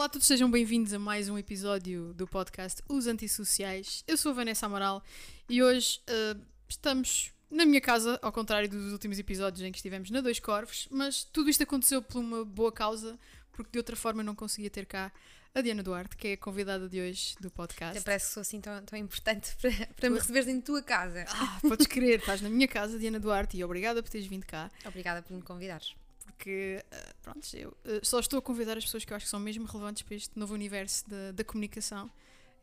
Olá 0.00 0.06
a 0.06 0.08
todos, 0.08 0.26
sejam 0.26 0.50
bem-vindos 0.50 0.94
a 0.94 0.98
mais 0.98 1.28
um 1.28 1.36
episódio 1.36 2.14
do 2.14 2.26
podcast 2.26 2.82
Os 2.88 3.06
Antissociais. 3.06 4.02
Eu 4.08 4.16
sou 4.16 4.32
a 4.32 4.34
Vanessa 4.34 4.64
Amaral 4.64 5.04
e 5.46 5.62
hoje 5.62 6.00
uh, 6.08 6.40
estamos 6.66 7.34
na 7.50 7.66
minha 7.66 7.82
casa, 7.82 8.18
ao 8.22 8.32
contrário 8.32 8.66
dos 8.66 8.94
últimos 8.94 9.18
episódios 9.18 9.60
em 9.60 9.70
que 9.70 9.76
estivemos 9.76 10.10
na 10.10 10.22
Dois 10.22 10.40
Corvos, 10.40 10.88
mas 10.90 11.22
tudo 11.24 11.50
isto 11.50 11.64
aconteceu 11.64 12.00
por 12.00 12.18
uma 12.18 12.46
boa 12.46 12.72
causa, 12.72 13.18
porque 13.52 13.72
de 13.72 13.78
outra 13.78 13.94
forma 13.94 14.22
não 14.22 14.34
conseguia 14.34 14.70
ter 14.70 14.86
cá 14.86 15.12
a 15.54 15.60
Diana 15.60 15.82
Duarte, 15.82 16.16
que 16.16 16.28
é 16.28 16.32
a 16.32 16.38
convidada 16.38 16.88
de 16.88 16.98
hoje 16.98 17.36
do 17.38 17.50
podcast. 17.50 17.98
Até 17.98 18.00
parece 18.00 18.28
que 18.28 18.32
sou 18.32 18.40
assim 18.40 18.58
tão, 18.58 18.82
tão 18.82 18.98
importante 18.98 19.54
para, 19.60 19.86
para 19.96 20.08
me 20.08 20.16
receberes 20.16 20.48
em 20.48 20.62
tua 20.62 20.82
casa. 20.82 21.26
Ah, 21.28 21.58
podes 21.60 21.86
crer, 21.86 22.20
estás 22.20 22.40
na 22.40 22.48
minha 22.48 22.66
casa, 22.66 22.98
Diana 22.98 23.20
Duarte, 23.20 23.58
e 23.58 23.62
obrigada 23.62 24.02
por 24.02 24.08
teres 24.08 24.26
vindo 24.26 24.46
cá. 24.46 24.70
Obrigada 24.86 25.20
por 25.20 25.36
me 25.36 25.42
convidares. 25.42 25.94
Porque, 26.40 26.82
uh, 26.82 27.14
pronto, 27.20 27.46
eu 27.54 27.68
uh, 27.68 28.00
só 28.02 28.18
estou 28.18 28.38
a 28.38 28.42
convidar 28.42 28.78
as 28.78 28.84
pessoas 28.86 29.04
que 29.04 29.12
eu 29.12 29.16
acho 29.16 29.26
que 29.26 29.30
são 29.30 29.38
mesmo 29.38 29.66
relevantes 29.66 30.02
para 30.02 30.14
este 30.14 30.38
novo 30.38 30.54
universo 30.54 31.06
da, 31.06 31.32
da 31.32 31.44
comunicação 31.44 32.10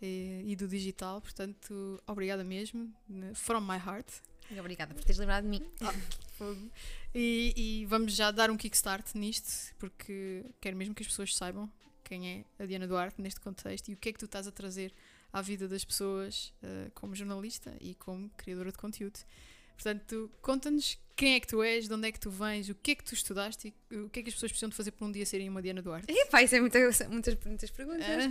e, 0.01 0.41
e, 0.47 0.55
do 0.55 0.67
digital. 0.67 1.21
Portanto, 1.21 2.01
obrigada 2.07 2.43
mesmo, 2.43 2.91
from 3.35 3.61
my 3.61 3.77
heart. 3.77 4.07
E 4.49 4.59
obrigada 4.59 4.95
por 4.95 5.03
teres 5.03 5.19
lembrado 5.19 5.43
de 5.43 5.49
mim. 5.49 5.61
Ah, 5.81 5.93
e, 7.13 7.53
e, 7.55 7.85
vamos 7.85 8.15
já 8.15 8.31
dar 8.31 8.49
um 8.49 8.57
kickstart 8.57 9.13
nisto, 9.13 9.75
porque 9.77 10.43
quero 10.59 10.75
mesmo 10.75 10.95
que 10.95 11.03
as 11.03 11.07
pessoas 11.07 11.35
saibam 11.35 11.71
quem 12.03 12.27
é 12.27 12.63
a 12.63 12.65
Diana 12.65 12.87
Duarte 12.87 13.21
neste 13.21 13.39
contexto 13.39 13.89
e 13.89 13.93
o 13.93 13.97
que 13.97 14.09
é 14.09 14.13
que 14.13 14.17
tu 14.17 14.25
estás 14.25 14.47
a 14.47 14.51
trazer 14.51 14.91
à 15.31 15.39
vida 15.39 15.67
das 15.67 15.85
pessoas 15.85 16.51
uh, 16.63 16.89
como 16.95 17.13
jornalista 17.13 17.77
e 17.79 17.93
como 17.93 18.27
criadora 18.31 18.71
de 18.71 18.77
conteúdo. 18.79 19.19
Portanto, 19.75 20.31
conta-nos 20.41 20.97
quem 21.17 21.33
é 21.33 21.39
que 21.39 21.47
tu 21.47 21.63
és, 21.63 21.87
de 21.87 21.93
onde 21.93 22.07
é 22.07 22.11
que 22.11 22.19
tu 22.19 22.29
vens, 22.29 22.69
o 22.69 22.75
que 22.75 22.91
é 22.91 22.95
que 22.95 23.03
tu 23.03 23.15
estudaste 23.15 23.73
e 23.89 23.97
o 23.97 24.07
que 24.07 24.19
é 24.19 24.23
que 24.23 24.29
as 24.29 24.35
pessoas 24.35 24.51
precisam 24.51 24.69
de 24.69 24.75
fazer 24.75 24.91
para 24.91 25.07
um 25.07 25.11
dia 25.11 25.25
serem 25.25 25.49
uma 25.49 25.63
Diana 25.63 25.81
Duarte. 25.81 26.05
Epá, 26.13 26.43
isso 26.43 26.55
é 26.55 26.61
muitas, 26.61 27.01
muitas, 27.07 27.35
muitas 27.43 27.71
perguntas. 27.71 28.07
É, 28.07 28.25
é, 28.25 28.29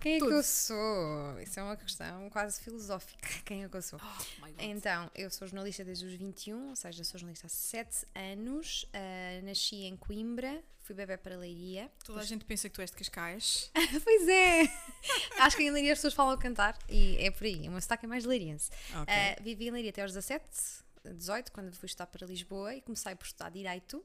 quem 0.00 0.14
é 0.14 0.18
tudo. 0.20 0.28
que 0.28 0.34
eu 0.36 0.42
sou? 0.44 1.40
Isso 1.40 1.58
é 1.58 1.62
uma 1.64 1.76
questão 1.76 2.30
quase 2.30 2.60
filosófica. 2.60 3.28
Quem 3.44 3.64
é 3.64 3.68
que 3.68 3.76
eu 3.76 3.82
sou? 3.82 4.00
Oh, 4.00 4.46
então, 4.60 5.10
eu 5.16 5.28
sou 5.30 5.48
jornalista 5.48 5.84
desde 5.84 6.06
os 6.06 6.12
21, 6.12 6.70
ou 6.70 6.76
seja, 6.76 7.02
sou 7.02 7.18
jornalista 7.18 7.48
há 7.48 7.50
7 7.50 8.06
anos. 8.14 8.84
Uh, 8.84 9.44
nasci 9.44 9.82
em 9.82 9.96
Coimbra, 9.96 10.62
fui 10.82 10.94
bebê 10.94 11.16
para 11.16 11.36
Leiria. 11.36 11.90
Toda 12.04 12.20
a 12.20 12.24
gente 12.24 12.44
pensa 12.44 12.68
que 12.68 12.74
tu 12.76 12.80
és 12.80 12.90
de 12.90 12.96
Cascais. 12.96 13.70
pois 14.04 14.28
é! 14.28 14.62
Acho 15.42 15.56
que 15.56 15.64
em 15.64 15.72
Leiria 15.72 15.92
as 15.92 15.98
pessoas 15.98 16.14
falam 16.14 16.38
cantar 16.38 16.78
e 16.88 17.16
é 17.18 17.32
por 17.32 17.44
aí. 17.44 17.66
O 17.66 17.72
meu 17.72 17.80
sotaque 17.80 18.04
é 18.04 18.08
mais 18.08 18.24
leiriense. 18.24 18.70
Okay. 19.02 19.02
Uh, 19.02 19.42
vivi 19.42 19.66
em 19.66 19.70
Leiria 19.72 19.90
até 19.90 20.02
aos 20.02 20.12
17, 20.12 20.81
18, 21.04 21.52
quando 21.52 21.72
fui 21.74 21.86
estudar 21.86 22.06
para 22.06 22.26
Lisboa 22.26 22.74
e 22.74 22.80
comecei 22.80 23.14
por 23.14 23.26
estudar 23.26 23.50
Direito. 23.50 24.04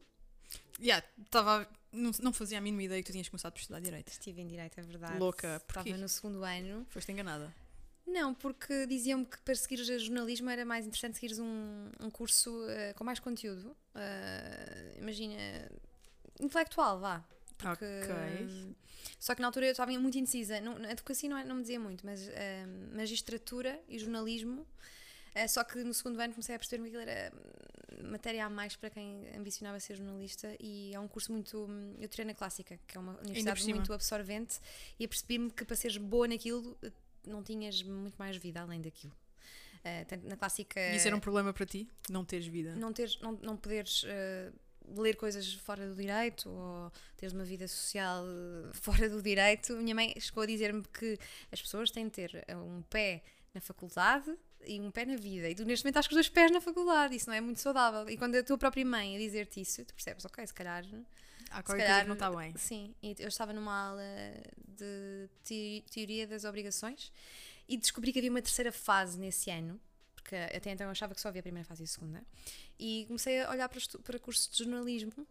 Yeah, 0.80 1.06
tava, 1.30 1.68
não, 1.92 2.12
não 2.22 2.34
fazia 2.34 2.58
a 2.58 2.62
mínima 2.62 2.84
ideia 2.84 3.02
que 3.02 3.08
tu 3.08 3.12
tinhas 3.12 3.28
começado 3.28 3.54
por 3.54 3.60
estudar 3.60 3.80
Direito. 3.80 4.10
Estive 4.10 4.42
em 4.42 4.48
Direito, 4.48 4.80
é 4.80 4.84
verdade. 4.84 5.18
Louca, 5.18 5.62
porque 5.68 5.90
Estava 5.90 6.02
no 6.02 6.10
segundo 6.10 6.44
ano. 6.44 6.86
Foste 6.90 7.12
enganada? 7.12 7.54
Não, 8.08 8.34
porque 8.34 8.86
diziam-me 8.88 9.26
que 9.26 9.38
para 9.40 9.54
seguir 9.56 9.84
jornalismo 9.84 10.50
era 10.50 10.64
mais 10.64 10.86
interessante 10.86 11.16
seguires 11.16 11.40
um, 11.40 11.90
um 12.00 12.10
curso 12.10 12.50
uh, 12.52 12.94
com 12.96 13.04
mais 13.04 13.20
conteúdo. 13.20 13.76
Uh, 13.94 14.98
imagina, 14.98 15.36
intelectual, 16.40 17.00
vá. 17.00 17.24
Porque, 17.58 17.86
okay. 17.86 18.76
Só 19.20 19.36
que 19.36 19.42
na 19.42 19.48
altura 19.48 19.66
eu 19.66 19.72
estava 19.72 19.92
muito 20.00 20.18
indecisa. 20.18 20.62
Não, 20.62 20.74
a 20.86 20.92
advocacia 20.92 21.30
não, 21.30 21.38
é, 21.38 21.44
não 21.44 21.56
me 21.56 21.62
dizia 21.62 21.80
muito, 21.80 22.06
mas 22.06 22.22
uh, 22.28 22.96
magistratura 22.96 23.78
e 23.90 24.00
jornalismo. 24.00 24.66
Uh, 25.38 25.48
só 25.48 25.64
que 25.64 25.84
no 25.84 25.94
segundo 25.94 26.20
ano 26.20 26.34
comecei 26.34 26.56
a 26.56 26.60
perceber 26.60 26.84
que 26.84 26.98
aquilo 26.98 27.10
era 27.10 27.32
matéria 28.04 28.46
a 28.46 28.50
mais 28.50 28.76
para 28.76 28.90
quem 28.90 29.28
ambicionava 29.36 29.80
ser 29.80 29.96
jornalista 29.96 30.56
e 30.60 30.94
é 30.94 31.00
um 31.00 31.08
curso 31.08 31.32
muito. 31.32 31.68
Eu 32.00 32.08
tirei 32.08 32.26
na 32.26 32.34
Clássica, 32.34 32.80
que 32.88 32.98
é 32.98 33.00
uma 33.00 33.18
universidade 33.20 33.74
muito 33.74 33.94
absorvente, 33.94 34.60
e 35.00 35.06
apercebi-me 35.06 35.52
que 35.52 35.66
para 35.66 35.76
seres 35.76 35.98
boa 35.98 36.28
naquilo 36.28 36.78
não 37.26 37.44
tinhas 37.44 37.82
muito 37.84 38.16
mais 38.16 38.38
vida 38.38 38.62
além 38.62 38.82
daquilo. 38.82 39.14
Uh, 39.80 40.28
na 40.28 40.36
Clássica. 40.36 40.80
E 40.80 40.98
isso 40.98 41.08
era 41.08 41.16
um 41.16 41.20
problema 41.20 41.54
para 41.54 41.66
ti? 41.66 41.88
Não 42.10 42.26
teres 42.26 42.48
vida? 42.48 42.76
Não, 42.76 42.92
teres, 42.92 43.20
não, 43.20 43.34
não 43.34 43.58
poderes. 43.58 44.04
Uh, 44.04 44.54
ler 44.96 45.18
coisas 45.18 45.54
fora 45.54 45.86
do 45.86 45.94
direito 45.96 46.50
ou 46.50 46.90
teres 47.18 47.34
uma 47.34 47.44
vida 47.44 47.68
social 47.68 48.24
fora 48.74 49.10
do 49.10 49.22
direito. 49.22 49.76
Minha 49.76 49.94
mãe 49.94 50.14
chegou 50.18 50.44
a 50.44 50.46
dizer-me 50.46 50.82
que 50.82 51.18
as 51.52 51.62
pessoas 51.62 51.92
têm 51.92 52.06
de 52.06 52.12
ter 52.12 52.46
um 52.56 52.82
pé 52.84 53.22
na 53.54 53.60
faculdade 53.60 54.34
e 54.66 54.80
um 54.80 54.92
pé 54.92 55.06
na 55.06 55.16
vida. 55.16 55.50
E 55.50 55.56
tu 55.56 55.64
neste 55.66 55.84
momento 55.84 55.94
estás 55.94 56.08
com 56.08 56.12
os 56.12 56.16
dois 56.16 56.30
pés 56.30 56.52
na 56.52 56.62
faculdade, 56.62 57.16
isso 57.16 57.30
não 57.30 57.36
é 57.36 57.42
muito 57.42 57.60
saudável. 57.60 58.10
E 58.10 58.18
quando 58.18 58.36
a 58.36 58.44
tua 58.44 58.58
própria 58.58 58.86
mãe 58.86 59.16
a 59.16 59.20
dizer-te 59.20 59.62
isso, 59.62 59.84
tu 59.86 59.94
percebes, 59.94 60.26
ok, 60.26 60.46
se 60.46 60.54
calhar. 60.54 60.86
Há 61.50 61.64
qualquer 61.64 61.88
calhar, 61.88 62.08
não 62.08 62.14
está 62.14 62.30
bem. 62.30 62.56
Sim, 62.58 62.94
eu 63.02 63.28
estava 63.28 63.54
numa 63.54 63.90
aula 63.90 64.04
de 64.68 65.30
teoria 65.90 66.28
das 66.28 66.44
obrigações 66.44 67.12
e 67.70 67.78
descobri 67.78 68.12
que 68.12 68.20
havia 68.20 68.30
uma 68.30 68.42
terceira 68.42 68.72
fase 68.72 69.18
nesse 69.18 69.50
ano 69.50 69.80
porque 70.28 70.36
até 70.36 70.72
então 70.72 70.86
eu 70.86 70.92
achava 70.92 71.16
que 71.16 71.22
só 71.22 71.30
havia 71.30 71.40
a 71.40 71.44
primeira 71.44 71.66
fase 71.66 71.84
e 71.84 71.86
a 71.86 71.88
segunda, 71.88 72.24
e 72.78 73.06
comecei 73.08 73.42
a 73.42 73.50
olhar 73.50 73.70
para, 73.70 73.80
para 74.04 74.20
cursos 74.20 74.50
de 74.50 74.58
jornalismo. 74.58 75.26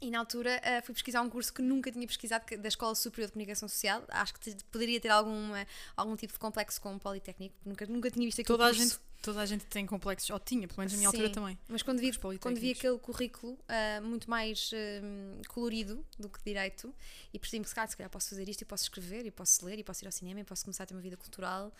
E 0.00 0.10
na 0.10 0.18
altura 0.18 0.60
uh, 0.60 0.84
fui 0.84 0.94
pesquisar 0.94 1.20
um 1.20 1.28
curso 1.28 1.52
que 1.52 1.60
nunca 1.60 1.92
tinha 1.92 2.06
pesquisado, 2.06 2.44
da 2.56 2.68
Escola 2.68 2.94
Superior 2.94 3.26
de 3.26 3.32
Comunicação 3.34 3.68
Social. 3.68 4.02
Acho 4.08 4.32
que 4.34 4.56
poderia 4.72 4.98
ter 4.98 5.10
alguma, 5.10 5.66
algum 5.94 6.16
tipo 6.16 6.32
de 6.32 6.38
complexo 6.38 6.80
com 6.80 6.94
o 6.94 6.98
Politécnico, 6.98 7.54
nunca, 7.66 7.84
nunca 7.86 8.10
tinha 8.10 8.24
visto 8.24 8.40
aquele 8.40 8.56
toda 8.56 8.68
curso. 8.68 8.80
A 8.80 8.84
gente, 8.84 8.98
toda 9.20 9.40
a 9.42 9.46
gente 9.46 9.66
tem 9.66 9.84
complexos, 9.84 10.30
ou 10.30 10.40
tinha, 10.40 10.66
pelo 10.66 10.78
menos 10.78 10.92
na 10.92 10.98
minha 10.98 11.10
Sim, 11.10 11.16
altura 11.18 11.34
também. 11.34 11.58
Mas 11.68 11.82
quando 11.82 11.98
vi, 11.98 12.12
quando 12.38 12.58
vi 12.58 12.72
aquele 12.72 12.98
currículo 12.98 13.52
uh, 13.52 14.02
muito 14.02 14.30
mais 14.30 14.70
uh, 14.72 15.48
colorido 15.48 16.02
do 16.18 16.30
que 16.30 16.42
direito, 16.42 16.94
e 17.32 17.38
percebi-me 17.38 17.64
que 17.64 17.68
se 17.68 17.74
calhar, 17.74 17.90
se 17.90 17.96
calhar 17.96 18.10
posso 18.10 18.30
fazer 18.30 18.48
isto, 18.48 18.62
e 18.62 18.64
posso 18.64 18.84
escrever, 18.84 19.26
e 19.26 19.30
posso 19.30 19.66
ler, 19.66 19.78
e 19.78 19.84
posso 19.84 20.02
ir 20.02 20.06
ao 20.06 20.12
cinema, 20.12 20.40
e 20.40 20.44
posso 20.44 20.64
começar 20.64 20.84
a 20.84 20.86
ter 20.86 20.94
uma 20.94 21.02
vida 21.02 21.18
cultural 21.18 21.72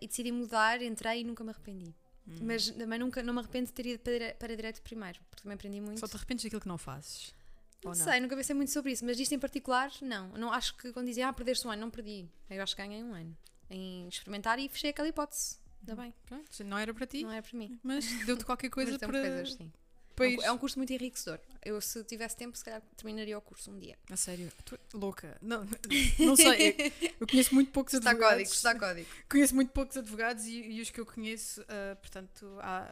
e 0.00 0.06
decidi 0.06 0.32
mudar, 0.32 0.80
entrei 0.80 1.20
e 1.20 1.24
nunca 1.24 1.44
me 1.44 1.50
arrependi. 1.50 1.94
Hum. 2.28 2.38
Mas 2.42 2.70
também 2.70 2.98
nunca, 2.98 3.22
não 3.22 3.34
me 3.34 3.40
arrependo 3.40 3.66
de 3.66 3.72
ter 3.72 3.86
ido 3.86 4.00
para, 4.00 4.34
para 4.34 4.56
direito 4.56 4.82
primeiro, 4.82 5.18
porque 5.30 5.42
também 5.42 5.54
aprendi 5.54 5.80
muito. 5.80 6.00
Só 6.00 6.06
te 6.06 6.16
arrependes 6.16 6.44
daquilo 6.44 6.60
que 6.60 6.68
não 6.68 6.78
fazes? 6.78 7.34
Não, 7.82 7.92
não, 7.92 7.94
sei, 7.94 8.20
nunca 8.20 8.36
pensei 8.36 8.54
muito 8.54 8.70
sobre 8.70 8.92
isso, 8.92 9.04
mas 9.06 9.18
isto 9.18 9.34
em 9.34 9.38
particular, 9.38 9.90
não. 10.02 10.28
não 10.32 10.52
acho 10.52 10.76
que 10.76 10.92
quando 10.92 11.06
dizem, 11.06 11.24
ah, 11.24 11.32
perdeste 11.32 11.66
um 11.66 11.70
ano, 11.70 11.80
não 11.80 11.90
perdi. 11.90 12.28
Eu 12.48 12.62
acho 12.62 12.76
que 12.76 12.82
ganhei 12.82 13.02
um 13.02 13.14
ano 13.14 13.34
em 13.70 14.08
experimentar 14.08 14.58
e 14.58 14.68
fechei 14.68 14.90
aquela 14.90 15.08
hipótese. 15.08 15.58
Ainda 15.80 16.02
bem. 16.02 16.12
Pronto, 16.26 16.64
não 16.64 16.76
era 16.76 16.92
para 16.92 17.06
ti. 17.06 17.22
Não 17.22 17.32
era 17.32 17.42
para 17.42 17.56
mim. 17.58 17.78
Mas 17.82 18.04
deu-te 18.26 18.44
qualquer 18.44 18.68
coisa 18.70 18.98
para. 18.98 19.20
Coisas, 19.20 19.54
sim. 19.54 19.72
Pois. 20.20 20.44
É 20.44 20.52
um 20.52 20.58
curso 20.58 20.78
muito 20.78 20.92
enriquecedor. 20.92 21.38
Eu, 21.64 21.80
se 21.80 22.04
tivesse 22.04 22.36
tempo, 22.36 22.56
se 22.56 22.64
calhar 22.64 22.82
terminaria 22.96 23.36
o 23.36 23.40
curso 23.40 23.70
um 23.70 23.78
dia. 23.78 23.96
A 24.10 24.16
sério? 24.16 24.52
Tu, 24.64 24.78
louca. 24.92 25.36
Não, 25.40 25.66
não 26.18 26.36
sei. 26.36 26.92
Eu, 27.00 27.12
eu 27.20 27.26
conheço 27.26 27.54
muito 27.54 27.70
poucos 27.70 27.94
está 27.94 28.10
advogados. 28.10 28.36
Código, 28.36 28.54
está 28.54 28.78
código. 28.78 29.08
Conheço 29.30 29.54
muito 29.54 29.72
poucos 29.72 29.96
advogados 29.96 30.44
e, 30.44 30.60
e 30.60 30.80
os 30.80 30.90
que 30.90 31.00
eu 31.00 31.06
conheço, 31.06 31.62
uh, 31.62 31.96
portanto, 31.96 32.46
há 32.60 32.86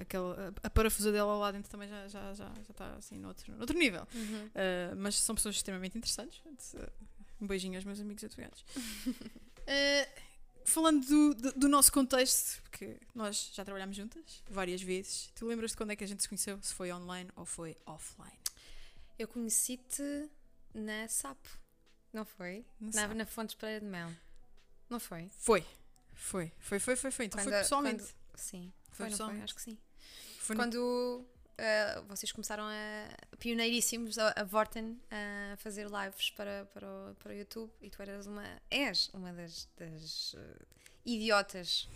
uh, 0.00 0.54
a 0.62 0.70
parafusa 0.70 1.10
dela 1.10 1.36
lá 1.36 1.50
dentro 1.50 1.70
também 1.70 1.88
já, 1.88 2.08
já, 2.08 2.34
já, 2.34 2.44
já 2.46 2.70
está 2.70 2.94
assim 2.94 3.18
noutro, 3.18 3.52
noutro 3.56 3.76
nível. 3.76 4.06
Uhum. 4.14 4.46
Uh, 4.46 4.96
mas 4.96 5.16
são 5.16 5.34
pessoas 5.34 5.56
extremamente 5.56 5.98
interessantes. 5.98 6.40
Um 7.40 7.46
beijinho 7.46 7.76
aos 7.76 7.84
meus 7.84 8.00
amigos 8.00 8.22
advogados. 8.22 8.64
falando 10.70 11.04
do, 11.06 11.34
do, 11.34 11.52
do, 11.52 11.68
nosso 11.68 11.92
contexto, 11.92 12.62
porque 12.62 12.96
nós 13.14 13.50
já 13.52 13.64
trabalhámos 13.64 13.96
juntas 13.96 14.42
várias 14.48 14.80
vezes, 14.80 15.30
tu 15.34 15.46
lembras 15.46 15.72
de 15.72 15.76
quando 15.76 15.90
é 15.90 15.96
que 15.96 16.04
a 16.04 16.06
gente 16.06 16.22
se 16.22 16.28
conheceu? 16.28 16.58
Se 16.62 16.72
foi 16.72 16.92
online 16.92 17.30
ou 17.36 17.44
foi 17.44 17.76
offline? 17.86 18.38
Eu 19.18 19.28
conheci-te 19.28 20.30
na 20.74 21.06
SAP, 21.08 21.38
não 22.12 22.24
foi? 22.24 22.64
Na, 22.80 23.08
na, 23.08 23.14
na 23.14 23.26
Fontes 23.26 23.54
Pereira 23.54 23.80
de 23.80 23.86
Mel. 23.86 24.10
Não 24.88 24.98
foi? 24.98 25.30
Foi. 25.36 25.64
Foi, 26.14 26.52
foi, 26.58 26.78
foi, 26.78 26.96
foi, 26.96 27.10
foi. 27.10 27.26
Então 27.26 27.40
quando, 27.40 27.50
foi 27.50 27.58
pessoalmente. 27.58 28.02
Quando, 28.02 28.38
sim, 28.38 28.72
foi, 28.90 28.96
foi 28.96 29.10
pessoalmente. 29.10 29.38
Foi, 29.38 29.44
acho 29.44 29.54
que 29.54 29.62
sim. 29.62 29.78
Foi 30.38 30.56
quando 30.56 31.26
uh, 31.60 32.04
vocês 32.06 32.32
começaram 32.32 32.64
a 32.64 33.36
pioneiríssimos 33.38 34.18
a, 34.18 34.32
a 34.36 34.44
Vorten 34.44 35.00
a 35.10 35.56
fazer 35.58 35.86
lives 35.86 36.30
para, 36.30 36.66
para, 36.72 36.86
o, 36.86 37.14
para 37.16 37.32
o 37.32 37.34
YouTube 37.34 37.70
e 37.80 37.90
tu 37.90 38.02
eras 38.02 38.26
uma 38.26 38.44
és 38.70 39.10
uma 39.12 39.32
das, 39.32 39.68
das 39.76 40.34
uh, 40.34 40.66
idiotas 41.04 41.88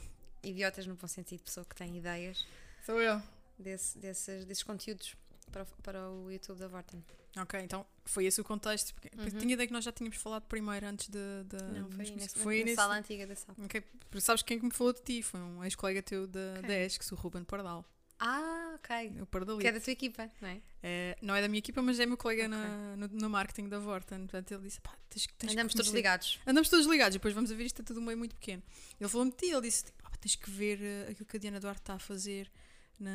idiotas 0.42 0.86
no 0.86 0.94
bom 0.94 1.08
sentido 1.08 1.42
pessoa 1.42 1.64
que 1.64 1.74
tem 1.74 1.96
ideias 1.96 2.46
sou 2.84 3.00
eu 3.00 3.20
desse, 3.58 3.98
desses, 3.98 4.44
desses 4.44 4.62
conteúdos 4.62 5.16
para, 5.50 5.64
para 5.82 6.10
o 6.10 6.30
YouTube 6.30 6.58
da 6.58 6.68
Vorten 6.68 7.02
Ok, 7.36 7.60
então 7.60 7.84
foi 8.04 8.26
esse 8.26 8.40
o 8.40 8.44
contexto. 8.44 8.94
Porque 8.94 9.10
uhum. 9.18 9.40
Tinha 9.40 9.54
ideia 9.54 9.66
que 9.66 9.72
nós 9.72 9.84
já 9.84 9.90
tínhamos 9.90 10.16
falado 10.18 10.44
primeiro 10.44 10.86
antes 10.86 11.08
de. 11.08 11.44
de 11.44 11.64
não, 11.64 11.90
foi, 11.90 12.10
nesse, 12.10 12.38
foi 12.38 12.62
nesse, 12.62 12.76
sala 12.76 12.96
antiga 12.96 13.26
da 13.26 13.34
sala. 13.34 13.58
Ok, 13.64 13.82
sabes 14.20 14.42
quem 14.42 14.56
é 14.56 14.60
que 14.60 14.66
me 14.66 14.72
falou 14.72 14.92
de 14.92 15.02
ti? 15.02 15.22
Foi 15.22 15.40
um 15.40 15.64
ex-colega 15.64 16.00
teu 16.00 16.28
da, 16.28 16.54
okay. 16.58 16.68
da 16.68 16.78
ESC, 16.84 17.12
o 17.12 17.16
Ruben 17.16 17.42
Pardal. 17.42 17.84
Ah, 18.18 18.76
ok. 18.76 19.22
O. 19.22 19.58
Que 19.58 19.66
é 19.66 19.72
da 19.72 19.80
tua 19.80 19.92
equipa, 19.92 20.30
não 20.40 20.48
é? 20.48 20.62
é 20.82 21.16
não 21.20 21.34
é 21.34 21.42
da 21.42 21.48
minha 21.48 21.58
equipa, 21.58 21.82
mas 21.82 21.98
é 21.98 22.06
meu 22.06 22.16
colega 22.16 22.46
okay. 22.46 22.56
na, 22.56 22.96
no, 22.96 23.08
no, 23.08 23.30
marketing 23.30 23.68
da 23.68 23.78
Vorten. 23.78 24.20
Portanto, 24.20 24.52
ele 24.52 24.62
disse: 24.62 24.80
pá, 24.80 24.96
tens, 25.10 25.26
tens 25.38 25.52
Andamos 25.52 25.74
todos 25.74 25.92
ligados. 25.92 26.40
Andamos 26.46 26.68
todos 26.68 26.86
ligados. 26.86 27.14
Depois 27.14 27.34
vamos 27.34 27.50
a 27.50 27.54
ver 27.54 27.64
isto, 27.64 27.82
é 27.82 27.84
tudo 27.84 28.00
meio 28.00 28.16
muito 28.16 28.34
pequeno. 28.36 28.62
Ele 29.00 29.08
falou-me 29.08 29.32
de 29.32 29.38
ti, 29.38 29.46
ele 29.46 29.62
disse: 29.62 29.84
tens 30.20 30.36
que 30.36 30.50
ver 30.50 30.78
uh, 30.80 31.10
aquilo 31.10 31.26
que 31.26 31.36
a 31.36 31.40
Diana 31.40 31.60
Duarte 31.60 31.82
está 31.82 31.94
a 31.94 31.98
fazer. 31.98 32.50
Na, 32.96 33.10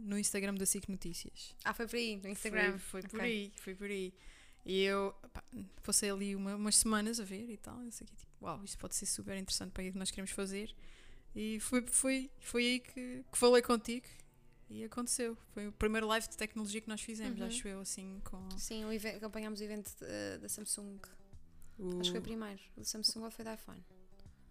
no 0.00 0.18
Instagram 0.18 0.54
da 0.54 0.66
SIC 0.66 0.88
Notícias. 0.88 1.54
Ah, 1.64 1.72
foi 1.72 1.86
por 1.86 1.94
aí, 1.94 2.16
no 2.16 2.28
Instagram. 2.28 2.78
Foi, 2.78 3.00
foi 3.00 3.00
okay. 3.00 3.10
por 3.10 3.20
aí, 3.20 3.52
foi 3.54 3.74
por 3.76 3.86
aí. 3.86 4.12
E 4.66 4.82
eu 4.82 5.14
pá, 5.32 5.44
passei 5.84 6.10
ali 6.10 6.34
uma- 6.34 6.56
umas 6.56 6.74
semanas 6.74 7.20
a 7.20 7.24
ver 7.24 7.48
e 7.48 7.56
tal. 7.56 7.80
Eu 7.84 7.92
sei 7.92 8.08
que, 8.08 8.16
tipo, 8.16 8.32
uau, 8.42 8.64
isto 8.64 8.76
pode 8.76 8.96
ser 8.96 9.06
super 9.06 9.36
interessante 9.38 9.70
para 9.70 9.82
aquilo 9.82 9.92
que 9.92 9.98
nós 10.00 10.10
queremos 10.10 10.32
fazer. 10.32 10.74
E 11.32 11.60
foi, 11.60 11.86
foi, 11.86 12.28
foi 12.40 12.62
aí 12.64 12.80
que, 12.80 13.24
que 13.30 13.38
falei 13.38 13.62
contigo 13.62 14.04
e 14.70 14.84
aconteceu. 14.84 15.36
Foi 15.52 15.68
o 15.68 15.72
primeiro 15.72 16.06
live 16.06 16.28
de 16.28 16.36
tecnologia 16.36 16.80
que 16.80 16.88
nós 16.88 17.00
fizemos, 17.00 17.40
Uhum. 17.40 17.46
acho 17.46 17.68
eu, 17.68 17.80
assim, 17.80 18.20
com 18.24 18.48
Sim, 18.58 18.84
o 18.84 18.92
even- 18.92 19.16
acompanhámos 19.16 19.60
o 19.60 19.64
evento 19.64 19.90
eh, 20.02 20.38
da 20.38 20.48
Samsung. 20.48 20.98
o. 21.78 21.88
Acho 22.00 22.02
que 22.04 22.10
foi 22.10 22.18
o 22.20 22.22
primeiro. 22.22 22.60
O 22.76 22.80
da 22.80 22.84
Samsung 22.86 23.24
ou 23.24 23.30
foi 23.30 23.44
da 23.44 23.54
iPhone? 23.54 23.82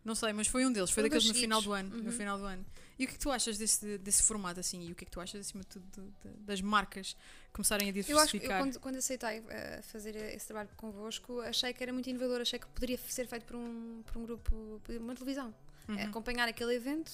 Não 0.06 0.16
sei, 0.16 0.34
mas 0.34 0.48
foi 0.48 0.66
um 0.66 0.72
deles, 0.74 0.90
foi 0.92 1.02
um 1.02 1.06
daqueles 1.06 1.26
no 1.26 1.34
final 1.34 1.62
do 1.62 1.72
ano. 1.72 1.90
No 1.98 2.04
Uhum. 2.04 2.12
final 2.12 2.38
do 2.38 2.44
ano. 2.44 2.66
E 3.00 3.06
o 3.06 3.08
que 3.08 3.14
é 3.14 3.18
que 3.18 3.20
tu 3.24 3.32
achas 3.32 3.58
desse, 3.58 3.98
desse 4.00 4.22
formato 4.24 4.60
assim? 4.60 4.86
E 4.86 4.92
o 4.92 4.96
que 4.96 5.04
é 5.04 5.06
que 5.06 5.12
tu 5.12 5.22
achas, 5.22 5.40
acima 5.48 5.62
de 5.64 5.68
tudo, 5.70 5.86
de- 5.92 6.30
de- 6.30 6.38
das 6.42 6.60
marcas 6.62 7.16
começarem 7.54 7.90
a 7.90 7.94
Eu 7.94 7.98
acho 7.98 8.04
que 8.08 8.12
eu, 8.12 8.18
diversificar? 8.42 8.60
quando, 8.62 8.80
quando 8.82 8.96
aceitei 8.98 9.42
eh, 9.48 9.82
fazer 9.82 10.14
esse 10.18 10.46
trabalho 10.48 10.68
convosco, 10.76 11.40
achei 11.40 11.72
que 11.74 11.82
era 11.82 11.94
muito 11.94 12.10
inovador, 12.10 12.42
achei 12.42 12.60
que 12.60 12.68
poderia 12.68 12.98
ser 12.98 13.28
feito 13.28 13.46
por 13.46 13.56
um, 13.56 14.04
por 14.06 14.18
um 14.18 14.24
grupo, 14.26 14.82
por 14.84 14.94
uma 14.98 15.16
televisão. 15.16 15.56
Uhum. 15.88 15.96
É 15.98 16.04
acompanhar 16.04 16.50
aquele 16.50 16.76
evento 16.76 17.10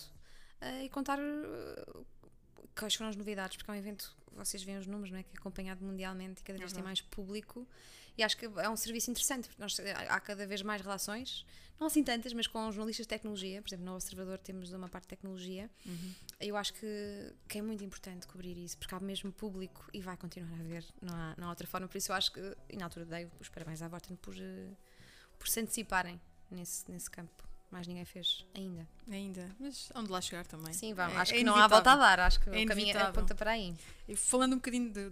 eh, 0.59 0.85
e 0.85 0.89
contar 0.89 1.19
eh, 1.19 1.85
quais 2.77 2.95
foram 2.95 3.09
as 3.09 3.15
novidades, 3.15 3.57
porque 3.57 3.69
é 3.69 3.73
um 3.73 3.77
evento, 3.77 4.15
vocês 4.33 4.63
veem 4.63 4.77
os 4.77 4.87
números, 4.87 5.11
não 5.11 5.19
é? 5.19 5.23
Que 5.23 5.29
é 5.35 5.39
acompanhado 5.39 5.83
mundialmente 5.83 6.41
e 6.41 6.43
cada 6.43 6.59
vez 6.59 6.71
tem 6.71 6.81
Uhum. 6.81 6.87
mais 6.87 7.01
público. 7.01 7.67
E 8.17 8.23
acho 8.23 8.35
que 8.37 8.45
é 8.45 8.69
um 8.69 8.75
serviço 8.75 9.09
interessante, 9.11 9.47
porque 9.47 9.61
nós, 9.61 9.79
há 10.09 10.19
cada 10.19 10.45
vez 10.45 10.61
mais 10.61 10.81
relações, 10.81 11.45
não 11.79 11.87
assim 11.87 12.03
tantas, 12.03 12.33
mas 12.33 12.47
com 12.47 12.69
jornalistas 12.69 13.05
de 13.05 13.07
tecnologia. 13.09 13.61
Por 13.61 13.69
exemplo, 13.69 13.85
no 13.85 13.93
Observador 13.93 14.37
temos 14.39 14.73
uma 14.73 14.89
parte 14.89 15.03
de 15.05 15.09
tecnologia. 15.09 15.69
Uhum. 15.85 16.13
Eu 16.41 16.57
acho 16.57 16.73
que, 16.73 17.33
que 17.47 17.59
é 17.59 17.61
muito 17.61 17.81
importante 17.81 18.27
cobrir 18.27 18.57
isso, 18.57 18.77
porque 18.77 18.93
há 18.93 18.99
mesmo 18.99 19.31
público 19.31 19.87
e 19.93 20.01
vai 20.01 20.17
continuar 20.17 20.51
a 20.51 20.59
haver, 20.59 20.85
não 21.01 21.15
há, 21.15 21.35
não 21.37 21.47
há 21.47 21.49
outra 21.51 21.65
forma. 21.65 21.87
Por 21.87 21.97
isso 21.97 22.11
eu 22.11 22.15
acho 22.17 22.33
que, 22.33 22.57
e 22.69 22.75
na 22.75 22.85
altura 22.85 23.05
dei 23.05 23.29
os 23.39 23.47
parabéns 23.47 23.81
à 23.81 23.87
Vorten 23.87 24.17
por, 24.17 24.35
eh, 24.37 24.67
por 25.37 25.47
se 25.47 25.61
anteciparem 25.61 26.19
nesse, 26.51 26.91
nesse 26.91 27.09
campo. 27.09 27.47
Mais 27.71 27.85
ninguém 27.87 28.03
fez 28.05 28.45
ainda. 28.55 28.87
Ainda, 29.09 29.55
mas 29.59 29.91
onde 29.95 30.09
lá 30.11 30.19
chegar 30.21 30.45
também. 30.47 30.73
Sim, 30.73 30.93
vamos. 30.93 31.13
É- 31.15 31.17
acho 31.17 31.33
é 31.33 31.37
que 31.37 31.43
não 31.43 31.53
há 31.55 31.67
volta 31.67 31.91
a 31.91 31.93
inevitável. 31.93 31.99
dar. 31.99 32.19
Acho 32.21 32.39
que 32.39 32.49
É 32.49 32.51
o 32.51 32.53
caminho 32.53 32.69
é 32.71 32.73
inevitável. 32.91 33.09
aponta 33.09 33.35
para 33.35 33.51
aí. 33.51 33.75
E 34.07 34.15
falando 34.15 34.53
um 34.53 34.55
bocadinho 34.55 34.91
de- 34.91 35.11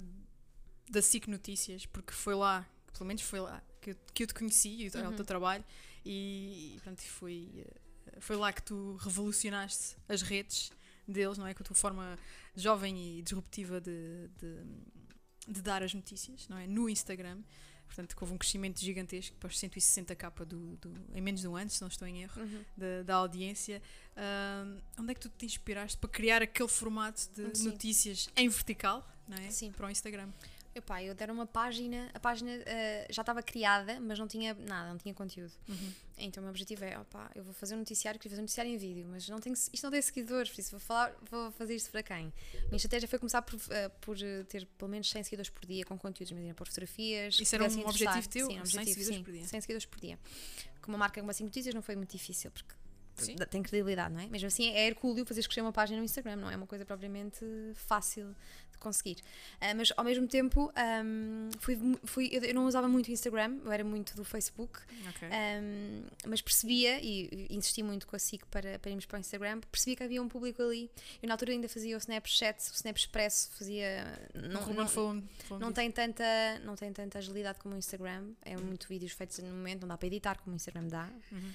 da 0.90 1.02
SIC 1.02 1.28
Notícias, 1.30 1.86
porque 1.86 2.12
foi 2.14 2.34
lá, 2.34 2.68
pelo 2.94 3.06
menos 3.06 3.22
foi 3.22 3.40
lá, 3.42 3.62
que 3.80 3.92
eu, 3.92 3.96
que 4.14 4.24
eu 4.24 4.28
te 4.28 4.34
conheci 4.34 4.70
e 4.70 4.88
o, 4.90 4.98
Uhum. 4.98 5.10
o 5.10 5.14
teu 5.16 5.26
trabalho, 5.26 5.64
e, 6.04 6.74
e 6.78 6.80
pronto, 6.82 7.02
foi, 7.04 7.52
eh, 7.58 8.20
foi 8.20 8.36
lá 8.38 8.52
que 8.52 8.64
tu 8.64 8.96
revolucionaste 9.02 9.96
as 10.10 10.22
redes 10.24 10.72
deles, 11.08 11.38
não 11.38 11.46
é? 11.46 11.54
Com 11.54 11.62
a 11.62 11.66
tua 11.66 11.76
forma 11.76 12.18
jovem 12.56 13.20
e 13.20 13.22
disruptiva 13.22 13.80
de, 13.80 14.30
de, 14.40 14.64
de 15.54 15.62
dar 15.62 15.84
as 15.84 15.94
notícias, 15.94 16.48
não 16.48 16.58
é? 16.58 16.66
No 16.66 16.90
Instagram. 16.90 17.40
Portanto, 17.88 18.16
houve 18.20 18.34
um 18.34 18.38
crescimento 18.38 18.80
gigantesco 18.80 19.36
para 19.38 19.48
os 19.48 19.60
160k 19.60 20.46
do, 20.46 20.76
do, 20.78 20.94
em 21.16 21.22
menos 21.22 21.42
de 21.42 21.48
um 21.48 21.56
ano, 21.56 21.70
se 21.70 21.82
não 21.82 21.88
estou 21.88 22.08
em 22.08 22.22
erro 22.22 22.42
da, 22.76 23.04
da 23.04 23.16
audiência. 23.16 23.82
Ahm, 24.16 24.78
onde 25.00 25.12
é 25.12 25.14
que 25.14 25.22
tu 25.22 25.30
te 25.30 25.46
inspiraste 25.46 25.98
para 25.98 26.10
criar 26.10 26.42
aquele 26.42 26.70
formato 26.70 27.22
de 27.36 27.58
Sim. 27.58 27.70
notícias 27.70 28.30
em 28.36 28.48
vertical 28.50 29.08
não 29.28 29.38
é? 29.38 29.50
Sim. 29.50 29.72
para 29.72 29.88
o 29.88 29.90
Instagram? 29.90 30.30
Epá, 30.78 31.04
eu 31.04 31.16
deram 31.16 31.34
uma 31.34 31.48
página, 31.48 32.10
a 32.14 32.20
página 32.20 32.52
eh, 32.52 33.08
já 33.10 33.24
estava 33.24 33.42
criada, 33.42 34.00
mas 34.00 34.20
não 34.20 34.28
tinha 34.28 34.54
nada, 34.54 34.90
não 34.90 34.98
tinha 34.98 35.14
conteúdo. 35.14 35.52
Então 36.20 36.42
o 36.42 36.44
meu 36.44 36.52
objetivo 36.52 36.84
é, 36.84 37.00
opá, 37.00 37.32
eu 37.36 37.44
vou 37.44 37.54
fazer 37.54 37.76
um 37.76 37.80
noticiário, 37.80 38.20
queria 38.20 38.32
fazer 38.32 38.42
um 38.42 38.44
noticiário 38.44 38.72
em 38.72 38.78
vídeo, 38.78 39.08
mas 39.10 39.28
não 39.28 39.40
tenho, 39.40 39.54
isto 39.54 39.84
não 39.84 39.92
tem 39.92 40.02
seguidores, 40.02 40.52
por 40.52 40.60
isso 40.60 40.72
vou, 40.72 40.80
falar, 40.80 41.16
vou 41.30 41.52
fazer 41.52 41.76
isto 41.76 41.92
para 41.92 42.04
quem? 42.04 42.34
A 42.54 42.68
minha 42.68 42.76
estratégia 42.76 43.08
foi 43.08 43.18
começar 43.18 43.42
por, 43.42 43.60
eh, 43.70 43.90
por 44.02 44.18
eh, 44.22 44.44
ter 44.44 44.66
pelo 44.78 44.90
menos 44.90 45.10
100 45.10 45.24
seguidores 45.24 45.50
por 45.50 45.66
dia 45.66 45.84
com 45.84 45.98
conteúdos, 45.98 46.32
imagina, 46.32 46.54
por 46.54 46.68
fotografias. 46.68 47.40
Isso 47.40 47.56
era 47.56 47.64
um 47.64 47.88
objetivo 47.88 48.30
teu? 48.30 48.48
Sim, 48.48 48.62
um 48.62 48.66
100 48.66 48.80
objetivo, 48.80 48.86
seguidores 48.86 49.18
sim, 49.18 49.24
por 49.24 49.34
dia? 49.34 49.48
100 49.48 49.62
seguidores 49.62 49.86
por 49.86 50.00
dia. 50.00 50.20
Com 50.82 50.92
uma 50.92 50.98
marca 50.98 51.20
como 51.20 51.32
assim 51.32 51.44
Notícias 51.44 51.74
não 51.74 51.82
foi 51.82 51.96
muito 51.96 52.12
difícil, 52.12 52.52
porque 52.52 52.74
Sim. 53.18 53.36
tem 53.50 53.64
credibilidade, 53.64 54.14
não 54.14 54.22
é? 54.22 54.28
Mesmo 54.28 54.48
assim 54.48 54.70
é 54.70 54.88
hercúleo 54.88 55.26
fazer 55.26 55.44
crescer 55.44 55.62
uma 55.62 55.72
página 55.74 55.98
no 55.98 56.06
Instagram, 56.06 56.36
não 56.36 56.52
é 56.52 56.56
uma 56.56 56.68
coisa 56.68 56.86
propriamente 56.86 57.46
fácil 57.76 58.36
conseguir. 58.80 59.18
Ah, 59.60 59.74
mas 59.74 59.92
ao 59.96 60.04
mesmo 60.04 60.28
tempo, 60.28 60.72
ahm, 60.76 61.50
fui, 61.60 61.78
fui, 62.04 62.30
eu, 62.32 62.54
não 62.54 62.66
usava 62.66 62.88
muito 62.88 63.08
o 63.08 63.12
Instagram, 63.12 63.58
eu 63.64 63.72
era 63.72 63.84
muito 63.84 64.16
do 64.16 64.24
Facebook, 64.24 64.80
Ok. 65.10 65.28
ahm, 65.28 66.04
mas 66.28 66.42
percebia, 66.42 67.00
e, 67.02 67.48
insisti 67.50 67.84
muito 67.84 68.08
com 68.08 68.16
a 68.16 68.20
SIC 68.20 68.46
para, 68.48 68.80
para 68.80 68.90
irmos 68.90 69.06
para 69.06 69.18
o 69.18 69.20
Instagram, 69.20 69.62
percebia 69.72 69.96
que 69.96 70.04
havia 70.04 70.22
um 70.22 70.28
público 70.28 70.62
ali. 70.62 70.90
Eu 71.22 71.28
na 71.28 71.34
altura 71.34 71.52
ainda 71.52 71.70
fazia 71.70 71.96
o 71.96 72.00
Snapchat, 72.00 72.60
o 72.72 72.76
Snap 72.76 72.98
Expresso, 72.98 73.50
fazia. 73.58 74.20
Não, 74.34 74.62
Ruben 74.62 74.76
não, 74.78 74.88
falou, 74.88 75.24
falou 75.40 75.60
não 75.60 75.68
disso. 75.70 75.74
tem, 75.76 75.92
tanta, 75.92 76.60
não 76.64 76.76
tem 76.76 76.92
tanta 76.94 77.18
agilidade 77.18 77.60
como 77.60 77.76
o 77.76 77.78
Instagram. 77.78 78.32
É 78.44 78.56
muito 78.58 78.88
vídeos 78.88 79.12
feitos 79.12 79.40
no 79.40 79.50
momento, 79.50 79.82
não 79.82 79.90
dá 79.90 79.98
para 79.98 80.08
editar 80.08 80.38
como 80.40 80.54
o 80.54 80.56
Instagram 80.56 80.88
dá. 80.88 81.10
Uhum. 81.32 81.52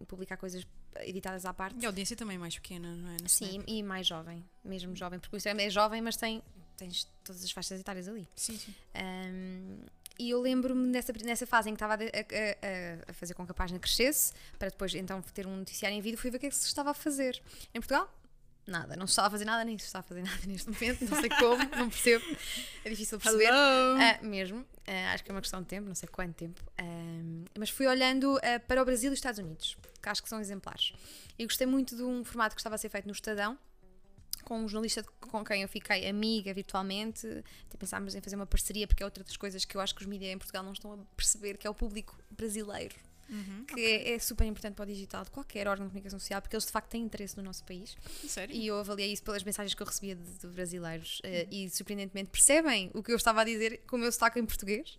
Um, 0.00 0.04
publicar 0.06 0.36
coisas 0.36 0.66
editadas 1.00 1.44
à 1.44 1.52
parte. 1.54 1.76
E 1.80 1.84
a 1.84 1.88
audiência 1.88 2.16
também 2.16 2.36
é 2.36 2.38
mais 2.38 2.54
pequena, 2.54 2.94
não 2.94 3.10
é? 3.10 3.16
Sim, 3.26 3.62
e 3.66 3.82
mais 3.82 4.06
jovem, 4.06 4.44
mesmo 4.64 4.94
jovem, 4.96 5.18
porque 5.18 5.36
o 5.36 5.38
Instagram 5.38 5.62
é 5.62 5.70
jovem, 5.70 6.00
mas 6.00 6.16
tem 6.16 6.42
tens 6.76 7.06
todas 7.22 7.44
as 7.44 7.50
faixas 7.50 7.78
etárias 7.78 8.08
ali. 8.08 8.26
Sim, 8.34 8.56
sim. 8.56 8.74
Um, 8.96 9.78
e 10.18 10.30
eu 10.30 10.40
lembro-me 10.40 10.86
nessa, 10.88 11.12
nessa 11.24 11.46
fase 11.46 11.68
em 11.68 11.74
que 11.74 11.76
estava 11.82 11.94
a, 11.94 11.96
a- 11.96 12.00
a- 12.00 13.10
a 13.10 13.12
fazer 13.12 13.34
com 13.34 13.44
que 13.44 13.52
a 13.52 13.54
página 13.54 13.78
crescesse, 13.78 14.32
para 14.58 14.68
depois 14.70 14.94
então 14.94 15.20
ter 15.22 15.46
um 15.46 15.56
noticiário 15.56 15.96
em 15.96 16.00
vídeo, 16.00 16.18
fui 16.18 16.30
ver 16.30 16.38
o 16.38 16.40
que 16.40 16.46
é 16.46 16.48
que 16.50 16.56
se 16.56 16.66
estava 16.66 16.90
a 16.90 16.94
fazer. 16.94 17.40
Em 17.74 17.80
Portugal, 17.80 18.10
nada, 18.66 18.96
não 18.96 19.06
se 19.06 19.12
estava 19.12 19.28
a 19.28 19.30
fazer 19.30 19.44
nada, 19.44 19.64
nem 19.64 19.76
se 19.78 19.86
está 19.86 19.98
a 20.00 20.02
fazer 20.02 20.22
nada 20.24 20.40
neste 20.46 20.70
momento, 20.70 21.04
não 21.04 21.20
sei 21.20 21.28
como, 21.30 21.76
não 21.76 21.88
percebo, 21.90 22.24
é 22.84 22.90
difícil 22.90 23.18
perceber. 23.18 23.50
Ah, 23.52 24.18
mesmo, 24.22 24.64
Ah, 24.86 25.12
acho 25.12 25.24
que 25.24 25.30
é 25.30 25.34
uma 25.34 25.40
questão 25.40 25.60
de 25.60 25.68
tempo, 25.68 25.88
não 25.88 25.94
sei 25.94 26.08
quanto 26.08 26.34
tempo. 26.34 26.62
Ahm, 26.78 27.44
mas 27.58 27.70
fui 27.70 27.86
olhando 27.86 28.38
para 28.66 28.82
o 28.82 28.84
Brasil 28.84 29.10
e 29.10 29.12
os 29.12 29.18
Estados 29.18 29.38
Unidos, 29.38 29.76
que 30.02 30.08
acho 30.08 30.22
que 30.22 30.28
são 30.28 30.40
exemplares. 30.40 30.92
E 31.38 31.44
gostei 31.44 31.66
muito 31.66 31.96
de 31.96 32.02
um 32.02 32.24
formato 32.24 32.54
que 32.54 32.60
estava 32.60 32.74
a 32.74 32.78
ser 32.78 32.88
feito 32.88 33.06
no 33.06 33.12
Estadão, 33.12 33.58
com 34.44 34.58
um 34.58 34.68
jornalista 34.68 35.02
com 35.20 35.44
quem 35.44 35.62
eu 35.62 35.68
fiquei 35.68 36.08
amiga 36.08 36.52
virtualmente. 36.54 37.26
Até 37.68 37.76
pensámos 37.78 38.14
em 38.14 38.20
fazer 38.20 38.36
uma 38.36 38.46
parceria, 38.46 38.86
porque 38.86 39.02
é 39.02 39.06
outra 39.06 39.22
das 39.22 39.36
coisas 39.36 39.64
que 39.64 39.76
eu 39.76 39.80
acho 39.80 39.94
que 39.94 40.00
os 40.00 40.06
mídias 40.06 40.32
em 40.32 40.38
Portugal 40.38 40.62
não 40.62 40.72
estão 40.72 40.94
a 40.94 40.98
perceber, 41.16 41.56
que 41.56 41.66
é 41.66 41.70
o 41.70 41.74
público 41.74 42.18
brasileiro. 42.30 42.94
Uhum. 43.30 43.64
Que 43.64 43.80
é, 43.80 44.12
é 44.14 44.18
super 44.18 44.44
importante 44.44 44.74
para 44.74 44.82
o 44.82 44.86
digital 44.86 45.24
de 45.24 45.30
qualquer 45.30 45.68
órgão 45.68 45.86
de 45.86 45.90
comunicação 45.90 46.18
social, 46.18 46.42
porque 46.42 46.56
eles 46.56 46.66
de 46.66 46.72
facto 46.72 46.88
têm 46.88 47.02
interesse 47.02 47.36
no 47.36 47.42
nosso 47.42 47.64
país. 47.64 47.96
Sério? 48.26 48.54
E 48.54 48.66
eu 48.66 48.78
avaliei 48.78 49.12
isso 49.12 49.22
pelas 49.22 49.44
mensagens 49.44 49.72
que 49.72 49.80
eu 49.80 49.86
recebia 49.86 50.16
de, 50.16 50.38
de 50.38 50.46
brasileiros 50.48 51.20
eh, 51.22 51.46
e 51.50 51.70
surpreendentemente 51.70 52.30
percebem 52.30 52.90
o 52.92 53.02
que 53.02 53.12
eu 53.12 53.16
estava 53.16 53.42
a 53.42 53.44
dizer 53.44 53.82
com 53.86 53.96
o 53.96 53.98
meu 54.00 54.10
sotaque 54.10 54.40
em 54.40 54.44
português. 54.44 54.98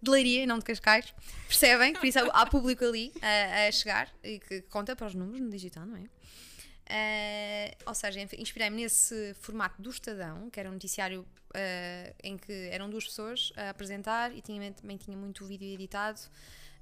De 0.00 0.10
Leiria 0.10 0.42
e 0.44 0.46
não 0.46 0.58
de 0.58 0.64
Cascais. 0.64 1.12
Percebem? 1.48 1.94
Por 1.94 2.06
isso 2.06 2.18
há, 2.18 2.46
público 2.46 2.84
ali 2.84 3.12
a, 3.20 3.66
a 3.66 3.72
chegar 3.72 4.14
e 4.22 4.38
que 4.38 4.62
conta 4.62 4.94
para 4.94 5.06
os 5.06 5.14
números 5.14 5.40
no 5.40 5.50
digital, 5.50 5.86
não 5.86 5.96
é? 5.96 6.04
Eh, 6.88 7.76
ou 7.84 7.94
seja, 7.94 8.20
inspirei-me 8.38 8.82
nesse 8.82 9.34
formato 9.40 9.82
do 9.82 9.90
Estadão, 9.90 10.48
que 10.50 10.60
era 10.60 10.68
um 10.68 10.72
noticiário 10.72 11.26
eh, 11.52 12.14
em 12.22 12.36
que 12.36 12.68
eram 12.70 12.88
duas 12.88 13.06
pessoas 13.06 13.52
a 13.56 13.70
apresentar 13.70 14.32
e 14.36 14.40
tinha, 14.40 14.70
também 14.72 14.96
tinha 14.96 15.16
muito 15.16 15.44
vídeo 15.44 15.66
editado, 15.66 16.20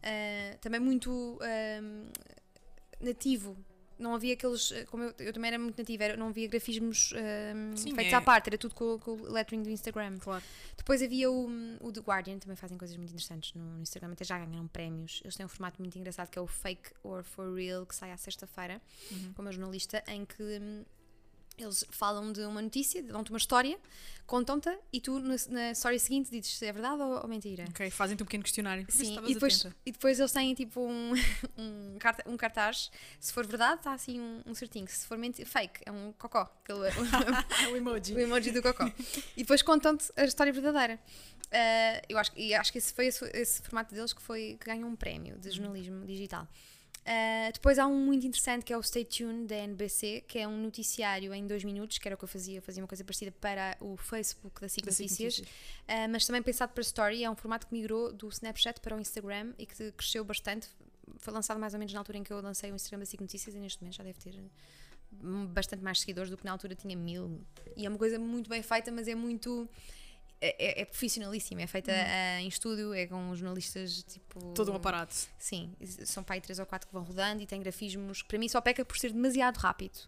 eh, 0.04 0.56
também 0.60 0.78
muito 0.80 1.38
ehm, 1.42 2.10
nativo. 3.00 3.56
Não 3.96 4.12
havia 4.14 4.34
aqueles. 4.34 4.72
eh, 4.72 4.84
Como 4.86 5.04
eu, 5.04 5.14
eu 5.20 5.32
também 5.32 5.48
era 5.48 5.58
muito 5.58 5.78
nativa, 5.78 6.02
era- 6.04 6.16
não 6.16 6.28
havia 6.28 6.48
grafismos 6.48 7.12
ehm, 7.14 7.76
Sim, 7.76 7.94
feitos 7.94 8.12
é- 8.12 8.16
à 8.16 8.20
parte, 8.20 8.48
era 8.48 8.58
tudo 8.58 8.74
com, 8.74 8.98
com 8.98 9.12
o 9.12 9.32
lettering 9.32 9.62
do 9.62 9.70
Instagram. 9.70 10.18
Claro. 10.18 10.42
Depois 10.76 11.00
havia 11.00 11.30
o, 11.30 11.46
o 11.80 11.92
The 11.92 12.00
Guardian, 12.00 12.38
também 12.38 12.56
fazem 12.56 12.76
coisas 12.76 12.96
muito 12.96 13.10
interessantes 13.10 13.54
no, 13.54 13.64
no 13.76 13.82
Instagram, 13.82 14.12
até 14.12 14.24
já 14.24 14.36
ganharam 14.38 14.66
prémios. 14.66 15.20
Eles 15.22 15.36
têm 15.36 15.46
um 15.46 15.48
formato 15.48 15.80
muito 15.80 15.96
engraçado 15.96 16.28
que 16.28 16.38
é 16.38 16.42
o 16.42 16.46
Fake 16.46 16.90
or 17.04 17.22
For 17.22 17.54
Real, 17.54 17.86
que 17.86 17.94
sai 17.94 18.10
à 18.10 18.16
sexta-feira, 18.16 18.82
Uhum. 19.12 19.32
com 19.32 19.42
o 19.42 19.44
meu 19.44 19.52
jornalista, 19.52 20.02
em 20.08 20.24
que 20.24 20.42
hum, 20.42 20.84
eles 21.58 21.84
falam 21.90 22.32
de 22.32 22.40
uma 22.42 22.60
notícia, 22.62 23.02
dão-te 23.02 23.30
uma 23.30 23.38
história, 23.38 23.78
contam-te 24.26 24.70
e 24.92 25.00
tu 25.00 25.18
na, 25.20 25.36
na 25.48 25.70
história 25.72 25.98
seguinte 25.98 26.30
dizes 26.30 26.56
se 26.58 26.66
é 26.66 26.72
verdade 26.72 27.02
ou, 27.02 27.20
ou 27.22 27.28
mentira. 27.28 27.64
Ok, 27.70 27.90
fazem-te 27.90 28.22
um 28.22 28.26
pequeno 28.26 28.42
questionário. 28.42 28.86
Sim, 28.88 29.18
e 29.26 29.34
depois, 29.34 29.60
atenta. 29.60 29.76
e 29.86 29.92
depois 29.92 30.18
eles 30.18 30.32
têm 30.32 30.54
tipo 30.54 30.80
um, 30.80 31.12
um, 31.58 31.96
carta- 31.98 32.24
cartaz. 32.36 32.90
Se 33.20 33.32
for 33.32 33.46
verdade, 33.46 33.80
está 33.80 33.92
assim 33.92 34.20
um, 34.20 34.42
um 34.46 34.54
certinho. 34.54 34.86
Se 34.88 35.06
for 35.06 35.16
mentira, 35.18 35.48
fake, 35.48 35.80
é 35.86 35.92
um 35.92 36.12
cocó. 36.18 36.50
Aquele, 36.62 36.88
É 36.88 37.68
o 37.72 37.76
emoji. 37.76 38.14
o 38.14 38.18
emoji 38.20 38.50
do 38.50 38.62
cocó. 38.62 38.86
E 39.36 39.42
depois 39.42 39.62
contam-te 39.62 40.10
a 40.16 40.24
história 40.24 40.52
verdadeira. 40.52 40.98
Ah, 41.52 42.02
eu 42.08 42.18
acho, 42.18 42.32
e 42.36 42.52
acho 42.54 42.72
que 42.72 42.78
esse 42.78 42.92
foi 42.92 43.06
esse, 43.06 43.24
esse 43.32 43.62
formato 43.62 43.94
deles 43.94 44.12
que, 44.12 44.20
foi, 44.22 44.56
que 44.58 44.66
ganhou 44.66 44.88
um 44.88 44.96
prémio 44.96 45.38
de 45.38 45.50
jornalismo 45.50 46.04
digital. 46.04 46.48
Ah, 47.06 47.50
depois 47.52 47.78
há 47.78 47.86
um 47.86 47.96
muito 47.96 48.26
interessante 48.26 48.64
que 48.64 48.72
é 48.72 48.78
o 48.78 48.82
Stay 48.82 49.04
Tuned 49.04 49.46
da 49.46 49.56
NBC, 49.56 50.24
que 50.26 50.38
é 50.38 50.48
um 50.48 50.62
noticiário 50.62 51.34
em 51.34 51.46
dois 51.46 51.62
minutos, 51.62 51.98
que 51.98 52.08
era 52.08 52.14
o 52.14 52.18
que 52.18 52.24
eu 52.24 52.28
fazia, 52.28 52.58
eu 52.58 52.62
fazia 52.62 52.82
uma 52.82 52.88
coisa 52.88 53.04
parecida 53.04 53.30
para 53.32 53.76
o 53.80 53.96
Facebook 53.96 54.60
da 54.60 54.68
SIC 54.68 54.86
Notícias, 54.86 55.42
ah, 55.86 56.08
mas 56.08 56.26
também 56.26 56.42
pensado 56.42 56.72
para 56.72 56.80
Story, 56.80 57.22
é 57.22 57.30
um 57.30 57.36
formato 57.36 57.66
que 57.66 57.74
migrou 57.74 58.12
do 58.12 58.28
Snapchat 58.28 58.80
para 58.80 58.96
o 58.96 59.00
Instagram 59.00 59.52
e 59.58 59.66
que 59.66 59.92
cresceu 59.92 60.24
bastante. 60.24 60.68
Foi 61.18 61.32
lançado 61.32 61.60
mais 61.60 61.74
ou 61.74 61.78
menos 61.78 61.92
na 61.92 62.00
altura 62.00 62.18
em 62.18 62.22
que 62.22 62.32
eu 62.32 62.40
lancei 62.40 62.72
o 62.72 62.74
Instagram 62.74 63.00
da 63.00 63.06
SIC 63.06 63.20
Notícias 63.20 63.54
e 63.54 63.58
neste 63.58 63.80
momento 63.82 63.96
já 63.96 64.04
deve 64.04 64.18
ter 64.18 64.34
bastante 65.52 65.82
mais 65.82 66.00
seguidores 66.00 66.30
do 66.30 66.36
que 66.36 66.44
na 66.44 66.52
altura 66.52 66.74
tinha 66.74 66.96
mil. 66.96 67.40
E 67.76 67.84
é 67.86 67.88
uma 67.88 67.98
coisa 67.98 68.18
muito 68.18 68.48
bem 68.48 68.62
feita, 68.62 68.90
mas 68.90 69.08
é 69.08 69.14
muito. 69.14 69.68
É, 70.58 70.82
é 70.82 70.84
profissionalíssima, 70.84 71.62
é 71.62 71.66
feita 71.66 71.92
uh, 71.92 72.40
em 72.40 72.48
estúdio, 72.48 72.92
é 72.92 73.06
com 73.06 73.34
jornalistas 73.34 74.02
tipo. 74.02 74.52
Todo 74.52 74.72
um 74.72 74.76
aparato. 74.76 75.14
Sim, 75.38 75.74
são 76.04 76.22
pai 76.22 76.40
três 76.40 76.58
ou 76.58 76.66
quatro 76.66 76.86
que 76.88 76.92
vão 76.92 77.02
rodando 77.02 77.42
e 77.42 77.46
tem 77.46 77.60
grafismos 77.60 78.22
para 78.22 78.38
mim 78.38 78.48
só 78.48 78.60
peca 78.60 78.84
por 78.84 78.96
ser 78.98 79.12
demasiado 79.12 79.56
rápido. 79.56 79.98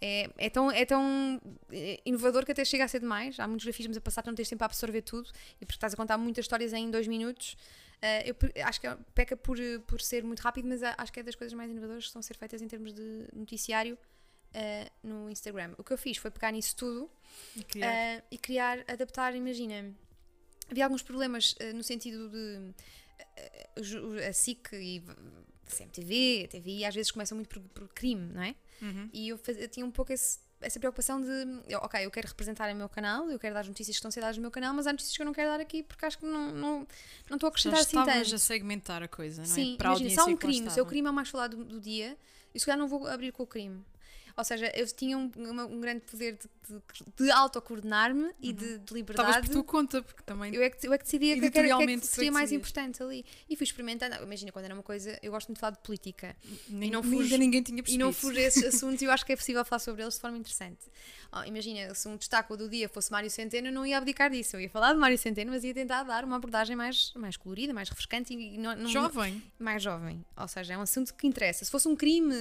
É, 0.00 0.30
é, 0.38 0.50
tão, 0.50 0.70
é 0.70 0.84
tão 0.84 1.40
eh, 1.70 2.00
inovador 2.04 2.44
que 2.44 2.52
até 2.52 2.64
chega 2.64 2.84
a 2.84 2.88
ser 2.88 3.00
demais. 3.00 3.38
Há 3.38 3.46
muitos 3.46 3.64
grafismos 3.64 3.96
a 3.96 4.00
passar, 4.00 4.22
tu 4.22 4.26
não 4.26 4.34
tens 4.34 4.48
tempo 4.48 4.62
a 4.62 4.66
absorver 4.66 5.02
tudo 5.02 5.30
e 5.60 5.64
porque 5.64 5.76
estás 5.76 5.94
a 5.94 5.96
contar 5.96 6.18
muitas 6.18 6.44
histórias 6.44 6.72
em 6.72 6.90
dois 6.90 7.08
minutos. 7.08 7.56
Uh, 8.02 8.34
eu 8.56 8.66
acho 8.66 8.80
que 8.80 8.86
é- 8.86 8.96
peca 9.14 9.36
por, 9.36 9.56
por 9.86 10.00
ser 10.00 10.24
muito 10.24 10.40
rápido, 10.40 10.68
mas 10.68 10.82
acho 10.82 11.12
que 11.12 11.20
é 11.20 11.22
das 11.22 11.36
coisas 11.36 11.54
mais 11.54 11.70
inovadoras 11.70 12.02
que 12.02 12.08
estão 12.08 12.20
a 12.20 12.22
ser 12.22 12.36
feitas 12.36 12.60
em 12.60 12.66
termos 12.66 12.92
de 12.92 13.28
noticiário 13.32 13.96
uh, 14.54 14.90
no 15.02 15.30
Instagram. 15.30 15.74
O 15.78 15.84
que 15.84 15.92
eu 15.92 15.98
fiz 15.98 16.16
foi 16.16 16.30
pegar 16.30 16.50
nisso 16.52 16.76
tudo 16.76 17.10
E 17.56 17.64
criar. 17.64 18.18
uh, 18.18 18.22
e 18.30 18.38
criar, 18.38 18.78
adaptar, 18.88 19.34
imagina. 19.34 19.92
Havia 20.70 20.84
alguns 20.84 21.02
problemas 21.02 21.52
uh, 21.52 21.74
no 21.74 21.82
sentido 21.82 22.28
de 22.30 22.74
a 24.28 24.32
SIC 24.32 24.72
e 24.74 25.02
CMTV, 25.66 26.44
a 26.44 26.48
TVI, 26.48 26.84
às 26.84 26.94
vezes 26.94 27.10
começam 27.10 27.36
muito 27.36 27.48
por, 27.48 27.60
por 27.62 27.88
crime, 27.94 28.32
não 28.32 28.42
é? 28.42 28.54
Uhum. 28.80 29.08
E 29.12 29.28
eu, 29.28 29.38
faz- 29.38 29.58
eu 29.58 29.68
tinha 29.68 29.86
um 29.86 29.90
pouco 29.90 30.12
esse- 30.12 30.38
essa 30.60 30.78
preocupação 30.78 31.20
de, 31.20 31.74
ok, 31.76 32.04
eu 32.04 32.10
quero 32.10 32.28
representar 32.28 32.70
o 32.72 32.76
meu 32.76 32.88
canal, 32.88 33.28
eu 33.30 33.38
quero 33.38 33.54
dar 33.54 33.60
as 33.60 33.68
notícias 33.68 33.94
que 33.96 33.98
estão 33.98 34.08
a 34.10 34.12
ser 34.12 34.20
dadas 34.20 34.36
no 34.36 34.42
meu 34.42 34.50
canal, 34.50 34.72
mas 34.74 34.86
há 34.86 34.92
notícias 34.92 35.16
que 35.16 35.22
eu 35.22 35.26
não 35.26 35.32
quero 35.32 35.48
dar 35.50 35.60
aqui 35.60 35.82
porque 35.82 36.04
acho 36.04 36.18
que 36.18 36.24
não, 36.26 36.50
não, 36.52 36.86
não 37.28 37.36
estou 37.36 37.46
a 37.46 37.50
acrescentar 37.50 37.80
assim 37.80 37.98
estavas 37.98 38.22
tanto. 38.28 38.34
a 38.34 38.38
segmentar 38.38 39.02
a 39.02 39.08
coisa, 39.08 39.42
não 39.42 39.48
Sim, 39.48 39.74
é? 39.74 39.76
Para 39.76 39.88
imagina, 39.90 40.10
se 40.10 40.20
há 40.20 40.24
um 40.24 40.36
crime, 40.36 40.70
se 40.70 40.78
é 40.78 40.82
o 40.82 40.86
crime 40.86 41.08
é 41.08 41.10
o 41.10 41.14
mais 41.14 41.28
falado 41.28 41.56
do, 41.56 41.64
do 41.64 41.80
dia, 41.80 42.16
eu 42.54 42.60
se 42.60 42.66
calhar 42.66 42.78
não 42.78 42.86
vou 42.86 43.06
abrir 43.08 43.32
com 43.32 43.42
o 43.42 43.46
crime. 43.46 43.82
Ou 44.36 44.44
seja, 44.44 44.70
eu 44.74 44.86
tinha 44.86 45.16
um, 45.18 45.30
um 45.36 45.80
grande 45.80 46.00
poder 46.00 46.32
de, 46.38 46.48
de, 46.68 47.04
de 47.24 47.30
autocoordenar-me 47.30 48.30
e 48.40 48.52
de, 48.52 48.78
de 48.78 48.94
liberdade. 48.94 49.46
por 49.46 49.52
tua 49.52 49.64
conta, 49.64 50.02
porque 50.02 50.22
também. 50.22 50.54
Eu 50.54 50.62
é, 50.62 50.70
que, 50.70 50.86
eu 50.86 50.92
é 50.92 50.98
que 50.98 51.04
decidia 51.04 51.34
que, 51.38 51.58
era- 51.58 51.76
que, 51.76 51.82
é 51.92 51.98
que 51.98 52.06
seria 52.06 52.32
mais 52.32 52.50
importante 52.52 53.02
ali. 53.02 53.24
E 53.48 53.56
fui 53.56 53.64
experimentando. 53.64 54.16
Imagina, 54.22 54.50
quando 54.52 54.64
era 54.66 54.74
uma 54.74 54.82
coisa, 54.82 55.18
eu 55.22 55.30
gosto 55.32 55.48
muito 55.48 55.56
de 55.56 55.60
falar 55.60 55.72
de 55.72 55.78
política. 55.80 56.36
nem, 56.68 56.90
não 56.90 57.02
ainda 57.02 57.16
fujo- 57.16 57.36
ninguém 57.38 57.62
tinha 57.62 57.78
E 57.78 57.82
percebido. 57.82 58.04
não 58.04 58.12
fujo 58.12 58.38
a 58.38 58.42
esses 58.42 58.64
assuntos 58.74 59.02
e 59.02 59.04
eu 59.04 59.10
acho 59.10 59.24
que 59.26 59.32
é 59.32 59.36
possível 59.36 59.64
falar 59.64 59.80
sobre 59.80 60.02
eles 60.02 60.14
de 60.14 60.20
forma 60.20 60.36
interessante. 60.38 60.80
Oh, 61.34 61.42
imagina, 61.44 61.94
se 61.94 62.06
um 62.08 62.16
destaque 62.16 62.54
do 62.56 62.68
dia 62.68 62.88
fosse 62.90 63.10
Mário 63.10 63.30
Centeno, 63.30 63.68
eu 63.68 63.72
não 63.72 63.86
ia 63.86 63.96
abdicar 63.96 64.30
disso. 64.30 64.56
Eu 64.56 64.60
ia 64.60 64.68
falar 64.70 64.92
de 64.92 64.98
Mário 64.98 65.16
Centeno, 65.16 65.50
mas 65.50 65.64
ia 65.64 65.72
tentar 65.72 66.02
dar 66.02 66.24
uma 66.24 66.36
abordagem 66.36 66.76
mais, 66.76 67.12
mais 67.16 67.36
colorida, 67.38 67.72
mais 67.72 67.88
refrescante 67.88 68.34
e 68.34 68.58
não, 68.58 68.76
não- 68.76 68.88
Jovem. 68.90 69.42
mais 69.58 69.82
jovem. 69.82 70.22
Ou 70.36 70.46
seja, 70.48 70.74
é 70.74 70.78
um 70.78 70.82
assunto 70.82 71.14
que 71.14 71.26
interessa. 71.26 71.64
Se 71.64 71.70
fosse 71.70 71.88
um 71.88 71.96
crime, 71.96 72.34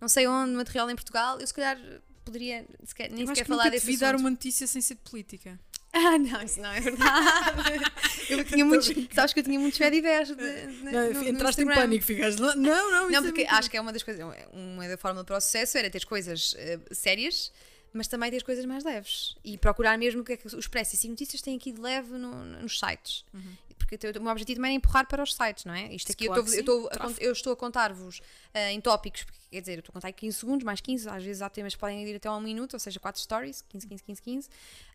não 0.00 0.08
sei 0.08 0.26
onde, 0.26 0.52
material 0.52 0.88
em 0.90 0.94
Portugal, 0.96 1.13
eu 1.40 1.46
se 1.46 1.54
calhar 1.54 1.78
poderia 2.24 2.64
sequer, 2.84 3.10
nem 3.10 3.26
sequer 3.26 3.42
que 3.44 3.48
falar 3.48 3.64
desse 3.70 3.86
assunto. 3.90 4.00
dar 4.00 4.16
uma 4.16 4.30
notícia 4.30 4.66
sem 4.66 4.80
ser 4.82 4.94
de 4.94 5.00
política. 5.02 5.58
Ah, 5.96 6.18
não, 6.18 6.42
isso 6.42 6.60
não 6.60 6.72
é 6.72 6.80
verdade. 6.80 7.84
eu 8.28 8.44
tinha 8.44 8.64
muitos, 8.64 8.90
sabes 9.14 9.32
que 9.32 9.38
eu 9.38 9.44
tinha 9.44 9.60
muitos 9.60 9.78
no 9.78 11.28
entraste 11.28 11.62
em 11.62 11.66
pânico, 11.66 12.04
ficaste 12.04 12.40
lá. 12.42 12.56
Não, 12.56 12.90
não, 12.90 13.02
isso 13.04 13.12
Não, 13.12 13.18
é 13.20 13.22
porque 13.22 13.42
mentira. 13.42 13.56
acho 13.58 13.70
que 13.70 13.76
é 13.76 13.80
uma 13.80 13.92
das 13.92 14.02
coisas, 14.02 14.26
uma 14.52 14.88
da 14.88 14.98
fórmula 14.98 15.24
para 15.24 15.36
o 15.36 15.40
sucesso 15.40 15.78
era 15.78 15.88
ter 15.88 16.04
coisas 16.04 16.56
eh, 16.58 16.80
sérias, 16.90 17.52
mas 17.92 18.08
também 18.08 18.28
ter 18.28 18.42
coisas 18.42 18.64
mais 18.64 18.82
leves 18.82 19.36
e 19.44 19.56
procurar 19.56 19.96
mesmo 19.96 20.22
o 20.22 20.24
que 20.24 20.32
é 20.32 20.36
que 20.36 20.48
os 20.48 20.52
Expresso 20.54 20.96
e 20.96 21.08
Notícias 21.08 21.40
têm 21.40 21.54
aqui 21.56 21.70
de 21.70 21.80
leve 21.80 22.10
no- 22.18 22.44
nos 22.44 22.76
sites. 22.80 23.24
Uhum. 23.32 23.52
Porque 23.86 24.18
o 24.18 24.22
meu 24.22 24.32
objetivo 24.32 24.56
também 24.56 24.72
é 24.72 24.74
empurrar 24.74 25.06
para 25.06 25.22
os 25.22 25.34
sites, 25.34 25.64
não 25.64 25.74
é? 25.74 25.94
Isto 25.94 26.12
aqui 26.12 26.26
Claro 26.26 26.40
eu, 26.42 26.46
estou, 26.46 26.82
eu, 26.82 26.88
estou 26.90 27.10
eu 27.18 27.32
estou 27.32 27.52
a 27.52 27.56
contar-vos 27.56 28.20
eh, 28.52 28.72
em 28.72 28.80
tópicos, 28.80 29.24
porque, 29.24 29.38
quer 29.50 29.60
dizer, 29.60 29.72
eu 29.74 29.78
estou 29.80 29.92
a 29.92 29.94
contar 29.94 30.08
em 30.10 30.12
15 30.12 30.38
segundos, 30.38 30.64
mais 30.64 30.80
15, 30.80 31.08
às 31.08 31.22
vezes 31.22 31.42
há 31.42 31.48
temas 31.50 31.74
que 31.74 31.80
podem 31.80 32.02
ir 32.06 32.16
até 32.16 32.28
a 32.28 32.34
um 32.36 32.40
minuto, 32.40 32.74
ou 32.74 32.80
seja, 32.80 32.98
4 32.98 33.20
stories, 33.20 33.62
15, 33.68 33.86
15, 33.86 34.02
15, 34.02 34.22
15. 34.22 34.48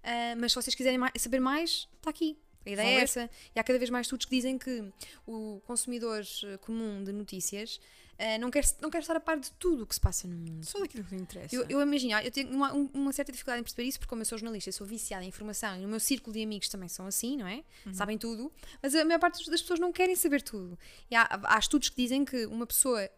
Eh, 0.03 0.35
mas 0.35 0.51
se 0.51 0.55
vocês 0.61 0.75
quiserem 0.75 0.97
mais- 0.97 1.13
saber 1.17 1.39
mais, 1.39 1.87
está 1.97 2.09
aqui. 2.09 2.37
A 2.65 2.69
ideia 2.71 2.89
Vão 2.89 2.99
é 2.99 3.03
essa. 3.03 3.29
E 3.55 3.59
há 3.59 3.63
cada 3.63 3.79
vez 3.79 3.89
mais 3.89 4.05
estudos 4.05 4.25
que 4.25 4.35
dizem 4.35 4.57
que 4.57 4.83
o 5.25 5.61
consumidor 5.65 6.21
eh, 6.43 6.57
comum 6.57 7.03
de 7.03 7.11
notícias 7.13 7.79
eh, 8.19 8.37
não, 8.37 8.51
quer, 8.51 8.63
não 8.81 8.89
quer 8.91 8.99
estar 8.99 9.15
a 9.15 9.19
par 9.19 9.39
de 9.39 9.49
tudo 9.53 9.83
o 9.83 9.87
que 9.87 9.95
se 9.95 10.01
passa 10.01 10.27
no 10.27 10.35
mundo. 10.37 10.63
Só 10.65 10.77
daquilo 10.79 11.03
que 11.05 11.15
lhe 11.15 11.21
interessa. 11.21 11.55
Eu, 11.55 11.65
eu 11.69 11.81
imagino, 11.81 12.13
eu 12.19 12.29
tenho 12.31 12.51
uma, 12.51 12.71
um- 12.73 12.89
uma 12.93 13.11
certa 13.13 13.31
dificuldade 13.31 13.61
em 13.61 13.63
perceber 13.63 13.83
isso, 13.87 13.97
porque 13.97 14.09
como 14.09 14.21
eu 14.21 14.25
sou 14.25 14.37
jornalista, 14.37 14.69
eu 14.69 14.73
sou 14.73 14.85
viciada 14.85 15.23
em 15.23 15.29
informação 15.29 15.75
e 15.77 15.81
no 15.81 15.87
meu 15.87 15.99
círculo 15.99 16.33
de 16.33 16.43
amigos 16.43 16.69
também 16.69 16.87
são 16.89 17.07
assim, 17.07 17.37
não 17.37 17.47
é? 17.47 17.63
Sabem 17.93 18.17
tudo, 18.17 18.51
mas 18.83 18.93
a 18.93 19.03
maior 19.05 19.19
parte 19.19 19.49
das 19.49 19.61
pessoas 19.61 19.79
não 19.79 19.91
querem 19.91 20.15
saber 20.15 20.41
tudo. 20.41 20.77
E 21.09 21.15
há, 21.15 21.27
há 21.43 21.57
estudos 21.57 21.89
que 21.89 21.95
dizem 21.95 22.23
que 22.25 22.45
uma 22.45 22.67
pessoa, 22.67 23.09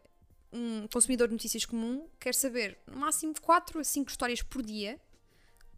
um 0.53 0.87
consumidor 0.87 1.27
de 1.27 1.33
notícias 1.33 1.65
comum, 1.65 2.07
quer 2.19 2.35
saber 2.35 2.77
no 2.87 2.97
máximo 2.97 3.33
4 3.41 3.79
a 3.79 3.83
5 3.83 4.09
histórias 4.09 4.41
por 4.41 4.61
dia, 4.61 4.99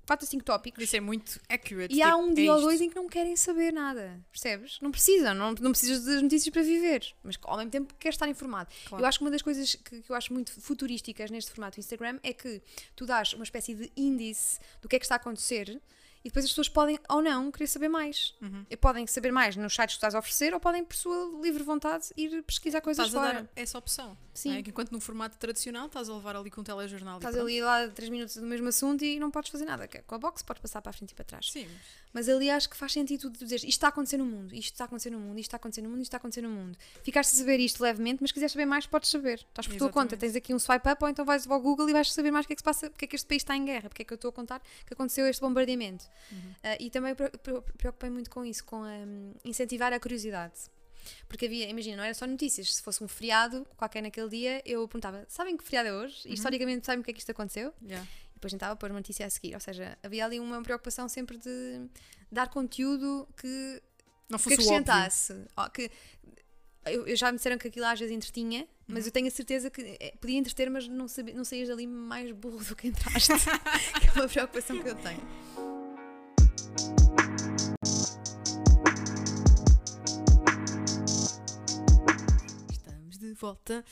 4 0.05 0.25
a 0.25 0.29
5 0.29 0.43
tópicos. 0.43 0.83
Isso 0.83 0.95
é 0.95 1.00
muito 1.00 1.39
accurate. 1.50 1.93
E 1.93 2.01
há 2.01 2.12
tipo, 2.12 2.22
um 2.22 2.31
é 2.31 2.33
dia 2.33 2.53
ou 2.53 2.62
dois 2.62 2.81
em 2.81 2.89
que 2.89 2.95
não 2.95 3.07
querem 3.07 3.36
saber 3.36 3.72
nada, 3.72 4.19
percebes? 4.31 4.79
Não 4.81 4.91
precisam, 4.91 5.33
não, 5.33 5.53
não 5.53 5.72
precisas 5.72 6.03
das 6.03 6.22
notícias 6.22 6.51
para 6.51 6.62
viver, 6.62 7.13
mas 7.24 7.38
ao 7.43 7.57
mesmo 7.57 7.72
tempo 7.72 7.93
queres 7.95 8.15
estar 8.15 8.27
informado. 8.27 8.69
Claro. 8.88 9.03
Eu 9.03 9.07
acho 9.07 9.19
que 9.19 9.24
uma 9.24 9.31
das 9.31 9.41
coisas 9.41 9.75
que, 9.75 10.01
que 10.01 10.10
eu 10.10 10.15
acho 10.15 10.33
muito 10.33 10.51
futurísticas 10.51 11.31
neste 11.31 11.51
formato 11.51 11.77
do 11.77 11.79
Instagram 11.79 12.19
é 12.24 12.33
que 12.33 12.62
tu 12.95 13.05
dás 13.05 13.33
uma 13.33 13.43
espécie 13.43 13.74
de 13.74 13.91
índice 13.95 14.60
do 14.81 14.89
que 14.89 14.95
é 14.95 15.00
que 15.00 15.05
está 15.05 15.15
a 15.15 15.17
acontecer 15.17 15.81
e 16.24 16.29
depois 16.29 16.45
as 16.45 16.51
pessoas 16.51 16.69
podem 16.69 16.98
ou 17.10 17.22
não 17.22 17.51
querer 17.51 17.67
saber 17.67 17.89
mais. 17.89 18.33
Uhum. 18.41 18.65
E 18.69 18.77
podem 18.77 19.05
saber 19.05 19.31
mais 19.31 19.57
nos 19.57 19.75
sites 19.75 19.95
que 19.95 20.00
tu 20.00 20.00
estás 20.00 20.15
a 20.15 20.19
oferecer 20.19 20.53
ou 20.53 20.60
podem, 20.60 20.83
por 20.83 20.95
sua 20.95 21.41
livre 21.41 21.63
vontade, 21.63 22.05
ir 22.15 22.41
pesquisar 22.43 22.79
coisas 22.79 23.07
Estás 23.07 23.24
a 23.24 23.27
fora. 23.27 23.43
dar 23.43 23.62
essa 23.62 23.77
opção. 23.77 24.17
Sim. 24.33 24.55
é? 24.55 24.59
Enquanto 24.59 24.91
num 24.91 24.99
formato 24.99 25.37
tradicional 25.37 25.85
estás 25.87 26.09
a 26.09 26.13
levar 26.15 26.35
ali 26.35 26.49
com 26.49 26.61
um 26.61 26.63
telejornal. 26.63 27.17
Estás 27.17 27.35
ali 27.37 27.61
lá 27.61 27.87
3 27.87 28.09
minutos 28.09 28.35
do 28.35 28.45
mesmo 28.45 28.67
assunto 28.67 29.03
e 29.05 29.19
não 29.19 29.29
podes 29.29 29.51
fazer 29.51 29.65
nada. 29.65 29.83
É 29.85 29.87
Com 29.87 30.15
a 30.15 30.17
box 30.17 30.41
podes 30.43 30.61
passar 30.61 30.81
para 30.81 30.89
a 30.89 30.93
frente 30.93 31.11
e 31.11 31.15
para 31.15 31.25
trás. 31.25 31.51
Sim. 31.51 31.67
Mas 32.11 32.27
ali 32.29 32.49
acho 32.49 32.69
que 32.69 32.75
faz 32.77 32.91
sentido 32.93 33.29
tu 33.31 33.43
dizer 33.43 33.55
isto 33.57 33.67
está 33.69 33.87
a 33.87 33.89
acontecer 33.89 34.17
no 34.17 34.25
mundo, 34.25 34.53
isto 34.53 34.73
está 34.73 34.83
a 34.83 34.87
acontecer 34.87 35.09
no 35.09 35.19
mundo, 35.19 35.39
isto 35.39 35.47
está 35.47 35.57
a 35.57 35.59
acontecer 35.59 35.81
no 35.81 35.89
mundo, 35.89 35.97
isto 36.01 36.07
está 36.09 36.17
a 36.17 36.19
acontecer 36.19 36.41
no 36.41 36.49
mundo. 36.49 36.77
Ficaste 37.03 37.33
a 37.33 37.37
saber 37.37 37.59
isto 37.59 37.81
levemente, 37.81 38.19
mas 38.21 38.29
se 38.29 38.33
quiseres 38.33 38.51
saber 38.53 38.65
mais, 38.65 38.85
podes 38.85 39.09
saber. 39.09 39.39
Estás 39.49 39.67
por 39.67 39.77
tua 39.77 39.89
conta, 39.89 40.15
Exatamente. 40.15 40.19
tens 40.19 40.35
aqui 40.35 40.53
um 40.53 40.59
swipe 40.59 40.89
up 40.89 41.03
ou 41.03 41.09
então 41.09 41.25
vais 41.25 41.47
ao 41.47 41.59
Google 41.59 41.89
e 41.89 41.93
vais 41.93 42.11
saber 42.13 42.31
mais 42.31 42.45
o 42.45 42.47
que 42.47 42.53
é 42.53 42.55
que 42.55 42.59
se 42.61 42.63
passa, 42.63 42.89
porque 42.89 43.05
é 43.05 43.07
que 43.07 43.15
este 43.15 43.27
país 43.27 43.41
está 43.41 43.55
em 43.55 43.65
guerra, 43.65 43.89
porque 43.89 44.01
é 44.03 44.05
que 44.05 44.13
eu 44.13 44.15
estou 44.15 44.29
a 44.29 44.31
contar 44.31 44.59
que 44.85 44.93
aconteceu 44.93 45.25
este 45.27 45.41
bombardeamento. 45.41 46.05
Ah, 46.63 46.77
e 46.79 46.89
também 46.89 47.15
pre- 47.15 47.29
pre- 47.29 47.61
preocupei 47.77 48.09
muito 48.09 48.29
com 48.29 48.45
isso, 48.45 48.63
com 48.63 48.81
hum, 48.83 49.33
incentivar 49.43 49.91
a 49.93 49.99
curiosidade. 49.99 50.53
Porque 51.27 51.45
havia, 51.45 51.67
imagina, 51.69 51.98
não 51.98 52.03
era 52.03 52.13
só 52.13 52.25
notícias, 52.27 52.75
se 52.75 52.81
fosse 52.81 53.03
um 53.03 53.07
feriado 53.07 53.65
qualquer 53.77 54.01
naquele 54.01 54.29
dia, 54.29 54.62
eu 54.65 54.88
perguntava: 54.88 55.25
sabem 55.27 55.57
que 55.57 55.63
feriado 55.63 55.89
é 55.89 55.93
hoje? 55.93 56.22
E 56.25 56.33
historicamente 56.33 56.86
sabem 56.86 57.01
o 57.01 57.03
que 57.03 57.12
é 57.12 57.13
que 57.13 57.19
isto 57.19 57.31
aconteceu? 57.31 57.74
Yeah. 57.81 58.07
e 58.31 58.33
depois 58.36 58.51
tentava 58.51 58.75
pôr 58.75 58.89
uma 58.89 59.00
notícia 59.00 59.25
a 59.25 59.29
seguir. 59.29 59.53
Ou 59.53 59.60
seja, 59.60 59.98
havia 60.03 60.25
ali 60.25 60.39
uma 60.39 60.62
preocupação 60.62 61.07
sempre 61.07 61.38
de 61.38 61.88
dar 62.31 62.50
conteúdo 62.50 63.27
que, 63.38 63.81
Não 64.29 64.38
que 64.38 64.43
fosse 64.43 64.55
óbvio. 64.55 64.69
acrescentasse. 64.77 65.45
Que, 65.74 65.89
eu, 66.86 67.07
eu 67.07 67.15
já 67.15 67.31
me 67.31 67.38
disseram 67.38 67.57
que 67.57 67.67
aquilo 67.67 67.86
às 67.86 68.00
vezes 68.00 68.13
entretinha, 68.13 68.67
mas 68.88 69.05
eu 69.05 69.12
tenho 69.12 69.27
a 69.27 69.31
certeza 69.31 69.69
que 69.69 69.98
eh, 70.00 70.13
podia 70.19 70.38
entreter, 70.38 70.69
mas 70.69 70.86
não, 70.88 71.07
sabia, 71.07 71.33
não 71.33 71.45
saías 71.45 71.69
dali 71.69 71.88
mais 71.88 72.31
burro 72.33 72.63
do 72.63 72.75
que 72.75 72.88
entraste. 72.89 73.31
que 74.01 74.07
é 74.10 74.12
uma 74.22 74.27
preocupação 74.27 74.81
que 74.81 74.89
eu 74.89 74.95
tenho. 74.95 75.82
Volta 83.43 83.83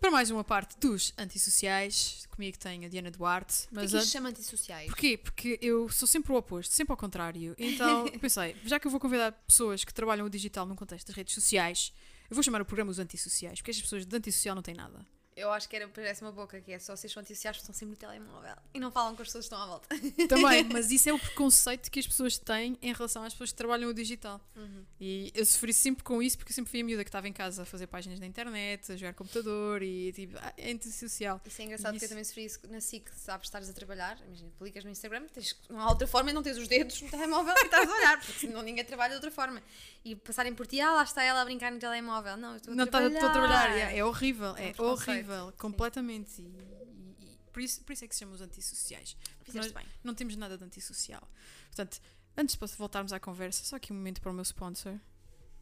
para 0.00 0.10
mais 0.10 0.32
uma 0.32 0.42
parte 0.42 0.76
dos 0.80 1.12
antissociais. 1.16 2.26
Comigo 2.30 2.58
tem 2.58 2.84
a 2.84 2.88
Diana 2.88 3.08
Duarte. 3.08 3.68
Mas 3.70 3.92
Mas 3.92 4.00
que 4.00 4.06
se 4.06 4.12
chama 4.12 4.30
antissociais? 4.30 4.86
Porquê? 4.86 5.16
Porque 5.16 5.60
eu 5.62 5.88
sou 5.88 6.08
sempre 6.08 6.32
o 6.32 6.34
oposto, 6.34 6.74
sempre 6.74 6.92
ao 6.92 6.96
contrário. 6.96 7.54
Então 7.56 8.08
pensei, 8.20 8.56
já 8.64 8.80
que 8.80 8.86
eu 8.88 8.90
vou 8.90 8.98
convidar 8.98 9.30
pessoas 9.46 9.84
que 9.84 9.94
trabalham 9.94 10.26
o 10.26 10.30
digital 10.30 10.66
num 10.66 10.74
contexto 10.74 11.06
das 11.06 11.14
redes 11.14 11.34
sociais, 11.34 11.92
eu 12.28 12.34
vou 12.34 12.42
chamar 12.42 12.60
o 12.60 12.64
programa 12.64 12.90
os 12.90 12.98
antissociais, 12.98 13.60
porque 13.60 13.70
estas 13.70 13.84
pessoas 13.84 14.04
de 14.04 14.16
antissocial 14.16 14.56
não 14.56 14.62
têm 14.62 14.74
nada. 14.74 15.06
Eu 15.38 15.52
acho 15.52 15.68
que 15.68 15.76
era, 15.76 15.86
parece 15.88 16.22
uma 16.22 16.32
boca 16.32 16.60
que 16.60 16.72
é 16.72 16.78
só 16.78 16.96
vocês 16.96 17.12
são 17.12 17.20
antissociais 17.20 17.56
porque 17.56 17.70
estão 17.70 17.74
sempre 17.74 17.90
no 17.92 17.96
telemóvel 17.96 18.56
e 18.74 18.80
não 18.80 18.90
falam 18.90 19.14
com 19.14 19.22
as 19.22 19.28
pessoas 19.28 19.44
que 19.48 19.54
estão 19.54 19.62
à 19.62 19.66
volta. 19.66 19.88
Também, 20.28 20.64
mas 20.64 20.90
isso 20.90 21.08
é 21.08 21.12
o 21.12 21.18
preconceito 21.18 21.90
que 21.90 22.00
as 22.00 22.06
pessoas 22.06 22.38
têm 22.38 22.78
em 22.82 22.92
relação 22.92 23.22
às 23.22 23.32
pessoas 23.32 23.50
que 23.50 23.56
trabalham 23.56 23.88
o 23.90 23.94
digital. 23.94 24.40
Uhum. 24.56 24.84
E 25.00 25.30
eu 25.34 25.44
sofri 25.46 25.72
sempre 25.72 26.02
com 26.02 26.20
isso 26.22 26.36
porque 26.36 26.50
eu 26.52 26.54
sempre 26.54 26.70
fui 26.70 26.80
a 26.80 26.84
miúda 26.84 27.04
que 27.04 27.08
estava 27.08 27.28
em 27.28 27.32
casa 27.32 27.62
a 27.62 27.64
fazer 27.64 27.86
páginas 27.86 28.18
na 28.20 28.26
internet, 28.26 28.90
a 28.92 28.96
jogar 28.96 29.14
computador 29.14 29.82
e 29.82 30.12
tipo, 30.12 30.36
ah, 30.40 30.52
é 30.56 30.72
antissocial. 30.72 31.40
Isso 31.46 31.62
é 31.62 31.64
engraçado 31.64 31.92
porque 31.92 32.04
eu 32.04 32.06
Isso. 32.06 32.08
também 32.14 32.24
sofri 32.24 32.44
isso 32.44 32.60
na 32.68 32.80
SIC, 32.80 33.08
sabes, 33.14 33.46
estares 33.46 33.68
a 33.70 33.72
trabalhar, 33.72 34.18
imagina, 34.26 34.50
publicas 34.58 34.84
no 34.84 34.90
Instagram, 34.90 35.26
tens, 35.32 35.56
não 35.68 35.80
há 35.80 35.88
outra 35.88 36.06
forma 36.06 36.30
e 36.30 36.32
não 36.32 36.42
tens 36.42 36.56
os 36.58 36.66
dedos 36.68 37.00
no 37.02 37.08
telemóvel 37.10 37.54
e 37.56 37.64
estás 37.64 37.88
a 37.88 37.94
olhar, 37.94 38.18
porque 38.20 38.40
senão 38.40 38.62
ninguém 38.62 38.84
trabalha 38.84 39.10
de 39.10 39.16
outra 39.16 39.30
forma. 39.30 39.62
E 40.04 40.14
passarem 40.16 40.54
por 40.54 40.66
ti, 40.66 40.80
ah, 40.80 40.92
lá 40.92 41.02
está 41.02 41.22
ela 41.22 41.42
a 41.42 41.44
brincar 41.44 41.70
no 41.70 41.78
telemóvel. 41.78 42.36
Não, 42.36 42.56
estou 42.56 42.72
a 42.72 42.76
Não 42.76 42.86
trabalhar. 42.86 43.14
estou 43.14 43.28
a 43.28 43.32
trabalhar, 43.32 43.74
yeah, 43.74 43.96
é 43.96 44.04
horrível, 44.04 44.56
É 44.56 44.72
é 44.76 44.82
horrível, 44.82 45.27
completamente. 45.58 46.40
E, 46.40 46.44
e- 46.44 47.16
e 47.20 47.38
por, 47.52 47.60
isso, 47.62 47.82
por 47.84 47.92
isso 47.92 48.04
é 48.04 48.08
que 48.08 48.14
se 48.14 48.20
chama 48.20 48.34
os 48.34 48.40
antissociais. 48.40 49.16
Fizeste 49.44 49.72
bem. 49.72 49.84
não 50.04 50.14
temos 50.14 50.36
nada 50.36 50.56
de 50.58 50.64
antissocial. 50.64 51.26
Portanto, 51.66 52.00
antes 52.36 52.56
de 52.56 52.76
voltarmos 52.76 53.12
à 53.12 53.18
conversa, 53.20 53.64
só 53.64 53.76
aqui 53.76 53.92
um 53.92 53.96
momento 53.96 54.20
para 54.20 54.30
o 54.30 54.34
meu 54.34 54.42
sponsor, 54.42 54.94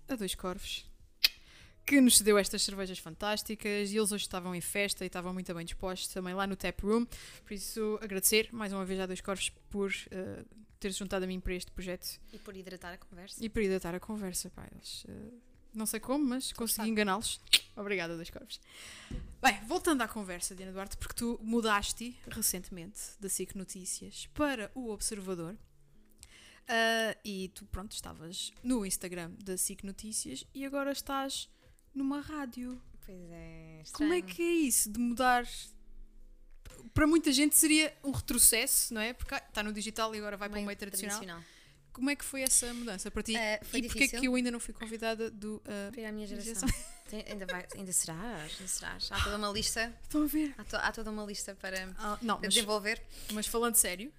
a 0.08 0.14
Dois 0.14 0.34
Corvos, 0.34 0.84
que 1.84 2.00
nos 2.00 2.18
cedeu 2.18 2.36
estas 2.36 2.62
cervejas 2.62 2.98
fantásticas 2.98 3.92
e 3.92 3.96
eles 3.96 4.10
hoje 4.10 4.24
estavam 4.24 4.54
em 4.54 4.60
festa 4.60 5.04
e 5.04 5.06
estavam 5.06 5.32
muito 5.32 5.54
bem 5.54 5.64
dispostos 5.64 6.08
também 6.12 6.34
lá 6.34 6.46
no 6.46 6.56
Tap 6.56 6.80
Room. 6.82 7.06
Por 7.44 7.52
isso, 7.54 7.98
agradecer 8.02 8.48
mais 8.52 8.72
uma 8.72 8.84
vez 8.84 8.98
a 9.00 9.06
Dois 9.06 9.20
Corvos 9.20 9.50
por 9.70 9.92
eh, 10.10 10.44
teres 10.80 10.96
juntado 10.96 11.24
a 11.24 11.28
mim 11.28 11.38
para 11.40 11.54
este 11.54 11.70
projeto 11.70 12.20
E 12.32 12.38
por 12.38 12.56
hidratar 12.56 12.92
a 12.92 12.98
conversa. 12.98 13.42
e 13.44 13.48
para 13.48 13.62
hidratar 13.62 13.94
a 13.94 14.00
conversa. 14.00 14.50
Pá, 14.50 14.66
eles, 14.72 15.04
eh, 15.08 15.30
não 15.72 15.86
sei 15.86 16.00
como, 16.00 16.24
mas 16.24 16.52
consegui 16.52 16.88
enganá-los. 16.88 17.40
Obrigada, 17.76 18.16
dois 18.16 18.30
corpos. 18.30 18.58
Bem, 19.42 19.60
voltando 19.66 20.02
à 20.02 20.08
conversa, 20.08 20.54
Diana 20.54 20.72
Duarte, 20.72 20.96
porque 20.96 21.14
tu 21.14 21.38
mudaste 21.42 22.16
recentemente 22.28 23.00
da 23.20 23.28
SIC 23.28 23.54
Notícias 23.54 24.26
para 24.34 24.70
o 24.74 24.90
Observador. 24.90 25.56
Ah, 26.68 27.16
e 27.24 27.48
tu, 27.54 27.64
pronto, 27.66 27.92
estavas 27.92 28.52
no 28.62 28.84
Instagram 28.84 29.30
da 29.38 29.56
SIC 29.56 29.84
Notícias 29.84 30.44
e 30.54 30.64
agora 30.64 30.90
estás 30.90 31.48
numa 31.94 32.20
rádio. 32.20 32.80
Pois 33.04 33.30
é. 33.30 33.82
Como 33.92 34.12
é 34.12 34.18
estranho. 34.18 34.34
que 34.34 34.42
é 34.42 34.52
isso 34.52 34.90
de 34.90 34.98
mudar? 34.98 35.46
Para 36.92 37.06
muita 37.06 37.30
gente 37.30 37.54
seria 37.56 37.96
um 38.02 38.10
retrocesso, 38.10 38.92
não 38.92 39.00
é? 39.00 39.12
Porque 39.12 39.34
ah, 39.34 39.44
está 39.48 39.62
no 39.62 39.72
digital 39.72 40.14
e 40.14 40.18
agora 40.18 40.36
vai 40.36 40.48
para 40.48 40.58
o 40.58 40.64
meio 40.64 40.78
tradicional. 40.78 41.42
Como 41.96 42.10
é 42.10 42.14
que 42.16 42.24
foi 42.24 42.42
essa 42.42 42.72
mudança 42.74 43.10
para 43.10 43.22
ti? 43.22 43.32
Foi 43.64 43.80
e 43.80 43.82
porquê 43.84 43.98
difícil. 44.00 44.20
que 44.20 44.26
eu 44.28 44.34
ainda 44.34 44.50
não 44.50 44.60
fui 44.60 44.74
convidada 44.74 45.30
do. 45.30 45.62
ah, 45.64 45.90
Para 45.94 46.08
a 46.08 46.12
minha 46.12 46.26
Geração. 46.26 46.68
Tem- 47.08 47.24
ainda, 47.26 47.46
vai, 47.46 47.64
ainda 47.74 47.92
serás, 47.92 48.52
ainda 48.52 48.68
serás. 48.68 49.08
Há 49.12 49.20
toda 49.24 49.36
uma 49.36 49.48
lista, 49.50 49.94
Estão 50.02 50.24
a 50.24 50.26
ver? 50.26 50.54
há, 50.58 50.64
to- 50.64 50.76
há 50.76 50.92
toda 50.92 51.10
uma 51.10 51.24
lista 51.24 51.54
para, 51.54 51.88
Ah, 51.98 52.18
não, 52.20 52.36
para 52.36 52.48
mas, 52.48 52.54
desenvolver. 52.54 53.00
mas 53.32 53.46
falando 53.46 53.76
sério, 53.76 54.12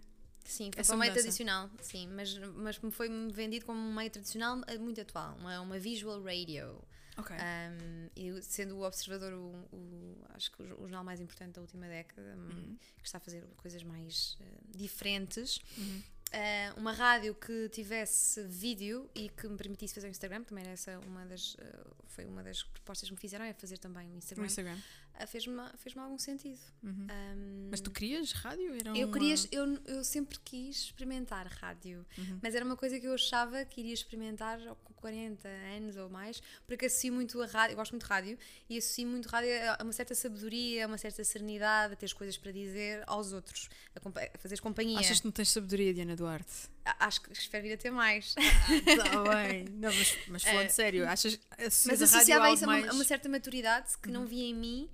Sim, 0.43 0.71
foi 0.83 0.95
o 0.95 0.97
meio 0.99 1.11
tradicional, 1.13 1.69
sim, 1.81 2.07
mas, 2.07 2.37
mas 2.55 2.77
foi 2.91 3.09
vendido 3.29 3.65
como 3.65 3.77
um 3.77 3.93
meio 3.93 4.09
tradicional 4.09 4.61
eh, 4.67 4.77
muito 4.77 4.99
atual, 5.01 5.35
uma, 5.37 5.59
uma 5.59 5.77
visual 5.77 6.23
radio. 6.23 6.81
ok. 7.17 7.35
Um, 7.35 8.09
e 8.15 8.41
sendo 8.41 8.77
o 8.77 8.83
Observador 8.85 9.33
o, 9.33 9.75
o- 9.75 10.25
acho 10.29 10.49
que 10.53 10.63
o, 10.63 10.67
jo- 10.67 10.75
o 10.75 10.81
jornal 10.83 11.03
mais 11.03 11.19
importante 11.19 11.55
da 11.55 11.61
última 11.61 11.87
década, 11.87 12.35
um, 12.37 12.49
Uhum. 12.57 12.77
que 13.01 13.05
está 13.05 13.17
a 13.17 13.21
fazer 13.21 13.43
coisas 13.57 13.83
mais 13.83 14.37
eh, 14.39 14.45
diferentes, 14.73 15.59
Uhum. 15.77 16.01
Uh, 16.27 16.79
uma 16.79 16.91
rádio 16.91 17.33
que 17.33 17.69
tivesse 17.69 18.43
vídeo 18.43 19.09
e 19.15 19.29
que 19.29 19.47
me 19.47 19.55
permitisse 19.55 19.95
fazer 19.95 20.07
o 20.07 20.09
Instagram, 20.09 20.43
também 20.43 20.63
era 20.63 20.73
essa 20.73 20.99
uma 21.07 21.25
das, 21.25 21.55
uh, 21.55 21.95
foi 22.07 22.25
uma 22.25 22.43
das 22.43 22.63
propostas 22.63 23.07
que 23.07 23.15
me 23.15 23.21
fizeram, 23.21 23.45
é 23.45 23.53
fazer 23.53 23.77
também 23.77 24.11
o 24.11 24.17
Instagram. 24.17 24.45
Instagram. 24.45 24.77
Uh, 25.21 25.27
Fez-me 25.27 25.61
fez 25.77 25.97
algum 25.97 26.17
sentido. 26.17 26.59
Uhum. 26.83 27.07
Um, 27.09 27.67
Mas 27.71 27.81
tu 27.81 27.89
querias 27.91 28.31
rádio? 28.31 28.73
Era 28.75 28.97
eu, 28.97 29.07
uma- 29.07 29.13
queria, 29.13 29.35
eu, 29.51 29.79
eu 29.85 30.03
sempre 30.03 30.37
quis 30.45 30.77
experimentar 30.85 31.47
rádio, 31.47 32.05
Uhum. 32.17 32.39
mas 32.41 32.53
era 32.55 32.63
uma 32.63 32.75
coisa 32.77 32.99
que 32.99 33.07
eu 33.07 33.13
achava 33.13 33.65
que 33.65 33.81
iria 33.81 33.93
experimentar 33.93 34.59
com 34.83 34.93
40 34.93 35.47
anos 35.47 35.95
ou 35.95 36.09
mais, 36.09 36.41
porque 36.65 36.85
associo 36.85 37.13
muito 37.13 37.41
a 37.41 37.45
rádio, 37.45 37.73
eu 37.73 37.77
gosto 37.77 37.91
muito 37.91 38.03
de 38.03 38.09
rádio, 38.09 38.37
e 38.69 38.77
associo 38.77 39.07
muito 39.07 39.27
rádio 39.27 39.49
a 39.79 39.83
uma 39.83 39.93
certa 39.93 40.13
sabedoria, 40.15 40.85
a 40.85 40.87
uma 40.87 40.97
certa 40.97 41.23
serenidade, 41.23 41.93
a 41.93 41.95
ter 41.95 42.11
coisas 42.13 42.37
para 42.37 42.51
dizer 42.51 43.03
aos 43.07 43.31
outros, 43.33 43.69
a, 43.95 43.99
compa- 43.99 44.21
a 44.33 44.37
fazeres 44.37 44.59
companhia. 44.59 44.99
Achas 44.99 45.19
que 45.19 45.25
não 45.25 45.31
tens 45.31 45.49
sabedoria, 45.49 45.93
Diana 45.93 46.15
Duarte? 46.15 46.69
Acho 46.99 47.21
que 47.21 47.33
espero 47.33 47.63
vir 47.63 47.73
a 47.73 47.77
ter 47.77 47.91
mais. 47.91 48.33
Está 48.37 49.23
bem. 49.35 49.65
Não, 49.73 49.93
mas, 49.93 50.17
mas 50.29 50.43
falando 50.43 50.69
sério, 50.69 51.07
achas 51.07 51.37
Mas 51.59 52.01
associava 52.01 52.45
a 52.45 52.53
isso 52.53 52.63
algo 52.63 52.71
a 52.71 52.75
uma, 52.75 52.81
mais... 52.81 52.87
a 52.89 52.93
uma 52.93 53.03
certa 53.03 53.27
maturidade 53.29 53.97
que 54.01 54.09
não 54.09 54.25
via 54.25 54.45
em 54.45 54.53
mim, 54.55 54.89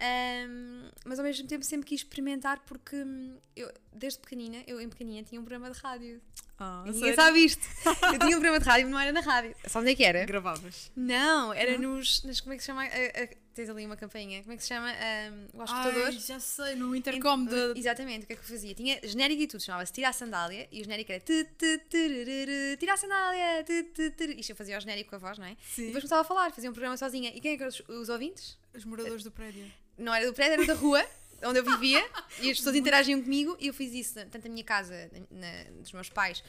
ahm, 0.00 0.90
mas 1.04 1.18
ao 1.18 1.24
mesmo 1.24 1.46
tempo 1.46 1.64
sempre 1.64 1.86
quis 1.88 2.00
experimentar 2.00 2.60
porque 2.66 2.96
hum, 2.96 3.36
eu, 3.56 3.72
desde 3.92 4.18
pequenina, 4.20 4.62
eu 4.66 4.80
em 4.80 4.88
pequenina 4.88 5.22
tinha 5.26 5.40
um 5.40 5.44
programa 5.44 5.70
de 5.72 5.78
rádio. 5.80 6.20
Ah, 6.58 6.82
E 6.86 6.90
a 6.90 6.92
ninguém 6.92 7.14
sério? 7.14 7.16
sabe 7.16 7.38
isto. 7.44 7.66
Eu 8.12 8.18
tinha 8.20 8.36
um 8.36 8.40
programa 8.40 8.60
de 8.60 8.64
rádio, 8.66 8.84
mas 8.86 8.92
não 8.92 9.00
era 9.00 9.12
na 9.12 9.20
rádio. 9.20 9.54
Sabe 9.66 9.82
onde 9.84 9.92
é 9.92 9.96
que 9.96 10.04
era? 10.04 10.24
Gravavas. 10.24 10.92
Não, 10.94 11.52
era 11.52 11.76
nos, 11.78 12.22
nas. 12.22 12.40
Como 12.40 12.52
é 12.52 12.56
que 12.56 12.62
se 12.62 12.66
chama? 12.66 12.82
A- 12.84 12.86
a- 13.24 13.28
tens 13.54 13.68
ali 13.68 13.84
uma 13.84 13.96
campainha. 13.96 14.40
Como 14.42 14.52
é 14.52 14.56
que 14.56 14.62
se 14.62 14.68
chama? 14.68 14.90
O 15.54 15.62
escutador. 15.64 16.04
Ai, 16.06 16.12
já 16.12 16.38
sei, 16.40 16.74
no 16.76 16.94
intercom 16.96 17.44
de... 17.44 17.74
Exatamente, 17.78 18.24
o 18.24 18.26
que 18.26 18.32
é 18.32 18.36
que 18.36 18.42
eu 18.42 18.46
fazia? 18.46 18.74
Tinha 18.74 18.98
genérico 19.02 19.42
e 19.42 19.46
tudo, 19.46 19.62
chamava-se 19.62 19.92
Tira 19.92 20.08
a 20.08 20.12
Sandália 20.12 20.68
e 20.72 20.80
o 20.80 20.84
genérico 20.84 21.12
era 21.12 21.20
tu, 21.20 21.32
tu, 21.58 21.78
turururu, 21.90 22.76
Tira 22.78 22.94
a 22.94 22.96
Sandália. 22.96 23.64
Isto 24.38 24.52
eu 24.52 24.56
fazia 24.56 24.78
o 24.78 24.80
genérico 24.80 25.10
com 25.10 25.16
a 25.16 25.18
voz, 25.18 25.38
não 25.38 25.44
é? 25.46 25.52
E 25.52 25.56
Sim, 25.66 25.86
depois 25.86 26.02
começava 26.04 26.20
a 26.22 26.24
falar, 26.24 26.50
fazia 26.52 26.70
um 26.70 26.72
programa 26.72 26.96
sozinha. 26.96 27.30
E 27.34 27.40
quem 27.40 27.52
é 27.52 27.56
que 27.56 27.62
eram 27.62 27.70
os, 27.70 27.82
os 27.88 28.08
ouvintes? 28.08 28.56
os 28.74 28.84
moradores 28.86 29.22
do 29.22 29.30
prédio. 29.30 29.70
Não 29.98 30.14
era 30.14 30.26
do 30.26 30.32
prédio, 30.32 30.54
era 30.54 30.66
da 30.66 30.74
rua, 30.74 31.04
onde 31.44 31.58
eu 31.58 31.64
vivia, 31.64 32.00
e 32.40 32.50
as 32.50 32.56
pessoas 32.58 32.76
interagiam 32.76 33.20
comigo, 33.22 33.56
e 33.60 33.66
eu 33.66 33.74
fiz 33.74 33.92
isso 33.92 34.14
tanto 34.14 34.38
na 34.46 34.48
minha 34.50 34.64
casa, 34.64 35.10
na, 35.12 35.40
na- 35.40 35.70
dos 35.80 35.92
meus 35.92 36.08
pais, 36.08 36.42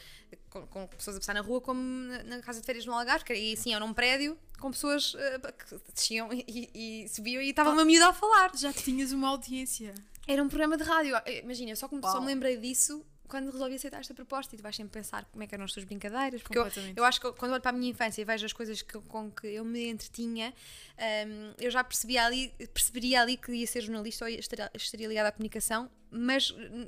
com, 0.50 0.66
com 0.68 0.86
pessoas 0.86 1.16
a 1.16 1.20
passar 1.20 1.34
na 1.34 1.40
rua, 1.40 1.60
como 1.60 1.80
na, 1.80 2.22
na 2.24 2.40
casa 2.40 2.60
de 2.60 2.66
férias 2.66 2.86
no 2.86 2.92
Algarve, 2.92 3.24
que 3.24 3.32
era, 3.32 3.40
e 3.40 3.52
assim, 3.54 3.74
era 3.74 3.84
um 3.84 3.92
prédio 3.92 4.38
com 4.60 4.70
pessoas 4.70 5.14
eh, 5.18 5.38
que 5.52 5.92
desciam 5.92 6.32
e, 6.32 6.44
e- 6.74 7.04
e 7.04 7.08
subiam, 7.08 7.42
e 7.42 7.50
estava 7.50 7.70
uma 7.70 7.84
miúda 7.84 8.08
a 8.08 8.12
falar. 8.12 8.50
Já 8.56 8.72
tinhas 8.72 9.12
uma 9.12 9.28
audiência. 9.28 9.92
Era 10.26 10.42
um 10.42 10.48
programa 10.48 10.76
de 10.78 10.84
rádio. 10.84 11.14
Eh, 11.26 11.40
Imagina, 11.42 11.72
eu 11.72 11.76
só, 11.76 11.86
como- 11.88 12.00
só 12.02 12.20
me 12.20 12.26
lembrei 12.28 12.56
disso 12.56 13.04
quando 13.28 13.50
resolvi 13.50 13.74
aceitar 13.74 14.00
esta 14.00 14.12
proposta 14.14 14.54
e 14.54 14.58
tu 14.58 14.62
vais 14.62 14.74
sempre 14.76 14.92
pensar 14.92 15.24
como 15.26 15.42
é 15.42 15.46
que 15.46 15.54
eram 15.54 15.64
as 15.64 15.72
tuas 15.72 15.84
brincadeiras. 15.84 16.42
Porque 16.42 16.58
eu, 16.58 16.64
eu 16.96 17.04
acho 17.04 17.20
que 17.20 17.32
quando 17.32 17.52
olho 17.52 17.60
para 17.60 17.70
a 17.70 17.78
minha 17.78 17.90
infância 17.90 18.20
e 18.22 18.24
vejo 18.24 18.44
as 18.46 18.52
coisas 18.52 18.82
que- 18.82 18.98
com 19.00 19.30
que 19.30 19.46
eu 19.46 19.64
me 19.64 19.88
entretinha, 19.88 20.52
hum, 20.98 21.54
eu 21.58 21.70
já 21.70 21.82
percebia 21.82 22.24
ali, 22.24 22.48
perceberia 22.72 23.22
ali 23.22 23.36
que 23.36 23.52
ia 23.52 23.66
ser 23.66 23.80
jornalista 23.82 24.24
ou 24.24 24.28
ia- 24.30 24.38
estaria, 24.40 24.70
estaria 24.74 25.08
ligada 25.08 25.28
à 25.28 25.32
comunicação, 25.32 25.90
mas 26.10 26.50
hum, 26.50 26.86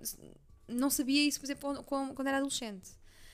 não 0.68 0.90
sabia 0.90 1.22
isso, 1.26 1.38
por 1.40 1.46
exemplo, 1.46 1.82
quando, 1.84 2.14
quando 2.14 2.28
era 2.28 2.36
adolescente. 2.38 2.90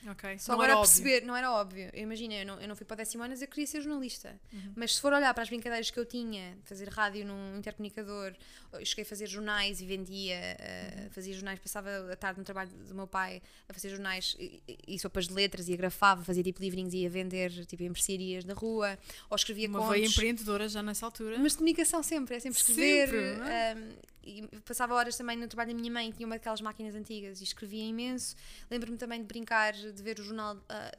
Ok. 0.09 0.37
Só 0.39 0.51
não 0.53 0.59
agora 0.61 0.77
óbvio. 0.77 0.89
perceber, 1.03 1.25
não 1.25 1.35
era 1.35 1.51
óbvio. 1.51 1.89
Eu 1.93 2.03
imagina, 2.03 2.33
eu 2.35 2.45
não, 2.45 2.59
eu 2.61 2.67
não 2.67 2.75
fui 2.75 2.85
para 2.85 2.95
o 2.95 2.97
décimo 2.97 3.23
ano, 3.23 3.33
eu 3.33 3.47
queria 3.47 3.65
ser 3.67 3.81
jornalista. 3.81 4.39
Uhum. 4.51 4.73
Mas 4.75 4.95
se 4.95 5.01
for 5.01 5.13
olhar 5.13 5.33
para 5.33 5.43
as 5.43 5.49
brincadeiras 5.49 5.89
que 5.89 5.99
eu 5.99 6.05
tinha, 6.05 6.57
fazer 6.63 6.89
rádio 6.89 7.25
num 7.25 7.57
intercomunicador, 7.57 8.33
eu 8.73 8.85
cheguei 8.85 9.03
a 9.03 9.05
fazer 9.05 9.27
jornais 9.27 9.79
e 9.81 9.85
vendia, 9.85 10.35
Uhum. 10.35 11.05
uh, 11.07 11.09
fazia 11.11 11.33
jornais, 11.33 11.59
passava 11.59 11.89
a 12.11 12.15
tarde 12.15 12.39
no 12.39 12.45
trabalho 12.45 12.69
do 12.69 12.93
meu 12.95 13.07
pai 13.07 13.41
a 13.69 13.73
fazer 13.73 13.89
jornais 13.89 14.35
e, 14.39 14.61
e- 14.87 14.99
sopas 14.99 15.27
de 15.27 15.33
letras 15.33 15.67
e 15.69 15.73
agrafava, 15.73 16.23
fazia 16.23 16.43
tipo 16.43 16.61
livrinhos 16.61 16.93
e 16.93 16.97
ia 16.99 17.09
vender 17.09 17.65
tipo 17.65 17.83
em 17.83 17.89
mercearias 17.89 18.43
na 18.45 18.53
rua, 18.53 18.97
ou 19.29 19.35
escrevia 19.35 19.67
Uma 19.69 19.89
veia 19.89 20.01
contos. 20.01 20.13
empreendedora 20.17 20.67
já 20.67 20.81
nessa 20.83 21.05
altura. 21.05 21.37
Mas 21.39 21.55
comunicação 21.55 22.01
sempre, 22.03 22.35
é 22.35 22.39
sempre 22.39 22.59
escrever. 22.59 23.07
Sempre, 23.07 23.49
é? 23.51 23.75
um, 23.75 24.12
e 24.23 24.47
passava 24.61 24.93
horas 24.93 25.15
também 25.17 25.37
no 25.37 25.47
trabalho 25.47 25.71
da 25.73 25.79
minha 25.79 25.91
mãe, 25.91 26.11
tinha 26.11 26.25
uma 26.25 26.35
daquelas 26.35 26.61
máquinas 26.61 26.95
antigas 26.95 27.41
e 27.41 27.43
escrevia 27.43 27.83
imenso. 27.83 28.35
Lembro-me 28.71 28.97
também 28.97 29.19
de 29.21 29.25
brincar, 29.25 29.73
de 29.73 30.01
ver 30.03 30.19
o 30.19 30.23
jornal, 30.23 30.57
ah, 30.69 30.91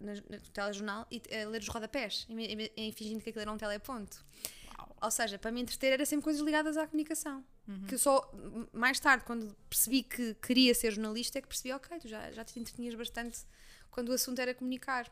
na- 0.00 0.14
no 0.14 0.40
telejornal 0.52 1.06
e 1.10 1.22
ah, 1.30 1.48
ler 1.48 1.60
os 1.60 1.68
rodapés, 1.68 2.26
em, 2.28 2.40
em- 2.44 2.70
em 2.76 2.92
fingindo 2.92 3.22
que 3.22 3.30
aquilo 3.30 3.42
era 3.42 3.52
um 3.52 3.56
teleponto. 3.56 4.24
Uau. 4.78 4.96
Ou 5.02 5.10
seja, 5.10 5.38
para 5.38 5.50
me 5.52 5.60
entreter 5.60 5.92
era 5.92 6.04
sempre 6.06 6.24
coisas 6.24 6.42
ligadas 6.42 6.76
à 6.76 6.86
comunicação. 6.86 7.44
Uhum. 7.68 7.86
Que 7.86 7.96
só, 7.96 8.30
mais 8.72 8.98
tarde, 8.98 9.24
quando 9.24 9.54
percebi 9.70 10.02
que 10.02 10.34
queria 10.34 10.74
ser 10.74 10.90
jornalista, 10.92 11.38
é 11.38 11.42
que 11.42 11.48
percebi, 11.48 11.72
ok, 11.72 11.98
tu 12.00 12.08
já, 12.08 12.30
já 12.32 12.44
te 12.44 12.58
entretinhas 12.58 12.94
bastante 12.94 13.38
quando 13.90 14.08
o 14.08 14.12
assunto 14.12 14.40
era 14.40 14.52
comunicar. 14.54 15.08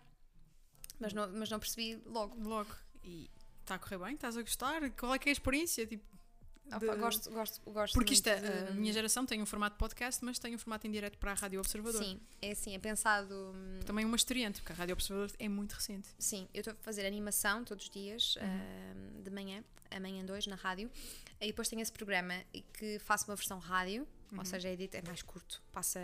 Mas 0.99 1.13
não, 1.13 1.31
mas 1.33 1.49
não 1.49 1.59
percebi 1.61 2.03
logo. 2.07 2.37
Logo. 2.43 2.75
E 3.05 3.31
está 3.61 3.77
a 3.77 3.79
correr 3.79 3.99
bem? 3.99 4.15
Estás 4.15 4.37
a 4.37 4.43
gostar? 4.43 4.91
Qual 4.91 5.15
é 5.15 5.19
que 5.19 5.29
é 5.29 5.31
a 5.31 5.33
experiência? 5.33 5.87
Tipo, 5.87 6.05
Opa, 6.77 6.95
de- 6.95 7.01
gosto, 7.01 7.31
gosto, 7.31 7.61
gosto 7.71 7.95
Porque 7.95 8.15
isto, 8.15 8.27
é, 8.29 8.37
de- 8.41 8.69
a 8.69 8.75
minha 8.75 8.93
geração 8.93 9.25
tem 9.27 9.41
um 9.43 9.47
formato 9.47 9.77
podcast, 9.77 10.25
mas 10.25 10.39
tem 10.39 10.55
um 10.55 10.59
formato 10.59 10.87
em 10.87 10.91
direto 10.91 11.19
para 11.19 11.33
a 11.33 11.35
Rádio 11.35 11.59
Observador. 11.61 12.03
Sim, 12.03 12.21
é 12.41 12.51
assim, 12.53 12.75
é 12.75 12.79
pensado. 12.79 13.35
hum, 13.55 13.81
Também 13.85 14.05
uma 14.05 14.17
estreante, 14.17 14.61
porque 14.61 14.73
a 14.73 14.77
Rádio 14.77 14.93
Observador 14.95 15.31
é 15.39 15.49
muito 15.49 15.73
recente. 15.73 16.09
Sim, 16.19 16.49
eu 16.55 16.61
estou 16.61 16.73
a 16.73 16.77
fazer 16.77 17.07
animação 17.07 17.65
todos 17.65 17.85
os 17.85 17.91
dias, 17.91 18.37
Uhum. 18.37 18.43
hum, 19.19 19.23
de 19.23 19.31
manhã, 19.31 19.65
amanhã 19.91 20.25
2, 20.25 20.47
na 20.47 20.57
rádio. 20.57 20.91
E 21.41 21.47
depois 21.47 21.69
tenho 21.69 21.81
esse 21.83 21.91
programa 21.93 22.35
que 22.75 22.99
faço 23.01 23.25
uma 23.29 23.35
versão 23.35 23.59
rádio, 23.59 24.07
Uhum. 24.31 24.39
ou 24.39 24.45
seja, 24.45 24.69
é, 24.69 24.75
é 24.75 25.03
mais 25.07 25.23
curto. 25.23 25.61
Passa, 25.73 25.99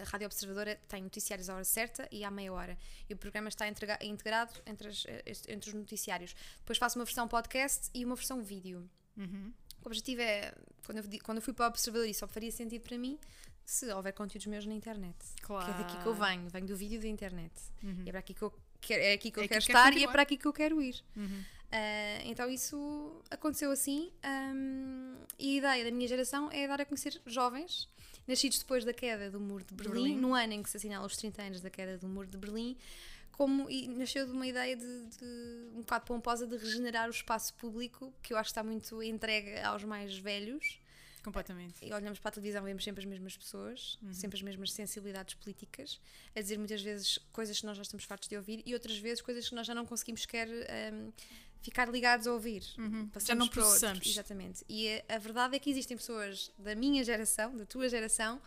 a 0.00 0.04
Rádio 0.08 0.26
Observadora 0.26 0.76
tem 0.86 1.02
noticiários 1.02 1.48
à 1.50 1.54
hora 1.54 1.64
certa 1.64 2.06
e 2.12 2.22
à 2.24 2.30
meia 2.30 2.52
hora. 2.52 2.78
E 3.08 3.14
o 3.14 3.16
programa 3.16 3.48
está 3.48 3.66
entrega- 3.66 3.98
integrado 4.02 4.52
entre, 4.66 4.86
as- 4.88 5.04
este- 5.26 5.50
entre 5.50 5.70
os 5.70 5.74
noticiários. 5.74 6.34
Depois 6.58 6.78
faço 6.78 6.96
uma 6.98 7.04
versão 7.04 7.26
podcast 7.26 7.90
e 7.92 8.04
uma 8.04 8.14
versão 8.14 8.40
vídeo. 8.42 8.88
Uhum. 9.16 9.52
O 9.84 9.88
objetivo 9.88 10.20
é, 10.22 10.52
quando 10.86 10.98
eu, 10.98 11.04
quando 11.22 11.38
eu 11.38 11.42
fui 11.42 11.52
para 11.52 11.66
o 11.66 11.68
Observador, 11.68 12.06
isso 12.08 12.20
só 12.20 12.28
faria 12.28 12.50
sentido 12.50 12.82
para 12.82 12.96
mim 12.98 13.18
se 13.64 13.92
houver 13.92 14.12
conteúdos 14.12 14.46
meus 14.46 14.66
na 14.66 14.74
internet. 14.74 15.16
Claro. 15.42 15.64
Que 15.66 15.70
é 15.70 15.84
daqui 15.84 16.02
que 16.02 16.06
eu 16.06 16.14
venho, 16.14 16.48
venho 16.48 16.66
do 16.66 16.76
vídeo 16.76 17.00
da 17.00 17.08
internet. 17.08 17.52
Uhum. 17.82 18.02
E 18.04 18.08
é 18.08 18.12
para 18.12 18.20
aqui 18.20 18.34
que 18.34 18.42
eu 18.42 18.52
quero, 18.80 19.02
é 19.02 19.12
aqui 19.12 19.30
que 19.30 19.38
eu 19.38 19.44
É 19.44 19.48
quero 19.48 19.60
que 19.60 19.66
quero 19.66 19.78
estar 19.78 19.96
e 19.96 20.04
é 20.04 20.08
para 20.08 20.22
aqui 20.22 20.36
que 20.36 20.46
eu 20.46 20.52
quero 20.52 20.80
ir. 20.82 21.02
Uhum. 21.16 21.44
Ah, 21.70 22.20
então 22.24 22.50
isso 22.50 23.22
aconteceu 23.30 23.70
assim. 23.70 24.12
ahm, 24.22 25.14
e 25.38 25.54
a 25.56 25.58
ideia 25.58 25.84
da 25.84 25.90
minha 25.90 26.06
geração 26.06 26.50
é 26.52 26.66
dar 26.68 26.80
a 26.80 26.84
conhecer 26.84 27.20
jovens, 27.26 27.88
nascidos 28.28 28.58
depois 28.58 28.84
da 28.84 28.92
queda 28.92 29.30
do 29.30 29.40
muro 29.40 29.64
de 29.64 29.74
Berlim, 29.74 30.02
Berlim. 30.02 30.16
no 30.16 30.34
ano 30.34 30.52
em 30.52 30.62
que 30.62 30.68
se 30.68 30.76
assinala 30.76 31.06
os 31.06 31.16
30 31.16 31.42
anos 31.42 31.60
da 31.60 31.70
queda 31.70 31.96
do 31.98 32.08
muro 32.08 32.26
de 32.28 32.36
Berlim. 32.36 32.76
Como, 33.32 33.68
e 33.70 33.88
nasceu 33.88 34.26
de 34.26 34.32
uma 34.32 34.46
ideia 34.46 34.76
de, 34.76 35.06
de 35.06 35.68
um 35.74 35.80
bocado 35.80 36.04
pomposa 36.04 36.46
de 36.46 36.56
regenerar 36.56 37.08
o 37.08 37.10
espaço 37.10 37.52
público, 37.54 38.12
que 38.22 38.32
eu 38.32 38.36
acho 38.36 38.48
que 38.48 38.52
está 38.52 38.62
muito 38.62 39.02
entregue 39.02 39.58
aos 39.60 39.82
mais 39.84 40.16
velhos. 40.16 40.78
Completamente. 41.24 41.84
E 41.84 41.92
olhamos 41.92 42.18
para 42.18 42.30
a 42.30 42.32
televisão, 42.32 42.62
vemos 42.64 42.82
sempre 42.82 43.00
as 43.00 43.06
mesmas 43.08 43.36
pessoas, 43.36 43.96
Uhum. 44.02 44.12
sempre 44.12 44.36
as 44.36 44.42
mesmas 44.42 44.72
sensibilidades 44.72 45.34
políticas, 45.34 46.00
a 46.34 46.40
dizer 46.40 46.58
muitas 46.58 46.82
vezes 46.82 47.18
coisas 47.32 47.60
que 47.60 47.64
nós 47.66 47.76
já 47.76 47.82
estamos 47.82 48.04
fartos 48.04 48.28
de 48.28 48.36
ouvir 48.36 48.62
e 48.66 48.74
outras 48.74 48.98
vezes 48.98 49.20
coisas 49.22 49.48
que 49.48 49.54
nós 49.54 49.66
já 49.66 49.74
não 49.74 49.86
conseguimos 49.86 50.22
sequer 50.22 50.48
ahm, 50.48 51.10
ficar 51.62 51.88
ligados 51.88 52.26
a 52.26 52.32
ouvir. 52.32 52.64
Uhum. 52.76 53.08
Já 53.24 53.34
não 53.36 53.46
processamos. 53.46 54.04
Exatamente. 54.06 54.64
E 54.68 54.88
a, 55.08 55.14
a 55.14 55.18
verdade 55.18 55.54
é 55.54 55.58
que 55.60 55.70
existem 55.70 55.96
pessoas 55.96 56.50
da 56.58 56.74
minha 56.74 57.04
geração, 57.04 57.56
da 57.56 57.64
tua 57.64 57.88
geração, 57.88 58.40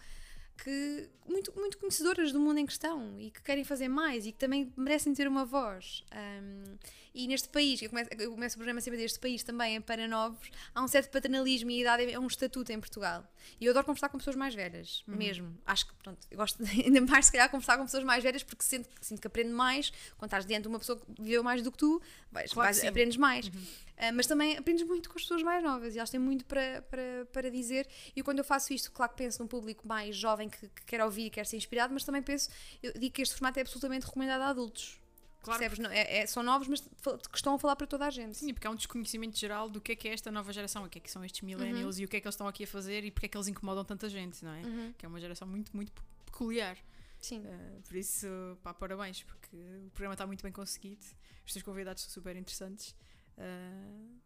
que 0.57 1.09
muito, 1.27 1.53
muito 1.55 1.77
conhecedoras 1.77 2.31
do 2.31 2.39
mundo 2.39 2.59
em 2.59 2.65
questão 2.65 3.19
e 3.19 3.31
que 3.31 3.41
querem 3.41 3.63
fazer 3.63 3.87
mais 3.87 4.25
e 4.25 4.31
que 4.31 4.37
também 4.37 4.71
merecem 4.77 5.13
ter 5.13 5.27
uma 5.27 5.45
voz. 5.45 6.03
Um, 6.13 6.77
e 7.15 7.27
neste 7.27 7.47
país, 7.47 7.81
eu 7.81 7.89
começo, 7.89 8.09
eu 8.19 8.31
começo 8.31 8.55
o 8.55 8.57
programa 8.57 8.81
sempre 8.81 8.99
deste 8.99 9.17
país 9.17 9.41
também 9.41 9.77
é 9.77 9.79
para 9.79 10.05
novos, 10.05 10.51
há 10.73 10.83
um 10.83 10.87
certo 10.87 11.09
paternalismo 11.09 11.71
e 11.71 11.77
a 11.77 11.81
idade 11.81 12.11
é 12.11 12.19
um 12.19 12.27
estatuto 12.27 12.71
em 12.73 12.79
Portugal. 12.79 13.25
E 13.59 13.65
eu 13.65 13.71
adoro 13.71 13.85
conversar 13.85 14.09
com 14.09 14.17
pessoas 14.17 14.35
mais 14.35 14.53
velhas, 14.53 15.01
uhum. 15.07 15.15
mesmo. 15.15 15.57
Acho 15.65 15.87
que, 15.87 15.93
pronto, 15.95 16.19
eu 16.29 16.37
gosto 16.37 16.61
de, 16.61 16.69
ainda 16.83 16.99
mais 17.01 17.27
se 17.27 17.31
calhar 17.31 17.49
conversar 17.49 17.77
com 17.77 17.85
pessoas 17.85 18.03
mais 18.03 18.21
velhas 18.21 18.43
porque 18.43 18.63
sinto, 18.63 18.89
sinto 18.99 19.21
que 19.21 19.27
aprendo 19.27 19.55
mais 19.55 19.91
quando 20.17 20.27
estás 20.27 20.45
diante 20.45 20.63
de 20.63 20.67
uma 20.67 20.77
pessoa 20.77 20.99
que 20.99 21.21
viveu 21.21 21.41
mais 21.41 21.61
do 21.61 21.71
que 21.71 21.77
tu, 21.77 22.01
vais, 22.29 22.51
claro 22.51 22.73
vais, 22.73 22.83
aprendes 22.83 23.15
mais. 23.15 23.47
Uhum. 23.47 23.53
Uh, 23.53 24.13
mas 24.13 24.27
também 24.27 24.57
aprendes 24.57 24.85
muito 24.85 25.09
com 25.09 25.17
as 25.17 25.21
pessoas 25.21 25.41
mais 25.41 25.63
novas 25.63 25.95
e 25.95 25.99
elas 25.99 26.09
têm 26.09 26.19
muito 26.19 26.43
para, 26.43 26.81
para, 26.89 27.25
para 27.31 27.49
dizer. 27.49 27.87
E 28.13 28.21
quando 28.21 28.39
eu 28.39 28.43
faço 28.43 28.73
isto, 28.73 28.91
claro 28.91 29.13
que 29.13 29.17
penso 29.17 29.41
num 29.41 29.47
público 29.47 29.87
mais 29.87 30.17
jovem 30.17 30.49
que, 30.49 30.67
que 30.67 30.85
quer 30.85 31.01
ouvir 31.01 31.27
e 31.27 31.29
quer 31.29 31.45
ser 31.45 31.55
inspirado, 31.55 31.93
mas 31.93 32.03
também 32.03 32.21
penso, 32.21 32.49
eu 32.83 32.91
digo 32.91 33.15
que 33.15 33.21
este 33.21 33.35
formato 33.35 33.57
é 33.57 33.61
absolutamente 33.61 34.05
recomendado 34.05 34.41
a 34.41 34.49
adultos. 34.49 34.99
Claro. 35.45 35.59
Percebes? 35.59 35.79
Não, 35.79 35.91
é, 35.91 36.17
é, 36.17 36.25
são 36.25 36.41
novos, 36.41 36.67
mas 36.67 36.81
que 36.81 37.37
estão 37.37 37.53
a 37.53 37.59
falar 37.59 37.75
para 37.75 37.85
toda 37.85 38.05
a 38.07 38.09
gente. 38.09 38.35
Sim, 38.35 38.51
porque 38.51 38.65
há 38.65 38.71
um 38.71 38.75
desconhecimento 38.75 39.37
geral 39.37 39.69
do 39.69 39.79
que 39.79 39.91
é 39.91 39.95
que 39.95 40.07
é 40.07 40.13
esta 40.13 40.31
nova 40.31 40.51
geração, 40.51 40.83
o 40.83 40.89
que 40.89 40.97
é 40.97 41.01
que 41.01 41.11
são 41.11 41.23
estes 41.23 41.41
millennials 41.41 41.97
uhum. 41.97 42.01
e 42.01 42.05
o 42.05 42.07
que 42.07 42.17
é 42.17 42.19
que 42.19 42.27
eles 42.27 42.33
estão 42.33 42.47
aqui 42.47 42.63
a 42.63 42.67
fazer 42.67 43.03
e 43.03 43.11
porque 43.11 43.27
é 43.27 43.29
que 43.29 43.37
eles 43.37 43.47
incomodam 43.47 43.85
tanta 43.85 44.09
gente, 44.09 44.43
não 44.43 44.51
é? 44.51 44.61
Uhum. 44.61 44.93
Que 44.97 45.05
é 45.05 45.09
uma 45.09 45.19
geração 45.19 45.47
muito, 45.47 45.75
muito 45.75 45.91
peculiar. 46.25 46.77
Sim. 47.19 47.41
Uh, 47.41 47.81
por 47.83 47.95
isso, 47.95 48.27
pá, 48.63 48.73
parabéns, 48.73 49.21
porque 49.21 49.55
o 49.55 49.91
programa 49.91 50.15
está 50.15 50.25
muito 50.25 50.41
bem 50.41 50.51
conseguido. 50.51 51.05
Os 51.45 51.53
teus 51.53 51.61
convidados 51.61 52.01
são 52.01 52.11
super 52.11 52.35
interessantes. 52.35 52.95
Uh, 53.37 54.19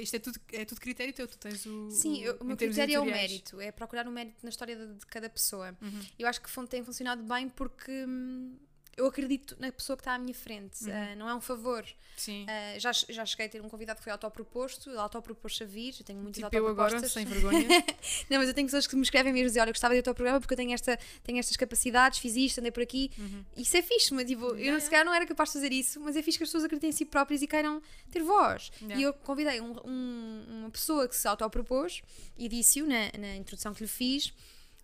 isto 0.00 0.16
é 0.16 0.18
tudo, 0.18 0.40
é 0.52 0.64
tudo 0.64 0.80
critério 0.80 1.12
teu, 1.12 1.28
tu 1.28 1.36
tens 1.36 1.66
o. 1.66 1.90
Sim, 1.90 2.26
o, 2.28 2.36
o 2.40 2.44
meu 2.44 2.56
critério 2.56 2.94
é 2.94 3.00
o 3.00 3.04
mérito, 3.04 3.60
é 3.60 3.70
procurar 3.70 4.08
o 4.08 4.10
mérito 4.10 4.38
na 4.42 4.48
história 4.48 4.74
de, 4.74 4.94
de 4.94 5.06
cada 5.06 5.28
pessoa. 5.28 5.76
Uhum. 5.82 6.00
Eu 6.18 6.26
acho 6.28 6.40
que 6.40 6.66
tem 6.66 6.82
funcionado 6.82 7.22
bem 7.22 7.50
porque. 7.50 8.06
Hum, 8.06 8.56
eu 8.96 9.06
acredito 9.06 9.56
na 9.58 9.72
pessoa 9.72 9.96
que 9.96 10.02
está 10.02 10.14
à 10.14 10.18
minha 10.18 10.34
frente, 10.34 10.84
uhum. 10.84 10.90
uh, 10.90 11.16
não 11.16 11.28
é 11.28 11.34
um 11.34 11.40
favor. 11.40 11.84
Sim. 12.16 12.44
Uh, 12.44 12.78
já, 12.78 12.92
já 12.92 13.24
cheguei 13.24 13.46
a 13.46 13.48
ter 13.48 13.62
um 13.62 13.68
convidado 13.68 13.98
que 13.98 14.04
foi 14.04 14.12
autoproposto, 14.12 14.90
ele 14.90 14.98
autopropôs-se 14.98 15.62
a 15.62 15.66
vir, 15.66 15.94
eu 15.98 16.04
tenho 16.04 16.20
muitas 16.20 16.42
tipo 16.42 16.54
eu 16.54 16.68
agora, 16.68 17.08
sem 17.08 17.24
vergonha. 17.24 17.66
não, 18.28 18.38
mas 18.38 18.48
eu 18.48 18.54
tenho 18.54 18.66
pessoas 18.66 18.86
que 18.86 18.94
me 18.94 19.02
escrevem 19.02 19.32
mesmo 19.32 19.46
e 19.46 19.48
dizem, 19.48 19.62
olha, 19.62 19.70
eu 19.70 19.72
gostava 19.72 19.94
de 19.94 19.98
ir 19.98 20.00
ao 20.00 20.04
teu 20.04 20.14
programa 20.14 20.40
porque 20.40 20.52
eu 20.52 20.56
tenho, 20.56 20.72
esta, 20.72 20.98
tenho 21.24 21.38
estas 21.38 21.56
capacidades, 21.56 22.18
fiz 22.18 22.36
isto, 22.36 22.58
andei 22.58 22.70
por 22.70 22.82
aqui. 22.82 23.10
Uhum. 23.18 23.44
Isso 23.56 23.76
é 23.76 23.82
fixe, 23.82 24.12
mas 24.12 24.26
tipo, 24.26 24.46
yeah, 24.48 24.64
eu 24.66 24.72
não, 24.74 24.80
se 24.80 24.90
calhar 24.90 25.06
não 25.06 25.14
era 25.14 25.26
capaz 25.26 25.48
de 25.48 25.54
fazer 25.54 25.72
isso, 25.72 25.98
mas 26.00 26.14
é 26.14 26.22
fixe 26.22 26.38
que 26.38 26.44
as 26.44 26.48
pessoas 26.48 26.64
acreditem 26.64 26.90
em 26.90 26.92
si 26.92 27.04
próprias 27.06 27.40
e 27.40 27.46
queiram 27.46 27.82
ter 28.10 28.22
voz. 28.22 28.70
Yeah. 28.80 29.00
E 29.00 29.02
eu 29.04 29.14
convidei 29.14 29.60
um, 29.60 29.74
um, 29.84 30.44
uma 30.60 30.70
pessoa 30.70 31.08
que 31.08 31.16
se 31.16 31.26
autopropôs 31.26 32.02
e 32.36 32.48
disse-o 32.48 32.86
na, 32.86 33.10
na 33.18 33.36
introdução 33.36 33.72
que 33.72 33.82
lhe 33.82 33.88
fiz, 33.88 34.32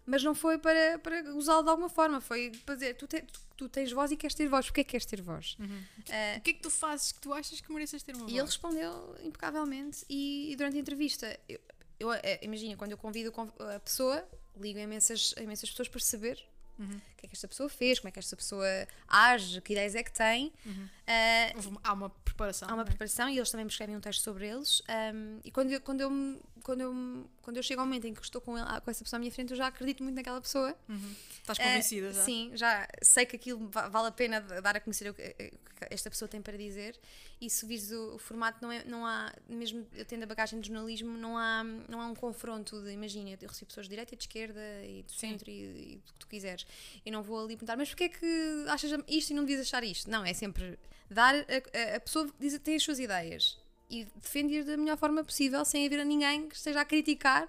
mas 0.09 0.25
não 0.25 0.35
foi 0.35 0.57
para, 0.57 0.99
para 0.99 1.35
usá-lo 1.35 1.62
de 1.62 1.68
alguma 1.68 1.90
forma, 1.90 2.18
foi 2.18 2.51
para 2.64 2.75
dizer, 2.75 2.94
tu, 2.94 3.07
te, 3.07 3.21
tu, 3.21 3.40
tu, 3.57 3.68
tens 3.68 3.92
voz 3.92 4.11
e 4.11 4.16
queres 4.16 4.35
ter 4.35 4.49
voz, 4.49 4.66
porquê 4.66 4.81
é 4.81 4.85
que 4.85 4.90
queres 4.92 5.05
ter 5.05 5.21
voz? 5.21 5.55
Uhum. 5.61 5.66
Uh, 5.66 6.38
o 6.38 6.40
que 6.40 6.51
é 6.51 6.53
que 6.55 6.61
tu 6.61 6.71
fazes 6.71 7.12
que 7.12 7.21
tu 7.21 7.35
achas 7.35 7.61
que 7.61 7.71
mereces 7.71 8.03
ter 8.03 8.14
uma 8.14 8.23
voz? 8.23 8.33
E 8.33 8.38
ele 8.38 8.47
respondeu 8.47 9.14
impecavelmente 9.23 10.07
e, 10.09 10.51
e 10.51 10.57
durante 10.57 10.79
a 10.79 10.81
entrevista, 10.81 11.38
eu, 11.47 11.61
eu, 12.01 12.12
eh, 12.14 12.38
imagina, 12.40 12.75
quando 12.77 12.92
eu 12.92 12.99
convido 12.99 13.33
a 13.77 13.79
pessoa, 13.81 14.27
ligo 14.59 14.79
a 14.79 14.83
imensas, 14.83 15.35
a 15.37 15.42
imensas 15.42 15.68
pessoas 15.71 15.88
para 15.88 16.01
saber 16.01 16.42
Uhum. 16.79 16.87
O 16.87 17.16
que 17.16 17.27
é 17.27 17.29
que 17.29 17.35
esta 17.35 17.49
pessoa 17.49 17.68
fez, 17.68 17.99
como 17.99 18.09
é 18.09 18.12
que 18.12 18.18
esta 18.18 18.37
pessoa 18.37 18.66
age, 19.09 19.61
que 19.61 19.73
ideias 19.73 19.94
é 19.94 20.03
que 20.03 20.12
tem. 20.12 20.53
Uhum. 20.64 20.88
Uh, 21.75 21.81
há 21.83 21.92
uma 21.92 22.11
preparação. 22.11 22.68
Há 22.71 22.75
uma 22.75 22.83
é? 22.83 22.87
preparação 22.87 23.29
e 23.29 23.37
eles 23.37 23.51
também 23.51 23.64
me 23.64 23.71
escrevem 23.71 23.97
um 23.97 24.01
texto 24.01 24.23
sobre 24.23 24.47
eles. 24.47 24.81
Um, 24.88 25.40
e 25.44 25.51
quando 25.51 25.73
eu, 25.73 25.81
quando, 25.81 26.01
eu, 26.01 26.11
quando, 26.68 26.83
eu, 26.83 27.24
quando 27.40 27.57
eu 27.57 27.62
chego 27.62 27.81
ao 27.81 27.87
momento 27.87 28.07
em 28.07 28.12
que 28.12 28.22
estou 28.22 28.42
com, 28.42 28.59
ele, 28.59 28.66
com 28.83 28.90
essa 28.90 29.02
pessoa 29.02 29.16
à 29.16 29.20
minha 29.20 29.33
frente, 29.33 29.52
eu 29.52 29.57
já 29.57 29.68
acredito 29.68 30.02
muito 30.02 30.16
naquela 30.16 30.38
pessoa. 30.38 30.76
Uhum. 30.87 31.14
Estás 31.40 31.57
convencida 31.57 32.11
uh, 32.11 32.12
já? 32.12 32.22
Sim, 32.22 32.50
já 32.52 32.87
sei 33.00 33.24
que 33.24 33.37
aquilo 33.37 33.70
vale 33.70 34.09
a 34.09 34.11
pena 34.11 34.38
dar 34.38 34.76
a 34.76 34.81
conhecer 34.81 35.09
o 35.09 35.14
que 35.14 35.35
esta 35.88 36.11
pessoa 36.11 36.28
tem 36.28 36.42
para 36.42 36.59
dizer. 36.59 37.00
E 37.40 37.48
se 37.48 37.64
vires 37.64 37.90
o, 37.90 38.16
o, 38.16 38.18
formato, 38.18 38.59
não, 38.61 38.70
é, 38.70 38.85
não 38.85 39.07
há, 39.07 39.33
mesmo 39.48 39.87
eu 39.94 40.04
tendo 40.04 40.24
a 40.24 40.26
bagagem 40.26 40.61
de 40.61 40.68
jornalismo, 40.68 41.16
não 41.16 41.38
há, 41.38 41.64
não 41.88 42.02
há 42.02 42.07
um 42.07 42.14
confronto 42.14 42.83
de, 42.83 42.90
imagina, 42.90 43.31
eu 43.31 43.48
recebo 43.48 43.68
pessoas 43.68 43.87
de 43.87 43.90
direita 43.90 44.14
e 44.14 44.18
de 44.18 44.24
esquerda 44.24 44.61
e 44.85 45.02
do 45.04 45.12
centro 45.12 45.48
e, 45.48 45.94
e 45.94 45.96
do 46.04 46.12
que 46.12 46.18
tu 46.18 46.26
quiseres. 46.26 46.66
E 47.02 47.11
não 47.11 47.22
vou 47.22 47.38
ali 47.38 47.57
perguntar, 47.57 47.78
mas 47.78 47.88
porquê 47.88 48.04
é 48.04 48.09
que 48.11 48.64
achas 48.68 48.90
isto 49.09 49.31
e 49.31 49.35
não 49.35 49.46
devias 49.46 49.62
achar 49.62 49.83
isto? 49.83 50.11
Não, 50.11 50.22
é 50.22 50.35
sempre 50.35 50.78
dar. 51.09 51.35
A, 51.35 51.96
a 51.96 52.00
pessoa 52.00 52.31
diz, 52.38 52.59
tem 52.59 52.76
as 52.76 52.83
suas 52.83 52.98
ideias 52.98 53.57
e 53.90 54.05
defende-as 54.16 54.66
da 54.66 54.77
melhor 54.77 54.96
forma 54.96 55.24
possível, 55.24 55.64
sem 55.64 55.87
haver 55.87 56.05
ninguém 56.05 56.48
que 56.48 56.57
esteja 56.57 56.81
a 56.81 56.85
criticar 56.85 57.48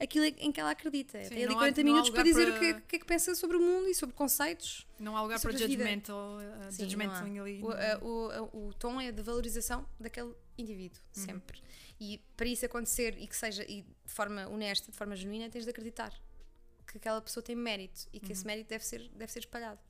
aquilo 0.00 0.24
em 0.24 0.50
que 0.50 0.58
ela 0.58 0.70
acredita. 0.70 1.22
Sim, 1.22 1.28
tem 1.28 1.44
ali 1.44 1.54
40 1.54 1.80
há, 1.80 1.84
minutos 1.84 2.10
para 2.10 2.22
dizer 2.22 2.46
para... 2.46 2.56
O, 2.56 2.58
que 2.58 2.64
é, 2.64 2.70
o 2.72 2.80
que, 2.82 2.96
é, 2.96 2.98
que 2.98 3.04
pensa 3.04 3.34
sobre 3.34 3.56
o 3.56 3.60
mundo 3.60 3.88
e 3.88 3.94
sobre 3.94 4.16
conceitos. 4.16 4.86
Não 4.98 5.16
há 5.16 5.22
lugar 5.22 5.38
para 5.38 5.52
judgmental, 5.52 6.38
uh, 6.38 6.72
Sim, 6.72 7.38
ali. 7.38 7.62
O, 7.62 7.68
uh, 7.68 8.50
o, 8.54 8.68
o, 8.68 8.74
tom 8.74 9.00
é 9.00 9.12
de 9.12 9.22
valorização 9.22 9.86
daquele 9.98 10.34
indivíduo, 10.56 11.00
uhum. 11.16 11.24
sempre. 11.24 11.62
E 12.00 12.18
para 12.34 12.46
isso 12.46 12.64
acontecer 12.64 13.14
e 13.18 13.26
que 13.26 13.36
seja 13.36 13.62
e 13.64 13.82
de 13.82 14.12
forma 14.12 14.48
honesta, 14.48 14.90
de 14.90 14.96
forma 14.96 15.14
genuína, 15.14 15.50
tens 15.50 15.64
de 15.64 15.70
acreditar 15.70 16.14
que 16.86 16.96
aquela 16.96 17.20
pessoa 17.20 17.44
tem 17.44 17.54
mérito 17.54 18.08
e 18.12 18.18
que 18.18 18.26
uhum. 18.26 18.32
esse 18.32 18.46
mérito 18.46 18.70
deve 18.70 18.84
ser, 18.84 19.06
deve 19.10 19.30
ser 19.30 19.40
espalhado. 19.40 19.80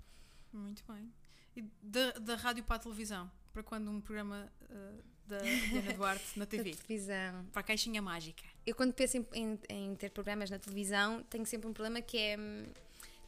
Muito 0.52 0.82
bem. 0.92 1.12
E 1.56 1.62
da, 1.80 2.12
da 2.12 2.34
rádio 2.34 2.64
para 2.64 2.76
a 2.76 2.78
televisão? 2.80 3.30
Para 3.52 3.62
quando 3.62 3.90
um 3.90 4.00
programa 4.00 4.52
uh, 4.62 5.02
da 5.30 5.38
Diana 5.38 5.92
Duarte 5.94 6.38
na 6.38 6.44
TV? 6.46 6.74
televisão. 6.74 7.44
Para 7.52 7.60
a 7.60 7.62
caixinha 7.62 8.02
mágica. 8.02 8.42
Eu 8.66 8.74
quando 8.74 8.92
penso 8.92 9.16
em, 9.16 9.26
em, 9.32 9.58
em, 9.68 9.94
ter 9.94 10.10
programas 10.10 10.50
na 10.50 10.58
televisão, 10.58 11.22
tenho 11.24 11.46
sempre 11.46 11.68
um 11.68 11.72
problema 11.72 12.00
que 12.02 12.18
é... 12.18 12.36
Hum, 12.38 12.66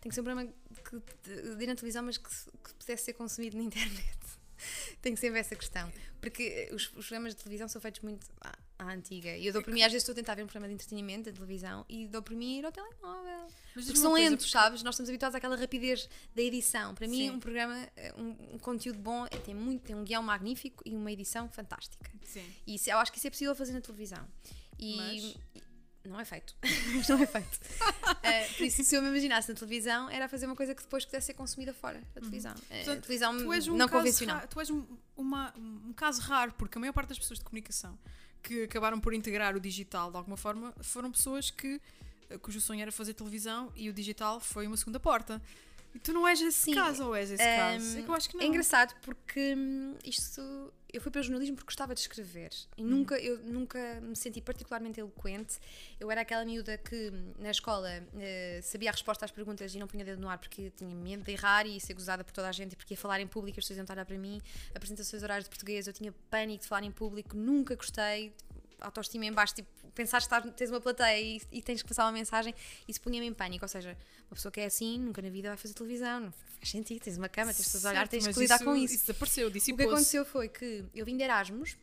tenho 0.01 0.13
sempre 0.13 0.33
um 0.33 0.37
problema 0.37 0.55
que, 0.85 1.57
de 1.57 1.63
ir 1.63 1.67
na 1.67 1.77
televisão, 1.77 2.03
mas 2.03 2.19
que, 2.19 2.29
que 2.29 2.75
pudesse 2.75 3.05
ser 3.05 3.13
consumido 3.13 3.57
na 3.57 3.63
internet. 3.65 4.19
tenho 5.01 5.17
sempre 5.17 5.39
essa 5.39 5.55
questão. 5.55 5.91
Porque 6.21 6.69
os, 6.73 6.93
os 6.95 7.07
programas 7.07 7.35
de 7.35 7.43
televisão 7.43 7.69
são 7.69 7.81
feitos 7.81 8.01
muito 8.01 8.27
à 8.89 8.95
antiga. 8.95 9.37
E 9.37 9.47
eu 9.47 9.53
dou 9.53 9.63
por 9.63 9.73
mim, 9.73 9.83
às 9.83 9.93
vezes 9.93 10.03
estou 10.03 10.13
a 10.13 10.17
tentar 10.17 10.35
ver 10.35 10.43
um 10.43 10.47
programa 10.47 10.69
de 10.69 10.75
entretenimento 10.75 11.31
da 11.31 11.37
televisão 11.37 11.85
e 11.89 12.07
dou 12.07 12.23
por 12.23 12.35
mim 12.35 12.59
ir 12.59 12.65
ao 12.65 12.73
telemóvel. 12.73 13.47
Mas 13.75 13.85
porque 13.87 13.99
são 13.99 14.13
lentos, 14.13 14.47
porque... 14.47 14.59
sabes? 14.59 14.83
Nós 14.83 14.95
estamos 14.95 15.09
habituados 15.09 15.35
àquela 15.35 15.57
rapidez 15.57 16.09
da 16.35 16.43
edição. 16.43 16.95
Para 16.95 17.09
mim, 17.09 17.29
Sim. 17.29 17.31
um 17.31 17.41
programa, 17.41 17.89
eh, 17.97 18.15
um, 18.17 18.55
um, 18.55 18.59
conteúdo 18.59 18.99
bom 18.99 19.27
é, 19.27 19.37
tem, 19.39 19.55
muito, 19.55 19.83
tem 19.83 19.97
um 19.97 20.05
guião 20.05 20.23
magnífico 20.23 20.83
e 20.87 20.95
uma 20.95 21.11
edição 21.11 21.49
fantástica. 21.49 22.11
Sim. 22.25 22.45
E 22.67 22.75
isso, 22.75 22.91
eu 22.91 22.99
acho 22.99 23.11
que 23.11 23.19
isso 23.19 23.27
é 23.27 23.31
possível 23.31 23.55
fazer 23.55 23.73
na 23.73 23.81
televisão. 23.81 24.27
E. 24.79 24.97
Mas... 24.97 25.37
Não 26.05 26.19
é 26.19 26.25
feito. 26.25 26.57
não 27.09 27.23
é 27.23 27.27
feito. 27.27 27.55
uh, 27.55 28.55
por 28.59 28.65
isso, 28.65 28.83
se 28.83 28.97
eu 28.97 29.03
me 29.03 29.09
imaginasse 29.09 29.49
na 29.49 29.55
televisão, 29.55 30.11
era 30.11 30.29
fazer 30.29 30.47
uma 30.47 30.57
coisa 30.57 30.75
que 30.75 30.83
depois 30.83 31.05
pudesse 31.05 31.27
ser 31.27 31.35
consumida 31.35 31.73
fora 31.73 32.01
da 32.01 32.21
uhum. 32.21 32.29
televisão. 32.29 32.53
Uhum. 32.53 32.59
Uh, 32.59 32.85
Portanto, 32.85 33.03
televisão 33.03 33.39
tu 33.39 33.53
és 33.53 33.69
um 33.69 33.77
não 33.77 33.89
convencional. 33.89 34.37
Raro, 34.37 34.49
tu 34.49 34.61
és 34.61 34.71
um, 34.71 34.85
uma, 35.17 35.55
um 35.57 35.93
caso 35.93 36.21
raro, 36.23 36.53
porque 36.59 36.77
a 36.77 36.81
maior 36.81 36.93
parte 36.93 37.11
das 37.11 37.19
pessoas 37.21 37.39
de 37.39 37.45
comunicação 37.45 37.97
que 38.43 38.65
acabaram 38.65 39.01
por 39.01 39.15
integrar 39.15 39.57
o 39.57 39.61
digital 39.61 40.11
de 40.11 40.17
alguma 40.17 40.37
forma 40.37 40.73
foram 40.81 41.11
pessoas 41.11 41.51
que 41.51 41.81
eh, 42.29 42.39
cujo 42.39 42.61
sonho 42.61 42.83
era 42.83 42.91
fazer 42.91 43.15
televisão 43.15 43.73
e 43.77 43.89
o 43.89 43.93
digital 43.93 44.41
foi 44.41 44.67
uma 44.67 44.77
segunda 44.77 44.99
porta. 44.99 45.41
Tu 46.01 46.13
não 46.13 46.27
és 46.27 46.41
esse 46.41 46.59
Sim, 46.59 46.75
caso 46.75 47.05
ou 47.05 47.15
és 47.15 47.31
esse 47.31 47.43
um, 47.43 47.57
caso? 47.57 47.99
É 47.99 48.03
que 48.03 48.09
eu 48.09 48.15
acho 48.15 48.29
que 48.29 48.37
não. 48.37 48.45
É 48.45 48.47
engraçado 48.47 48.95
porque 49.03 49.55
hum, 49.57 49.95
isto. 50.05 50.73
Eu 50.93 51.01
fui 51.01 51.11
para 51.11 51.21
o 51.21 51.23
jornalismo 51.23 51.57
porque 51.57 51.67
gostava 51.67 51.95
de 51.95 52.01
escrever 52.01 52.51
e 52.77 52.83
hum. 52.83 52.87
nunca, 52.87 53.19
eu 53.19 53.39
nunca 53.39 53.79
me 54.03 54.15
senti 54.15 54.43
particularmente 54.43 55.01
eloquente. 55.01 55.59
Eu 55.99 56.11
era 56.11 56.21
aquela 56.21 56.45
miúda 56.45 56.77
que 56.77 57.11
hum, 57.11 57.33
na 57.39 57.51
escola 57.51 57.89
uh, 57.89 58.63
sabia 58.63 58.91
a 58.91 58.93
resposta 58.93 59.25
às 59.25 59.31
perguntas 59.31 59.75
e 59.75 59.79
não 59.79 59.87
punha 59.87 60.05
dedo 60.05 60.21
no 60.21 60.29
ar 60.29 60.39
porque 60.39 60.71
tinha 60.71 60.95
medo 60.95 61.25
de 61.25 61.33
errar 61.33 61.67
e 61.67 61.81
ser 61.81 61.95
gozada 61.95 62.23
por 62.23 62.33
toda 62.33 62.49
a 62.49 62.53
gente 62.53 62.73
e 62.73 62.77
porque 62.77 62.95
ia 62.95 62.99
falar 62.99 63.21
em 63.21 63.27
público, 63.27 63.59
as 63.59 63.65
pessoas 63.65 63.79
iam 63.79 63.87
olhar 63.91 64.05
para 64.05 64.19
mim. 64.19 64.41
Apresentações 64.75 65.23
orais 65.23 65.45
de 65.45 65.51
português, 65.51 65.87
eu 65.87 65.93
tinha 65.95 66.13
pânico 66.31 66.63
de 66.63 66.69
falar 66.69 66.85
em 66.85 66.93
público, 66.93 67.37
nunca 67.37 67.75
gostei 67.75 68.35
autoestima 68.83 69.25
em 69.25 69.33
baixo, 69.33 69.55
tipo, 69.55 69.69
pensar 69.95 70.19
que 70.19 70.25
estás, 70.25 70.45
tens 70.55 70.71
uma 70.71 70.81
plateia 70.81 71.21
e, 71.21 71.41
e, 71.51 71.63
tens 71.63 71.83
que 71.83 71.89
passar 71.89 72.05
uma 72.05 72.13
mensagem, 72.13 72.55
isso 72.87 73.01
punha-me 73.01 73.27
em 73.27 73.35
pânico. 73.35 73.65
Ou 73.65 73.69
seja, 73.69 73.97
uma 74.31 74.35
pessoa 74.35 74.53
que 74.53 74.61
é 74.61 74.67
assim, 74.67 74.99
nunca 74.99 75.23
na 75.23 75.31
vida 75.31 75.49
vai 75.49 75.57
fazer 75.57 75.75
televisão, 75.75 76.21
não 76.21 76.33
faz 76.33 76.71
sentido, 76.71 77.03
tens 77.03 77.17
uma 77.17 77.29
cama, 77.29 77.53
tens 77.53 77.73
de 77.73 77.87
olhar, 77.87 78.09
tens 78.09 78.27
que 78.27 78.39
lidar 78.39 78.57
isso, 78.57 78.65
com 78.65 78.77
isso. 78.77 78.95
Isso 78.95 79.07
desapareceu, 79.07 79.49
O 79.49 79.53
que 79.53 79.83
aconteceu 79.83 80.25
foi 80.25 80.49
que 80.49 80.85
eu 80.95 81.05
vim 81.05 81.17
de 81.17 81.23
Erasmus. 81.23 81.77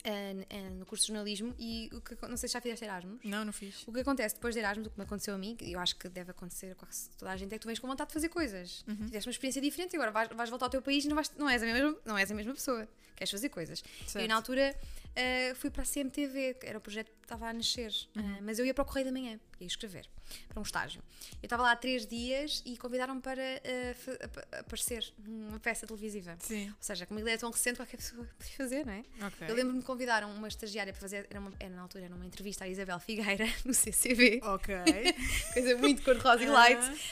Uh, 0.00 0.40
uh, 0.40 0.74
no 0.78 0.86
curso 0.86 1.04
de 1.04 1.08
jornalismo 1.08 1.54
e 1.58 1.90
o 1.92 2.00
que, 2.00 2.16
não 2.26 2.34
sei 2.34 2.48
se 2.48 2.54
já 2.54 2.60
fizeste 2.62 2.86
Erasmus. 2.86 3.20
Não, 3.22 3.44
não 3.44 3.52
fiz. 3.52 3.86
O 3.86 3.92
que 3.92 4.00
acontece 4.00 4.34
depois 4.34 4.54
de 4.54 4.60
Erasmus, 4.60 4.86
o 4.86 4.90
que 4.90 4.98
me 4.98 5.04
aconteceu 5.04 5.34
a 5.34 5.36
mim, 5.36 5.58
e 5.60 5.72
eu 5.72 5.78
acho 5.78 5.94
que 5.96 6.08
deve 6.08 6.30
acontecer 6.30 6.72
a 6.72 6.74
quase 6.74 7.10
toda 7.18 7.30
a 7.30 7.36
gente, 7.36 7.54
é 7.54 7.58
que 7.58 7.62
tu 7.62 7.68
vens 7.68 7.78
com 7.78 7.86
vontade 7.86 8.08
de 8.08 8.14
fazer 8.14 8.30
coisas. 8.30 8.82
Uhum. 8.88 8.96
Fizeste 8.96 9.28
uma 9.28 9.32
experiência 9.32 9.60
diferente 9.60 9.92
e 9.92 9.96
agora 9.96 10.10
vais, 10.10 10.30
vais 10.30 10.48
voltar 10.48 10.66
ao 10.66 10.70
teu 10.70 10.80
país 10.80 11.04
e 11.04 11.08
não, 11.08 11.16
vais, 11.16 11.30
não, 11.36 11.50
és 11.50 11.62
a 11.62 11.66
mesma, 11.66 11.96
não 12.06 12.16
és 12.16 12.30
a 12.30 12.34
mesma 12.34 12.54
pessoa. 12.54 12.88
Queres 13.20 13.32
fazer 13.32 13.50
coisas. 13.50 13.84
Certo. 14.06 14.24
E 14.24 14.28
na 14.28 14.34
altura 14.34 14.74
uh, 15.10 15.54
fui 15.56 15.68
para 15.68 15.82
a 15.82 15.86
CMTV, 15.86 16.54
que 16.54 16.66
era 16.66 16.78
o 16.78 16.80
projeto 16.80 17.10
que 17.10 17.26
estava 17.26 17.48
a 17.48 17.52
nascer. 17.52 17.92
Uhum. 18.16 18.22
Uh, 18.22 18.38
mas 18.40 18.58
eu 18.58 18.64
ia 18.64 18.72
para 18.72 18.80
o 18.80 18.86
Correio 18.86 19.04
da 19.04 19.12
Manhã, 19.12 19.38
ia 19.60 19.66
escrever, 19.66 20.08
para 20.48 20.58
um 20.58 20.62
estágio. 20.62 21.02
Eu 21.42 21.46
estava 21.46 21.62
lá 21.62 21.72
há 21.72 21.76
três 21.76 22.06
dias 22.06 22.62
e 22.64 22.78
convidaram-me 22.78 23.20
para 23.20 23.42
uh, 23.42 24.58
aparecer 24.58 25.12
numa 25.18 25.60
peça 25.60 25.86
televisiva. 25.86 26.34
Sim. 26.40 26.70
Ou 26.70 26.76
seja, 26.80 27.04
como 27.04 27.20
ele 27.20 27.30
é 27.30 27.36
tão 27.36 27.50
recente, 27.50 27.76
qualquer 27.76 27.98
pessoa 27.98 28.26
podia 28.38 28.56
fazer, 28.56 28.86
não 28.86 28.94
é? 28.94 29.04
Ok. 29.26 29.50
Eu 29.50 29.54
lembro-me 29.54 29.80
que 29.80 29.86
convidaram 29.86 30.32
uma 30.32 30.48
estagiária 30.48 30.94
para 30.94 31.00
fazer, 31.02 31.26
era, 31.28 31.40
uma, 31.40 31.52
era 31.60 31.74
na 31.74 31.82
altura, 31.82 32.06
era 32.06 32.14
uma 32.14 32.24
entrevista 32.24 32.64
à 32.64 32.68
Isabel 32.68 32.98
Figueira, 33.00 33.44
no 33.66 33.74
CCV, 33.74 34.40
Ok. 34.42 34.74
coisa 35.52 35.76
muito 35.76 36.02
cor-de-rosa 36.02 36.42
e 36.42 36.48
light. 36.48 37.02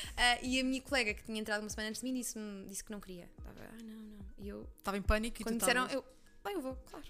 E 0.40 0.58
a 0.58 0.64
minha 0.64 0.80
colega, 0.80 1.12
que 1.12 1.22
tinha 1.22 1.38
entrado 1.38 1.60
uma 1.60 1.68
semana 1.68 1.90
antes 1.90 2.00
de 2.00 2.10
mim, 2.10 2.18
disse, 2.18 2.38
disse 2.66 2.82
que 2.82 2.90
não 2.90 2.98
queria. 2.98 3.28
Estava, 3.38 3.60
ah, 3.60 3.82
não, 3.82 4.02
não. 4.02 4.18
E 4.38 4.48
eu, 4.48 4.66
Estava 4.78 4.96
em 4.96 5.02
pânico 5.02 5.42
e 5.42 5.44
quando 5.44 5.58
disseram, 5.58 5.86
estavas- 6.50 6.54
eu, 6.56 6.60
vou, 6.62 6.78
claro. 6.90 7.04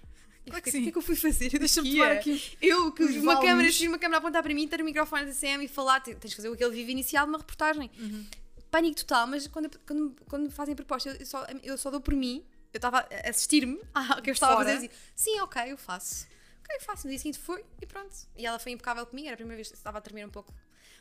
Claro 0.47 0.63
que 0.63 0.69
o 0.69 0.71
sim. 0.71 0.83
que 0.83 0.89
é 0.89 0.91
que 0.91 0.97
eu 0.97 1.01
fui 1.01 1.15
fazer? 1.15 1.49
Deixa-me 1.59 1.91
tomar 1.91 2.11
aqui 2.13 2.57
Eu, 2.61 2.91
que 2.91 3.03
uma 3.03 3.39
câmera, 3.39 3.67
fiz 3.67 3.81
uma 3.87 3.99
câmera 3.99 4.17
a 4.17 4.19
apontar 4.19 4.41
para 4.41 4.53
mim, 4.53 4.67
ter 4.67 4.81
o 4.81 4.85
microfone 4.85 5.25
da 5.25 5.33
CM 5.33 5.63
e 5.63 5.67
falar, 5.67 5.99
te- 5.99 6.15
tens 6.15 6.29
de 6.31 6.35
fazer 6.35 6.51
aquele 6.51 6.71
vídeo 6.71 6.91
inicial 6.91 7.25
de 7.25 7.31
uma 7.31 7.37
reportagem. 7.37 7.91
Uhum. 7.99 8.25
Pânico 8.71 8.97
total, 8.97 9.27
mas 9.27 9.47
quando, 9.47 9.69
quando, 9.85 10.15
quando 10.27 10.43
me 10.43 10.51
fazem 10.51 10.75
proposta, 10.75 11.09
eu 11.19 11.25
só, 11.25 11.45
eu 11.63 11.77
só 11.77 11.89
dou 11.91 11.99
por 12.01 12.13
mim, 12.15 12.43
eu 12.73 12.77
estava 12.77 12.99
a 12.99 13.29
assistir-me 13.29 13.79
ao 13.93 14.21
que 14.21 14.29
eu 14.29 14.33
estava 14.33 14.53
Fora. 14.55 14.69
a 14.69 14.73
fazer 14.73 14.85
e 14.85 14.89
dizia, 14.89 15.01
sim, 15.15 15.39
ok, 15.41 15.61
eu 15.71 15.77
faço. 15.77 16.27
Ok, 16.63 16.75
eu 16.75 16.81
faço. 16.81 17.05
No 17.07 17.09
dia 17.11 17.19
seguinte 17.19 17.37
foi 17.39 17.63
e 17.81 17.85
pronto. 17.85 18.15
E 18.37 18.45
ela 18.45 18.57
foi 18.59 18.71
impecável 18.71 19.05
comigo, 19.05 19.27
era 19.27 19.33
a 19.35 19.37
primeira 19.37 19.55
vez 19.57 19.67
que 19.69 19.75
estava 19.75 19.97
a 19.97 20.01
tremer 20.01 20.25
um 20.25 20.29
pouco. 20.29 20.53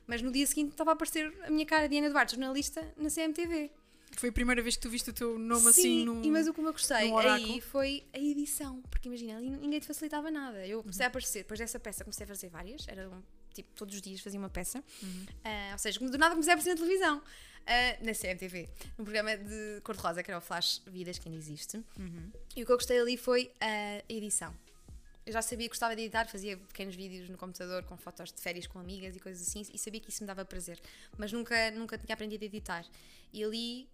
Mas 0.06 0.20
no 0.22 0.30
dia 0.32 0.46
seguinte 0.46 0.70
estava 0.72 0.90
a 0.90 0.94
aparecer 0.94 1.32
a 1.44 1.50
minha 1.50 1.66
cara, 1.66 1.88
Diana 1.88 2.08
Duarte, 2.10 2.32
jornalista, 2.36 2.82
na 2.96 3.10
CMTV. 3.10 3.70
Foi 4.16 4.30
a 4.30 4.32
primeira 4.32 4.60
vez 4.62 4.74
que 4.76 4.82
tu 4.82 4.90
viste 4.90 5.10
o 5.10 5.12
teu 5.12 5.38
nome 5.38 5.62
Sim, 5.62 5.68
assim 5.68 6.04
no. 6.04 6.24
e 6.24 6.30
mas 6.30 6.48
o 6.48 6.54
que 6.54 6.60
eu 6.60 6.64
gostei 6.72 6.96
aí 7.12 7.60
foi 7.60 8.04
a 8.12 8.18
edição, 8.18 8.82
porque 8.90 9.08
imagina, 9.08 9.36
ali 9.36 9.50
ninguém 9.50 9.78
te 9.80 9.86
facilitava 9.86 10.30
nada. 10.30 10.66
Eu 10.66 10.82
comecei 10.82 11.02
Uhum. 11.04 11.06
a 11.06 11.08
aparecer, 11.08 11.38
depois 11.40 11.60
dessa 11.60 11.78
peça 11.78 12.02
comecei 12.04 12.24
a 12.24 12.26
fazer 12.26 12.48
várias, 12.48 12.86
era 12.88 13.08
um, 13.08 13.22
tipo, 13.54 13.68
todos 13.76 13.94
os 13.94 14.02
dias 14.02 14.20
fazia 14.20 14.38
uma 14.40 14.48
peça. 14.50 14.82
Uhum. 15.02 15.26
Ah, 15.44 15.70
ou 15.72 15.78
seja, 15.78 16.00
do 16.00 16.18
nada 16.18 16.30
comecei 16.34 16.52
a 16.52 16.54
aparecer 16.56 16.70
na 16.70 16.76
televisão, 16.76 17.22
ah, 17.66 17.96
na 18.04 18.12
CMTV, 18.14 18.68
num 18.96 19.04
programa 19.04 19.36
de 19.36 19.80
cor-de-rosa, 19.84 20.22
que 20.22 20.30
era 20.30 20.38
o 20.38 20.42
Flash 20.42 20.82
Vidas, 20.86 21.18
que 21.18 21.28
ainda 21.28 21.38
existe. 21.38 21.76
Uhum. 21.98 22.32
E 22.56 22.62
o 22.62 22.66
que 22.66 22.72
eu 22.72 22.76
gostei 22.76 22.98
ali 22.98 23.16
foi 23.16 23.52
a 23.60 24.02
edição. 24.08 24.52
Eu 25.26 25.32
já 25.32 25.42
sabia 25.42 25.66
que 25.66 25.72
gostava 25.74 25.94
de 25.94 26.00
editar, 26.02 26.26
fazia 26.26 26.56
pequenos 26.56 26.96
vídeos 26.96 27.28
no 27.28 27.36
computador 27.36 27.84
com 27.84 27.96
fotos 27.98 28.32
de 28.32 28.40
férias 28.40 28.66
com 28.66 28.78
amigas 28.78 29.14
e 29.14 29.20
coisas 29.20 29.46
assim, 29.46 29.62
e 29.72 29.78
sabia 29.78 30.00
que 30.00 30.08
isso 30.08 30.22
me 30.22 30.26
dava 30.26 30.42
prazer, 30.42 30.80
mas 31.18 31.30
nunca, 31.30 31.70
nunca 31.72 31.98
tinha 31.98 32.14
aprendido 32.14 32.42
a 32.42 32.46
editar. 32.46 32.86
E 33.30 33.44
ali 33.44 33.86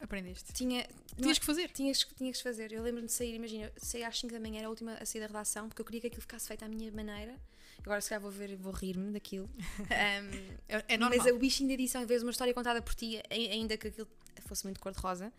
Aprendeste. 0.00 0.52
tinha. 0.52 0.86
Tinhas 1.16 1.38
que 1.38 1.44
fazer. 1.46 1.70
Tinhas, 1.70 1.98
tinhas 2.16 2.36
que 2.36 2.42
fazer. 2.42 2.72
Eu 2.72 2.82
lembro-me 2.82 3.06
de 3.08 3.12
sair, 3.12 3.34
imagina, 3.34 3.72
saí 3.76 4.04
às 4.04 4.18
5 4.18 4.32
da 4.32 4.38
manhã, 4.40 4.58
era 4.58 4.66
a 4.66 4.70
última 4.70 4.94
a 4.94 5.04
sair 5.04 5.20
da 5.20 5.26
redação, 5.26 5.68
porque 5.68 5.80
eu 5.82 5.84
queria 5.86 6.00
que 6.00 6.06
aquilo 6.06 6.22
ficasse 6.22 6.46
feito 6.46 6.64
à 6.64 6.68
minha 6.68 6.90
maneira. 6.92 7.34
Agora, 7.80 8.00
se 8.00 8.08
calhar, 8.08 8.20
vou 8.22 8.30
ver 8.30 8.50
e 8.50 8.56
vou 8.56 8.72
rir-me 8.72 9.12
daquilo. 9.12 9.48
Um, 9.80 10.56
É, 10.68 10.84
é 10.88 10.96
normal. 10.98 11.18
mas 11.24 11.32
o 11.32 11.38
bichinho 11.38 11.68
da 11.68 11.74
edição, 11.74 12.06
vez 12.06 12.22
uma 12.22 12.30
história 12.30 12.52
contada 12.54 12.80
por 12.82 12.94
ti, 12.94 13.20
ai- 13.30 13.48
ainda 13.48 13.76
que 13.76 13.88
aquilo 13.88 14.08
fosse 14.46 14.64
muito 14.64 14.78
cor-de-rosa, 14.80 15.32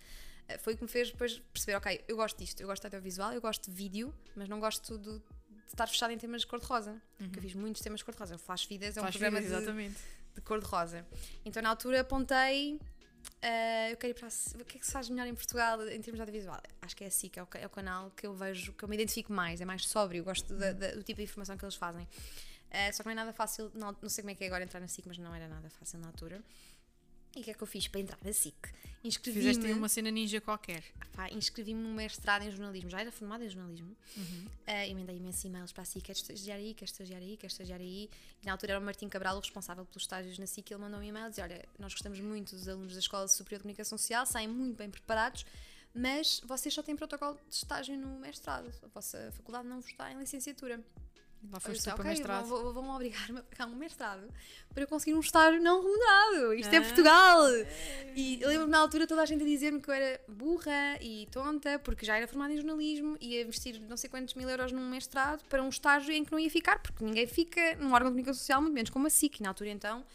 eh, 0.48 0.58
foi 0.58 0.74
o 0.74 0.78
que 0.78 0.84
me 0.84 0.90
fez 0.90 1.12
depois 1.12 1.40
perceber: 1.54 1.76
ok, 1.78 2.04
eu 2.08 2.16
gosto 2.16 2.38
disto, 2.38 2.60
eu 2.62 2.68
gosto 2.68 2.82
de 2.82 2.88
audiovisual, 2.88 3.34
eu 3.34 3.42
gosto 3.42 3.70
de 3.70 3.76
vídeo, 3.76 4.14
mas 4.36 4.48
não 4.50 4.60
gosto 4.60 4.98
de, 4.98 5.20
de 5.20 5.22
estar 5.68 5.88
fechado 5.88 6.12
em 6.12 6.18
temas 6.18 6.42
de 6.42 6.48
cor-de-rosa. 6.48 7.02
Porque 7.18 7.40
eu 7.40 7.44
fiz 7.44 7.54
muitos 7.54 7.82
temas 7.82 8.00
de 8.00 8.06
cor-de-rosa. 8.06 8.36
O 8.36 8.40
Flash 8.40 8.66
Vidas 8.66 8.98
é 8.98 9.02
um 9.02 9.04
Uhum. 9.04 9.08
Faz 9.12 9.16
programa 9.18 9.40
vidas, 9.42 9.52
de, 9.58 9.64
exatamente. 9.64 9.98
de 10.36 10.42
cor-de-rosa. 10.42 11.06
Então, 11.46 11.62
na 11.62 11.70
altura, 11.70 12.02
apontei. 12.02 12.80
Ah, 13.42 13.90
eu 13.90 13.98
quero 13.98 14.12
ir 14.12 14.14
para 14.20 14.28
a. 14.28 14.62
O 14.62 14.66
que 14.66 14.78
é 14.78 14.80
que 14.80 14.86
se 14.86 14.92
faz 14.92 15.10
melhor 15.10 15.28
em 15.28 15.34
Portugal 15.36 15.82
em 15.88 16.02
termos 16.02 16.16
de 16.18 16.22
audiovisual? 16.22 16.62
Acho 16.82 16.96
que 16.96 17.04
é 17.04 17.08
a 17.08 17.12
SIC, 17.12 17.38
é 17.38 17.44
o, 17.44 17.48
é 17.56 17.66
o 17.66 17.70
canal 17.70 18.12
que 18.12 18.26
eu 18.28 18.34
vejo, 18.34 18.74
que 18.74 18.84
eu 18.84 18.90
me 18.90 18.96
identifico 18.96 19.32
mais, 19.34 19.62
é 19.62 19.66
mais 19.66 19.88
sóbrio, 19.88 20.24
gosto 20.24 20.54
da- 20.56 20.74
da- 20.74 20.92
do 20.96 21.04
tipo 21.04 21.18
de 21.18 21.24
informação 21.24 21.58
que 21.58 21.64
eles 21.66 21.76
fazem. 21.76 22.08
Ah, 22.72 22.92
só 22.94 23.02
que 23.02 23.08
não 23.08 23.14
é 23.14 23.16
nada 23.16 23.34
fácil, 23.34 23.72
não, 23.74 23.96
não 24.02 24.10
sei 24.10 24.22
como 24.24 24.32
é 24.32 24.36
que 24.36 24.44
é 24.44 24.48
agora 24.48 24.64
entrar 24.64 24.80
na 24.80 24.88
SIC, 24.88 25.08
mas 25.08 25.18
não 25.18 25.34
era 25.34 25.48
nada 25.48 25.70
fácil 25.70 25.98
na 26.00 26.08
altura. 26.08 26.42
E 27.36 27.42
o 27.42 27.44
que 27.44 27.52
é 27.52 27.54
que 27.54 27.62
eu 27.62 27.68
fiz 27.68 27.88
para 27.88 28.00
entrar 28.02 28.18
na 28.24 28.34
SIC? 28.34 28.56
Fizeste 29.02 29.30
aí 29.30 29.52
Inscrevi-me 29.52 29.74
uma 29.74 29.88
cena 29.88 30.12
ninja 30.12 30.42
qualquer. 30.42 30.84
pá, 31.14 31.30
inscrevi-me 31.30 31.82
num 31.82 31.94
mestrado 31.94 32.42
em 32.42 32.52
jornalismo, 32.52 32.90
já 32.90 33.00
era 33.00 33.12
formada 33.12 33.46
em 33.46 33.50
jornalismo. 33.50 33.96
Uhum. 34.18 34.46
Ah, 34.68 34.86
e 34.86 34.94
mandei 34.94 35.16
imensos 35.16 35.42
e-mails 35.46 35.72
para 35.72 35.84
a 35.84 35.86
SIC, 35.86 36.04
queres 36.04 36.22
estagiar 36.22 36.58
aí, 36.58 36.74
queres 36.74 36.92
estagiar 36.92 37.22
aí, 37.22 37.38
queres 37.38 37.54
estagiar 37.54 37.80
aí. 37.80 38.10
E 38.42 38.46
na 38.46 38.52
altura 38.52 38.74
era 38.74 38.80
o 38.82 38.84
Martim 38.84 39.08
Cabral, 39.08 39.38
o 39.38 39.40
responsável 39.40 39.86
pelos 39.86 40.04
estágios 40.04 40.38
na 40.38 40.46
SIC, 40.46 40.70
ele 40.72 40.82
mandou 40.82 41.00
um 41.00 41.04
e-mail 41.04 41.28
e 41.28 41.30
dizia, 41.30 41.46
olha, 41.46 41.66
nós 41.78 41.94
gostamos 41.94 42.20
muito 42.20 42.54
dos 42.54 42.68
alunos 42.68 42.92
da 42.94 43.00
Escola 43.00 43.26
Superior 43.30 43.60
de 43.60 43.64
Comunicação 43.64 43.98
Social, 43.98 44.26
saem 44.26 44.50
muito 44.50 44.76
bem 44.76 44.90
preparados, 44.90 45.46
mas 45.94 46.42
vocês 46.46 46.74
só 46.74 46.84
têm 46.84 46.96
protocolo 46.96 47.40
de 47.50 47.56
estágio 47.56 47.98
no 47.98 48.20
mestrado, 48.20 48.70
a 48.84 48.88
vossa 48.88 49.32
faculdade 49.32 49.66
não 49.66 49.80
vos 49.80 49.94
dá 49.98 50.12
em 50.12 50.20
licenciatura. 50.20 50.84
Lá 51.52 51.60
foste 51.60 51.76
disse, 51.78 51.86
para 51.86 51.96
ok, 51.96 52.10
mestrado. 52.10 52.46
vão, 52.48 52.90
obrigar-me 52.96 53.40
a 53.40 53.44
pagar 53.44 53.66
um 53.68 53.76
mestrado 53.76 54.28
para 54.74 54.84
eu 54.84 54.88
conseguir 54.88 55.16
um 55.16 55.20
estágio 55.22 55.62
não 55.62 55.82
remunerado. 55.82 56.54
Isto 56.54 56.74
é 56.74 56.78
Ah. 56.78 56.82
Portugal! 56.82 57.46
E 58.16 58.40
eu 58.42 58.50
lembro-me 58.50 58.72
na 58.72 58.80
altura 58.80 59.08
toda 59.08 59.22
a 59.22 59.26
gente 59.26 59.42
a 59.44 59.46
dizer-me 59.46 59.82
que 59.82 59.90
eu 59.90 59.94
era 59.94 60.22
burra 60.28 60.98
e 61.02 61.28
tonta, 61.32 61.80
porque 61.80 62.06
já 62.06 62.18
era 62.18 62.28
formada 62.28 62.54
em 62.54 62.58
jornalismo 62.58 63.18
e 63.22 63.36
ia 63.36 63.42
investir 63.44 63.80
não 63.82 63.96
sei 63.98 64.10
quantos 64.10 64.34
mil 64.36 64.50
euros 64.50 64.72
num 64.72 64.90
mestrado 64.90 65.44
para 65.48 65.64
um 65.64 65.70
estágio 65.70 66.12
em 66.12 66.26
que 66.26 66.32
não 66.32 66.40
ia 66.40 66.50
ficar, 66.50 66.80
porque 66.80 67.04
ninguém 67.04 67.26
fica 67.26 67.76
num 67.78 67.94
órgão 67.94 68.10
de 68.10 68.16
comunicação 68.16 68.34
social, 68.40 68.62
muito 68.62 68.74
menos 68.74 68.90
como 68.90 69.08
a 69.08 69.10
SIC. 69.10 69.40
E 69.40 69.44
na 69.44 69.50
altura 69.50 69.70
então. 69.70 70.06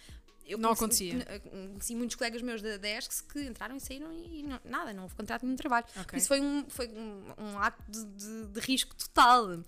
Eu 0.46 0.58
Não 0.58 0.74
conheci- 0.76 1.10
acontecia. 1.10 1.40
Conheci 1.70 1.94
muitos 1.96 2.16
colegas 2.16 2.42
meus 2.42 2.60
da, 2.60 2.76
ESCS 2.76 3.22
que 3.22 3.40
entraram 3.40 3.76
e 3.76 3.80
saíram 3.80 4.12
e, 4.12 4.42
não- 4.42 4.60
nada, 4.62 4.92
não 4.92 5.04
houve 5.04 5.14
contrato 5.14 5.42
nenhum 5.42 5.56
trabalho. 5.56 5.86
Ok. 5.96 6.18
Isso 6.18 6.28
foi 6.28 6.38
um, 6.42 6.66
foi 6.68 6.86
um, 6.88 7.22
um 7.38 7.58
ato 7.58 7.82
de, 7.88 8.04
de- 8.04 8.46
de 8.48 8.60
risco 8.60 8.94
total. 8.94 9.60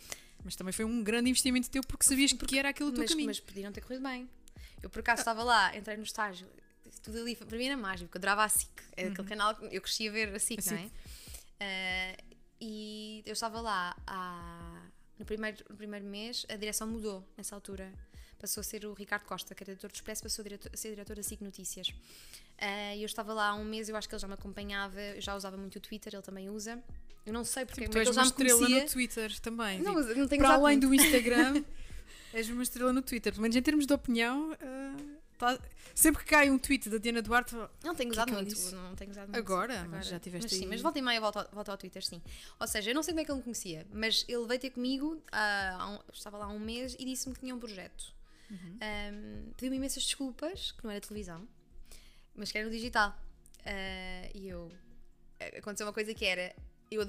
Mas 0.46 0.54
também 0.54 0.72
foi 0.72 0.85
um 0.85 1.02
grande 1.02 1.28
investimento 1.28 1.68
teu 1.68 1.82
porque 1.82 2.04
sabias 2.04 2.32
que 2.32 2.56
era 2.56 2.68
aquilo 2.68 2.90
o 2.90 2.92
teu 2.92 3.02
mas, 3.02 3.11
caminho. 3.11 3.26
mas 3.26 3.40
podiam 3.40 3.72
ter 3.72 3.80
corrido 3.80 4.00
bem. 4.04 4.30
Eu 4.80 4.88
por 4.88 5.00
acaso 5.00 5.22
estava 5.22 5.42
lá, 5.42 5.76
entrei 5.76 5.96
no 5.96 6.04
estágio, 6.04 6.46
tudo 7.02 7.18
ali, 7.18 7.35
para 7.35 7.59
mim 7.59 7.64
era 7.64 7.76
mágico, 7.76 8.16
eu 8.16 8.18
adorava 8.20 8.44
a 8.44 8.48
SIC, 8.48 8.70
é 8.96 9.09
aquele 9.09 9.26
canal 9.26 9.56
que 9.56 9.64
eu 9.74 9.82
crescia 9.82 10.09
a 10.09 10.12
ver 10.12 10.32
a 10.32 10.38
SIC, 10.38 10.61
A 10.68 10.70
não 10.70 10.78
é? 10.78 10.90
Ah, 11.59 12.22
e 12.61 13.24
eu 13.26 13.32
estava 13.32 13.61
lá 13.61 13.96
há- 14.06 14.82
no, 15.18 15.24
primeiro, 15.24 15.64
no 15.68 15.76
primeiro 15.76 16.06
mês, 16.06 16.46
a 16.48 16.54
direção 16.54 16.87
mudou 16.87 17.26
nessa 17.37 17.56
altura. 17.56 17.92
Passou 18.38 18.61
a 18.61 18.64
ser 18.64 18.85
o 18.85 18.92
Ricardo 18.92 19.25
Costa, 19.25 19.55
que 19.55 19.62
era 19.62 19.72
diretor 19.72 19.88
do 19.90 19.94
Expresso, 19.94 20.22
passou 20.22 20.42
a, 20.42 20.44
diretor, 20.44 20.70
a 20.72 20.77
ser 20.77 20.90
diretor 20.90 21.16
da 21.16 21.22
SIC 21.22 21.40
Notícias. 21.40 21.92
E 22.94 23.01
eu 23.03 23.07
estava 23.07 23.33
lá 23.33 23.49
há 23.49 23.55
um 23.55 23.64
mês, 23.64 23.88
eu 23.88 23.96
acho 23.96 24.09
que 24.09 24.14
ele 24.14 24.20
já 24.20 24.29
me 24.29 24.35
acompanhava, 24.35 25.01
eu 25.01 25.20
já 25.20 25.35
usava 25.35 25.57
muito 25.57 25.77
o 25.77 25.81
Twitter, 25.81 26.12
ele 26.14 26.22
também 26.22 26.51
usa. 26.51 26.83
Eu 27.25 27.33
não 27.33 27.44
sei 27.44 27.64
porque, 27.64 27.83
Tipo, 27.83 27.96
mas 27.99 28.07
ele 28.07 28.14
já 28.14 28.20
me 28.22 28.27
estrela 28.29 28.59
conhecia. 28.59 28.83
no 28.85 28.90
Twitter 28.90 29.40
também. 29.40 29.81
Não, 29.83 29.96
tipo, 30.07 30.18
não 30.18 30.29
tenho 30.29 30.42
para 30.42 30.55
além 30.55 30.77
muito. 30.79 30.87
do 30.88 30.94
Instagram, 30.94 31.64
és 32.33 32.49
uma 32.51 32.62
estrela 32.62 32.92
no 32.92 33.03
Twitter. 33.03 33.33
Pelo 33.33 33.42
menos 33.42 33.57
em 33.57 33.62
termos 33.62 33.85
de 33.87 33.92
opinião, 33.92 34.57
ah, 34.61 34.96
tá- 35.38 35.59
sempre 35.94 36.22
que 36.22 36.31
cai 36.31 36.49
um 36.51 36.59
tweet 36.59 36.88
da 36.88 36.99
Diana 36.99 37.20
Duarte, 37.22 37.55
Não 37.83 37.94
tenho 37.96 38.11
Que 38.11 38.16
usado 38.16 38.33
muito, 38.33 38.49
disse? 38.55 38.72
não 38.75 38.94
tenho 38.94 39.11
usado 39.11 39.27
muito. 39.29 39.38
Agora? 39.38 39.87
Mas 39.90 40.07
já 40.07 40.20
tiveste 40.20 40.44
mas, 40.44 40.53
sim, 40.59 40.64
aí- 40.64 40.70
mas 40.70 40.81
volta 40.83 40.99
e 40.99 41.03
meia 41.03 41.20
volta, 41.20 41.40
ao- 41.40 41.49
volta 41.53 41.72
ao 41.72 41.79
Twitter, 41.79 42.05
sim. 42.05 42.22
Ou 42.61 42.66
seja, 42.68 42.90
eu 42.90 42.94
não 42.94 43.03
sei 43.03 43.12
como 43.12 43.20
é 43.22 43.25
que 43.25 43.31
ele 43.33 43.38
me 43.38 43.42
conhecia, 43.44 43.87
mas 43.92 44.25
ele 44.29 44.46
veio 44.46 44.61
ter 44.61 44.70
comigo, 44.70 45.20
há 45.33 45.88
um- 45.90 46.12
estava 46.12 46.38
lá 46.38 46.44
há 46.44 46.49
um 46.51 46.61
mês 46.61 46.94
e 46.99 47.05
disse-me 47.05 47.35
que 47.35 47.40
tinha 47.40 47.55
um 47.55 47.59
projeto. 47.59 48.14
Uhum. 48.50 48.78
Ahm, 48.80 49.52
Pediu-me 49.56 49.76
imensas 49.76 50.04
desculpas, 50.04 50.72
que 50.72 50.85
não 50.85 50.90
era 50.90 51.00
televisão, 51.00 51.46
mas 52.35 52.52
que 52.52 52.59
era 52.59 52.66
no 52.66 52.72
digital. 52.72 53.16
Ah, 53.64 54.30
e 54.35 54.48
eu. 54.48 54.70
Aconteceu 55.59 55.87
uma 55.87 55.92
coisa 55.92 56.14
que 56.14 56.24
era. 56.24 56.54
Eu 56.90 57.03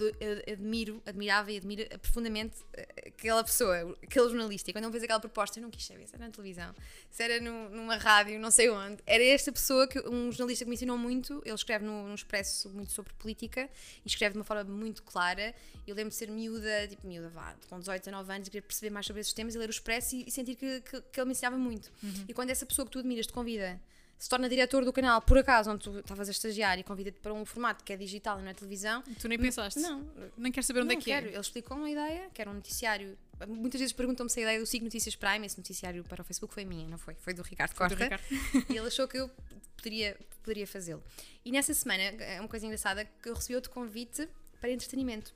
admiro, 0.51 1.01
admirava 1.05 1.51
e 1.51 1.57
admiro 1.57 1.87
profundamente 1.99 2.55
eh, 2.73 3.09
aquela 3.09 3.43
pessoa, 3.43 3.95
aquele 4.01 4.27
jornalista. 4.29 4.69
E 4.69 4.73
quando 4.73 4.85
ele 4.85 4.91
fez 4.91 5.03
aquela 5.03 5.19
proposta, 5.19 5.59
eu 5.59 5.63
não 5.63 5.69
quis 5.69 5.85
saber 5.85 6.07
se 6.07 6.15
era 6.15 6.25
na 6.25 6.31
televisão, 6.31 6.73
se 7.11 7.21
era 7.23 7.39
no- 7.39 7.69
numa 7.69 7.95
rádio, 7.95 8.39
não 8.39 8.49
sei 8.49 8.69
onde. 8.69 9.01
Era 9.05 9.23
esta 9.23 9.51
pessoa, 9.51 9.87
que 9.87 9.99
um 9.99 10.31
jornalista 10.31 10.65
que 10.65 10.69
me 10.69 10.75
ensinou 10.75 10.97
muito. 10.97 11.41
Ele 11.45 11.53
escreve 11.53 11.85
no, 11.85 12.07
no 12.07 12.15
Expresso 12.15 12.69
muito 12.71 12.91
sobre 12.91 13.13
política 13.13 13.69
e 14.03 14.07
escreve 14.07 14.33
de 14.33 14.39
uma 14.39 14.45
forma 14.45 14.63
muito 14.63 15.03
clara. 15.03 15.53
Eu 15.85 15.95
lembro 15.95 16.09
de 16.09 16.15
ser 16.15 16.29
miúda, 16.31 16.87
tipo 16.87 17.05
miúda, 17.07 17.29
vá, 17.29 17.55
com 17.69 17.77
18, 17.79 18.01
19 18.03 18.33
anos, 18.33 18.47
e 18.47 18.51
querer 18.51 18.61
perceber 18.63 18.89
mais 18.89 19.05
sobre 19.05 19.21
esses 19.21 19.31
temas 19.33 19.53
e 19.53 19.57
ler 19.59 19.69
o 19.69 19.71
Expresso 19.71 20.15
e, 20.15 20.25
e 20.27 20.31
sentir 20.31 20.55
que, 20.55 20.81
que, 20.81 21.01
que 21.01 21.19
ele 21.19 21.25
me 21.27 21.31
ensinava 21.33 21.57
muito. 21.57 21.91
E 22.27 22.33
quando 22.33 22.49
essa 22.49 22.65
pessoa 22.65 22.85
que 22.85 22.91
tu 22.91 22.99
admiras 22.99 23.27
te 23.27 23.33
convida 23.33 23.79
se 24.19 24.27
torna 24.29 24.49
diretor 24.49 24.83
do 24.83 24.91
canal, 24.91 25.21
por 25.21 25.37
acaso, 25.37 25.69
onde 25.71 25.83
tu 25.83 25.99
estavas 25.99 26.27
a 26.27 26.31
estagiar 26.31 26.79
e 26.79 26.83
convida-te 26.83 27.19
para 27.19 27.33
um 27.33 27.45
formato 27.45 27.83
que 27.83 27.93
é 27.93 27.97
digital 27.97 28.39
e 28.39 28.41
não 28.43 28.49
é 28.49 28.53
televisão, 28.53 29.03
tu 29.19 29.27
nem 29.27 29.37
pensaste. 29.37 29.79
não, 29.79 30.03
Nem 30.37 30.51
queres 30.51 30.65
saber 30.65 30.79
onde 30.79 30.87
não 30.89 30.95
é 30.95 30.97
que 30.99 31.05
quero. 31.05 31.27
é. 31.27 31.29
Ele 31.29 31.39
explicou 31.39 31.77
uma 31.77 31.89
ideia, 31.89 32.29
que 32.33 32.41
era 32.41 32.49
um 32.49 32.55
noticiário. 32.55 33.17
Muitas 33.47 33.79
vezes 33.79 33.93
perguntam-me 33.93 34.29
se 34.31 34.39
a 34.39 34.43
ideia 34.43 34.59
do 34.59 34.65
SIG 34.65 34.83
Notícias 34.83 35.15
Prime, 35.15 35.45
esse 35.45 35.57
noticiário 35.57 36.03
para 36.03 36.21
o 36.21 36.25
Facebook 36.25 36.51
foi 36.53 36.65
minha, 36.65 36.87
não 36.87 36.97
foi? 36.97 37.13
Foi 37.15 37.33
do 37.33 37.43
Ricardo 37.43 37.73
Foi 37.75 37.87
do 37.89 37.95
Costa. 37.95 38.03
Ricardo. 38.03 38.23
E 38.73 38.77
ele 38.77 38.87
achou 38.87 39.07
que 39.07 39.17
eu 39.17 39.29
poderia, 39.75 40.17
poderia 40.41 40.65
fazê-lo. 40.65 41.03
E 41.45 41.51
nessa 41.51 41.73
semana, 41.75 42.01
é 42.01 42.39
uma 42.39 42.49
coisa 42.49 42.65
engraçada, 42.65 43.05
que 43.05 43.29
eu 43.29 43.35
recebi 43.35 43.55
outro 43.55 43.69
convite 43.71 44.27
para 44.59 44.71
entretenimento. 44.71 45.35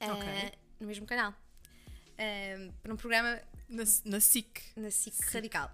Ok. 0.00 0.28
Ah, 0.28 0.52
no 0.78 0.86
mesmo 0.86 1.04
canal. 1.06 1.34
Ah, 2.16 2.70
para 2.82 2.92
um 2.94 2.96
programa 2.96 3.40
Na, 3.68 3.82
na 4.04 4.20
SIC. 4.20 4.62
na 4.76 4.90
SIC 4.92 5.14
Radical. 5.32 5.70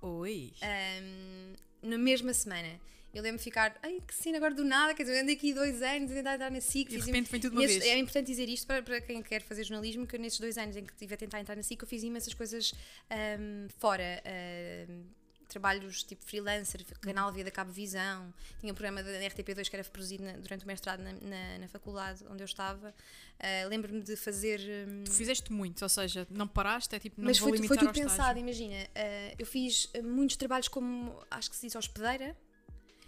Oi. 0.00 0.52
Um, 0.62 1.54
na 1.82 1.98
mesma 1.98 2.32
semana. 2.32 2.80
Eu 3.14 3.22
lembro 3.22 3.38
de 3.38 3.44
ficar, 3.44 3.74
ai 3.82 4.00
que 4.06 4.14
cena 4.14 4.36
agora 4.36 4.54
do 4.54 4.62
nada, 4.62 4.94
quer 4.94 5.02
dizer, 5.02 5.16
eu 5.16 5.22
andei 5.22 5.34
aqui 5.34 5.54
dois 5.54 5.80
anos 5.82 6.10
a 6.10 6.14
tentar 6.14 6.34
entrar 6.34 6.50
na 6.50 6.60
SIC. 6.60 6.92
E 6.92 6.98
de 6.98 7.06
repente 7.06 7.30
vem 7.30 7.40
tudo 7.40 7.52
uma 7.54 7.62
nesses- 7.62 7.78
vez. 7.78 7.90
É 7.90 7.98
importante 7.98 8.26
dizer 8.26 8.48
isto 8.48 8.66
para, 8.66 8.82
para 8.82 9.00
quem 9.00 9.22
quer 9.22 9.40
fazer 9.42 9.64
jornalismo, 9.64 10.06
que 10.06 10.18
nesses 10.18 10.38
dois 10.38 10.58
anos 10.58 10.76
em 10.76 10.84
que 10.84 10.92
estive 10.92 11.14
a 11.14 11.16
tentar 11.16 11.40
entrar 11.40 11.56
na 11.56 11.62
SIC, 11.62 11.80
eu 11.82 11.88
fiz 11.88 12.02
imensas 12.02 12.34
coisas 12.34 12.72
ahm, 13.10 13.66
fora. 13.78 14.22
ahm, 14.26 15.04
trabalhos 15.48 16.02
tipo 16.02 16.24
freelancer, 16.24 16.84
canal 17.00 17.32
Via 17.32 17.42
da 17.44 17.50
Cabo 17.50 17.72
Visão, 17.72 18.32
tinha 18.60 18.72
um 18.72 18.76
programa 18.76 19.02
da 19.02 19.10
RTP2 19.10 19.68
que 19.68 19.76
era 19.76 19.84
produzido 19.84 20.22
na- 20.24 20.32
durante 20.32 20.64
o 20.64 20.66
mestrado 20.66 21.00
na, 21.00 21.12
na, 21.12 21.58
na 21.60 21.68
faculdade 21.68 22.24
onde 22.30 22.42
eu 22.42 22.46
estava. 22.46 22.94
Ah, 23.40 23.66
Lembro-me 23.68 24.02
de 24.02 24.14
fazer. 24.16 24.60
hum, 24.88 25.04
Tu 25.04 25.12
fizeste 25.12 25.52
muito, 25.52 25.82
ou 25.82 25.88
seja, 25.88 26.26
não 26.30 26.46
paraste, 26.46 26.94
é 26.94 26.98
tipo, 26.98 27.20
não 27.20 27.26
mas 27.28 27.38
vou 27.38 27.48
foi, 27.48 27.66
foi 27.66 27.76
tudo 27.78 27.92
pensado, 27.92 28.38
imagina. 28.38 28.76
ah, 28.94 29.34
eu 29.38 29.46
fiz 29.46 29.88
ah, 29.96 30.02
muitos 30.02 30.36
trabalhos 30.36 30.68
como, 30.68 31.18
acho 31.30 31.48
que 31.50 31.56
se 31.56 31.66
diz 31.66 31.74
hospedeira, 31.76 32.36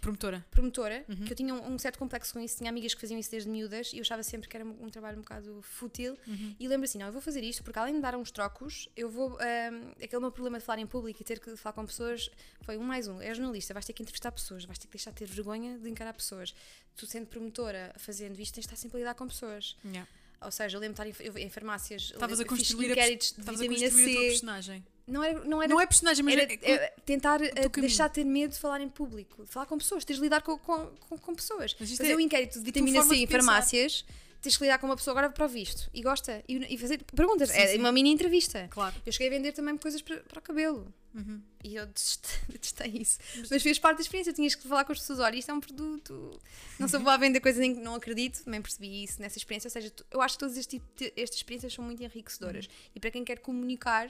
Promotora. 0.01 0.43
promotora, 0.49 1.05
Uhum. 1.07 1.25
que 1.25 1.31
eu 1.31 1.35
tinha 1.37 1.53
um, 1.53 1.73
um 1.73 1.77
certo 1.79 1.99
complexo 1.99 2.33
com 2.33 2.39
isso, 2.39 2.57
tinha 2.57 2.69
amigas 2.69 2.93
que 2.95 2.99
faziam 2.99 3.19
isso 3.19 3.29
desde 3.29 3.47
miúdas 3.47 3.93
e 3.93 3.97
eu 3.97 4.01
achava 4.01 4.23
sempre 4.23 4.49
que 4.49 4.57
era 4.57 4.65
um, 4.65 4.85
um 4.85 4.89
trabalho 4.89 5.17
um 5.17 5.21
bocado 5.21 5.61
fútil. 5.61 6.17
Uhum. 6.27 6.55
E 6.59 6.67
lembro 6.67 6.85
assim: 6.85 6.97
não, 6.97 7.05
eu 7.05 7.11
vou 7.11 7.21
fazer 7.21 7.43
isto 7.43 7.63
porque 7.63 7.77
além 7.77 7.93
de 7.95 8.01
dar 8.01 8.15
uns 8.15 8.31
trocos, 8.31 8.89
eu 8.97 9.09
vou. 9.09 9.37
ahm, 9.39 9.91
aquele 10.03 10.19
meu 10.21 10.31
problema 10.31 10.57
de 10.57 10.65
falar 10.65 10.79
em 10.81 10.87
público 10.87 11.21
e 11.21 11.23
ter 11.23 11.39
que 11.39 11.55
falar 11.55 11.73
com 11.73 11.85
pessoas 11.85 12.29
foi 12.63 12.77
um 12.77 12.83
mais 12.83 13.07
um. 13.07 13.21
És 13.21 13.37
jornalista, 13.37 13.73
vais 13.73 13.85
ter 13.85 13.93
que 13.93 14.01
entrevistar 14.01 14.31
pessoas, 14.31 14.65
vais 14.65 14.79
ter 14.79 14.87
que 14.87 14.93
deixar 14.93 15.11
de 15.11 15.17
ter 15.17 15.25
vergonha 15.27 15.77
de 15.77 15.87
encarar 15.87 16.13
pessoas. 16.13 16.53
Tu, 16.95 17.05
sendo 17.05 17.27
promotora, 17.27 17.93
fazendo 17.97 18.39
isto, 18.41 18.55
tens 18.55 18.63
de 18.63 18.67
estar 18.73 18.75
sempre 18.75 18.97
a 18.97 18.99
lidar 19.01 19.13
com 19.15 19.27
pessoas. 19.27 19.77
Yeah. 19.85 20.09
Ou 20.43 20.51
seja, 20.51 20.75
eu 20.77 20.81
lembro 20.81 20.95
de 21.03 21.09
estar 21.11 21.23
em, 21.23 21.27
eu- 21.27 21.37
em 21.37 21.49
farmácias, 21.49 22.11
Estavas 22.13 22.39
a 22.39 22.45
construir, 22.45 22.87
a, 22.87 22.91
inquéritos 22.93 23.31
pers- 23.31 23.35
de 23.35 23.41
estavas 23.41 23.59
a 23.59 23.63
vitamina 23.63 23.85
construir 23.85 24.09
a 24.09 24.13
tua 24.13 24.21
C. 24.23 24.27
personagem. 24.29 24.85
Não 25.07 25.23
era, 25.23 25.43
não 25.43 25.61
era 25.61 25.69
Não 25.73 25.81
é 25.81 25.85
personagem, 25.85 26.23
mas 26.23 26.33
era, 26.35 26.43
é, 26.53 26.71
é, 26.71 26.93
tentar 27.05 27.41
eh, 27.41 27.69
deixar 27.75 28.07
de 28.07 28.13
ter 28.15 28.23
medo 28.23 28.51
de 28.51 28.59
falar 28.59 28.79
em 28.81 28.87
público, 28.89 29.43
de 29.43 29.51
falar 29.51 29.65
com 29.65 29.77
pessoas, 29.77 30.05
tens 30.05 30.15
de 30.15 30.21
lidar 30.21 30.41
com, 30.41 30.57
com, 30.57 30.87
com, 31.09 31.17
com 31.17 31.35
pessoas. 31.35 31.73
Fazer 31.73 32.11
é 32.11 32.15
um 32.15 32.19
inquérito 32.19 32.59
de 32.59 32.65
vitamina 32.65 33.01
C 33.03 33.15
em 33.15 33.27
pensar. 33.27 33.37
farmácias, 33.43 34.05
tens 34.41 34.57
de 34.57 34.63
lidar 34.63 34.79
com 34.79 34.87
uma 34.87 34.95
pessoa 34.95 35.13
agora 35.13 35.29
para 35.29 35.45
o 35.45 35.49
visto 35.49 35.89
e 35.93 36.01
gosta 36.01 36.43
e, 36.47 36.73
e 36.73 36.77
fazer 36.77 37.03
perguntas. 37.03 37.49
Sim, 37.49 37.57
é 37.59 37.67
sim. 37.67 37.77
uma 37.77 37.91
mini 37.91 38.09
entrevista. 38.09 38.67
Claro. 38.69 38.95
Eu 39.05 39.11
cheguei 39.11 39.27
a 39.27 39.31
vender 39.31 39.51
também 39.51 39.77
coisas 39.77 40.01
para, 40.01 40.17
para 40.17 40.39
o 40.39 40.41
cabelo 40.41 40.93
Uhum. 41.13 41.41
e 41.61 41.75
eu 41.75 41.85
detestei, 42.47 42.87
isso. 43.01 43.19
Mas 43.49 43.61
fez 43.61 43.77
parte 43.77 43.97
da 43.97 44.01
experiência, 44.01 44.31
tinhas 44.31 44.55
que 44.55 44.65
falar 44.65 44.85
com 44.85 44.93
as 44.93 44.99
pessoas: 44.99 45.19
olha, 45.19 45.35
isto 45.35 45.51
é 45.51 45.53
um 45.53 45.59
produto, 45.59 46.39
não 46.79 46.87
sou 46.87 46.99
boa 47.03 47.15
a 47.15 47.17
vender 47.17 47.41
coisas 47.41 47.61
em 47.61 47.75
que 47.75 47.81
não 47.81 47.95
acredito, 47.95 48.43
também 48.43 48.61
percebi 48.61 49.03
isso 49.03 49.21
nessa 49.21 49.37
experiência. 49.37 49.67
Ou 49.67 49.71
seja, 49.71 49.91
eu 50.09 50.21
acho 50.21 50.35
que 50.35 50.39
todas 50.39 50.55
este 50.55 50.79
tipo 50.79 50.85
estas 51.17 51.35
experiências 51.37 51.73
são 51.73 51.83
muito 51.83 52.01
enriquecedoras 52.01 52.69
e 52.95 52.99
para 52.99 53.11
quem 53.11 53.25
quer 53.25 53.39
comunicar 53.39 54.09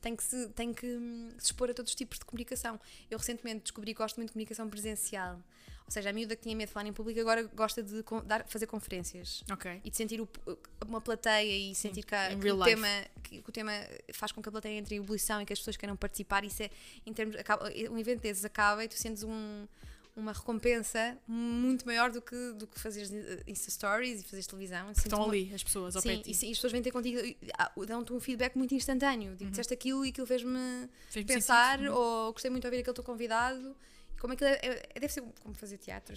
tem 0.00 0.16
que, 0.16 0.24
se, 0.24 0.48
tem 0.48 0.74
que 0.74 0.86
hum, 0.86 1.30
se 1.38 1.46
expor 1.46 1.70
a 1.70 1.74
todos 1.74 1.92
os 1.92 1.94
tipos 1.94 2.18
de 2.18 2.24
comunicação. 2.24 2.80
Eu 3.08 3.18
recentemente 3.18 3.62
descobri 3.62 3.94
que 3.94 3.98
gosto 3.98 4.16
muito 4.16 4.30
de 4.30 4.32
comunicação 4.32 4.68
presencial. 4.68 5.40
Ou 5.90 5.92
seja, 5.92 6.10
a 6.10 6.12
miúda 6.12 6.36
que 6.36 6.42
tinha 6.42 6.54
medo 6.54 6.68
de 6.68 6.72
falar 6.72 6.86
em 6.86 6.92
público 6.92 7.18
agora 7.18 7.42
gosta 7.52 7.82
de 7.82 8.04
dar, 8.24 8.46
fazer 8.46 8.68
conferências 8.68 9.42
Ok. 9.50 9.80
e 9.84 9.90
de 9.90 9.96
sentir 9.96 10.20
o- 10.20 10.28
uma 10.86 11.00
plateia 11.00 11.50
e 11.70 11.74
sentir 11.74 12.04
que, 12.04 12.14
a- 12.14 12.28
que 12.28 12.48
o 12.48 12.54
life. 12.54 12.64
tema, 12.76 12.88
que, 13.24 13.38
o 13.40 13.50
tema 13.50 13.72
faz 14.12 14.30
com 14.30 14.40
que 14.40 14.48
a 14.48 14.52
plateia 14.52 14.78
entre 14.78 14.94
em 14.94 14.98
ebulição 14.98 15.42
e 15.42 15.44
que 15.44 15.52
as 15.52 15.58
pessoas 15.58 15.76
queiram 15.76 15.96
participar. 15.96 16.44
Isso 16.44 16.62
é, 16.62 16.70
em 17.04 17.12
termos, 17.12 17.34
acaba, 17.34 17.68
um 17.90 17.98
evento 17.98 18.20
desses 18.20 18.44
acaba 18.44 18.84
e 18.84 18.88
tu 18.88 18.94
sentes 18.94 19.24
um- 19.24 19.66
uma 20.14 20.32
recompensa 20.32 21.18
muito 21.26 21.84
maior 21.84 22.12
do 22.12 22.22
que, 22.22 22.52
do 22.52 22.68
que 22.68 22.78
fazeres 22.78 23.10
eh, 23.12 23.42
Insta 23.48 23.68
Stories 23.72 24.20
e 24.20 24.22
fazeres 24.22 24.46
televisão. 24.46 24.92
Estão 24.92 25.18
uma- 25.18 25.28
ali 25.28 25.52
as 25.52 25.62
pessoas 25.64 25.96
ao 25.96 26.02
pé 26.02 26.14
Sim, 26.16 26.22
ti. 26.22 26.30
e, 26.30 26.34
sim, 26.34 26.50
as 26.52 26.56
pessoas 26.56 26.72
vêm 26.72 26.82
ter 26.82 26.92
contigo, 26.92 27.18
ah, 27.58 27.72
dão-te 27.84 28.12
um 28.12 28.20
feedback 28.20 28.54
muito 28.54 28.72
instantâneo. 28.76 29.34
Tipo, 29.36 29.50
disseste 29.50 29.74
aquilo 29.74 30.06
e 30.06 30.10
aquilo 30.10 30.26
fez-me 30.26 30.88
Fez-me 31.08 31.32
pensar, 31.34 31.78
sentido. 31.80 31.96
ou 31.96 32.32
gostei 32.32 32.48
muito 32.48 32.62
de 32.62 32.68
ouvir 32.68 32.78
aquele 32.80 32.94
teu 32.94 33.02
convidado. 33.02 33.74
Como 34.20 34.34
aquilo 34.34 34.50
é, 34.50 34.60
é- 34.62 35.00
deve 35.00 35.10
ser 35.12 35.22
como 35.42 35.54
fazer 35.54 35.78
teatro. 35.78 36.14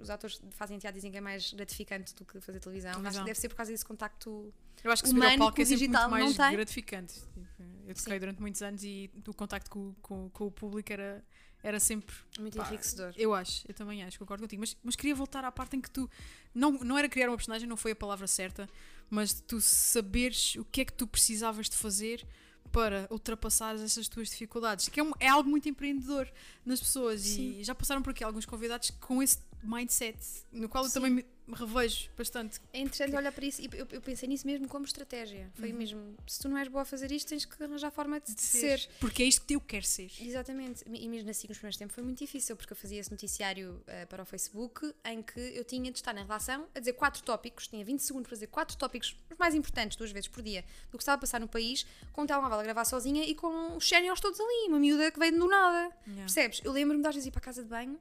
Os 0.00 0.08
atores 0.08 0.40
fazem 0.52 0.78
teatro 0.78 0.96
dizem 0.96 1.12
que 1.12 1.18
é 1.18 1.20
mais 1.20 1.52
gratificante 1.52 2.14
do 2.14 2.24
que 2.24 2.40
fazer 2.40 2.58
televisão. 2.58 2.90
Acho 2.92 3.00
Televisão. 3.00 3.22
que 3.24 3.26
deve 3.28 3.38
ser 3.38 3.48
por 3.50 3.56
causa 3.56 3.70
desse 3.70 3.84
contacto. 3.84 4.52
Eu 4.82 4.90
acho 4.90 5.02
que 5.02 5.10
subir 5.10 5.22
ao 5.22 5.36
palco 5.38 5.60
é 5.60 5.64
digital 5.64 6.08
muito 6.10 6.36
mais 6.38 6.52
gratificante. 6.54 7.14
Tipo, 7.14 7.46
Eu 7.86 7.94
toquei 7.94 8.14
Sim. 8.14 8.18
durante 8.20 8.40
muitos 8.40 8.62
anos 8.62 8.82
e 8.82 9.10
o 9.28 9.34
contacto 9.34 9.68
com, 9.68 9.94
com, 10.00 10.30
com 10.30 10.46
o 10.46 10.50
público 10.50 10.90
era, 10.90 11.22
era 11.62 11.78
sempre. 11.78 12.16
Muito 12.40 12.56
pá, 12.56 12.66
enriquecedor. 12.66 13.12
Eu 13.18 13.34
acho, 13.34 13.64
eu 13.68 13.74
também 13.74 14.02
acho, 14.02 14.18
concordo 14.18 14.42
contigo. 14.44 14.60
Mas, 14.60 14.74
mas 14.82 14.96
queria 14.96 15.14
voltar 15.14 15.44
à 15.44 15.52
parte 15.52 15.76
em 15.76 15.80
que 15.80 15.90
tu. 15.90 16.08
Não, 16.54 16.72
não 16.72 16.96
era 16.96 17.06
criar 17.06 17.28
uma 17.28 17.36
personagem, 17.36 17.68
não 17.68 17.76
foi 17.76 17.92
a 17.92 17.96
palavra 17.96 18.26
certa, 18.26 18.66
mas 19.10 19.34
tu 19.42 19.60
saberes 19.60 20.54
o 20.56 20.64
que 20.64 20.80
é 20.80 20.84
que 20.86 20.92
tu 20.94 21.06
precisavas 21.06 21.68
de 21.68 21.76
fazer 21.76 22.26
para 22.70 23.06
ultrapassares 23.10 23.80
essas 23.82 24.08
tuas 24.08 24.28
dificuldades. 24.30 24.88
Que 24.88 25.00
é, 25.00 25.02
um- 25.02 25.12
é 25.20 25.28
algo 25.28 25.48
muito 25.48 25.68
empreendedor 25.68 26.30
nas 26.64 26.80
pessoas 26.80 27.20
Sim. 27.20 27.58
e 27.58 27.64
já 27.64 27.74
passaram 27.74 28.00
por 28.02 28.10
aqui 28.10 28.22
alguns 28.24 28.46
convidados 28.46 28.90
com 29.00 29.22
esse 29.22 29.38
mindset, 29.62 30.18
no 30.52 30.68
qual 30.68 30.84
eu 30.84 30.90
Sim. 30.90 30.94
também 31.00 31.24
me 31.44 31.54
revejo 31.56 32.08
bastante. 32.16 32.60
É 32.72 32.78
interessante 32.80 33.16
olhar 33.16 33.32
para 33.32 33.44
isso 33.44 33.60
e 33.60 33.68
eu, 33.72 33.86
eu 33.90 34.00
pensei 34.00 34.28
nisso 34.28 34.46
mesmo 34.46 34.68
como 34.68 34.84
estratégia. 34.84 35.50
Foi 35.54 35.70
Uhum. 35.72 35.76
mesmo, 35.78 36.16
se 36.26 36.38
tu 36.38 36.48
não 36.48 36.56
és 36.56 36.68
boa 36.68 36.82
a 36.82 36.84
fazer 36.84 37.10
isto, 37.10 37.28
tens 37.28 37.44
que 37.44 37.62
arranjar 37.62 37.90
forma 37.90 38.20
de, 38.20 38.32
de 38.34 38.40
ser. 38.40 38.88
Porque 39.00 39.22
é 39.24 39.26
isto 39.26 39.44
que 39.44 39.54
eu 39.56 39.60
quero 39.60 39.84
ser. 39.84 40.10
Exatamente. 40.20 40.84
E 40.86 41.08
mesmo 41.08 41.28
assim, 41.30 41.48
nos 41.48 41.58
primeiros 41.58 41.76
tempos 41.76 41.94
foi 41.94 42.04
muito 42.04 42.18
difícil, 42.18 42.56
porque 42.56 42.72
eu 42.72 42.76
fazia 42.76 43.00
esse 43.00 43.10
noticiário 43.10 43.82
eh, 43.88 44.06
para 44.06 44.22
o 44.22 44.26
Facebook 44.26 44.94
em 45.04 45.20
que 45.20 45.40
eu 45.40 45.64
tinha 45.64 45.90
de 45.90 45.98
estar 45.98 46.12
na 46.14 46.22
redação 46.22 46.66
a 46.74 46.78
dizer 46.78 46.92
quatro 46.94 47.22
tópicos, 47.24 47.66
tinha 47.66 47.84
20 47.84 48.00
segundos 48.00 48.28
para 48.28 48.36
dizer 48.36 48.46
quatro 48.46 48.76
tópicos, 48.76 49.16
os 49.30 49.36
mais 49.36 49.54
importantes, 49.54 49.96
duas 49.96 50.12
vezes 50.12 50.28
por 50.28 50.42
dia, 50.44 50.64
do 50.92 50.96
que 50.96 51.02
estava 51.02 51.16
a 51.16 51.20
passar 51.20 51.40
no 51.40 51.48
país, 51.48 51.84
com 52.12 52.22
o 52.22 52.26
telemóvel 52.26 52.60
a 52.60 52.62
gravar 52.62 52.84
sozinha 52.84 53.24
e 53.24 53.34
com 53.34 53.76
os 53.76 53.86
séniores 53.88 54.20
todos 54.20 54.38
ali, 54.38 54.68
uma 54.68 54.78
miúda 54.78 55.10
que 55.10 55.18
veio 55.18 55.36
do 55.36 55.48
nada. 55.48 55.92
Yeah. 56.06 56.22
Percebes? 56.22 56.60
Eu 56.64 56.70
lembro-me 56.72 57.02
de 57.02 57.08
às 57.08 57.14
vezes 57.16 57.26
ir 57.26 57.30
para 57.32 57.40
a 57.40 57.44
casa 57.44 57.62
de 57.64 57.68
banho, 57.68 57.98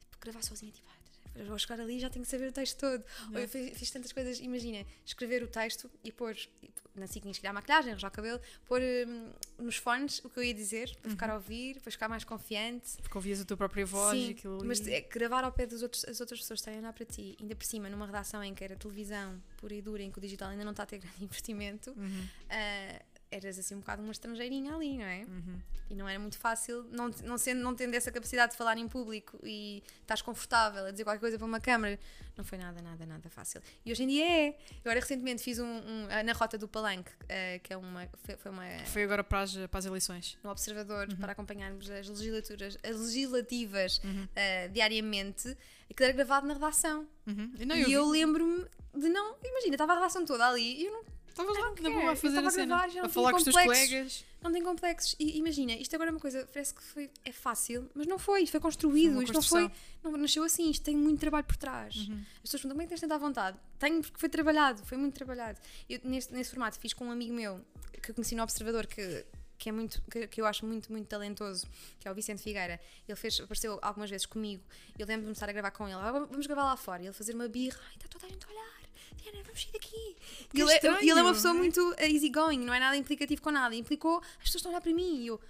tipo, 0.00 0.16
gravar 0.20 0.42
sozinha, 0.42 0.70
tipo, 0.70 0.88
eu 1.34 1.46
vou 1.46 1.58
chegar 1.58 1.80
ali 1.80 1.96
e 1.96 2.00
já 2.00 2.08
tenho 2.10 2.24
que 2.24 2.30
saber 2.30 2.48
o 2.48 2.52
texto 2.52 2.78
todo. 2.78 3.04
Ou 3.32 3.38
eu 3.38 3.48
fiz, 3.48 3.76
fiz 3.78 3.90
tantas 3.90 4.12
coisas, 4.12 4.38
imagina, 4.40 4.84
escrever 5.04 5.42
o 5.42 5.46
texto 5.48 5.90
e 6.02 6.12
pôr, 6.12 6.36
e 6.62 6.70
na 6.94 7.08
tinha 7.08 7.32
que 7.32 7.40
criar 7.40 7.52
maquilhagem, 7.52 7.90
arranjar 7.90 8.08
o 8.08 8.10
cabelo, 8.12 8.40
pôr 8.66 8.80
hum, 8.80 9.30
nos 9.58 9.76
fones 9.76 10.20
o 10.24 10.30
que 10.30 10.38
eu 10.38 10.44
ia 10.44 10.54
dizer, 10.54 10.94
para 11.02 11.10
ficar 11.10 11.30
a 11.30 11.34
ouvir, 11.34 11.80
para 11.80 11.90
ficar 11.90 12.08
mais 12.08 12.22
confiante. 12.22 12.96
Porque 13.02 13.18
ouvias 13.18 13.40
a 13.40 13.44
tua 13.44 13.56
própria 13.56 13.84
voz 13.84 14.16
e 14.16 14.26
Sim, 14.26 14.30
aquilo 14.32 14.58
ali. 14.58 14.66
mas 14.68 14.86
é 14.86 15.00
gravar 15.00 15.42
ao 15.44 15.50
pé 15.50 15.66
das 15.66 15.82
outros, 15.82 16.04
as 16.04 16.20
outras 16.20 16.38
pessoas 16.40 16.60
estarem 16.60 16.78
a 16.78 16.82
olhar 16.82 16.92
para 16.92 17.04
ti, 17.04 17.36
ainda 17.40 17.56
por 17.56 17.64
cima, 17.64 17.88
numa 17.88 18.06
redação 18.06 18.42
em 18.44 18.54
que 18.54 18.62
era 18.62 18.76
televisão 18.76 19.42
pura 19.56 19.74
e 19.74 19.82
dura, 19.82 20.02
em 20.02 20.10
que 20.12 20.18
o 20.18 20.20
digital 20.20 20.50
ainda 20.50 20.62
não 20.64 20.70
está 20.70 20.84
a 20.84 20.86
ter 20.86 20.98
grande 21.04 21.24
investimento, 21.24 21.90
Uhum, 21.96 22.28
ah, 22.48 23.02
eras 23.34 23.58
assim 23.58 23.74
um 23.74 23.80
bocado 23.80 24.02
uma 24.02 24.12
estrangeirinha 24.12 24.74
ali, 24.74 24.98
não 24.98 25.04
é? 25.04 25.24
uhum. 25.26 25.58
E 25.90 25.94
não 25.94 26.08
era 26.08 26.18
muito 26.18 26.38
fácil, 26.38 26.84
não, 26.90 27.10
não, 27.24 27.36
sendo, 27.36 27.60
não 27.62 27.74
tendo 27.74 27.94
essa 27.94 28.10
capacidade 28.10 28.52
de 28.52 28.58
falar 28.58 28.78
em 28.78 28.88
público 28.88 29.38
e 29.44 29.82
estás 30.00 30.22
confortável 30.22 30.86
a 30.86 30.90
dizer 30.90 31.04
qualquer 31.04 31.20
coisa 31.20 31.36
para 31.36 31.46
uma 31.46 31.60
câmara, 31.60 31.98
não 32.36 32.42
foi 32.44 32.56
nada, 32.56 32.80
nada, 32.80 33.04
nada 33.04 33.28
fácil. 33.28 33.60
E 33.84 33.92
hoje 33.92 34.02
em 34.02 34.08
dia 34.08 34.24
é. 34.26 34.48
Eu 34.48 34.54
agora 34.90 35.00
recentemente 35.00 35.42
fiz 35.42 35.58
um, 35.58 35.64
um, 35.66 36.06
ah, 36.10 36.22
na 36.22 36.32
Rota 36.32 36.56
do 36.56 36.66
Palanque, 36.66 37.10
ah, 37.28 37.58
que 37.62 37.72
é 37.72 37.76
uma, 37.76 38.08
foi, 38.24 38.36
foi 38.36 38.50
uma, 38.50 38.64
Foi 38.86 39.02
agora 39.04 39.22
para 39.22 39.40
as, 39.42 39.54
para 39.54 39.78
as 39.78 39.84
eleições. 39.84 40.38
no 40.42 40.50
Observador 40.50 41.08
Uhum. 41.10 41.16
para 41.16 41.32
acompanharmos 41.32 41.90
as 41.90 42.08
legislaturas, 42.08 42.78
as 42.82 42.96
legislativas 42.98 44.00
Uhum. 44.02 44.26
ah, 44.34 44.68
diariamente, 44.68 45.48
aquilo 45.90 46.06
era 46.08 46.12
gravado 46.12 46.46
na 46.46 46.54
redação. 46.54 47.06
Uhum. 47.26 47.52
Não, 47.66 47.76
e 47.76 47.92
eu 47.92 48.06
vi. 48.06 48.18
lembro-me 48.20 48.64
de 48.96 49.08
não. 49.08 49.36
Imagina, 49.44 49.74
estava 49.74 49.92
a 49.92 49.96
redação 49.96 50.24
toda 50.24 50.46
ali 50.48 50.80
e 50.82 50.86
eu 50.86 50.92
não, 50.92 51.04
Estavas 51.34 51.58
lá, 51.58 51.64
na 51.64 51.90
boa, 51.90 52.00
quero. 52.00 52.10
a 52.10 52.16
fazer 52.16 52.38
a 52.38 52.50
cena. 52.50 52.76
gravar, 52.76 52.94
não 52.94 53.04
a 53.04 53.08
falar 53.08 53.30
com 53.32 53.38
os 53.38 53.42
teus 53.44 53.56
colegas. 53.56 54.24
não 54.40 54.52
tem 54.52 54.62
complexos. 54.62 55.16
E 55.18 55.36
imagina, 55.36 55.72
isto 55.72 55.92
agora 55.96 56.10
é 56.10 56.12
uma 56.12 56.20
coisa, 56.20 56.48
parece 56.52 56.72
que 56.72 56.80
foi, 56.80 57.10
é 57.24 57.32
fácil, 57.32 57.90
mas 57.92 58.06
não 58.06 58.20
foi, 58.20 58.42
isto 58.42 58.52
foi 58.52 58.60
Foi 58.60 58.70
construído, 58.70 59.14
uma 59.14 59.24
isto 59.24 59.32
não 59.32 59.42
foi, 59.42 59.70
não 60.02 60.12
nasceu 60.16 60.44
assim, 60.44 60.70
isto 60.70 60.84
tem 60.84 60.96
muito 60.96 61.18
trabalho 61.18 61.44
por 61.44 61.56
trás. 61.56 61.96
Uhum. 61.96 62.24
As 62.36 62.42
pessoas 62.42 62.62
perguntam 62.62 62.70
como 62.76 62.82
é 62.82 62.84
que 62.84 62.88
tens 62.90 63.00
tanta 63.00 63.18
vontade? 63.18 63.58
Tenho 63.80 64.00
porque 64.00 64.18
foi 64.18 64.28
trabalhado, 64.28 64.84
foi 64.86 64.96
muito 64.96 65.14
trabalhado. 65.14 65.58
Eu 65.90 65.98
neste, 66.04 66.32
nesse 66.32 66.50
formato 66.50 66.78
fiz 66.78 66.92
com 66.92 67.06
um 67.06 67.10
amigo 67.10 67.34
meu 67.34 67.60
que 68.00 68.12
eu 68.12 68.14
conheci 68.14 68.36
no 68.36 68.42
Observador 68.44 68.86
que 68.86 69.24
que 69.56 69.68
é 69.68 69.72
muito 69.72 70.02
que, 70.10 70.26
que 70.26 70.40
eu 70.40 70.46
acho 70.46 70.66
muito 70.66 70.90
muito 70.90 71.06
talentoso 71.06 71.64
que 72.00 72.08
é 72.08 72.10
o 72.10 72.14
Vicente 72.14 72.42
Figueira 72.42 72.78
ele 73.08 73.16
fez 73.16 73.38
apareceu 73.40 73.78
algumas 73.80 74.10
vezes 74.10 74.26
comigo 74.26 74.62
eu 74.98 75.06
lembro-me 75.06 75.30
de 75.32 75.36
estar 75.36 75.48
a 75.48 75.52
gravar 75.52 75.70
com 75.70 75.86
ele 75.86 75.96
"Ah, 75.96 76.10
vamos 76.10 76.46
gravar 76.46 76.64
lá 76.64 76.76
fora 76.76 77.02
e 77.02 77.06
ele 77.06 77.12
fazer 77.14 77.34
uma 77.34 77.46
birra 77.48 77.78
ai 77.88 77.94
está 77.94 78.08
toda 78.08 78.26
a 78.26 78.28
gente 78.28 78.44
a 78.44 78.50
olhar 78.50 78.73
Diana 79.16 79.38
vamos 79.44 79.62
sair 79.62 79.72
daqui 79.72 80.16
e 80.54 80.60
ele, 80.60 80.72
é- 80.72 81.00
ele 81.02 81.10
é 81.10 81.22
uma 81.22 81.32
pessoa 81.32 81.54
muito 81.54 81.94
eh, 81.98 82.10
easygoing 82.10 82.58
não 82.58 82.72
é 82.74 82.80
nada 82.80 82.96
implicativo 82.96 83.40
com 83.42 83.50
nada 83.50 83.74
implicou 83.74 84.18
as 84.18 84.24
pessoas 84.44 84.56
estão 84.56 84.70
a 84.70 84.74
olhar 84.74 84.80
para 84.80 84.92
mim 84.92 85.20
e 85.22 85.26
eu 85.28 85.40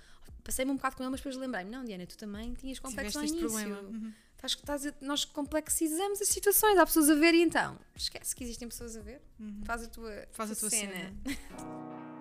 passei-me 0.43 0.71
um 0.71 0.77
bocado 0.77 0.97
com 0.97 1.03
ele 1.03 1.11
mas 1.11 1.21
depois 1.21 1.37
lembrei-me 1.37 1.71
não 1.71 1.85
Diana 1.85 2.07
tu 2.07 2.17
também 2.17 2.55
tinhas 2.55 2.79
complexo 2.79 3.19
este 3.23 3.37
início 3.39 3.49
problema. 3.49 3.81
Uhum. 3.89 4.13
Estás, 4.37 4.53
estás 4.53 4.87
a- 4.87 4.95
nós 5.01 5.25
complexizamos 5.25 6.21
as 6.21 6.29
situações, 6.29 6.77
há 6.79 6.85
pessoas 6.85 7.09
a 7.09 7.15
ver 7.15 7.33
e 7.35 7.41
então 7.43 7.79
esquece 7.97 8.37
que 8.37 8.45
existem 8.45 8.69
pessoas 8.69 8.95
a 8.97 9.01
ver, 9.01 9.23
Uhum. 9.41 9.63
faz 9.65 9.85
a 9.85 9.89
tua, 9.89 10.29
Faz 10.33 10.51
a 10.51 10.55
tua 10.55 10.69
cena. 10.69 11.15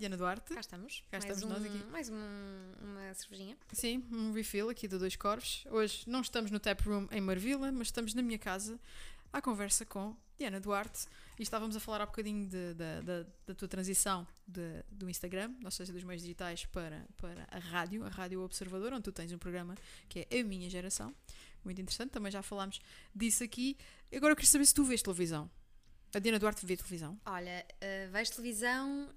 Diana 0.00 0.16
Duarte. 0.16 0.54
Cá 0.54 0.60
estamos, 0.60 1.04
Cá 1.10 1.18
mais, 1.18 1.24
estamos 1.24 1.42
um, 1.44 1.48
nós 1.62 1.62
aqui. 1.74 1.84
mais 1.90 2.08
um- 2.08 2.72
uma 2.82 3.12
cervejinha. 3.12 3.54
Sim, 3.70 4.02
um 4.10 4.32
refill 4.32 4.70
aqui 4.70 4.88
do 4.88 4.98
Dois 4.98 5.14
Corvos. 5.14 5.62
Hoje 5.70 6.04
não 6.06 6.22
estamos 6.22 6.50
no 6.50 6.58
Tap 6.58 6.80
Room 6.86 7.06
em 7.10 7.20
Marvila, 7.20 7.70
mas 7.70 7.88
estamos 7.88 8.14
na 8.14 8.22
minha 8.22 8.38
casa. 8.38 8.80
à 9.32 9.40
conversa 9.40 9.86
com 9.86 10.16
Diana 10.36 10.58
Duarte 10.58 11.06
e 11.38 11.42
estávamos 11.44 11.76
a 11.76 11.80
falar 11.80 12.00
há 12.00 12.06
bocadinho 12.06 12.48
de- 12.48 12.74
da, 12.74 13.00
da, 13.00 13.26
da 13.46 13.54
tua 13.54 13.68
transição 13.68 14.26
de- 14.44 14.82
do 14.90 15.08
Instagram, 15.08 15.54
ou 15.64 15.70
seja, 15.70 15.92
dos 15.92 16.02
meios 16.02 16.22
digitais 16.22 16.64
para, 16.66 17.06
para 17.16 17.46
a 17.48 17.58
rádio, 17.60 18.04
a 18.04 18.08
Rádio 18.08 18.42
Observador, 18.42 18.92
onde 18.92 19.02
tu 19.04 19.12
tens 19.12 19.30
um 19.30 19.38
programa 19.38 19.76
que 20.08 20.26
é 20.28 20.40
A 20.40 20.42
Minha 20.42 20.68
Geração. 20.68 21.14
Muito 21.62 21.80
interessante, 21.80 22.10
também 22.10 22.32
já 22.32 22.42
falámos 22.42 22.80
disso 23.14 23.44
aqui. 23.44 23.76
Agora 24.12 24.32
eu 24.32 24.36
queria 24.36 24.50
saber 24.50 24.64
se 24.66 24.74
tu 24.74 24.82
vês 24.82 25.00
televisão. 25.00 25.48
A 26.12 26.18
Diana 26.18 26.40
Duarte 26.40 26.66
vê 26.66 26.76
televisão. 26.76 27.16
Olha, 27.26 27.64
uh, 27.76 28.10
vejo 28.10 28.32
televisão. 28.32 29.14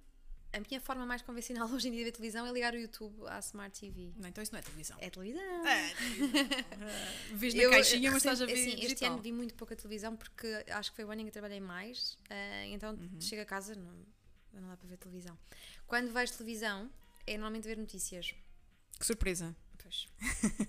A 0.53 0.59
minha 0.59 0.79
forma 0.79 1.03
mais 1.05 1.21
convencional 1.23 1.67
hoje 1.69 1.87
em 1.87 1.91
dia 1.91 1.99
de 2.01 2.05
ver 2.05 2.11
televisão 2.11 2.45
é 2.45 2.51
ligar 2.51 2.73
o 2.73 2.77
YouTube 2.77 3.15
à 3.27 3.39
Smart 3.39 3.79
TV. 3.79 4.13
Não, 4.17 4.29
então 4.29 4.41
isso 4.43 4.51
não 4.53 4.59
é 4.59 4.61
televisão. 4.61 4.97
É 5.01 5.09
televisão. 5.09 5.67
É, 5.67 5.91
Ah, 5.91 7.33
vês 7.33 7.53
na 7.55 7.63
Eu, 7.63 7.71
caixinha, 7.71 8.11
mas 8.11 8.17
estás 8.17 8.41
a 8.41 8.45
ver 8.45 8.53
assim, 8.53 8.85
Este 8.85 9.03
ano 9.05 9.19
vi 9.19 9.31
muito 9.31 9.55
pouca 9.55 9.75
televisão 9.75 10.15
porque 10.15 10.47
acho 10.69 10.91
que 10.91 10.95
foi 10.97 11.05
o 11.05 11.11
ano 11.11 11.21
em 11.21 11.23
que 11.25 11.29
eu 11.29 11.33
trabalhei 11.33 11.59
mais. 11.59 12.13
uh, 12.29 12.65
então 12.67 12.93
Uhum. 12.93 13.19
chego 13.19 13.41
a 13.41 13.45
casa, 13.45 13.73
não, 13.75 13.93
não 14.53 14.69
dá 14.69 14.77
para 14.77 14.87
ver 14.87 14.97
televisão. 14.97 15.35
Quando 15.87 16.11
vejo 16.13 16.33
televisão, 16.33 16.89
é 17.25 17.33
normalmente 17.33 17.67
ver 17.67 17.77
notícias. 17.77 18.35
Que 18.99 19.05
surpresa. 19.05 19.55
Pois. 19.83 20.07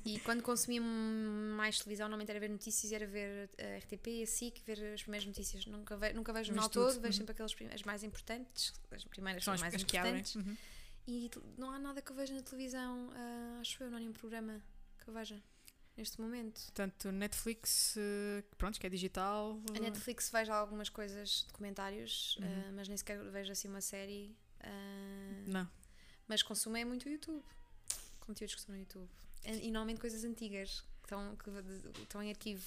e 0.05 0.19
quando 0.21 0.43
consumia 0.43 0.81
mais 0.83 1.79
televisão, 1.79 2.09
normalmente 2.09 2.31
era 2.31 2.41
ver 2.41 2.51
notícias, 2.51 2.91
era 2.93 3.07
ver 3.07 3.49
a 3.59 3.79
RTP, 3.79 4.23
a 4.23 4.27
SIC, 4.27 4.61
ver 4.67 4.93
as 4.93 5.03
primeiras 5.03 5.27
notícias. 5.27 5.65
Nunca, 5.67 5.97
ve 5.97 6.13
nunca 6.13 6.33
vejo 6.33 6.51
o 6.51 6.55
jornal 6.55 6.69
todo, 6.69 7.01
vejo 7.01 7.07
uhum. 7.07 7.13
sempre 7.13 7.33
aquelas 7.33 7.55
as 7.73 7.83
mais 7.85 8.03
importantes, 8.03 8.75
as 8.91 9.05
primeiras 9.05 9.45
São 9.45 9.57
são 9.57 9.67
as, 9.67 9.73
mais 9.73 9.83
importantes. 9.83 10.35
Uhum. 10.35 10.57
E 11.07 11.31
não 11.57 11.71
há 11.71 11.79
nada 11.79 12.03
que 12.03 12.11
eu 12.11 12.17
veja 12.17 12.35
na 12.35 12.43
televisão, 12.43 13.11
ah, 13.15 13.59
acho 13.61 13.83
eu, 13.83 13.91
não 13.91 13.99
há 13.99 14.01
nenhum 14.01 14.13
programa 14.13 14.61
que 14.99 15.09
eu 15.09 15.15
veja 15.15 15.41
neste 15.97 16.21
momento. 16.21 16.61
Portanto, 16.63 17.13
Netflix, 17.13 17.97
eh, 17.97 18.43
pronto, 18.59 18.81
que 18.81 18.87
é 18.87 18.91
digital. 18.91 19.61
A 19.77 19.81
Netflix 19.81 20.31
vejo 20.31 20.51
algumas 20.53 20.89
coisas, 20.89 21.45
documentários, 21.49 22.37
Uhum. 22.41 22.47
ah, 22.47 22.73
mas 22.75 22.89
nem 22.89 22.97
sequer 22.97 23.23
vejo 23.31 23.53
assim 23.53 23.69
uma 23.69 23.81
série. 23.81 24.37
ah, 24.61 25.45
Não. 25.47 25.71
mas 26.27 26.43
consumo 26.43 26.77
é 26.77 26.85
muito 26.85 27.07
o 27.07 27.13
YouTube. 27.13 27.45
Conteúdos 28.27 28.55
que 28.55 28.61
estão 28.61 28.75
no 28.75 28.81
YouTube. 28.81 29.09
E, 29.45 29.71
normalmente 29.71 30.01
coisas 30.01 30.25
antigas, 30.25 30.81
que 31.03 31.05
estão, 31.07 31.37
que 31.37 31.51
estão 32.03 32.23
em 32.23 32.31
arquivo. 32.31 32.65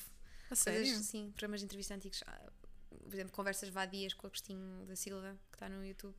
A 0.50 0.56
sério? 0.56 0.82
Coisas, 0.86 1.06
sim, 1.06 1.32
programas 1.32 1.60
de 1.62 1.66
entrevista 1.66 1.94
antigos. 1.96 2.24
Ah, 2.28 2.50
Por 2.90 3.14
exemplo, 3.14 3.34
conversas 3.34 3.70
vadias 3.70 4.14
com 4.14 4.26
o 4.26 4.28
Agostinho 4.28 4.86
da 4.86 4.96
Silva, 4.96 5.38
que 5.52 5.56
está 5.56 5.68
no 5.68 5.84
YouTube. 5.86 6.16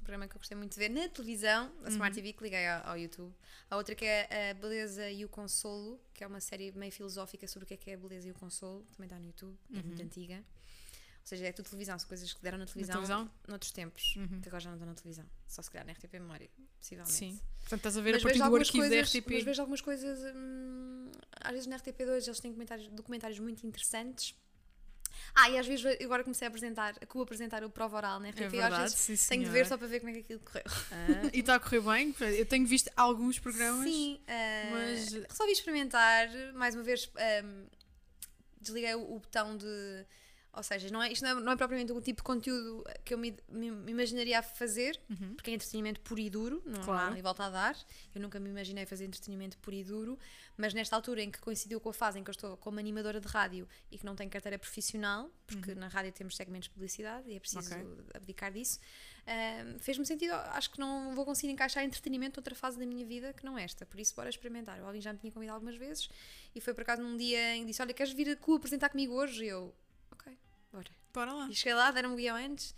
Um 0.00 0.04
programa 0.04 0.26
que 0.26 0.34
eu 0.34 0.40
gostei 0.40 0.56
muito 0.56 0.72
de 0.72 0.78
ver 0.80 0.88
na 0.88 1.08
televisão, 1.08 1.72
a 1.84 1.88
Smart 1.88 2.16
Uhum. 2.16 2.22
TV, 2.24 2.32
que 2.32 2.42
liguei 2.42 2.66
ao, 2.66 2.88
ao 2.88 2.98
YouTube. 2.98 3.32
A 3.70 3.76
outra 3.76 3.94
que 3.94 4.04
é 4.04 4.50
a 4.50 4.54
Beleza 4.54 5.08
e 5.10 5.24
o 5.24 5.28
Consolo, 5.28 6.00
que 6.12 6.24
é 6.24 6.26
uma 6.26 6.40
série 6.40 6.72
meio 6.72 6.90
filosófica 6.90 7.46
sobre 7.46 7.64
o 7.64 7.66
que 7.68 7.74
é 7.74 7.76
que 7.76 7.90
é 7.90 7.94
a 7.94 7.98
beleza 7.98 8.26
e 8.26 8.32
o 8.32 8.34
consolo, 8.34 8.84
também 8.96 9.06
está 9.06 9.16
no 9.18 9.26
YouTube, 9.26 9.56
é 9.70 9.82
muito 9.82 10.00
Uhum. 10.00 10.06
antiga. 10.06 10.44
Ou 11.22 11.26
seja, 11.26 11.46
é 11.46 11.52
tudo 11.52 11.66
televisão, 11.68 11.96
são 11.98 12.08
coisas 12.08 12.32
que 12.32 12.42
deram 12.42 12.58
na 12.58 12.64
Na 12.64 12.70
televisão, 12.70 12.94
televisão? 12.94 13.30
noutros 13.46 13.70
tempos, 13.70 14.16
Uhum. 14.16 14.40
que 14.40 14.48
agora 14.48 14.60
já 14.60 14.70
não 14.70 14.76
estão 14.76 14.88
na 14.88 14.94
televisão. 14.94 15.24
Só 15.46 15.62
se 15.62 15.70
calhar 15.70 15.86
na 15.86 15.92
RTP 15.92 16.14
Memória, 16.14 16.50
possivelmente. 16.78 17.14
Sim. 17.16 17.40
Portanto, 17.60 17.78
estás 17.78 17.96
a 17.96 18.00
ver 18.00 18.12
Mas 18.14 18.22
a 18.22 18.24
partir 18.24 18.38
do 18.38 18.56
arquivo 18.56 18.78
coisas, 18.88 19.12
da 19.12 19.18
RTP. 19.20 19.30
mas 19.34 19.44
vejo 19.44 19.60
algumas 19.62 19.80
coisas, 19.80 20.18
hum, 20.34 21.12
às 21.40 21.52
vezes 21.52 21.66
na 21.68 21.76
RTP2 21.78 22.26
eles 22.26 22.40
têm 22.40 22.52
documentários, 22.92 23.38
muito 23.38 23.64
interessantes. 23.66 24.34
Ah, 25.34 25.48
e 25.48 25.58
às 25.58 25.66
vezes 25.66 25.82
ve- 25.82 25.98
agora 26.04 26.24
comecei 26.24 26.46
a 26.46 26.48
apresentar, 26.48 26.94
a 27.00 27.06
co-apresentar 27.06 27.62
o 27.62 27.70
prova 27.70 27.96
oral 27.98 28.18
na 28.18 28.28
RTP, 28.30 28.40
É 28.40 28.44
eu 28.44 28.48
às 28.48 28.52
verdade, 28.70 28.82
vezes 28.94 29.20
sim, 29.20 29.28
tenho 29.28 29.44
de 29.44 29.50
ver 29.50 29.66
só 29.66 29.78
para 29.78 29.86
ver 29.86 30.00
como 30.00 30.10
é 30.10 30.14
que 30.14 30.20
aquilo 30.20 30.40
correu. 30.40 30.64
Ah, 30.90 31.30
e 31.32 31.38
está 31.40 31.54
a 31.54 31.60
correr 31.60 31.80
bem. 31.80 32.14
Eu 32.36 32.46
tenho 32.46 32.66
visto 32.66 32.90
alguns 32.96 33.38
programas. 33.38 33.84
Sim, 33.88 34.20
ah, 34.26 34.70
mas- 34.72 35.12
resolvi 35.12 35.52
experimentar, 35.52 36.28
mais 36.54 36.74
uma 36.74 36.82
vez 36.82 37.08
ahm, 37.16 37.66
desliguei 38.60 38.94
o, 38.96 39.02
o 39.14 39.18
botão 39.20 39.56
de. 39.56 40.06
Ou 40.54 40.62
seja, 40.62 40.90
não 40.90 41.02
é, 41.02 41.10
isto 41.10 41.22
não 41.24 41.30
é, 41.30 41.34
não 41.42 41.52
é 41.52 41.56
propriamente 41.56 41.90
um 41.92 42.00
tipo 42.00 42.18
de 42.20 42.24
conteúdo 42.24 42.84
que 43.04 43.14
eu 43.14 43.18
me, 43.18 43.34
me- 43.48 43.70
me 43.70 43.90
imaginaria 43.92 44.38
a 44.38 44.42
fazer, 44.42 45.00
Uhum. 45.08 45.34
porque 45.34 45.50
é 45.50 45.54
entretenimento 45.54 46.00
puro 46.02 46.20
e 46.20 46.28
duro, 46.28 46.62
não 46.66 46.82
Claro. 46.82 46.98
há 47.00 47.06
ali 47.12 47.22
volta 47.22 47.44
a 47.44 47.48
dar. 47.50 47.76
Eu 48.14 48.20
nunca 48.20 48.38
me 48.38 48.50
imaginei 48.50 48.84
fazer 48.84 49.06
entretenimento 49.06 49.56
puro 49.58 49.74
e 49.76 49.82
duro, 49.82 50.18
mas 50.56 50.74
nesta 50.74 50.94
altura 50.94 51.22
em 51.22 51.30
que 51.30 51.40
coincidiu 51.40 51.80
com 51.80 51.88
a 51.88 51.94
fase 51.94 52.18
em 52.18 52.24
que 52.24 52.28
eu 52.28 52.32
estou 52.32 52.56
como 52.58 52.78
animadora 52.78 53.18
de 53.18 53.26
rádio 53.28 53.66
e 53.90 53.96
que 53.96 54.04
não 54.04 54.14
tenho 54.14 54.28
carteira 54.28 54.58
profissional, 54.58 55.30
porque 55.46 55.74
na 55.74 55.88
rádio 55.88 56.12
temos 56.12 56.36
segmentos 56.36 56.68
de 56.68 56.74
publicidade 56.74 57.30
e 57.30 57.34
é 57.36 57.40
preciso 57.40 57.74
Uhum. 57.74 57.92
Ok. 57.92 58.04
abdicar 58.14 58.52
disso, 58.52 58.78
ahm, 59.26 59.78
fez-me 59.78 60.04
sentido. 60.04 60.32
Acho 60.34 60.70
que 60.70 60.78
não 60.78 61.14
vou 61.14 61.24
conseguir 61.24 61.50
encaixar 61.52 61.82
entretenimento 61.82 62.38
noutra 62.38 62.54
fase 62.54 62.78
da 62.78 62.84
minha 62.84 63.06
vida 63.06 63.32
que 63.32 63.44
não 63.44 63.56
esta, 63.56 63.86
por 63.86 63.98
isso 63.98 64.14
bora 64.14 64.28
experimentar. 64.28 64.78
O 64.82 64.84
Alvin 64.86 65.00
já 65.00 65.12
me 65.14 65.18
tinha 65.18 65.32
convidado 65.32 65.54
algumas 65.56 65.76
vezes 65.76 66.10
e 66.54 66.60
foi 66.60 66.74
por 66.74 66.82
acaso 66.82 67.00
num 67.02 67.16
dia 67.16 67.56
em 67.56 67.60
que 67.60 67.66
disse: 67.68 67.80
Olha, 67.80 67.94
queres 67.94 68.12
vir 68.12 68.28
a 68.30 68.36
cu 68.36 68.56
apresentar 68.56 68.90
comigo 68.90 69.14
hoje? 69.14 69.44
E 69.44 69.48
eu, 69.48 69.74
bora. 71.12 71.32
Lá. 71.32 71.48
E 71.48 71.54
cheguei 71.54 71.74
lá, 71.74 71.90
deram-me 71.90 72.14
o 72.14 72.18
guião 72.18 72.36
antes. 72.36 72.74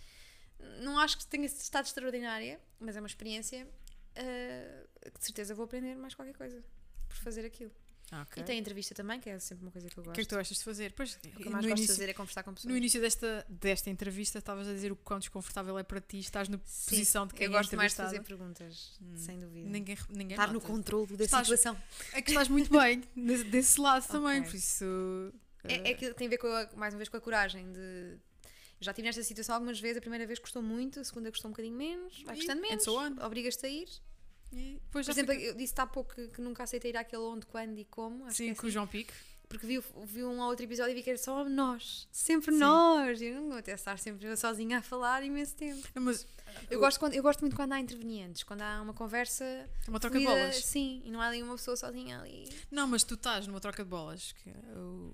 Não 0.82 0.98
acho 0.98 1.18
que 1.18 1.26
tenha 1.26 1.46
estado 1.46 1.84
extraordinária, 1.86 2.60
mas 2.80 2.96
é 2.96 3.00
uma 3.00 3.06
experiência 3.08 3.68
ah, 4.16 4.86
que 5.12 5.18
de 5.18 5.24
certeza 5.24 5.54
vou 5.54 5.64
aprender 5.64 5.94
mais 5.96 6.14
qualquer 6.14 6.34
coisa 6.36 6.62
por 7.08 7.16
fazer 7.16 7.44
aquilo. 7.44 7.70
Ah, 8.12 8.22
ok. 8.22 8.42
E 8.42 8.46
tem 8.46 8.58
entrevista 8.58 8.94
também, 8.94 9.18
que 9.18 9.28
é 9.30 9.38
sempre 9.38 9.64
uma 9.64 9.72
coisa 9.72 9.88
que 9.88 9.96
eu 9.98 10.02
O 10.02 10.04
gosto. 10.04 10.14
que 10.14 10.20
é 10.20 10.24
que 10.24 10.28
tu 10.28 10.38
achas 10.38 10.58
de 10.58 10.62
fazer? 10.62 10.92
Pois, 10.92 11.14
O 11.14 11.18
que 11.20 11.28
eu 11.28 11.46
no, 11.46 11.52
mais 11.52 11.64
gosto 11.64 11.74
de 11.76 11.80
início, 11.80 11.94
fazer 11.96 12.08
é 12.10 12.12
conversar 12.14 12.42
com 12.42 12.52
pessoas. 12.54 12.70
no 12.70 12.76
início 12.76 13.00
desta, 13.00 13.46
desta 13.48 13.88
entrevista 13.90 14.38
estavas 14.38 14.68
a 14.68 14.72
dizer 14.72 14.92
o 14.92 14.96
quão 14.96 15.18
desconfortável 15.18 15.76
é 15.78 15.82
para 15.82 16.00
ti. 16.02 16.18
Estás 16.18 16.48
na 16.48 16.58
Sim, 16.64 16.90
posição 16.90 17.26
de 17.26 17.34
quem 17.34 17.46
eu 17.46 17.52
é 17.52 17.56
gosto 17.56 17.74
mais 17.76 17.92
de 17.92 17.96
fazer 17.96 18.20
perguntas, 18.22 19.00
sem 19.16 19.38
dúvida. 19.38 19.68
Ninguém, 19.68 19.96
ninguém 20.10 20.32
Estar 20.32 20.48
no 20.48 20.54
nota. 20.54 20.66
controle 20.66 21.16
da 21.16 21.24
Estás- 21.24 21.46
situação. 21.48 21.76
É 22.12 22.20
que 22.22 22.30
estás 22.30 22.46
muito 22.48 22.70
bem 22.70 23.02
desse, 23.16 23.44
desse 23.44 23.80
lado 23.80 24.06
também, 24.06 24.40
Ok. 24.40 24.50
por 24.50 24.56
isso. 24.56 24.84
É, 25.64 25.90
é 25.90 25.94
que 25.94 26.12
tem 26.14 26.26
a 26.26 26.30
ver 26.30 26.38
com 26.38 26.46
a- 26.48 26.68
mais 26.76 26.94
uma 26.94 26.98
vez 26.98 27.08
com 27.08 27.16
a 27.16 27.20
coragem 27.20 27.72
de. 27.72 28.16
Já 28.80 28.90
estive 28.90 29.06
nesta 29.06 29.22
situação 29.22 29.54
algumas 29.54 29.80
vezes, 29.80 29.96
a 29.98 30.00
primeira 30.00 30.26
vez 30.26 30.38
custou 30.38 30.60
muito, 30.62 31.00
a 31.00 31.04
segunda 31.04 31.30
custou 31.30 31.48
um 31.48 31.52
bocadinho 31.52 31.74
menos, 31.76 32.22
vai 32.24 32.36
custando 32.36 32.60
and 32.60 32.68
menos, 32.68 32.84
so 32.84 32.98
obrigas-te 33.24 33.64
a 33.66 33.68
ir. 33.68 33.88
E 34.52 34.80
Por 34.92 35.00
exemplo, 35.00 35.32
fica- 35.32 35.44
eu 35.46 35.54
disse 35.54 35.72
há 35.78 35.86
pouco 35.86 36.14
que, 36.14 36.28
que 36.28 36.40
nunca 36.40 36.62
aceitei 36.64 36.90
ir 36.90 36.96
àquele 36.96 37.22
onde, 37.22 37.46
quando 37.46 37.78
e 37.78 37.84
como. 37.86 38.30
Sim, 38.30 38.50
é 38.50 38.54
com 38.54 38.62
o 38.62 38.66
assim. 38.66 38.70
João 38.70 38.86
Pique. 38.86 39.12
Porque 39.48 39.66
vi, 39.66 39.82
vi 40.06 40.24
um 40.24 40.40
ou 40.40 40.48
outro 40.48 40.64
episódio 40.64 40.92
e 40.92 40.94
vi 40.94 41.02
que 41.02 41.10
era 41.10 41.18
só 41.18 41.44
nós. 41.44 42.08
Sempre 42.10 42.52
Sim. 42.52 42.58
nós. 42.58 43.20
Eu 43.22 43.34
não 43.36 43.48
vou 43.50 43.58
até 43.58 43.72
estar 43.72 43.98
sempre 43.98 44.36
sozinha 44.36 44.78
a 44.78 44.82
falar 44.82 45.22
imenso 45.22 45.54
tempo. 45.54 45.86
Mas 45.94 46.26
Eu 46.70 46.78
gosto, 46.80 46.98
quando, 47.00 47.14
eu 47.14 47.22
gosto 47.22 47.40
muito 47.40 47.54
quando 47.56 47.72
há 47.72 47.80
intervenientes, 47.80 48.42
quando 48.42 48.62
há 48.62 48.80
uma 48.80 48.94
conversa. 48.94 49.44
é 49.44 49.66
uma 49.88 49.98
troca 50.00 50.18
de 50.18 50.24
fluida, 50.24 50.40
bolas. 50.40 50.64
Sim, 50.64 51.02
e 51.04 51.10
não 51.10 51.20
há 51.20 51.26
ali 51.26 51.42
uma 51.42 51.56
pessoa 51.56 51.76
sozinha 51.76 52.20
ali. 52.20 52.48
Não, 52.70 52.86
mas 52.86 53.02
tu 53.04 53.14
estás 53.14 53.46
numa 53.46 53.60
troca 53.60 53.82
de 53.84 53.90
bolas. 53.90 54.32
Que 54.42 54.50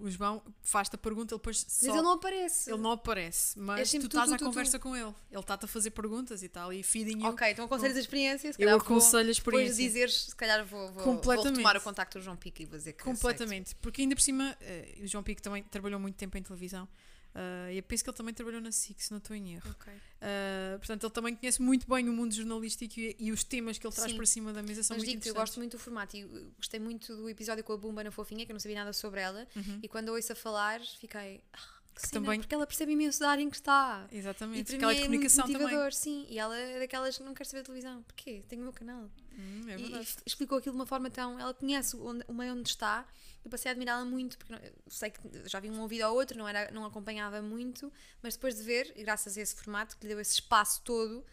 o, 0.01 0.09
João 0.11 0.43
faz-te 0.63 0.95
a 0.95 0.99
pergunta, 0.99 1.35
ele 1.35 1.39
depois 1.39 1.59
só. 1.61 1.87
Mas 1.87 1.95
ele 1.97 2.03
não 2.03 2.13
aparece. 2.13 2.71
ele 2.71 2.81
não 2.81 2.93
aparece, 2.93 3.59
mas 3.59 3.93
É 3.95 3.99
tu 3.99 4.03
tu, 4.03 4.07
estás 4.09 4.29
tu, 4.29 4.35
à 4.35 4.39
tu, 4.39 4.45
conversa 4.45 4.79
com 4.79 4.95
ele. 4.97 5.15
Ele 5.31 5.41
está-te 5.41 5.65
a 5.65 5.69
fazer 5.69 5.91
perguntas 5.91 6.43
e 6.43 6.47
está 6.47 6.65
ali 6.65 6.83
feeding 6.83 7.21
you. 7.23 7.27
Ok, 7.31 7.51
então 7.51 7.65
aconselhas 7.65 7.97
a 7.97 8.01
experiência. 8.01 8.53
Se 8.53 8.59
Eu 8.63 8.67
calhar 8.67 8.79
vou- 8.79 8.85
aconselho 8.87 9.31
a 9.31 9.33
Depois 9.33 9.39
experiência. 9.39 9.75
de 9.77 9.83
dizeres, 9.83 10.15
se 10.27 10.37
calhar 10.37 10.65
vou, 10.65 10.93
vou, 10.93 11.03
Completamente. 11.05 11.37
vou 11.43 11.45
retomar 11.53 11.77
o 11.77 11.81
contacto 11.81 12.19
do 12.19 12.23
João 12.25 12.37
Pica 12.37 12.63
e 12.63 12.67
vou 12.67 12.79
dizer 12.79 12.93
que 12.93 13.03
Completamente. 13.03 13.75
Porque 13.77 14.03
ainda 14.03 14.15
por 14.21 14.25
cima, 14.25 14.57
eh, 14.61 14.99
o 15.03 15.07
João 15.07 15.25
Pique 15.25 15.41
também 15.43 15.63
trabalhou 15.65 15.99
muito 15.99 16.17
tempo 16.17 16.37
em 16.37 16.43
televisão. 16.43 16.87
eh, 17.35 17.75
e 17.75 17.77
eu 17.79 17.83
penso 17.85 18.03
que 18.05 18.11
ele 18.11 18.17
também 18.17 18.35
trabalhou 18.35 18.61
na 18.61 18.73
SIC, 18.73 19.01
se 19.01 19.11
não 19.13 19.19
estou 19.19 19.35
em 19.37 19.55
erro. 19.55 19.63
aceito. 19.71 19.81
Ok. 19.81 19.93
Uh, 19.95 20.79
portanto, 20.79 21.05
ele 21.07 21.13
também 21.13 21.37
conhece 21.37 21.63
muito 21.63 21.89
bem 21.89 22.09
o 22.09 22.13
mundo 22.13 22.35
jornalístico 22.35 22.99
e, 23.01 23.17
e 23.19 23.31
os 23.33 23.43
temas 23.45 23.79
que 23.79 23.87
ele 23.87 23.95
traz 23.95 24.11
Sim. 24.11 24.17
para 24.17 24.27
cima 24.27 24.53
da 24.53 24.63
mesa 24.63 24.83
são 24.83 24.97
Mas 24.97 25.05
muito 25.05 25.11
digo-te, 25.13 25.29
eu 25.29 25.35
gosto 25.35 25.59
muito 25.59 25.73
do 25.77 25.79
formato 25.79 26.17
e 26.17 26.25
uh, 26.25 26.53
gostei 26.57 26.79
muito 26.81 27.15
do 27.17 27.29
episódio 27.31 27.63
com 27.65 27.73
a 27.73 27.77
Bumba 27.77 28.03
na 28.05 28.11
Fofinha, 28.11 28.45
que 28.45 28.51
eu 28.53 28.55
não 28.55 28.61
sabia 28.61 28.79
nada 28.79 28.93
sobre 28.93 29.21
ela. 29.21 29.47
Uhum. 29.57 29.79
E 29.83 29.89
quando 29.89 30.09
a 30.09 30.13
ouço 30.13 30.33
a 30.33 30.35
falar, 30.37 30.81
fiquei. 30.81 31.41
Ah, 31.53 31.59
que 31.95 32.03
Que 32.03 32.09
cena, 32.09 32.25
também- 32.25 32.41
Porque 32.41 32.55
ela 32.55 32.67
percebe 32.67 32.93
imenso 32.93 33.21
da 33.21 33.31
área 33.31 33.43
em 33.43 33.49
que 33.51 33.57
está. 33.57 34.07
Exatamente. 34.11 34.75
Aquela 34.75 34.93
mim 34.93 34.99
é 34.99 35.01
muito 35.01 35.07
comunicação 35.07 35.47
motivador, 35.47 35.79
também. 35.79 35.91
sim. 35.93 36.27
E 36.29 36.39
ela 36.39 36.57
é 36.59 36.79
daquelas 36.81 37.17
que 37.17 37.23
não 37.23 37.33
quer 37.35 37.47
saber 37.47 37.63
de 37.63 37.67
televisão. 37.67 38.03
Porquê? 38.03 38.43
Tenho 38.49 38.63
o 38.63 38.65
meu 38.65 38.73
canal. 38.73 39.09
Hum, 39.39 39.69
é 39.69 39.77
e, 39.79 39.95
e 39.97 40.07
explicou 40.27 40.59
aquilo 40.59 40.75
de 40.75 40.81
uma 40.81 40.87
forma 40.87 41.09
tão. 41.11 41.39
Ela 41.39 41.55
conhece 41.55 41.97
onde, 41.97 42.25
o 42.27 42.33
meio 42.35 42.55
onde 42.55 42.69
está. 42.71 43.07
Eu 43.45 43.51
passei 43.51 43.71
a 43.71 43.73
admirá-la 43.73 44.05
muito, 44.05 44.37
porque 44.37 44.53
não- 44.53 44.61
sei 44.89 45.11
que 45.11 45.21
já 45.49 45.59
vi 45.61 45.71
um 45.71 45.81
ouvido 45.81 46.03
ao 46.03 46.15
outro, 46.15 46.37
não, 46.39 46.47
era, 46.47 46.71
não 46.73 46.85
acompanhava 46.85 47.41
muito, 47.41 47.91
mas 48.23 48.35
depois 48.35 48.55
de 48.57 48.63
ver, 48.63 48.93
graças 48.99 49.37
a 49.37 49.41
esse 49.41 49.55
formato 49.55 49.97
que 49.97 50.03
lhe 50.05 50.09
deu 50.11 50.21
esse 50.21 50.35
espaço 50.35 50.83
todo, 50.83 51.25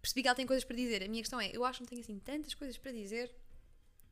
percebi 0.00 0.22
que 0.22 0.28
ela 0.28 0.34
tem 0.34 0.46
coisas 0.46 0.64
para 0.64 0.74
dizer. 0.76 1.02
A 1.02 1.08
minha 1.08 1.22
questão 1.22 1.40
é: 1.40 1.50
eu 1.54 1.64
acho 1.64 1.78
que 1.78 1.84
não 1.84 1.88
tenho 1.88 2.00
assim 2.00 2.18
tantas 2.18 2.54
coisas 2.54 2.76
para 2.78 2.92
dizer 2.92 3.30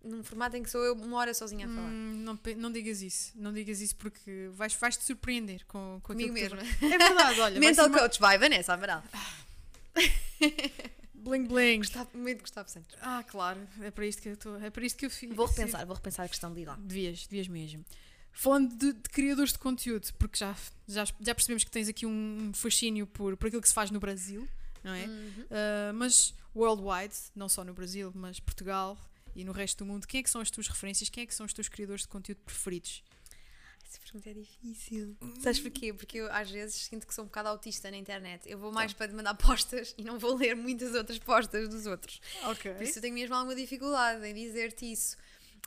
num 0.05 0.22
formato 0.22 0.57
em 0.57 0.62
que 0.62 0.70
sou 0.70 0.84
eu 0.84 0.94
uma 0.94 1.16
hora 1.16 1.34
sozinha 1.34 1.66
a 1.66 1.68
falar. 1.68 1.88
Hum, 1.88 2.22
não, 2.24 2.38
não 2.57 2.70
digas 2.70 3.03
isso. 3.03 3.32
Não 3.34 3.53
digas 3.53 3.80
isso 3.80 3.96
porque 3.96 4.49
vais, 4.53 4.72
vais 4.74 4.96
te 4.96 5.03
surpreender 5.05 5.64
com, 5.66 5.99
com 6.03 6.12
Comigo 6.12 6.32
que 6.34 6.49
tu 6.49 6.55
É 6.55 6.99
verdade, 6.99 7.40
olha. 7.40 7.55
vai 7.59 7.61
Mental 7.61 7.86
ser 7.86 7.90
uma- 7.90 7.99
Coach, 7.99 8.20
vai, 8.20 8.38
Vanessa 8.38 8.74
Amaral. 8.74 9.03
Bling 11.28 11.46
bling. 11.46 11.78
Gustavo, 11.78 12.10
muito 12.14 12.40
Gustavo 12.40 12.70
Santos. 12.70 12.96
Ah, 13.00 13.22
claro. 13.22 13.60
É 13.82 13.90
para 13.90 14.06
isto 14.06 14.22
que 14.22 14.28
eu 14.30 14.34
estou. 14.34 14.60
É 14.62 14.70
para 14.70 14.84
isto 14.84 14.98
que 14.98 15.06
eu 15.06 15.10
fiz. 15.10 15.34
Vou 15.34 15.46
repensar, 15.46 15.84
vou 15.84 15.94
repensar 15.94 16.24
a 16.24 16.28
questão 16.28 16.52
de 16.52 16.60
ir 16.62 16.66
lá. 16.66 16.76
Devias, 16.76 17.26
devias 17.26 17.48
mesmo. 17.48 17.84
Falando 18.32 18.74
de, 18.76 18.92
de 18.92 19.08
criadores 19.10 19.52
de 19.52 19.58
conteúdo, 19.58 20.08
porque 20.18 20.38
já, 20.38 20.54
já, 20.86 21.04
já 21.04 21.34
percebemos 21.34 21.64
que 21.64 21.70
tens 21.70 21.88
aqui 21.88 22.06
um 22.06 22.52
fascínio 22.54 23.06
por, 23.06 23.36
por 23.36 23.48
aquilo 23.48 23.60
que 23.60 23.68
se 23.68 23.74
faz 23.74 23.90
no 23.90 23.98
Brasil, 23.98 24.48
não 24.84 24.94
é? 24.94 25.06
Uhum. 25.06 25.30
Uh, 25.42 25.94
mas 25.94 26.34
worldwide, 26.54 27.14
não 27.34 27.48
só 27.48 27.64
no 27.64 27.74
Brasil, 27.74 28.12
mas 28.14 28.38
Portugal 28.38 28.96
e 29.34 29.44
no 29.44 29.52
resto 29.52 29.84
do 29.84 29.86
mundo, 29.86 30.06
quem 30.06 30.20
é 30.20 30.22
que 30.22 30.30
são 30.30 30.40
as 30.40 30.50
tuas 30.50 30.68
referências? 30.68 31.08
Quem 31.08 31.24
é 31.24 31.26
que 31.26 31.34
são 31.34 31.46
os 31.46 31.52
teus 31.52 31.68
criadores 31.68 32.02
de 32.02 32.08
conteúdo 32.08 32.40
preferidos? 32.44 33.02
Essa 33.89 33.99
pergunta 34.01 34.28
é 34.28 34.34
difícil. 34.34 35.16
Sabes 35.41 35.61
porquê? 35.61 35.95
Porque 35.95 36.18
eu 36.18 36.30
às 36.30 36.51
vezes 36.51 36.74
sinto 36.74 37.07
que 37.07 37.14
sou 37.14 37.24
um 37.24 37.26
bocado 37.26 37.49
autista 37.49 37.91
na 37.91 37.97
internet. 37.97 38.43
Eu 38.47 38.59
vou 38.59 38.70
mais 38.70 38.93
para 38.93 39.11
mandar 39.12 39.34
postas 39.34 39.95
e 39.97 40.05
não 40.05 40.18
vou 40.18 40.34
ler 40.36 40.55
muitas 40.55 40.95
outras 40.95 41.18
postas 41.18 41.68
dos 41.70 41.86
outros. 41.86 42.20
Ok. 42.45 42.74
Por 42.74 42.82
isso 42.82 42.99
eu 42.99 43.03
tenho 43.03 43.14
mesmo 43.14 43.34
alguma 43.34 43.57
dificuldade 43.57 44.26
em 44.26 44.34
dizer-te 44.34 44.93
isso. 44.93 45.16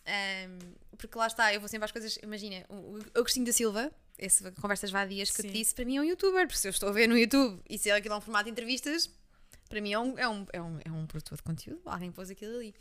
Ahm, 0.06 0.60
porque 0.98 1.18
lá 1.18 1.26
está, 1.26 1.52
eu 1.52 1.60
vou 1.60 1.68
sempre 1.68 1.86
às 1.86 1.92
coisas. 1.92 2.18
Imagina, 2.22 2.64
o 2.70 3.00
Agostinho 3.16 3.46
da 3.46 3.52
Silva, 3.52 3.92
esse 4.20 4.52
Conversas 4.52 4.92
Vadias 4.92 5.32
que 5.32 5.42
eu 5.42 5.46
te 5.46 5.52
disse, 5.52 5.74
para 5.74 5.84
mim 5.84 5.98
é 5.98 6.02
um 6.02 6.04
youtuber. 6.04 6.46
Porque 6.46 6.60
se 6.60 6.68
eu 6.68 6.72
estou 6.72 6.90
a 6.90 6.92
ver 6.92 7.08
no 7.08 7.18
YouTube 7.18 7.60
e 7.68 7.78
se 7.80 7.90
aquilo 7.90 8.14
é 8.14 8.18
um 8.18 8.22
formato 8.22 8.46
de 8.46 8.52
entrevistas, 8.52 9.10
para 9.72 9.82
mim 9.82 9.92
é 9.94 10.00
um, 10.00 10.20
é 10.20 10.30
um, 10.30 10.46
é 10.54 10.62
um, 10.62 10.80
é 10.86 10.92
um 10.92 11.08
produtor 11.08 11.38
de 11.38 11.44
conteúdo. 11.44 11.82
Alguém 11.86 12.12
pôs 12.12 12.30
aquilo 12.30 12.56
ali. 12.58 12.76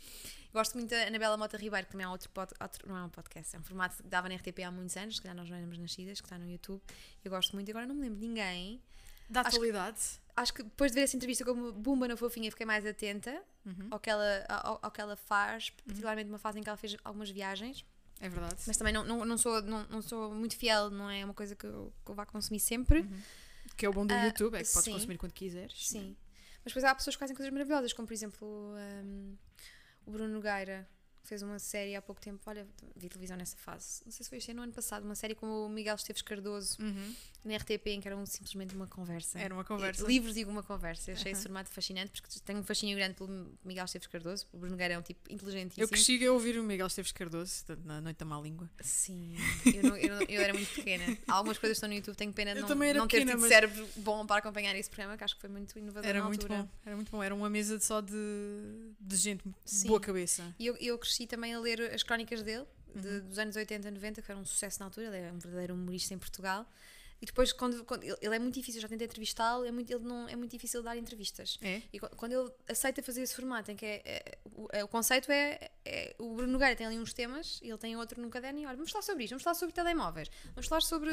Gosto 0.53 0.77
muito 0.77 0.89
da 0.91 1.07
Anabela 1.07 1.37
Mota 1.37 1.57
Ribeiro, 1.57 1.85
que 1.87 1.91
também 1.93 2.05
é 2.05 2.09
outro, 2.09 2.29
pod, 2.29 2.51
outro 2.61 2.87
não 2.87 2.97
é 2.97 3.03
um 3.03 3.09
podcast, 3.09 3.55
é 3.55 3.59
um 3.59 3.63
formato 3.63 3.97
que 4.03 4.09
dava 4.09 4.27
na 4.29 4.35
RTP 4.35 4.59
há 4.65 4.69
muitos 4.71 4.95
anos, 4.97 5.19
que 5.19 5.27
já 5.27 5.33
nós 5.33 5.49
não 5.49 5.57
éramos 5.57 5.77
nascidas, 5.77 6.19
que 6.21 6.25
está 6.27 6.37
no 6.37 6.47
YouTube. 6.49 6.81
Eu 7.23 7.31
gosto 7.31 7.53
muito, 7.55 7.69
agora 7.71 7.85
não 7.87 7.95
me 7.95 8.01
lembro 8.01 8.19
de 8.19 8.27
ninguém. 8.27 8.81
Da 9.29 9.41
Acho 9.41 9.49
que- 9.51 9.55
atualidade. 9.55 9.99
Acho 10.35 10.53
que 10.53 10.63
depois 10.63 10.91
de 10.91 10.95
ver 10.95 11.03
essa 11.03 11.15
entrevista 11.15 11.43
como 11.45 11.71
Bumba 11.71 12.07
na 12.07 12.15
Fofinha, 12.17 12.49
fiquei 12.51 12.65
mais 12.65 12.85
atenta 12.85 13.41
Uhum. 13.65 13.87
ao, 13.91 13.99
que 13.99 14.09
ela, 14.09 14.45
ao, 14.49 14.79
ao 14.81 14.91
que 14.91 14.99
ela 14.99 15.15
faz, 15.15 15.69
particularmente 15.85 16.27
numa 16.27 16.39
fase 16.39 16.59
em 16.59 16.63
que 16.63 16.69
ela 16.69 16.77
fez 16.77 16.95
algumas 17.03 17.29
viagens. 17.29 17.85
É 18.19 18.27
verdade. 18.29 18.61
Mas 18.67 18.77
também 18.77 18.93
não, 18.93 19.03
não, 19.03 19.25
não, 19.25 19.37
sou, 19.37 19.61
não, 19.61 19.83
não 19.87 20.01
sou 20.01 20.33
muito 20.33 20.55
fiel, 20.57 20.89
não 20.89 21.09
é 21.09 21.23
uma 21.25 21.33
coisa 21.33 21.55
que 21.55 21.65
eu, 21.65 21.91
que 22.05 22.11
eu 22.11 22.15
vá 22.15 22.25
consumir 22.25 22.59
sempre. 22.59 23.07
Que 23.77 23.85
é 23.85 23.89
o 23.89 23.93
bom 23.93 24.05
do 24.05 24.13
Ah, 24.13 24.25
YouTube, 24.25 24.55
é 24.55 24.63
que 24.63 24.67
podes 24.69 24.83
sim. 24.83 24.91
consumir 24.93 25.17
quando 25.17 25.31
quiseres. 25.33 25.87
Sim. 25.87 26.15
Mas 26.63 26.73
depois 26.73 26.83
há 26.83 26.93
pessoas 26.93 27.15
que 27.15 27.19
fazem 27.19 27.35
coisas 27.35 27.51
maravilhosas, 27.51 27.93
como 27.93 28.07
por 28.07 28.13
exemplo 28.13 28.47
um, 29.03 29.35
o 30.05 30.11
Bruno 30.11 30.33
Nogueira, 30.33 30.87
fez 31.23 31.41
uma 31.41 31.59
série 31.59 31.95
há 31.95 32.01
pouco 32.01 32.19
tempo. 32.21 32.39
Olha, 32.45 32.67
vi 32.95 33.07
televisão 33.09 33.37
nessa 33.37 33.55
fase. 33.57 34.01
Não 34.05 34.11
sei 34.11 34.23
se 34.23 34.29
foi 34.29 34.37
este 34.39 34.51
ano 34.51 34.61
ou 34.61 34.63
ano 34.63 34.73
passado, 34.73 35.03
uma 35.03 35.15
série 35.15 35.35
com 35.35 35.47
o 35.65 35.69
Miguel 35.69 35.95
Esteves 35.95 36.21
Cardoso 36.21 36.77
Uhum. 36.81 37.15
na 37.45 37.55
RTP, 37.55 37.87
em 37.91 38.01
que 38.01 38.07
era 38.07 38.17
um- 38.17 38.25
simplesmente 38.25 38.75
uma 38.75 38.87
conversa. 38.87 39.39
Era 39.39 39.53
uma 39.53 39.63
conversa. 39.63 40.05
Livros 40.05 40.35
e 40.37 40.43
uma 40.45 40.63
conversa. 40.63 41.11
Eu 41.11 41.15
achei 41.15 41.31
esse 41.31 41.39
Aham. 41.41 41.43
formato 41.49 41.69
fascinante 41.69 42.21
porque 42.21 42.39
tenho 42.39 42.59
um 42.59 42.63
fascínio 42.63 42.95
grande 42.97 43.13
pelo 43.15 43.51
Miguel 43.63 43.85
Esteves 43.85 44.07
Cardoso. 44.07 44.45
O 44.51 44.57
Bruno 44.57 44.71
Nogueira 44.73 44.93
é 44.95 44.97
um 44.97 45.01
tipo 45.01 45.31
inteligentíssimo. 45.31 45.83
Eu 45.83 45.87
cresci 45.87 46.25
a 46.25 46.31
ouvir 46.31 46.57
o 46.59 46.63
Miguel 46.63 46.87
Esteves 46.87 47.11
Cardoso 47.11 47.63
na 47.85 48.01
Noite 48.01 48.17
da 48.17 48.25
Má 48.25 48.39
Língua. 48.41 48.69
Sim, 48.81 49.35
eu, 49.73 49.83
não- 49.83 49.97
eu 49.97 50.15
não- 50.15 50.25
eu 50.27 50.41
era 50.41 50.53
muito 50.53 50.73
pequena. 50.73 51.17
Há 51.27 51.33
algumas 51.33 51.57
coisas 51.57 51.77
estão 51.77 51.87
no 51.89 51.95
YouTube, 51.95 52.15
tenho 52.15 52.33
pena 52.33 52.53
de 52.55 52.61
não, 52.61 52.67
não 52.69 52.77
ter 53.07 53.17
pequena, 53.19 53.31
tido 53.31 53.41
mas- 53.41 53.49
cérebro 53.49 53.87
bom 53.97 54.25
para 54.25 54.37
acompanhar 54.39 54.75
esse 54.75 54.89
programa, 54.89 55.17
que 55.17 55.23
acho 55.23 55.35
que 55.35 55.41
foi 55.41 55.49
muito 55.49 55.77
inovador 55.77 56.09
Era 56.09 56.19
na 56.19 56.25
muito 56.27 56.43
altura. 56.43 56.63
bom. 56.63 56.69
Era 56.85 56.95
muito 56.95 57.11
bom. 57.11 57.23
Era 57.23 57.35
uma 57.35 57.49
mesa 57.49 57.79
só 57.79 58.01
de, 58.01 58.13
de 58.99 59.15
gente 59.15 59.43
de 59.43 59.53
Sim. 59.65 59.87
boa 59.87 59.99
cabeça. 59.99 60.55
E 60.59 60.65
eu, 60.67 60.75
eu 60.77 60.97
cresci 60.97 61.10
também 61.27 61.53
a 61.53 61.59
ler 61.59 61.93
as 61.93 62.03
crónicas 62.03 62.41
dele, 62.41 62.65
de- 62.95 63.07
Uhum. 63.07 63.27
dos 63.27 63.37
anos 63.39 63.55
80 63.55 63.87
e 63.87 63.91
90, 63.91 64.21
que 64.21 64.27
foram 64.27 64.41
um 64.41 64.45
sucesso 64.45 64.79
na 64.79 64.85
altura. 64.85 65.07
Ele 65.07 65.27
é 65.27 65.31
um 65.31 65.39
verdadeiro 65.39 65.73
humorista 65.73 66.13
em 66.13 66.17
Portugal. 66.19 66.65
E 67.21 67.25
depois, 67.27 67.53
quando, 67.53 67.85
quando- 67.85 68.03
ele 68.03 68.17
ele 68.19 68.35
é 68.35 68.39
muito 68.39 68.55
difícil, 68.55 68.81
já 68.81 68.87
tentei 68.87 69.05
entrevistá-lo, 69.05 69.63
é 69.63 69.69
muito, 69.71 69.93
ele 69.93 70.03
não, 70.03 70.27
é 70.27 70.35
muito 70.35 70.49
difícil 70.49 70.81
dar 70.81 70.97
entrevistas. 70.97 71.59
É? 71.61 71.83
E 71.93 71.99
qu- 71.99 72.09
quando 72.15 72.31
ele 72.31 72.51
aceita 72.67 73.03
fazer 73.03 73.21
esse 73.21 73.35
formato, 73.35 73.69
em 73.69 73.75
que 73.75 73.85
é, 73.85 74.01
é- 74.03 74.37
o, 74.55 74.67
é- 74.71 74.83
o 74.83 74.87
conceito 74.87 75.31
é, 75.31 75.69
é- 75.85 76.15
O 76.17 76.33
Bruno 76.33 76.51
Nogueira 76.53 76.75
tem 76.75 76.87
ali 76.87 76.97
uns 76.97 77.13
temas, 77.13 77.59
e 77.61 77.69
ele 77.69 77.77
tem 77.77 77.95
outro 77.95 78.19
no 78.19 78.27
caderno, 78.31 78.59
e 78.61 78.65
olha, 78.65 78.75
vamos 78.75 78.89
falar 78.91 79.03
sobre 79.03 79.23
isto, 79.25 79.33
vamos 79.33 79.43
falar 79.43 79.53
sobre 79.53 79.75
telemóveis, 79.75 80.31
vamos 80.55 80.65
falar 80.67 80.81
sobre 80.81 81.11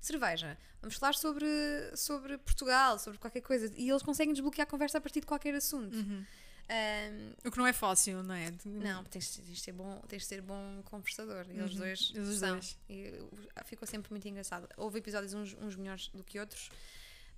cerveja, 0.00 0.56
vamos 0.80 0.94
falar 0.94 1.14
sobre, 1.16 1.48
sobre 1.96 2.38
Portugal, 2.38 2.96
sobre 3.00 3.18
qualquer 3.18 3.40
coisa. 3.40 3.68
E 3.76 3.90
eles 3.90 4.02
conseguem 4.04 4.32
desbloquear 4.32 4.64
a 4.66 4.70
conversa 4.70 4.98
a 4.98 5.00
partir 5.00 5.18
de 5.20 5.26
qualquer 5.26 5.56
assunto. 5.56 5.96
Uhum. 5.96 6.24
Ahm, 6.70 7.32
O 7.46 7.50
que 7.50 7.56
não 7.58 7.66
é 7.66 7.72
fácil, 7.72 8.22
não 8.22 8.34
é? 8.34 8.52
não, 8.64 9.02
tens, 9.04 9.36
tens, 9.36 9.46
de 9.46 9.58
ser 9.60 9.72
bom, 9.72 10.00
tens 10.06 10.22
de 10.22 10.28
ser 10.28 10.42
bom 10.42 10.82
conversador. 10.84 11.46
E 11.48 11.58
eles 11.58 11.72
Uhum, 11.72 11.78
dois 11.78 12.12
eles 12.14 12.38
são. 12.38 12.50
dois. 12.50 12.76
E 12.88 13.08
uh, 13.08 13.30
ficou 13.64 13.88
sempre 13.88 14.10
muito 14.10 14.28
engraçado. 14.28 14.68
Houve 14.76 14.98
episódios 14.98 15.32
uns, 15.32 15.54
uns 15.60 15.76
melhores 15.76 16.08
do 16.08 16.22
que 16.22 16.38
outros. 16.38 16.70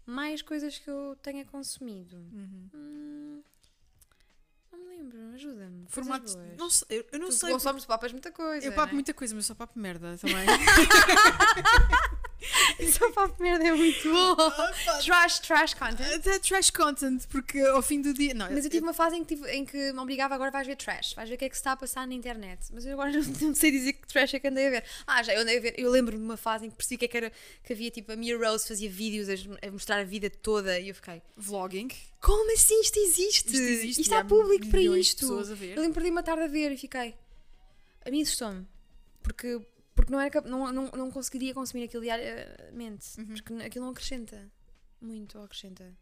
Mais 0.05 0.43
coisas 0.43 0.79
que 0.79 0.91
eu 0.91 1.17
tenha 1.23 1.45
consumido. 1.45 2.17
Uhum. 2.17 2.71
Hum, 2.75 3.43
não 4.73 4.79
me 4.81 4.97
lembro, 4.97 5.19
ajuda-me. 5.35 5.85
Coisas 5.87 5.93
Formato. 5.95 6.33
boas. 6.35 6.57
Não 6.59 6.71
sei, 6.71 6.87
eu, 6.99 7.07
eu 7.13 7.19
não 7.21 7.29
tu 7.29 7.35
sei. 7.35 7.51
consomes, 7.53 7.85
tu 7.85 7.87
papas 7.87 8.11
muita 8.13 8.33
coisa. 8.33 8.67
Eu 8.67 8.73
papo 8.73 8.89
né? 8.89 8.95
muita 8.95 9.15
coisa, 9.15 9.35
mas 9.35 9.47
só 9.47 9.55
papo 9.55 9.79
merda 9.79 10.17
também. 10.19 10.37
Só 12.93 13.11
papo 13.13 13.43
merda 13.43 13.65
é 13.67 13.73
muito 13.73 14.11
bom. 14.11 14.37
trash, 15.05 15.39
trash 15.41 15.75
content. 15.75 16.15
Até 16.15 16.39
trash 16.39 16.71
content, 16.71 17.27
porque 17.29 17.61
ao 17.61 17.83
fim 17.83 18.01
do 18.01 18.13
dia. 18.15 18.35
Não, 18.35 18.51
Mas 18.51 18.65
eu 18.65 18.71
tive 18.71 18.83
uma 18.83 18.95
fase 18.95 19.17
em 19.17 19.25
que, 19.25 19.35
tive- 19.37 19.51
em 19.51 19.65
que 19.65 19.93
me 19.93 19.99
obrigava 19.99 20.35
agora 20.35 20.51
vais 20.51 20.67
ver 20.67 20.77
trash, 20.77 21.15
vais 21.15 21.29
ver 21.29 21.35
o 21.35 21.39
que 21.39 21.45
é 21.45 21.49
que 21.49 21.55
se 21.55 21.61
está 21.61 21.73
a 21.73 21.77
passar 21.77 22.07
na 22.07 22.15
internet. 22.15 22.67
Mas 22.73 22.87
eu 22.87 22.93
agora 22.93 23.13
não, 23.41 23.55
sei 23.55 23.71
dizer 23.71 23.93
que 23.95 24.07
trash 24.09 24.35
é 24.35 24.41
que 24.41 24.49
andei 24.49 24.67
a 24.67 24.71
ver. 24.71 24.85
Ah, 25.07 25.23
já 25.23 25.35
eu 25.35 25.41
andei 25.43 25.59
a 25.59 25.61
ver. 25.61 25.75
Eu 25.79 25.91
lembro-me 25.91 26.19
de 26.23 26.25
uma 26.25 26.37
fase 26.37 26.67
em 26.67 26.71
que 26.71 26.77
percebi 26.77 26.99
que, 26.99 27.05
é 27.05 27.09
que 27.09 27.17
era 27.17 27.33
que 27.63 27.73
havia 27.73 27.91
tipo 27.91 28.13
a 28.13 28.17
Mia 28.17 28.37
Rose 28.37 28.67
fazia 28.67 28.89
vídeos 28.91 29.29
a, 29.29 29.71
mostrar 29.71 29.99
a 30.01 30.05
vida 30.05 30.31
toda 30.31 30.79
e 30.79 30.89
eu 30.89 30.95
fiquei, 30.95 31.23
vlogging. 31.37 31.89
como 32.21 32.53
assim 32.53 32.81
isto 32.81 32.99
existe? 32.99 33.49
Isto 33.49 33.57
existe 33.59 34.01
Isto 34.03 34.15
há 34.15 34.21
há 34.21 34.25
público 34.25 34.67
para 34.69 34.81
isto. 34.81 35.27
Eu 35.27 35.83
lembro 35.83 36.03
de 36.03 36.11
uma 36.11 36.23
tarde 36.23 36.45
a 36.45 36.49
ver 36.49 36.73
e 36.73 36.77
fiquei. 36.77 37.15
A 38.05 38.11
mim 38.11 38.23
assustou-me. 38.23 38.67
Porque, 39.23 39.61
porque 40.01 40.13
não, 40.13 40.21
era, 40.21 40.41
não, 40.43 40.73
não, 40.73 40.91
não 40.91 41.11
conseguiria 41.11 41.53
consumir 41.53 41.85
aquilo 41.85 42.03
diariamente. 42.03 43.07
Uhum. 43.19 43.27
Porque 43.27 43.55
aquilo 43.55 43.85
não 43.85 43.93
acrescenta. 43.93 44.51
Muito 45.01 45.39
acrescenta. 45.39 45.93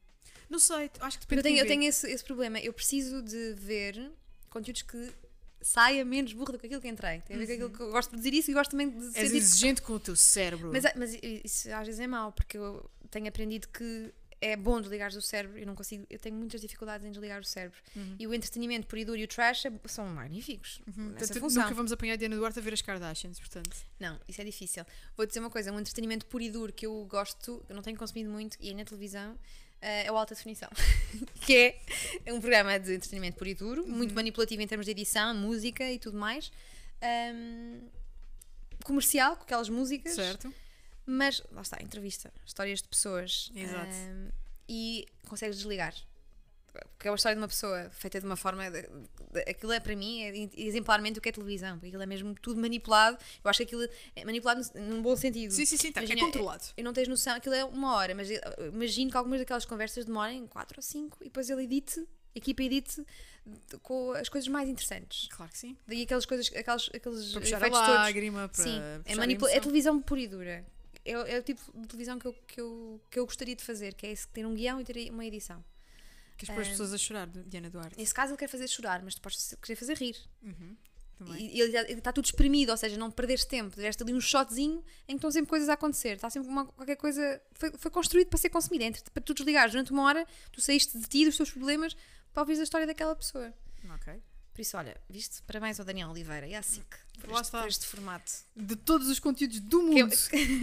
Não 0.49 0.59
sei, 0.59 0.91
acho 1.01 1.19
que 1.19 1.27
depende 1.27 1.41
eu 1.41 1.43
tenho, 1.43 1.57
de 1.57 1.61
eu 1.63 1.67
tenho 1.67 1.83
esse, 1.85 2.11
esse 2.11 2.25
problema. 2.25 2.59
Eu 2.59 2.73
preciso 2.73 3.23
de 3.23 3.55
ver 3.55 4.11
conteúdos 4.49 4.83
que 4.83 5.13
saia 5.61 6.05
menos 6.05 6.33
burro 6.33 6.53
do 6.53 6.59
que 6.59 6.67
aquilo 6.67 6.81
que 6.81 6.89
entrei. 6.89 7.21
Tem 7.21 7.37
a 7.37 7.39
ver 7.39 7.47
com 7.47 7.53
aquilo 7.53 7.71
que 7.71 7.81
eu 7.81 7.91
gosto 7.91 8.11
de 8.11 8.17
dizer 8.17 8.35
isso 8.35 8.51
e 8.51 8.55
gosto 8.55 8.71
também 8.71 8.89
de 8.89 9.07
És 9.07 9.15
sentir. 9.15 9.37
exigente 9.37 9.83
com 9.83 9.93
o 9.95 10.01
teu 10.01 10.17
cérebro. 10.17 10.71
Mas, 10.73 10.85
mas 10.97 11.19
isso 11.23 11.73
às 11.73 11.87
vezes 11.87 12.01
é 12.01 12.07
mau, 12.07 12.33
porque 12.33 12.57
eu 12.57 12.89
tenho 13.11 13.29
aprendido 13.29 13.69
que 13.69 14.13
é 14.41 14.55
bom 14.57 14.81
desligares 14.81 15.17
o 15.17 15.21
cérebro. 15.23 15.59
Eu 15.59 15.67
não 15.67 15.75
consigo, 15.75 16.07
eu 16.09 16.19
tenho 16.19 16.37
muitas 16.37 16.61
dificuldades 16.61 17.05
em 17.07 17.11
desligar 17.11 17.41
o 17.41 17.45
cérebro. 17.45 17.79
Uhum. 17.97 18.17
E 18.19 18.27
o 18.27 18.33
entretenimento 18.35 18.87
por 18.87 18.99
e 18.99 19.05
duro 19.05 19.19
e 19.19 19.25
o 19.25 19.29
trash 19.29 19.65
é- 19.67 19.73
são 19.87 20.07
magníficos 20.07 20.81
Uhum. 20.87 21.07
nessa 21.11 21.19
Portanto, 21.27 21.41
função. 21.41 21.63
nunca 21.65 21.75
vamos 21.75 21.91
apanhar 21.93 22.15
a 22.15 22.17
Diana 22.17 22.37
Duarte 22.37 22.59
a 22.59 22.63
ver 22.63 22.73
as 22.73 22.83
Kardashians, 22.83 23.39
portanto. 23.41 23.77
Não, 23.99 24.19
isso 24.29 24.41
é 24.41 24.45
difícil. 24.45 24.85
Vou 25.17 25.27
dizer 25.27 25.41
uma 25.41 25.51
coisa: 25.51 25.73
um 25.73 25.79
entretenimento 25.81 26.27
puro 26.27 26.43
e 26.45 26.51
duro 26.51 26.73
que 26.73 26.87
eu 26.87 27.05
gosto, 27.11 27.65
eu 27.69 27.75
não 27.75 27.83
tenho 27.83 27.97
consumido 27.97 28.31
muito, 28.31 28.57
e 28.61 28.71
é 28.71 28.75
na 28.75 28.85
televisão, 28.85 29.37
eh, 29.81 30.07
é 30.07 30.13
o 30.13 30.17
Alta 30.17 30.35
Definição. 30.35 30.69
que 31.41 31.77
é 32.25 32.33
um 32.33 32.41
programa 32.41 32.79
de 32.79 32.95
entretenimento 32.95 33.37
puro 33.37 33.51
e 33.51 33.55
duro, 33.55 33.83
Uhum. 33.83 33.91
muito 33.91 34.15
manipulativo 34.15 34.63
em 34.63 34.67
termos 34.67 34.85
de 34.87 34.93
edição, 34.93 35.35
música 35.35 35.91
e 35.91 35.99
tudo 35.99 36.17
mais. 36.17 36.53
Ahm, 37.03 37.81
comercial, 38.85 39.37
com 39.37 39.43
aquelas 39.43 39.69
músicas. 39.69 40.15
Certo? 40.15 40.53
Mas, 41.11 41.43
lá 41.53 41.63
está, 41.63 41.79
entrevista, 41.83 42.31
histórias 42.45 42.83
de 42.83 42.89
pessoas. 42.89 43.51
Exato. 43.55 43.95
E 44.69 45.07
consegues 45.27 45.57
desligar. 45.57 45.95
Porque 46.93 47.09
é 47.09 47.11
uma 47.11 47.17
história 47.17 47.35
de 47.35 47.41
uma 47.41 47.49
pessoa 47.49 47.89
feita 47.91 48.21
de 48.21 48.27
uma 48.27 48.37
forma. 48.37 48.71
de- 48.71 48.83
de- 48.83 49.51
aquilo 49.51 49.73
é 49.73 49.81
para 49.81 49.97
mim 49.97 50.23
é 50.23 50.49
exemplarmente 50.55 51.19
o 51.19 51.23
que 51.23 51.29
é 51.29 51.33
televisão. 51.33 51.73
Porque 51.77 51.87
aquilo 51.89 52.03
é 52.03 52.07
mesmo 52.07 52.35
tudo 52.35 52.61
manipulado. 52.61 53.17
Eu 53.43 53.49
acho 53.51 53.57
que 53.59 53.63
aquilo 53.65 53.89
é 54.15 54.25
manipulado 54.25 54.61
num 54.75 55.01
bom 55.03 55.17
sentido. 55.17 55.51
Sim, 55.51 55.65
sim, 55.65 55.77
sim, 55.79 55.91
tá, 55.91 56.01
é 56.03 56.05
Imagina, 56.05 56.27
controlado. 56.27 56.65
Eu 56.77 56.85
não 56.85 56.93
tens 56.93 57.09
noção, 57.09 57.35
aquilo 57.37 57.55
é 57.55 57.65
uma 57.65 57.95
hora, 57.97 58.15
mas 58.15 58.29
imagino 58.73 59.11
que 59.11 59.17
algumas 59.17 59.41
daquelas 59.41 59.65
conversas 59.65 60.05
demorem 60.05 60.47
4 60.47 60.79
ou 60.79 60.83
5 60.83 61.17
e 61.23 61.25
depois 61.25 61.49
ele 61.51 61.65
edite, 61.65 62.01
a 62.01 62.39
equipa 62.39 62.63
edite 62.63 63.03
com 63.83 64.13
as 64.13 64.29
coisas 64.29 64.47
mais 64.49 64.69
interessantes. 64.69 65.27
Claro 65.33 65.51
que 65.51 65.59
sim. 65.59 65.77
Daí 65.87 66.03
aquelas 66.03 66.27
coisas, 66.27 66.47
aqueles, 66.55 66.91
aqueles 66.95 67.33
Para 67.33 67.41
puxar 67.41 67.57
a 67.57 67.59
efeitos 67.61 67.79
todos. 67.81 67.95
lágrima, 67.95 68.49
para. 68.51 68.63
Sim, 68.65 68.79
é, 69.07 69.15
manipula- 69.17 69.51
é 69.51 69.59
televisão 69.59 70.01
pura 70.03 70.21
e 70.21 70.29
dura. 70.29 70.67
É, 71.09 71.37
é 71.37 71.39
o 71.39 71.43
tipo 71.43 71.61
de 71.75 71.87
televisão 71.87 72.19
que 72.19 72.27
eu, 72.27 72.33
que, 72.47 72.61
eu, 72.61 73.01
que 73.11 73.19
eu 73.19 73.25
gostaria 73.25 73.57
de 73.57 73.65
fazer, 73.65 73.95
que 73.95 74.07
é 74.07 74.13
esse, 74.13 74.29
ter 74.29 74.47
um 74.47 74.55
guião 74.55 74.81
e 74.81 74.85
ter 74.85 75.11
uma 75.11 75.25
edição. 75.25 75.65
Queres 76.37 76.55
pôr 76.55 76.61
as 76.61 76.69
pessoas 76.69 76.93
a 76.93 76.99
chorar, 76.99 77.27
Diana 77.27 77.69
Duarte? 77.69 77.99
Nesse 77.99 78.15
caso 78.15 78.33
ele 78.33 78.39
quer 78.39 78.49
fazer 78.49 78.69
chorar, 78.69 79.03
mas 79.03 79.15
tu 79.15 79.21
podes 79.21 79.55
querer 79.61 79.77
fazer 79.77 79.97
rir. 79.97 80.17
Uhum. 80.43 80.77
E, 81.37 81.61
ele 81.61 81.77
está 81.95 82.13
tudo 82.13 82.27
espremido, 82.27 82.71
ou 82.71 82.79
seja, 82.79 82.97
não 82.97 83.11
perderes 83.11 83.45
tempo. 83.45 83.75
Deste 83.75 84.03
ali 84.03 84.15
um 84.15 84.21
shotzinho 84.21 84.85
em 85.09 85.13
que 85.13 85.15
estão 85.15 85.33
sempre 85.33 85.51
coisas 85.51 85.69
a 85.69 85.73
acontecer. 85.73 86.11
Está 86.11 86.31
sempre 86.31 86.49
uma, 86.49 86.67
qualquer 86.67 86.97
coisa. 86.97 87.43
Foi, 87.53 87.73
foi 87.77 87.91
construído 87.91 88.29
para 88.29 88.39
ser 88.39 88.51
consumido. 88.51 88.85
Entre, 88.85 89.03
para 89.11 89.23
tu 89.23 89.35
desligares 89.35 89.73
durante 89.73 89.91
uma 89.91 90.05
hora, 90.05 90.25
tu 90.53 90.61
saíste 90.61 90.97
de 90.97 91.09
ti, 91.09 91.25
dos 91.25 91.37
teus 91.37 91.51
problemas, 91.51 91.97
para 92.33 92.43
ouvir 92.43 92.59
a 92.61 92.63
história 92.63 92.87
daquela 92.87 93.17
pessoa. 93.17 93.53
Ok. 93.95 94.23
Por 94.59 94.63
isso, 94.63 94.77
olha, 94.77 95.01
viste? 95.09 95.41
Parabéns 95.43 95.79
ao 95.79 95.87
Daniel 95.87 96.11
Oliveira 96.11 96.45
e 96.45 96.53
à 96.53 96.61
SIC 96.61 96.85
por, 97.21 97.31
este, 97.41 97.51
por 97.53 97.69
este 97.69 97.87
formato. 97.87 98.33
De 98.57 98.75
todos 98.75 99.07
os 99.07 99.21
conteúdos 99.21 99.61
do 99.61 99.79
Que 99.79 100.01
eu- 100.01 100.07
mundo 100.09 100.17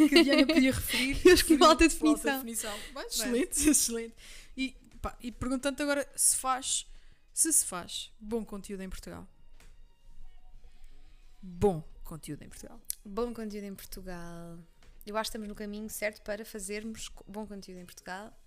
que, 0.09 0.19
a 0.19 0.23
Diana 0.23 0.45
podia 0.47 0.73
referir. 0.73 1.11
Eu 1.25 1.33
escolhi 1.33 1.53
referiu 1.59 1.65
alta 1.65 1.85
o 1.85 1.87
definição. 1.87 2.33
definição. 2.33 2.77
Bem, 2.93 3.05
excelente, 3.05 3.55
excelente. 3.69 4.15
E, 4.57 4.75
pá, 5.01 5.17
e 5.21 5.31
perguntando 5.31 5.81
agora 5.81 6.05
se 6.13 6.35
faz, 6.35 6.85
se 7.33 7.53
se 7.53 7.63
faz 7.65 8.11
bom 8.19 8.43
conteúdo 8.43 8.81
em 8.83 8.89
Portugal. 8.89 9.25
Bom 11.41 11.81
conteúdo 12.03 12.43
em 12.43 12.49
Portugal. 12.49 12.81
Bom 13.05 13.33
conteúdo 13.33 13.63
em 13.63 13.75
Portugal. 13.75 14.59
Eu 15.05 15.15
acho 15.15 15.29
que 15.31 15.37
estamos 15.37 15.47
no 15.47 15.55
caminho 15.55 15.89
certo 15.89 16.21
para 16.21 16.43
fazermos 16.43 17.09
bom 17.25 17.47
conteúdo 17.47 17.79
em 17.79 17.85
Portugal 17.85 18.37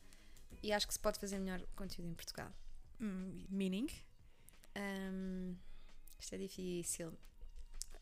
e 0.63 0.75
acho 0.75 0.87
que 0.87 0.93
se 0.93 1.01
pode 1.01 1.19
fazer 1.19 1.39
melhor 1.39 1.63
conteúdo 1.75 2.07
em 2.11 2.13
Portugal. 2.15 2.53
Hum, 3.01 3.47
meaning? 3.49 3.87
Hum, 4.79 5.57
isto 6.21 6.35
é 6.35 6.39
difícil. 6.39 7.13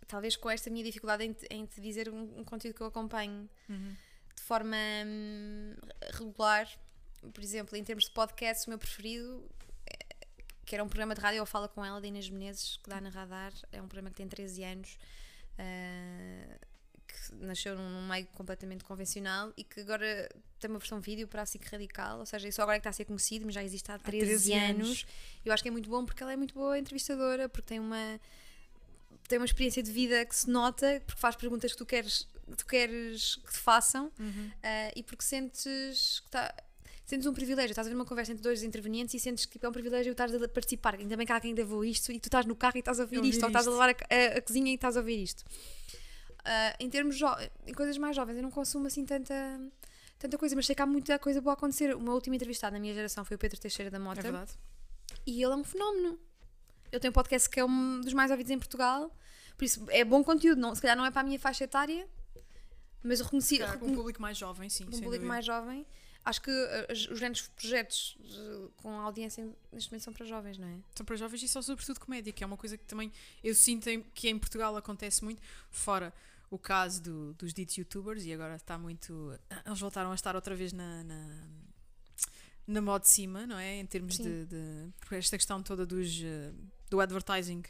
talvez 0.08 0.36
com 0.36 0.48
esta 0.50 0.70
minha 0.70 0.84
dificuldade 0.84 1.24
em, 1.24 1.32
te- 1.32 1.46
em 1.50 1.66
te 1.66 1.80
dizer 1.80 2.08
um, 2.08 2.40
um 2.40 2.44
conteúdo 2.44 2.76
que 2.76 2.80
eu 2.82 2.86
acompanho 2.86 3.48
Uhum. 3.68 3.96
de 4.36 4.42
forma 4.42 4.76
hum, 5.06 5.74
regular, 6.12 6.68
por 7.34 7.42
exemplo, 7.42 7.76
em 7.76 7.82
termos 7.82 8.04
de 8.04 8.10
podcast, 8.12 8.66
o 8.66 8.70
meu 8.70 8.78
preferido, 8.78 9.44
eh, 9.86 10.16
que 10.64 10.74
era 10.76 10.84
um 10.84 10.88
programa 10.88 11.14
de 11.14 11.20
rádio, 11.20 11.38
eu 11.38 11.46
falo 11.46 11.68
com 11.68 11.84
ela, 11.84 12.00
da 12.00 12.06
Inês 12.06 12.28
Menezes, 12.30 12.76
que 12.76 12.88
dá 12.88 13.00
na 13.00 13.08
Radar, 13.08 13.52
é 13.72 13.82
um 13.82 13.88
programa 13.88 14.10
que 14.10 14.16
tem 14.16 14.28
13 14.28 14.62
anos, 14.64 14.96
ah, 15.58 16.58
que 17.16 17.34
nasceu 17.36 17.74
num, 17.76 18.06
meio 18.08 18.26
completamente 18.28 18.84
convencional 18.84 19.52
e 19.56 19.64
que 19.64 19.80
agora 19.80 20.28
tem 20.60 20.68
uma 20.70 20.78
versão 20.78 21.00
vídeo 21.00 21.26
para 21.26 21.42
a 21.42 21.46
SIC 21.46 21.64
Radical, 21.70 22.18
ou 22.20 22.26
seja, 22.26 22.46
isso 22.48 22.60
agora 22.62 22.76
é 22.76 22.78
que 22.78 22.82
está 22.82 22.90
a 22.90 22.92
ser 22.92 23.04
conhecido, 23.06 23.44
mas 23.46 23.54
já 23.54 23.64
existe 23.64 23.90
há 23.90 23.98
13, 23.98 24.26
13 24.26 24.52
anos. 24.52 24.86
anos. 24.88 25.06
Eu 25.44 25.52
acho 25.52 25.62
que 25.62 25.68
é 25.68 25.72
muito 25.72 25.88
bom 25.88 26.04
porque 26.04 26.22
ela 26.22 26.32
é 26.32 26.36
muito 26.36 26.54
boa 26.54 26.78
entrevistadora, 26.78 27.48
porque 27.48 27.66
tem 27.68 27.80
uma 27.80 28.20
tem 29.28 29.38
uma 29.38 29.44
experiência 29.44 29.82
de 29.82 29.90
vida 29.90 30.24
que 30.24 30.36
se 30.36 30.48
nota, 30.48 31.02
porque 31.04 31.20
faz 31.20 31.34
perguntas 31.34 31.72
que 31.72 31.78
tu 31.78 31.84
queres, 31.86 32.28
que 32.48 32.56
tu 32.56 32.66
queres 32.66 33.36
que 33.36 33.50
te 33.52 33.58
façam 33.58 34.10
Uhum. 34.20 34.50
ah, 34.62 34.92
e 34.94 35.02
porque 35.02 35.24
sentes 35.24 36.20
que 36.20 36.30
tá, 36.30 36.54
sentes 37.04 37.26
um 37.26 37.34
privilégio. 37.34 37.70
Estás 37.72 37.88
a 37.88 37.90
ver 37.90 37.96
uma 37.96 38.04
conversa 38.04 38.30
entre 38.30 38.42
dois 38.44 38.62
intervenientes 38.62 39.14
e 39.14 39.18
sentes 39.18 39.44
que 39.44 39.52
tipo, 39.54 39.66
é 39.66 39.68
um 39.68 39.72
privilégio 39.72 40.12
estar 40.12 40.28
a 40.32 40.48
participar. 40.48 40.94
Ainda 40.94 41.16
bem 41.16 41.26
que 41.26 41.32
há 41.32 41.40
quem 41.40 41.54
levou 41.54 41.84
isto 41.84 42.12
e 42.12 42.20
tu 42.20 42.26
estás 42.28 42.46
no 42.46 42.54
carro 42.54 42.76
e 42.76 42.78
estás 42.78 43.00
a 43.00 43.02
ouvir, 43.02 43.16
Ouvir 43.16 43.30
isto, 43.30 43.42
ou 43.42 43.48
estás 43.48 43.66
a 43.66 43.70
isto. 43.70 43.80
levar 43.80 43.96
a, 44.08 44.14
a- 44.14 44.38
a 44.38 44.42
cozinha 44.42 44.70
e 44.70 44.74
estás 44.76 44.96
a 44.96 45.00
ouvir 45.00 45.20
isto. 45.22 45.44
Ah, 46.48 46.76
em 46.78 46.88
termos 46.88 47.18
em 47.66 47.74
coisas 47.74 47.98
mais 47.98 48.14
jovens, 48.14 48.36
eu 48.36 48.42
não 48.42 48.50
consumo 48.50 48.86
assim 48.86 49.04
tanta. 49.04 49.34
Tanta 50.18 50.38
coisa, 50.38 50.56
mas 50.56 50.64
sei 50.64 50.74
que 50.74 50.80
há 50.80 50.86
muita 50.86 51.18
coisa 51.18 51.42
boa 51.42 51.52
a 51.52 51.56
acontecer. 51.58 51.94
O 51.94 52.00
meu 52.00 52.14
último 52.14 52.34
entrevistado 52.34 52.72
na 52.72 52.80
minha 52.80 52.94
geração 52.94 53.22
foi 53.22 53.34
o 53.34 53.38
Pedro 53.38 53.60
Teixeira 53.60 53.90
da 53.90 53.98
Mota 53.98 54.20
É 54.20 54.22
verdade. 54.22 54.52
e 55.26 55.42
ele 55.42 55.52
é 55.52 55.56
um 55.56 55.62
fenómeno. 55.64 56.18
Ele 56.90 57.00
tem 57.00 57.10
um 57.10 57.12
podcast 57.12 57.50
que 57.50 57.60
é 57.60 57.64
um 57.64 58.00
dos 58.00 58.14
mais 58.14 58.30
ouvidos 58.30 58.50
em 58.50 58.58
Portugal, 58.58 59.14
por 59.58 59.64
isso 59.66 59.84
é 59.90 60.04
bom 60.04 60.24
conteúdo. 60.24 60.58
Não, 60.58 60.74
se 60.74 60.80
calhar 60.80 60.96
não 60.96 61.04
é 61.04 61.10
para 61.10 61.20
a 61.20 61.24
minha 61.24 61.38
faixa 61.38 61.64
etária, 61.64 62.08
mas 63.02 63.18
eu 63.20 63.24
reconheci, 63.26 63.58
Claro, 63.58 63.84
um 63.84 63.94
público 63.94 64.22
mais 64.22 64.38
jovem, 64.38 64.70
sim. 64.70 64.84
um 64.84 64.86
público 64.86 65.04
dúvida. 65.10 65.26
mais 65.26 65.44
jovem. 65.44 65.86
Acho 66.24 66.40
que 66.40 66.50
uh, 66.50 66.92
os 66.92 67.06
grandes 67.20 67.48
projetos 67.48 68.16
uh, 68.20 68.72
com 68.78 68.90
audiência 68.98 69.46
neste 69.70 69.90
momento 69.90 70.02
são 70.04 70.12
para 70.14 70.24
jovens, 70.24 70.56
não 70.56 70.66
é? 70.66 70.76
São 70.96 71.04
para 71.04 71.14
jovens 71.16 71.42
e 71.42 71.48
só 71.48 71.60
sobretudo 71.60 72.00
comédia, 72.00 72.32
que 72.32 72.42
é 72.42 72.46
uma 72.46 72.56
coisa 72.56 72.78
que 72.78 72.84
também 72.84 73.12
eu 73.44 73.54
sinto 73.54 73.88
que 74.14 74.28
em 74.30 74.38
Portugal 74.38 74.74
acontece 74.76 75.22
muito, 75.22 75.42
fora 75.70 76.12
o 76.50 76.58
caso 76.58 77.02
do- 77.02 77.34
dos 77.34 77.52
ditos 77.52 77.76
youtubers, 77.76 78.24
e 78.24 78.32
agora 78.32 78.56
está 78.56 78.78
muito. 78.78 79.36
Eles 79.64 79.80
voltaram 79.80 80.12
a 80.12 80.14
estar 80.14 80.34
outra 80.36 80.54
vez 80.54 80.72
na. 80.72 81.02
na 81.04 81.42
na 82.68 82.80
moda 82.82 83.04
de 83.04 83.08
cima, 83.10 83.46
não 83.46 83.56
é? 83.56 83.76
Em 83.76 83.86
termos 83.86 84.16
de, 84.18 84.44
de- 84.46 84.92
Porque 84.98 85.14
esta 85.14 85.36
questão 85.38 85.62
toda 85.62 85.86
dos, 85.86 86.20
eh, 86.20 86.50
do 86.90 87.00
advertising 87.00 87.62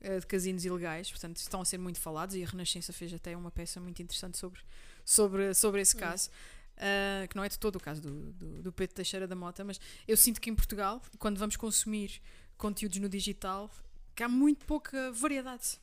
eh, 0.00 0.18
de 0.18 0.26
casinos 0.26 0.64
ilegais, 0.64 1.08
portanto, 1.08 1.36
estão 1.36 1.60
a 1.60 1.64
ser 1.64 1.78
muito 1.78 2.00
falados 2.00 2.34
e 2.34 2.42
a 2.42 2.46
Renascença 2.48 2.92
fez 2.92 3.12
até 3.14 3.36
uma 3.36 3.52
peça 3.52 3.78
muito 3.80 4.02
interessante 4.02 4.36
sobre, 4.36 4.60
sobre, 5.04 5.54
sobre 5.54 5.80
esse 5.80 5.96
Hum. 5.96 6.00
caso. 6.00 6.28
Uh, 6.74 7.28
que 7.28 7.36
não 7.36 7.44
é 7.44 7.48
de 7.48 7.56
todo 7.58 7.76
o 7.76 7.80
caso 7.80 8.00
do, 8.02 8.32
do, 8.32 8.62
do 8.62 8.72
Pedro 8.72 8.96
Teixeira 8.96 9.28
da 9.28 9.36
Mota, 9.36 9.62
mas 9.62 9.78
eu 10.08 10.16
sinto 10.16 10.40
que 10.40 10.50
em 10.50 10.54
Portugal, 10.56 11.00
quando 11.20 11.38
vamos 11.38 11.54
consumir 11.54 12.20
conteúdos 12.56 12.98
no 12.98 13.08
digital, 13.08 13.70
que 14.16 14.24
há 14.24 14.28
muito 14.28 14.64
pouca 14.66 15.12
variedade. 15.12 15.78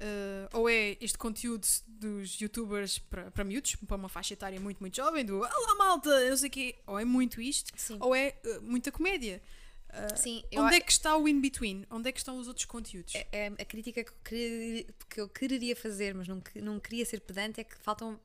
Uh, 0.00 0.56
ou 0.58 0.68
é 0.68 0.96
este 0.98 1.18
conteúdo 1.18 1.66
dos 1.86 2.40
youtubers 2.40 2.98
para, 2.98 3.30
para 3.30 3.44
miúdos, 3.44 3.74
para 3.74 3.96
uma 3.96 4.08
faixa 4.08 4.32
etária 4.32 4.58
muito, 4.58 4.80
muito 4.80 4.96
jovem, 4.96 5.24
do 5.24 5.40
Olá 5.40 5.74
malta, 5.74 6.08
eu 6.08 6.34
sei 6.38 6.48
quê, 6.48 6.78
ou 6.86 6.98
é 6.98 7.04
muito 7.04 7.38
isto, 7.38 7.70
Sim. 7.76 7.98
ou 8.00 8.14
é 8.14 8.34
uh, 8.46 8.62
muita 8.62 8.90
comédia. 8.90 9.42
Uh, 9.90 10.16
Sim, 10.16 10.42
onde 10.54 10.76
é 10.76 10.80
que 10.80 10.90
está 10.90 11.16
o 11.16 11.28
in-between? 11.28 11.84
Onde 11.90 12.08
é 12.08 12.12
que 12.12 12.18
estão 12.18 12.38
os 12.38 12.48
outros 12.48 12.64
conteúdos? 12.64 13.14
é- 13.14 13.26
é 13.30 13.46
a 13.48 13.64
crítica 13.64 14.02
que 14.02 14.10
eu, 14.10 14.16
queria, 14.24 14.86
que 15.10 15.20
eu 15.20 15.28
quereria 15.28 15.76
fazer, 15.76 16.14
mas 16.14 16.26
não, 16.26 16.42
não 16.62 16.80
queria 16.80 17.04
ser 17.04 17.20
pedante, 17.20 17.60
é 17.60 17.64
que 17.64 17.76
faltam, 17.76 18.18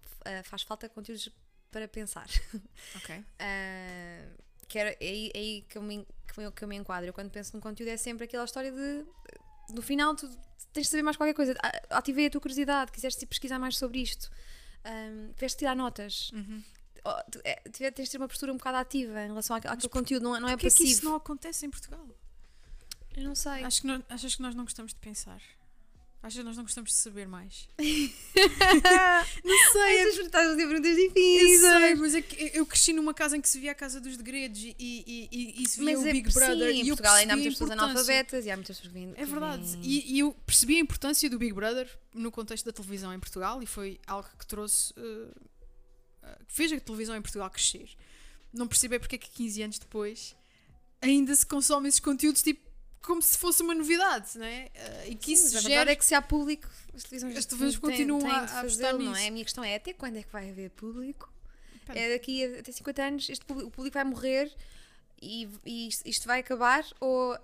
faz 0.46 0.62
falta 0.62 0.88
conteúdos 0.88 1.30
para 1.72 1.88
pensar. 1.88 2.28
Ok. 2.96 3.24
Que 4.68 4.80
era, 4.80 4.92
é 4.92 5.08
aí, 5.08 5.32
é 5.34 5.38
aí 5.38 5.66
que, 5.70 5.78
eu 5.78 5.82
me, 5.82 6.08
que, 6.34 6.40
eu, 6.40 6.52
que 6.52 6.64
eu 6.64 6.68
me 6.68 6.76
enquadro. 6.76 7.10
Eu, 7.10 7.14
quando 7.14 7.30
penso 7.30 7.54
num 7.54 7.62
conteúdo, 7.62 7.90
é 7.90 7.98
sempre 7.98 8.26
aquela 8.26 8.46
história 8.46 8.72
de. 8.72 9.06
No 9.74 9.82
final, 9.82 10.16
tu 10.16 10.28
tens 10.74 10.84
de 10.84 10.88
saber 10.90 11.04
mais 11.04 11.18
qualquer 11.18 11.34
coisa. 11.34 11.56
A- 11.62 11.98
Ativei 11.98 12.28
a 12.28 12.30
tua 12.30 12.42
curiosidade, 12.42 12.92
quiseste 12.92 13.26
pesquisar 13.26 13.58
mais 13.60 13.78
sobre 13.78 14.00
isto, 14.02 14.30
um, 14.86 15.32
tiveste 15.34 15.56
de 15.58 15.60
tirar 15.60 15.76
notas. 15.76 16.32
Uhum. 16.32 16.64
É, 17.44 17.56
tens 17.92 18.06
de 18.06 18.12
ter 18.12 18.18
uma 18.18 18.28
postura 18.28 18.52
um 18.52 18.58
bocado 18.58 18.78
ativa 18.78 19.22
em 19.24 19.28
relação 19.28 19.56
àquele, 19.56 19.74
àquele 19.74 19.90
conteúdo, 19.90 20.24
não, 20.24 20.36
é- 20.36 20.40
não 20.40 20.48
é 20.50 20.52
Porquê 20.54 20.68
é 20.68 20.70
que 20.70 20.76
passivo. 20.76 20.92
isso 20.92 21.06
não 21.06 21.16
acontece 21.16 21.66
em 21.66 21.70
Portugal? 21.70 22.08
Eu 23.16 23.24
não 23.24 23.36
sei. 23.36 23.64
Acho 23.64 23.82
que 23.82 23.88
nós, 23.88 24.02
achas 24.10 24.36
que 24.36 24.42
nós 24.42 24.56
não 24.56 24.64
gostamos 24.64 24.92
de 24.94 25.00
pensar? 25.00 25.40
Achas 26.26 26.40
que 26.40 26.44
nós 26.44 26.58
não 26.58 26.64
gostamos 26.64 26.90
de 26.90 26.96
saber 26.98 27.28
mais? 27.28 27.70
não 27.78 29.72
sei, 29.72 29.82
é 29.82 30.08
Estas 30.08 30.26
estás 30.26 30.48
a 30.48 30.50
fazer 30.52 30.68
perguntas 30.68 30.98
Eu 30.98 31.08
difíceis. 31.10 31.62
sei, 31.62 31.96
mas 31.96 32.16
é 32.16 32.22
que 32.24 32.52
eu 32.58 32.66
cresci 32.66 32.94
numa 32.94 33.14
casa 33.14 33.38
em 33.38 33.42
que 33.42 33.48
se 33.48 33.60
via 33.60 33.72
a 33.72 33.76
Casa 33.76 34.02
dos 34.02 34.18
Degredos 34.18 34.60
e, 34.60 34.76
e, 34.80 35.30
e, 35.32 35.64
e 35.64 35.70
se 35.70 35.78
via 35.80 35.94
Mas 35.94 36.04
o 36.04 36.08
é- 36.08 36.12
Big 36.12 36.34
Brother 36.34 36.72
sim, 36.72 36.78
e 36.78 36.82
em 36.82 36.88
eu 36.88 36.96
Portugal 36.96 37.14
ainda 37.16 37.34
há 37.34 37.36
muitas 37.36 37.54
pessoas 37.54 37.72
analfabetas 37.72 38.46
e 38.46 38.50
há 38.50 38.56
muitas 38.56 38.78
pessoas 38.78 38.94
vêm. 38.94 39.14
É 39.16 39.26
verdade. 39.26 39.78
E, 39.84 40.16
e 40.16 40.20
eu 40.20 40.32
percebi 40.46 40.78
a 40.78 40.80
importância 40.80 41.30
do 41.30 41.38
Big 41.38 41.54
Brother 41.54 41.88
no 42.14 42.32
contexto 42.32 42.66
da 42.66 42.72
televisão 42.72 43.14
em 43.14 43.20
Portugal 43.20 43.62
e 43.62 43.68
foi 43.68 44.00
algo 44.08 44.28
que 44.40 44.48
trouxe. 44.48 44.94
eh, 44.98 46.38
que 46.48 46.54
fez 46.56 46.72
a 46.74 46.80
televisão 46.80 47.16
em 47.16 47.22
Portugal 47.22 47.50
crescer. 47.52 47.88
Não 48.52 48.68
percebi 48.68 48.98
porque 48.98 49.16
é 49.16 49.20
que 49.20 49.30
15 49.30 49.62
anos 49.62 49.78
depois 49.80 50.36
ainda 51.02 51.36
se 51.36 51.46
consomem 51.46 51.88
esses 51.88 52.00
conteúdos 52.00 52.42
tipo 52.42 52.65
como 53.06 53.22
se 53.22 53.38
fosse 53.38 53.62
uma 53.62 53.74
novidade, 53.76 54.38
não 54.38 54.46
é? 54.46 54.70
Eh, 54.74 55.10
e 55.10 55.16
que 55.16 55.36
Sim, 55.38 55.46
isso 55.46 55.50
gera 55.60 55.68
verdade 55.68 55.92
é 55.92 55.96
que 55.96 56.06
se 56.06 56.14
há 56.16 56.22
público, 56.22 56.68
as 56.94 57.04
televisões, 57.04 57.38
As 57.38 57.46
televisões 57.46 57.80
têm- 57.80 57.90
continuam 58.08 58.30
a- 58.32 58.38
apostar 58.40 58.62
fazê-lo, 58.64 59.00
não 59.00 59.12
nisso. 59.12 59.22
é? 59.24 59.28
A 59.28 59.32
minha 59.32 59.44
questão 59.46 59.64
é 59.64 59.76
até 59.76 59.94
quando 59.94 60.18
é 60.18 60.24
que 60.24 60.32
vai 60.32 60.50
haver 60.50 60.70
público? 60.72 61.32
Espera. 61.76 62.00
É 62.00 62.14
daqui 62.14 62.44
a 62.44 62.60
até 62.60 62.72
50 62.72 63.04
anos 63.04 63.30
este 63.30 63.46
público, 63.46 63.68
o 63.70 63.72
público 63.72 63.94
vai 63.94 64.04
morrer 64.04 64.52
e, 65.22 65.48
e 65.66 65.88
isto, 65.88 66.08
isto 66.08 66.26
vai 66.28 66.40
acabar 66.40 66.84
ou 67.00 67.38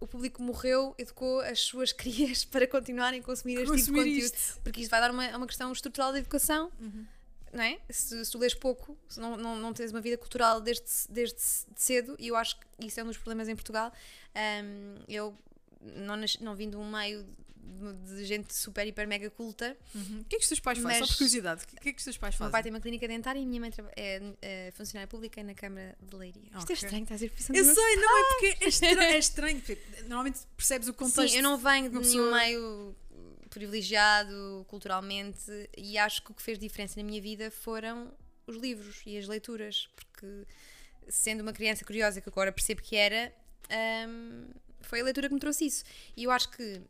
o 0.00 0.06
público 0.06 0.40
morreu, 0.42 0.94
educou 0.96 1.40
as 1.40 1.58
suas 1.60 1.92
crias 1.94 2.44
para 2.44 2.66
continuarem 2.68 3.20
a 3.20 3.22
consumir 3.22 3.54
este 3.54 3.64
tipo 3.66 3.76
de 3.76 3.92
conteúdo? 3.92 4.18
isto. 4.18 4.60
Porque 4.62 4.80
isto 4.80 4.90
vai 4.90 5.00
dar 5.00 5.10
uma, 5.10 5.36
uma 5.36 5.46
questão 5.46 5.72
estrutural 5.72 6.12
da 6.12 6.18
educação, 6.18 6.70
Uhum. 6.80 7.04
Não 7.52 7.62
é? 7.64 7.78
Se, 7.90 8.24
se 8.24 8.30
tu 8.32 8.38
lês 8.38 8.54
pouco, 8.54 8.96
se 9.08 9.18
não, 9.20 9.36
não, 9.36 9.56
não 9.56 9.72
tens 9.72 9.90
uma 9.90 10.00
vida 10.00 10.16
cultural 10.18 10.60
desde, 10.60 10.84
desde 11.08 11.38
cedo, 11.76 12.16
e 12.18 12.28
eu 12.28 12.36
acho 12.36 12.58
que 12.58 12.86
isso 12.86 12.98
é 13.00 13.02
um 13.04 13.06
dos 13.06 13.16
problemas 13.16 13.48
em 13.48 13.54
Portugal. 13.54 13.92
Ahm, 14.34 15.02
eu 15.08 15.36
não, 15.80 16.16
nasci- 16.16 16.42
não 16.42 16.54
vim 16.54 16.68
de 16.70 16.76
um 16.76 16.90
meio 16.90 17.24
de, 17.56 18.16
de 18.16 18.24
gente 18.24 18.54
super, 18.54 18.86
hiper, 18.86 19.06
mega 19.06 19.28
culta. 19.30 19.76
Uhum. 19.94 20.20
O 20.20 20.24
que 20.24 20.36
é 20.36 20.38
que 20.38 20.42
os 20.42 20.48
teus 20.48 20.58
pais 20.60 20.78
fazem? 20.78 20.98
Só 21.00 21.06
por 21.06 21.14
curiosidade, 21.16 21.62
o 21.64 21.66
que 21.80 21.88
é 21.88 21.92
que 21.92 21.98
os 21.98 22.04
teus 22.04 22.16
pais 22.16 22.34
O 22.34 22.36
meu 22.36 22.38
fazem? 22.38 22.52
pai 22.52 22.62
tem 22.62 22.72
uma 22.72 22.80
clínica 22.80 23.06
dentária 23.06 23.38
e 23.38 23.42
a 23.42 23.46
minha 23.46 23.60
mãe 23.60 23.70
é, 23.96 24.22
é 24.42 24.70
funcionária 24.72 25.06
pública 25.06 25.42
na 25.42 25.54
Câmara 25.54 25.96
de 26.00 26.16
Leiria. 26.16 26.42
Isto 26.46 26.58
Ok. 26.62 26.70
é 26.70 26.72
estranho, 26.74 27.02
estás 27.04 27.22
a 27.22 27.26
ver? 27.26 27.32
Eu 27.58 27.64
sei, 27.64 27.96
não, 27.96 28.18
é 28.18 28.24
porque 28.28 28.64
é 28.64 28.68
estranho. 28.68 29.00
É 29.00 29.18
estranho 29.18 29.62
normalmente 30.08 30.40
percebes 30.56 30.88
o 30.88 30.94
contexto. 30.94 31.30
Sim, 31.32 31.36
eu 31.38 31.42
não 31.42 31.56
venho 31.58 31.88
de 31.90 31.98
nenhum 31.98 32.00
pessoa- 32.02 32.38
meio 32.38 32.96
privilegiado 33.48 34.64
culturalmente 34.68 35.68
e 35.76 35.98
acho 35.98 36.22
que 36.22 36.30
o 36.30 36.34
que 36.34 36.42
fez 36.42 36.58
diferença 36.58 37.00
na 37.00 37.04
minha 37.04 37.20
vida 37.20 37.50
foram 37.50 38.12
os 38.46 38.56
livros 38.56 39.02
e 39.06 39.18
as 39.18 39.26
leituras, 39.26 39.88
porque 39.94 40.46
sendo 41.08 41.40
uma 41.40 41.52
criança 41.52 41.84
curiosa 41.84 42.20
que 42.20 42.28
agora 42.28 42.52
percebo 42.52 42.82
que 42.82 42.96
era, 42.96 43.32
hum, 44.08 44.48
foi 44.80 45.00
a 45.00 45.04
leitura 45.04 45.28
que 45.28 45.34
me 45.34 45.40
trouxe 45.40 45.66
isso. 45.66 45.84
E 46.16 46.24
eu 46.24 46.30
acho 46.30 46.50
que 46.50 46.80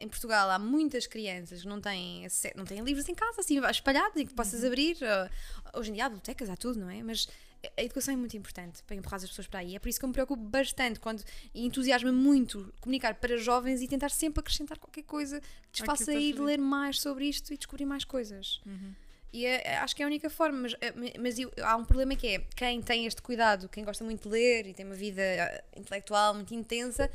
em 0.00 0.08
Portugal 0.08 0.50
há 0.50 0.58
muitas 0.58 1.06
crianças 1.06 1.62
que 1.62 1.68
não 1.68 1.80
têm, 1.80 2.26
não 2.56 2.64
têm 2.64 2.80
livros 2.80 3.08
em 3.08 3.14
casa, 3.14 3.40
assim, 3.40 3.58
espalhados 3.70 4.20
e 4.20 4.24
que 4.24 4.34
possas 4.34 4.64
abrir. 4.64 4.96
Uh, 4.96 5.78
Hoje 5.78 5.90
em 5.90 5.94
dia 5.94 6.04
há 6.04 6.08
bibliotecas, 6.08 6.50
há 6.50 6.56
tudo, 6.56 6.80
não 6.80 6.90
é? 6.90 7.02
Mas 7.02 7.28
a 7.76 7.82
educação 7.82 8.14
é 8.14 8.16
muito 8.16 8.36
importante 8.36 8.82
para 8.82 8.96
empurrar 8.96 9.16
as 9.22 9.28
pessoas 9.28 9.46
para 9.46 9.60
aí. 9.60 9.76
É 9.76 9.78
por 9.78 9.88
isso 9.88 9.98
que 9.98 10.04
eu 10.04 10.08
me 10.08 10.12
preocupo 10.12 10.42
bastante 10.42 10.98
quando 10.98 11.22
entusiasma 11.54 12.10
muito 12.12 12.72
comunicar 12.80 13.14
para 13.14 13.36
jovens 13.36 13.80
e 13.82 13.88
tentar 13.88 14.10
sempre 14.10 14.40
acrescentar 14.40 14.78
qualquer 14.78 15.02
coisa 15.04 15.40
que 15.70 15.82
Aquilo 15.82 15.86
faça 15.86 16.12
ir 16.14 16.38
ler 16.40 16.58
mais 16.58 17.00
sobre 17.00 17.26
isto 17.26 17.52
e 17.52 17.56
descobrir 17.56 17.84
mais 17.86 18.04
coisas. 18.04 18.60
Uhum. 18.66 18.94
E 19.32 19.46
é- 19.46 19.62
é- 19.66 19.76
acho 19.78 19.96
que 19.96 20.02
é 20.02 20.04
a 20.04 20.08
única 20.08 20.28
forma, 20.28 20.58
mas, 20.58 20.74
é, 20.80 21.18
mas 21.18 21.38
eu- 21.38 21.50
há 21.62 21.76
um 21.76 21.84
problema 21.84 22.14
que 22.14 22.26
é 22.26 22.38
quem 22.54 22.82
tem 22.82 23.06
este 23.06 23.22
cuidado, 23.22 23.68
quem 23.68 23.82
gosta 23.84 24.04
muito 24.04 24.24
de 24.24 24.28
ler 24.28 24.66
e 24.66 24.74
tem 24.74 24.84
uma 24.84 24.94
vida 24.94 25.22
eh, 25.22 25.64
intelectual 25.76 26.34
muito 26.34 26.52
intensa, 26.54 27.10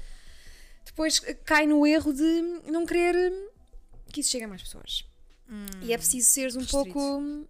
depois 0.85 1.21
eh, 1.25 1.33
cai 1.35 1.67
no 1.67 1.85
erro 1.85 2.11
de 2.13 2.61
não 2.71 2.85
querer 2.87 3.15
eh, 3.15 3.49
que 4.11 4.21
isso 4.21 4.31
chegue 4.31 4.45
a 4.45 4.47
mais 4.47 4.63
pessoas. 4.63 5.05
E 5.81 5.93
é 5.93 5.97
preciso 5.97 6.27
seres 6.29 6.55
um 6.55 6.59
restrito. 6.59 6.91
pouco. 6.91 7.47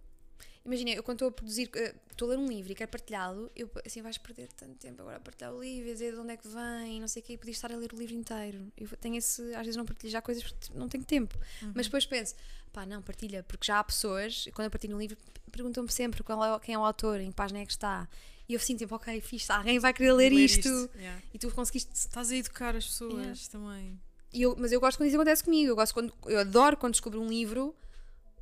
Imagina, 0.68 0.90
eu 0.90 1.02
quando 1.02 1.16
estou 1.16 1.28
a 1.28 1.32
produzir, 1.32 1.70
eh, 1.74 1.94
estou 2.10 2.28
a 2.28 2.30
ler 2.32 2.38
um 2.38 2.46
livro 2.46 2.70
e 2.70 2.74
quero 2.74 2.90
partilhá-lo, 2.90 3.50
eu 3.56 3.70
assim 3.86 4.02
vais 4.02 4.18
perder 4.18 4.48
tanto 4.52 4.74
tempo 4.74 5.00
agora 5.00 5.16
a 5.16 5.20
partilhar 5.20 5.52
o 5.54 5.60
livro, 5.62 5.88
a 5.88 5.92
dizer 5.94 6.12
de 6.12 6.20
onde 6.20 6.32
é 6.32 6.36
que 6.36 6.46
vem, 6.46 7.00
não 7.00 7.08
sei 7.08 7.22
o 7.22 7.24
quê, 7.24 7.32
e 7.32 7.38
podias 7.38 7.56
estar 7.56 7.72
a 7.72 7.76
ler 7.76 7.90
o 7.90 7.96
livro 7.96 8.14
inteiro. 8.14 8.70
Eu 8.76 8.86
tenho 9.00 9.16
esse, 9.16 9.42
às 9.54 9.62
vezes 9.62 9.76
não 9.76 9.86
partilho 9.86 10.12
já 10.12 10.20
coisas 10.20 10.42
porque 10.42 10.78
não 10.78 10.86
tenho 10.86 11.04
tempo. 11.04 11.38
Mas 11.74 11.86
depois 11.86 12.04
penso, 12.04 12.34
pá, 12.70 12.84
não, 12.84 13.00
partilha, 13.00 13.42
porque 13.42 13.66
já 13.66 13.78
há 13.78 13.84
pessoas, 13.84 14.46
quando 14.52 14.66
eu 14.66 14.70
partilho 14.70 14.94
um 14.94 15.00
livro, 15.00 15.16
perguntam-me 15.50 15.90
sempre 15.90 16.22
qual 16.22 16.56
é, 16.56 16.60
quem 16.60 16.74
é 16.74 16.78
o 16.78 16.84
autor, 16.84 17.18
em 17.18 17.30
que 17.30 17.34
página 17.36 17.60
é 17.60 17.64
que 17.64 17.72
está. 17.72 18.06
E 18.46 18.52
eu 18.52 18.60
sinto 18.60 18.80
tipo, 18.80 18.94
ok, 18.94 19.20
fixe, 19.22 19.50
alguém 19.50 19.78
vai 19.78 19.94
querer 19.94 20.12
ler, 20.12 20.32
isto. 20.32 20.68
Yeah. 20.96 21.22
E 21.32 21.38
tu 21.38 21.50
conseguiste. 21.50 21.90
Estás 21.94 22.30
a 22.30 22.36
educar 22.36 22.76
as 22.76 22.86
pessoas 22.86 23.12
Yeah. 23.14 23.40
também. 23.50 24.00
Eu, 24.32 24.54
mas 24.58 24.70
eu 24.72 24.80
gosto 24.80 24.98
quando 24.98 25.08
isso 25.08 25.16
acontece 25.16 25.42
comigo. 25.44 25.70
Eu, 25.70 25.76
gosto 25.76 25.94
quando, 25.94 26.12
eu 26.26 26.38
adoro 26.38 26.76
quando 26.76 26.92
descubro 26.92 27.20
um 27.20 27.28
livro 27.28 27.74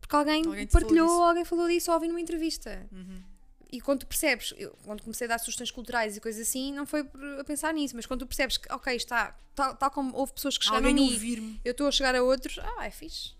porque 0.06 0.16
alguém, 0.16 0.46
Alguém 0.46 0.66
falou 0.66 0.68
partilhou, 0.86 1.08
disso. 1.08 1.22
alguém 1.22 1.44
falou 1.44 1.68
disso 1.68 1.90
ou 1.90 1.94
ouvi 1.96 2.08
numa 2.08 2.20
entrevista. 2.20 2.86
Uhum. 2.92 3.22
E 3.72 3.80
quando 3.80 4.00
tu 4.00 4.06
percebes, 4.06 4.54
eu, 4.56 4.70
quando 4.84 5.02
comecei 5.02 5.26
a 5.26 5.28
dar 5.30 5.38
sugestões 5.38 5.72
culturais 5.72 6.16
e 6.16 6.20
coisas 6.20 6.48
assim, 6.48 6.72
não 6.72 6.86
foi 6.86 7.00
a 7.40 7.44
pensar 7.44 7.74
nisso, 7.74 7.96
mas 7.96 8.06
quando 8.06 8.20
tu 8.20 8.26
percebes 8.26 8.56
que, 8.56 8.72
ok, 8.72 8.94
está, 8.94 9.36
tal, 9.56 9.74
tal 9.76 9.90
como 9.90 10.14
houve 10.16 10.32
pessoas 10.32 10.56
que 10.56 10.64
chegaram 10.64 10.86
a 10.86 10.88
Alguém 10.88 11.04
mim, 11.06 11.12
ouvir-me. 11.12 11.60
eu 11.64 11.72
estou 11.72 11.88
a 11.88 11.90
chegar 11.90 12.14
a 12.14 12.22
outros, 12.22 12.58
ah, 12.60 12.86
é 12.86 12.90
fixe. 12.90 13.32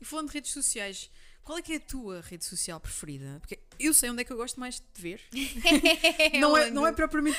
E 0.00 0.04
falando 0.04 0.28
de 0.28 0.34
redes 0.34 0.52
sociais, 0.52 1.10
qual 1.44 1.58
é 1.58 1.62
que 1.62 1.74
é 1.74 1.76
a 1.76 1.80
tua 1.80 2.22
rede 2.22 2.44
social 2.46 2.80
preferida? 2.80 3.36
Porque 3.40 3.58
eu 3.78 3.92
sei 3.92 4.08
onde 4.10 4.22
é 4.22 4.24
que 4.24 4.32
eu 4.32 4.36
gosto 4.38 4.58
mais 4.58 4.76
de 4.76 4.80
te 4.94 5.02
ver. 5.02 5.20
não, 6.40 6.56
é, 6.56 6.70
não 6.70 6.86
é 6.86 6.92
propriamente. 6.92 7.38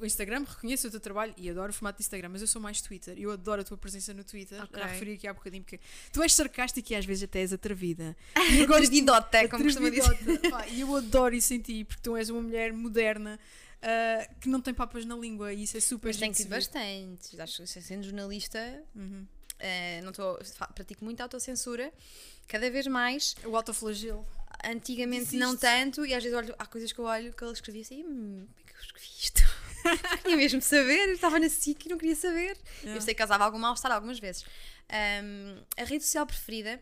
O 0.00 0.06
Instagram, 0.06 0.44
reconheço 0.48 0.88
o 0.88 0.90
teu 0.90 1.00
trabalho 1.00 1.34
e 1.36 1.50
adoro 1.50 1.70
o 1.70 1.72
formato 1.74 1.98
de 1.98 2.02
Instagram, 2.04 2.30
mas 2.30 2.40
eu 2.40 2.46
sou 2.46 2.60
mais 2.60 2.80
Twitter. 2.80 3.14
Eu 3.18 3.30
adoro 3.32 3.60
a 3.60 3.64
tua 3.64 3.76
presença 3.76 4.14
no 4.14 4.24
Twitter. 4.24 4.62
Ok. 4.62 4.78
Já 4.80 4.86
referi 4.86 5.12
aqui 5.14 5.26
há 5.28 5.34
bocadinho, 5.34 5.62
porque 5.62 5.78
tu 6.12 6.22
és 6.22 6.32
sarcástica 6.32 6.92
e 6.94 6.96
às 6.96 7.04
vezes 7.04 7.24
até 7.24 7.40
és 7.40 7.52
atrevida. 7.52 8.16
E 8.50 8.64
gosto 8.66 8.84
Atrevidota, 8.84 9.48
como 9.48 9.64
costuma 9.64 9.90
dizer. 9.90 10.18
E 10.72 10.80
eu 10.80 10.96
adoro 10.96 11.34
isso 11.34 11.52
em 11.54 11.60
ti, 11.60 11.84
porque 11.84 12.02
tu 12.02 12.16
és 12.16 12.30
uma 12.30 12.40
mulher 12.42 12.72
moderna 12.72 13.38
ah, 13.82 14.28
que 14.40 14.48
não 14.48 14.60
tem 14.60 14.72
papas 14.74 15.04
na 15.04 15.16
língua 15.16 15.52
e 15.52 15.62
isso 15.64 15.76
é 15.76 15.80
super 15.80 16.08
Mas 16.18 16.36
se 16.36 16.42
ver. 16.44 16.48
bastante. 16.48 17.40
Acho 17.40 17.62
que 17.62 17.66
sendo 17.66 18.02
jornalista, 18.04 18.82
Uhum. 18.94 19.26
eh, 19.58 20.00
não 20.02 20.12
fa- 20.14 20.66
pratico 20.68 21.04
muita 21.04 21.22
autocensura, 21.22 21.92
cada 22.48 22.70
vez 22.70 22.86
mais. 22.86 23.34
O 23.44 23.56
autoflagelo. 23.56 24.26
Antigamente 24.64 25.22
Existe. 25.22 25.36
não 25.38 25.56
tanto, 25.56 26.04
e 26.04 26.12
às 26.14 26.22
vezes 26.22 26.36
olho, 26.36 26.54
há 26.58 26.66
coisas 26.66 26.92
que 26.92 26.98
eu 26.98 27.04
olho 27.04 27.32
que 27.32 27.42
ele 27.44 27.52
escrevia 27.52 27.80
assim, 27.82 28.02
hum, 28.04 28.46
como 28.46 28.68
é 28.68 28.70
que 28.72 28.76
eu 28.76 28.80
escrevi 28.82 29.06
isto? 29.20 29.42
Queria 30.22 30.36
mesmo 30.36 30.60
saber, 30.60 31.08
eu 31.08 31.14
estava 31.14 31.38
na 31.38 31.48
SIC 31.48 31.86
e 31.86 31.88
não 31.88 31.98
queria 31.98 32.16
saber. 32.16 32.56
Yeah. 32.80 32.96
Eu 32.96 33.00
sei 33.00 33.14
que 33.14 33.18
causava 33.18 33.44
algum 33.44 33.58
mal-estar 33.58 33.90
algumas 33.92 34.18
vezes. 34.18 34.44
Ahm, 34.88 35.62
a 35.76 35.84
rede 35.84 36.04
social 36.04 36.26
preferida, 36.26 36.80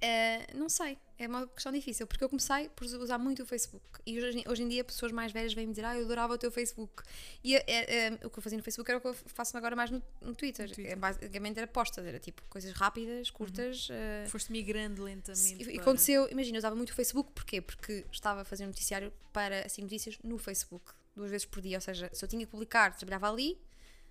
eh, 0.00 0.46
não 0.54 0.68
sei, 0.68 0.98
é 1.18 1.28
uma 1.28 1.46
questão 1.46 1.70
difícil, 1.70 2.06
porque 2.08 2.24
eu 2.24 2.28
comecei 2.28 2.68
por 2.70 2.84
usar 2.84 3.18
muito 3.18 3.42
o 3.44 3.46
Facebook. 3.46 3.84
E 4.04 4.18
hoje, 4.20 4.42
hoje 4.48 4.62
em 4.64 4.68
dia 4.68 4.82
pessoas 4.82 5.12
mais 5.12 5.30
velhas 5.30 5.54
vêm 5.54 5.66
me 5.66 5.72
dizer, 5.72 5.84
ah, 5.84 5.96
eu 5.96 6.04
adorava 6.04 6.34
o 6.34 6.38
teu 6.38 6.50
Facebook. 6.50 7.04
E 7.44 7.54
eh, 7.54 7.62
eh, 7.68 8.18
o 8.26 8.30
que 8.30 8.36
eu 8.38 8.42
fazia 8.42 8.58
no 8.58 8.64
Facebook 8.64 8.90
era 8.90 8.98
o 8.98 9.00
que 9.00 9.06
eu 9.06 9.14
faço 9.14 9.56
agora 9.56 9.76
mais 9.76 9.90
no, 9.90 10.02
no 10.20 10.34
Twitter. 10.34 10.68
No 10.68 10.74
Twitter. 10.74 10.92
É, 10.92 10.96
basicamente 10.96 11.56
era 11.58 11.66
postas, 11.68 12.04
era 12.04 12.18
tipo 12.18 12.42
coisas 12.48 12.72
rápidas, 12.72 13.30
curtas. 13.30 13.86
eh, 13.92 14.26
Foste 14.28 14.50
migrando 14.50 15.04
lentamente. 15.04 15.54
e, 15.54 15.62
e 15.62 15.64
para- 15.74 15.82
aconteceu, 15.82 16.28
imagina, 16.30 16.56
eu 16.56 16.60
usava 16.60 16.74
muito 16.74 16.90
o 16.90 16.94
Facebook, 16.94 17.30
porquê? 17.32 17.60
Porque 17.60 18.04
estava 18.10 18.40
a 18.40 18.44
fazer 18.44 18.64
um 18.64 18.68
noticiário 18.68 19.12
para 19.32 19.64
assim 19.66 19.82
notícias 19.82 20.18
no 20.24 20.36
Facebook, 20.38 20.84
duas 21.14 21.30
vezes 21.30 21.44
por 21.46 21.60
dia, 21.60 21.76
ou 21.76 21.80
seja, 21.80 22.10
se 22.12 22.24
eu 22.24 22.28
tinha 22.28 22.44
que 22.44 22.50
publicar, 22.50 22.94
trabalhava 22.96 23.30
ali, 23.30 23.58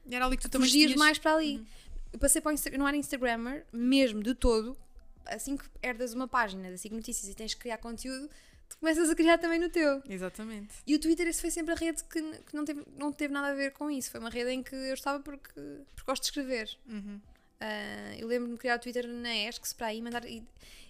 E 0.06 0.16
Era 0.16 0.26
ali 0.26 0.36
que 0.36 0.44
tu 0.44 0.50
também 0.50 0.70
tinhas- 0.70 0.96
mais 0.96 1.20
para 1.20 1.36
ali. 1.36 1.64
Eu 2.12 2.18
passei 2.20 2.42
para 2.42 2.50
o 2.50 2.54
Instagram, 2.54 2.80
não 2.80 2.88
era 2.88 2.98
Instagrammer, 2.98 3.66
mesmo 3.72 4.22
de 4.24 4.34
todo, 4.34 4.76
assim 5.26 5.56
que 5.56 5.64
herdas 5.82 6.14
uma 6.14 6.28
página 6.28 6.70
da 6.72 6.78
SIG 6.78 6.94
Notícias 6.96 7.32
e 7.32 7.36
tens 7.36 7.54
que 7.54 7.60
criar 7.62 7.78
conteúdo, 7.78 8.28
tu 8.68 8.78
começas 8.80 9.10
a 9.10 9.16
criar 9.16 9.38
também 9.38 9.60
no 9.60 9.70
teu. 9.70 10.02
Exatamente. 10.10 10.74
E 10.88 10.96
o 10.96 11.00
Twitter, 11.00 11.28
esse 11.28 11.40
foi 11.40 11.52
sempre 11.52 11.74
a 11.74 11.78
rede 11.78 12.04
que, 12.06 12.20
que 12.40 12.56
não, 12.56 12.66
teve, 12.66 12.84
não 12.98 13.12
teve 13.14 13.32
nada 13.34 13.48
a 13.50 13.54
ver 13.54 13.72
com 13.74 13.90
isso. 13.92 14.10
Foi 14.12 14.20
uma 14.20 14.30
rede 14.30 14.50
em 14.52 14.64
que 14.64 14.74
eu 14.76 14.94
estava 14.94 15.20
porque, 15.22 15.54
porque 15.54 16.04
gosto 16.06 16.24
de 16.24 16.28
escrever. 16.30 16.70
Uhum. 16.88 17.22
Ah, 17.60 18.16
eu 18.18 18.28
lembro-me 18.28 18.56
de 18.56 18.60
criar 18.60 18.78
o 18.78 18.80
Twitter 18.80 19.08
na 19.08 19.34
ESC 19.36 19.76
para 19.76 19.88
aí 19.88 20.02
mandar 20.02 20.26
e, 20.26 20.44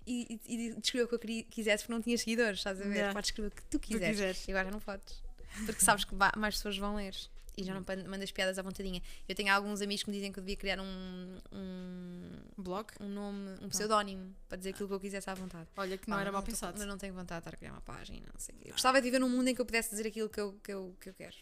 e, 0.08 0.40
e, 0.48 0.56
e 0.56 0.74
de 0.74 0.80
escrever 0.82 1.04
o 1.04 1.08
que 1.10 1.16
eu 1.16 1.20
queria, 1.20 1.44
quisesse 1.44 1.84
porque 1.84 1.94
não 1.94 2.02
tinha 2.02 2.18
seguidores, 2.18 2.60
estás 2.60 2.80
a 2.80 2.84
ver? 2.86 2.94
Yeah. 2.96 3.14
Podes 3.14 3.28
escrever 3.30 3.50
o 3.50 3.52
que 3.56 3.64
tu 3.64 3.78
quiseres. 3.80 4.16
quiseres. 4.16 4.48
E 4.48 4.52
agora 4.52 4.72
não 4.72 4.80
podes. 4.80 5.22
Porque 5.66 5.82
sabes 5.84 6.04
que 6.06 6.14
mais 6.38 6.56
pessoas 6.56 6.78
vão 6.78 6.96
ler. 6.96 7.16
E 7.58 7.64
já 7.64 7.74
não 7.74 7.84
mandas 8.08 8.32
piadas 8.32 8.58
à 8.58 8.62
vontadinha. 8.62 9.02
Eu 9.28 9.36
tenho 9.36 9.54
alguns 9.54 9.82
amigos 9.82 10.04
que 10.04 10.10
me 10.10 10.16
dizem 10.16 10.32
que 10.32 10.40
eu 10.40 10.42
devia 10.44 10.56
criar 10.56 10.80
um, 10.80 11.38
um, 11.52 12.32
Blog? 12.58 12.88
um 13.00 13.10
nome, 13.10 13.58
um 13.62 13.68
pseudónimo 13.68 14.34
para 14.48 14.58
dizer 14.58 14.70
aquilo 14.70 14.88
que 14.88 14.96
eu 14.96 15.00
quisesse 15.02 15.30
à 15.30 15.34
vontade. 15.34 15.68
Olha 15.76 15.98
que 15.98 16.10
não 16.10 16.16
Pá, 16.16 16.22
era 16.22 16.32
mal 16.32 16.42
pensado. 16.44 16.78
Mas 16.78 16.88
não 16.88 16.98
tenho 16.98 17.14
vontade 17.14 17.42
de 17.42 17.50
estar 17.50 17.54
a 17.54 17.58
criar 17.58 17.72
uma 17.74 17.82
página. 17.82 18.20
Não 18.34 18.40
sei. 18.40 18.56
Eu 18.64 18.72
gostava 18.72 19.00
de 19.02 19.04
viver 19.06 19.20
num 19.20 19.30
mundo 19.30 19.50
em 19.50 19.54
que 19.54 19.60
eu 19.60 19.66
pudesse 19.66 19.90
dizer 19.90 20.08
aquilo 20.08 20.30
que 20.30 20.40
eu, 20.40 20.54
que 20.64 20.72
eu, 20.72 20.96
que 21.02 21.10
eu 21.10 21.14
quero. 21.14 21.36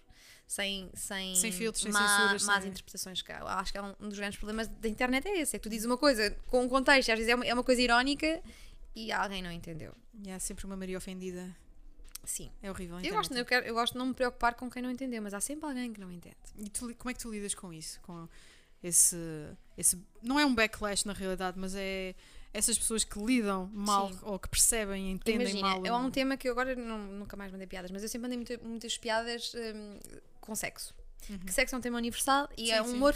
Sem, 0.48 0.90
sem, 0.96 1.36
Sem 1.36 1.52
filtros, 1.52 1.84
sem 1.84 1.92
má- 1.92 2.00
censuras, 2.18 2.44
Más 2.44 2.62
sem- 2.64 2.72
interpretações. 2.72 3.22
Que 3.22 3.32
acho 3.32 3.72
que 3.72 3.78
é 3.78 3.82
um, 3.84 3.94
dos 4.10 4.18
grandes 4.18 4.40
problemas 4.40 4.68
da 4.68 4.90
internet 4.90 5.28
é 5.28 5.42
esse. 5.42 5.56
É 5.56 5.60
que 5.60 5.64
tu 5.64 5.70
dizes 5.70 5.86
uma 5.86 5.98
coisa 5.98 6.32
com 6.48 6.64
um 6.64 6.68
contexto, 6.68 7.12
às 7.12 7.20
vezes 7.20 7.32
é 7.32 7.36
uma, 7.36 7.46
é 7.46 7.54
uma 7.54 7.64
coisa 7.64 7.82
irónica 7.84 8.42
e 8.96 9.12
alguém 9.12 9.44
não 9.44 9.52
entendeu. 9.52 9.94
E 10.26 10.32
há 10.32 10.40
sempre 10.40 10.66
uma 10.66 10.76
Maria 10.76 10.98
ofendida. 10.98 11.56
Sim. 12.30 12.52
É 12.62 12.70
horrível. 12.70 13.00
Eu 13.00 13.16
gosto, 13.16 13.34
eu, 13.34 13.44
quero, 13.44 13.66
eu 13.66 13.74
gosto 13.74 13.94
de 13.94 13.98
não 14.00 14.06
me 14.06 14.14
preocupar 14.14 14.54
com 14.54 14.70
quem 14.70 14.84
não 14.84 14.92
entendeu, 14.92 15.20
mas 15.20 15.34
há 15.34 15.42
sempre 15.42 15.66
alguém 15.68 15.92
que 15.92 16.00
não 16.00 16.12
entende. 16.12 16.36
E 16.60 16.70
tu 16.70 16.94
como 16.96 17.10
é 17.10 17.14
que 17.16 17.20
tu 17.20 17.32
lidas 17.32 17.56
com 17.56 17.74
isso? 17.74 18.00
Com 18.02 18.30
esse, 18.84 19.18
esse. 19.76 19.98
Não 20.22 20.40
é 20.40 20.46
um 20.46 20.54
backlash 20.54 21.06
na 21.06 21.14
realidade, 21.14 21.58
mas 21.58 21.74
é 21.76 22.14
essas 22.54 22.78
pessoas 22.78 23.04
que 23.04 23.18
lidam 23.20 23.68
mal 23.74 24.14
Sim. 24.14 24.20
ou 24.22 24.38
que 24.38 24.48
percebem, 24.48 25.12
entendem 25.12 25.42
Imagina, 25.58 25.68
mal. 25.70 25.86
é 25.86 25.94
um 25.94 26.12
tema 26.12 26.38
que 26.38 26.48
eu 26.48 26.52
agora 26.52 26.76
não- 26.76 27.00
nunca 27.00 27.36
mais 27.36 27.52
mandei 27.52 27.66
piadas, 27.66 27.90
mas 27.90 28.04
eu 28.04 28.10
sempre 28.10 28.30
mandei 28.30 28.38
muita- 28.38 28.58
muitas 28.68 28.96
piadas 28.98 29.52
hum, 29.56 30.00
com 30.40 30.56
sexo. 30.56 30.94
Que 31.46 31.54
sexo 31.54 31.76
é 31.76 31.78
um 31.78 31.82
tema 31.82 31.98
universal 31.98 32.50
e 32.58 32.62
Uhum. 32.62 32.68
Sim, 32.68 32.72
é 32.74 32.82
um 32.82 32.92
humor 32.94 33.16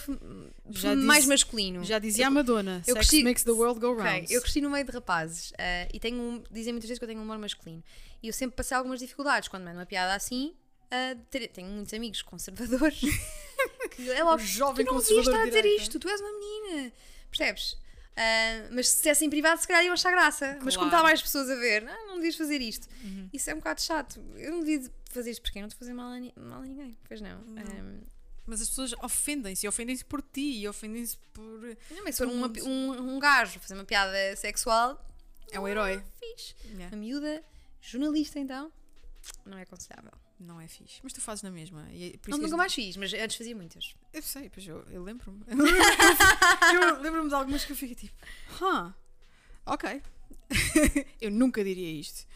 Já 0.69 0.95
mais 0.95 1.19
disse- 1.21 1.29
masculino. 1.29 1.83
Já 1.83 1.97
dizia 1.99 2.27
a 2.27 2.29
Madonna: 2.29 2.83
eu 2.85 2.93
Sex 2.95 3.07
cresci- 3.09 3.23
makes 3.23 3.43
the 3.43 3.51
world 3.51 3.79
go 3.79 3.93
round. 3.95 4.31
Eu 4.31 4.41
cresci 4.41 4.61
no 4.61 4.69
meio 4.69 4.85
de 4.85 4.91
rapazes 4.91 5.51
eh, 5.57 5.87
e 5.93 5.99
tenho 5.99 6.19
um, 6.21 6.43
dizem 6.51 6.73
muitas 6.73 6.87
vezes 6.89 6.99
que 6.99 7.03
eu 7.05 7.07
tenho 7.07 7.19
um 7.19 7.23
humor 7.23 7.37
masculino. 7.39 7.83
E 8.21 8.27
eu 8.27 8.33
sempre 8.33 8.55
passei 8.55 8.77
algumas 8.77 8.99
dificuldades 8.99 9.47
quando 9.49 9.63
mando 9.63 9.79
uma 9.79 9.85
piada 9.85 10.13
assim. 10.13 10.53
eh, 10.91 11.15
ter- 11.31 11.47
tenho 11.47 11.67
muitos 11.69 11.91
amigos 11.93 12.21
conservadores 12.21 12.99
que 13.95 14.11
é 14.11 14.23
logo 14.23 14.37
Jovem 14.43 14.85
tu 14.85 14.89
não 14.91 14.99
conservador 14.99 15.33
estar 15.33 15.41
a 15.41 15.45
dizer 15.47 15.61
direita." 15.63 15.81
isto, 15.83 15.99
tu 15.99 16.07
és 16.07 16.21
uma 16.21 16.31
menina. 16.39 16.93
Percebes? 17.31 17.77
Ah, 18.15 18.67
mas 18.71 18.89
se 18.89 18.97
dissesse 18.97 19.25
em 19.25 19.29
privado, 19.29 19.59
se 19.59 19.67
calhar 19.67 19.83
iam 19.83 19.93
achar 19.93 20.11
graça. 20.11 20.57
Mas 20.61 20.75
como 20.75 20.87
Claro. 20.89 20.97
está 20.97 21.03
mais 21.03 21.21
pessoas 21.21 21.49
a 21.49 21.55
ver, 21.55 21.81
não, 21.81 22.07
não 22.09 22.15
devias 22.17 22.35
fazer 22.35 22.61
isto. 22.61 22.87
Uhum. 23.03 23.29
Isso 23.33 23.49
é 23.49 23.53
um 23.53 23.57
bocado 23.57 23.81
chato. 23.81 24.19
Eu 24.35 24.51
não 24.51 24.59
devia 24.63 24.89
fazer 25.09 25.31
isto 25.31 25.41
porque 25.41 25.57
eu 25.57 25.61
não 25.61 25.67
estou 25.67 25.77
a 25.77 25.79
fazer 25.79 25.93
mal 25.93 26.11
a, 26.11 26.39
mal 26.39 26.61
a 26.61 26.65
ninguém. 26.65 26.97
Pois 27.07 27.21
não. 27.21 27.39
Ahm, 27.57 28.01
Mas 28.45 28.61
as 28.61 28.69
pessoas 28.69 28.93
ofendem-se, 29.01 29.65
e 29.65 29.69
ofendem-se 29.69 30.03
por 30.05 30.21
ti, 30.21 30.59
e 30.59 30.67
ofendem-se 30.67 31.17
por. 31.33 31.59
não, 31.91 32.03
mas 32.03 32.15
se 32.15 32.23
for 32.25 32.31
uma 32.31 32.47
um, 32.65 33.15
um 33.15 33.19
gajo 33.19 33.59
fazer 33.59 33.73
uma 33.73 33.85
piada 33.85 34.35
sexual, 34.35 35.03
É 35.51 35.59
um 35.59 35.67
herói. 35.67 36.03
fixe. 36.19 36.53
Yeah. 36.65 36.87
Uma 36.95 36.97
miúda, 36.97 37.43
jornalista 37.81 38.39
então, 38.39 38.71
não 39.45 39.57
é 39.57 39.61
aconselhável. 39.63 40.11
Não 40.45 40.59
é 40.59 40.67
fixe. 40.67 40.99
Mas 41.01 41.13
tu 41.13 41.21
fazes 41.21 41.41
na 41.41 41.49
mesma. 41.49 41.87
E 41.91 42.13
é 42.13 42.17
por 42.17 42.29
Não, 42.31 42.37
nunca 42.37 42.57
mais 42.57 42.73
fiz, 42.73 42.97
mas 42.97 43.13
antes 43.13 43.37
fazia 43.37 43.55
muitas. 43.55 43.95
Eu 44.13 44.21
sei, 44.21 44.49
pois 44.49 44.67
eu, 44.67 44.83
eu 44.91 45.01
lembro-me. 45.03 45.43
eu 45.47 47.01
lembro-me 47.01 47.29
de 47.29 47.35
algumas 47.35 47.63
que 47.63 47.71
eu 47.71 47.75
fiquei 47.75 47.95
tipo, 47.95 48.13
huh, 48.61 48.93
ok. 49.65 50.01
eu 51.21 51.31
nunca 51.31 51.63
diria 51.63 51.91
isto. 51.99 52.27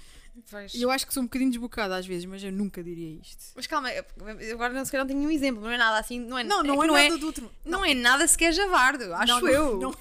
E 0.73 0.81
eu 0.83 0.91
acho 0.91 1.05
que 1.07 1.13
sou 1.13 1.23
um 1.23 1.25
bocadinho 1.25 1.49
desbocada 1.49 1.95
às 1.95 2.05
vezes, 2.05 2.25
mas 2.25 2.43
eu 2.43 2.51
nunca 2.51 2.83
diria 2.83 3.19
isto. 3.19 3.53
Mas 3.55 3.65
calma, 3.65 3.89
agora 4.51 4.71
não, 4.71 4.85
se 4.85 4.91
calhar 4.91 5.03
não 5.03 5.07
tenho 5.07 5.19
nenhum 5.19 5.31
exemplo, 5.31 5.61
não 5.61 5.69
é 5.69 5.77
nada 5.77 5.97
assim, 5.97 6.19
não 6.19 6.37
é, 6.37 6.43
Não, 6.43 6.61
não 6.63 6.77
que 6.77 6.83
é 6.83 6.87
não 6.87 6.93
nada 6.93 7.17
do 7.17 7.25
outro. 7.25 7.51
Não 7.65 7.83
é 7.83 7.93
nada 7.93 8.27
sequer 8.27 8.53
javardo, 8.53 9.13
acho 9.15 9.33
Não, 9.33 9.41
não, 9.41 9.49
eu. 9.49 9.79
não. 9.79 9.95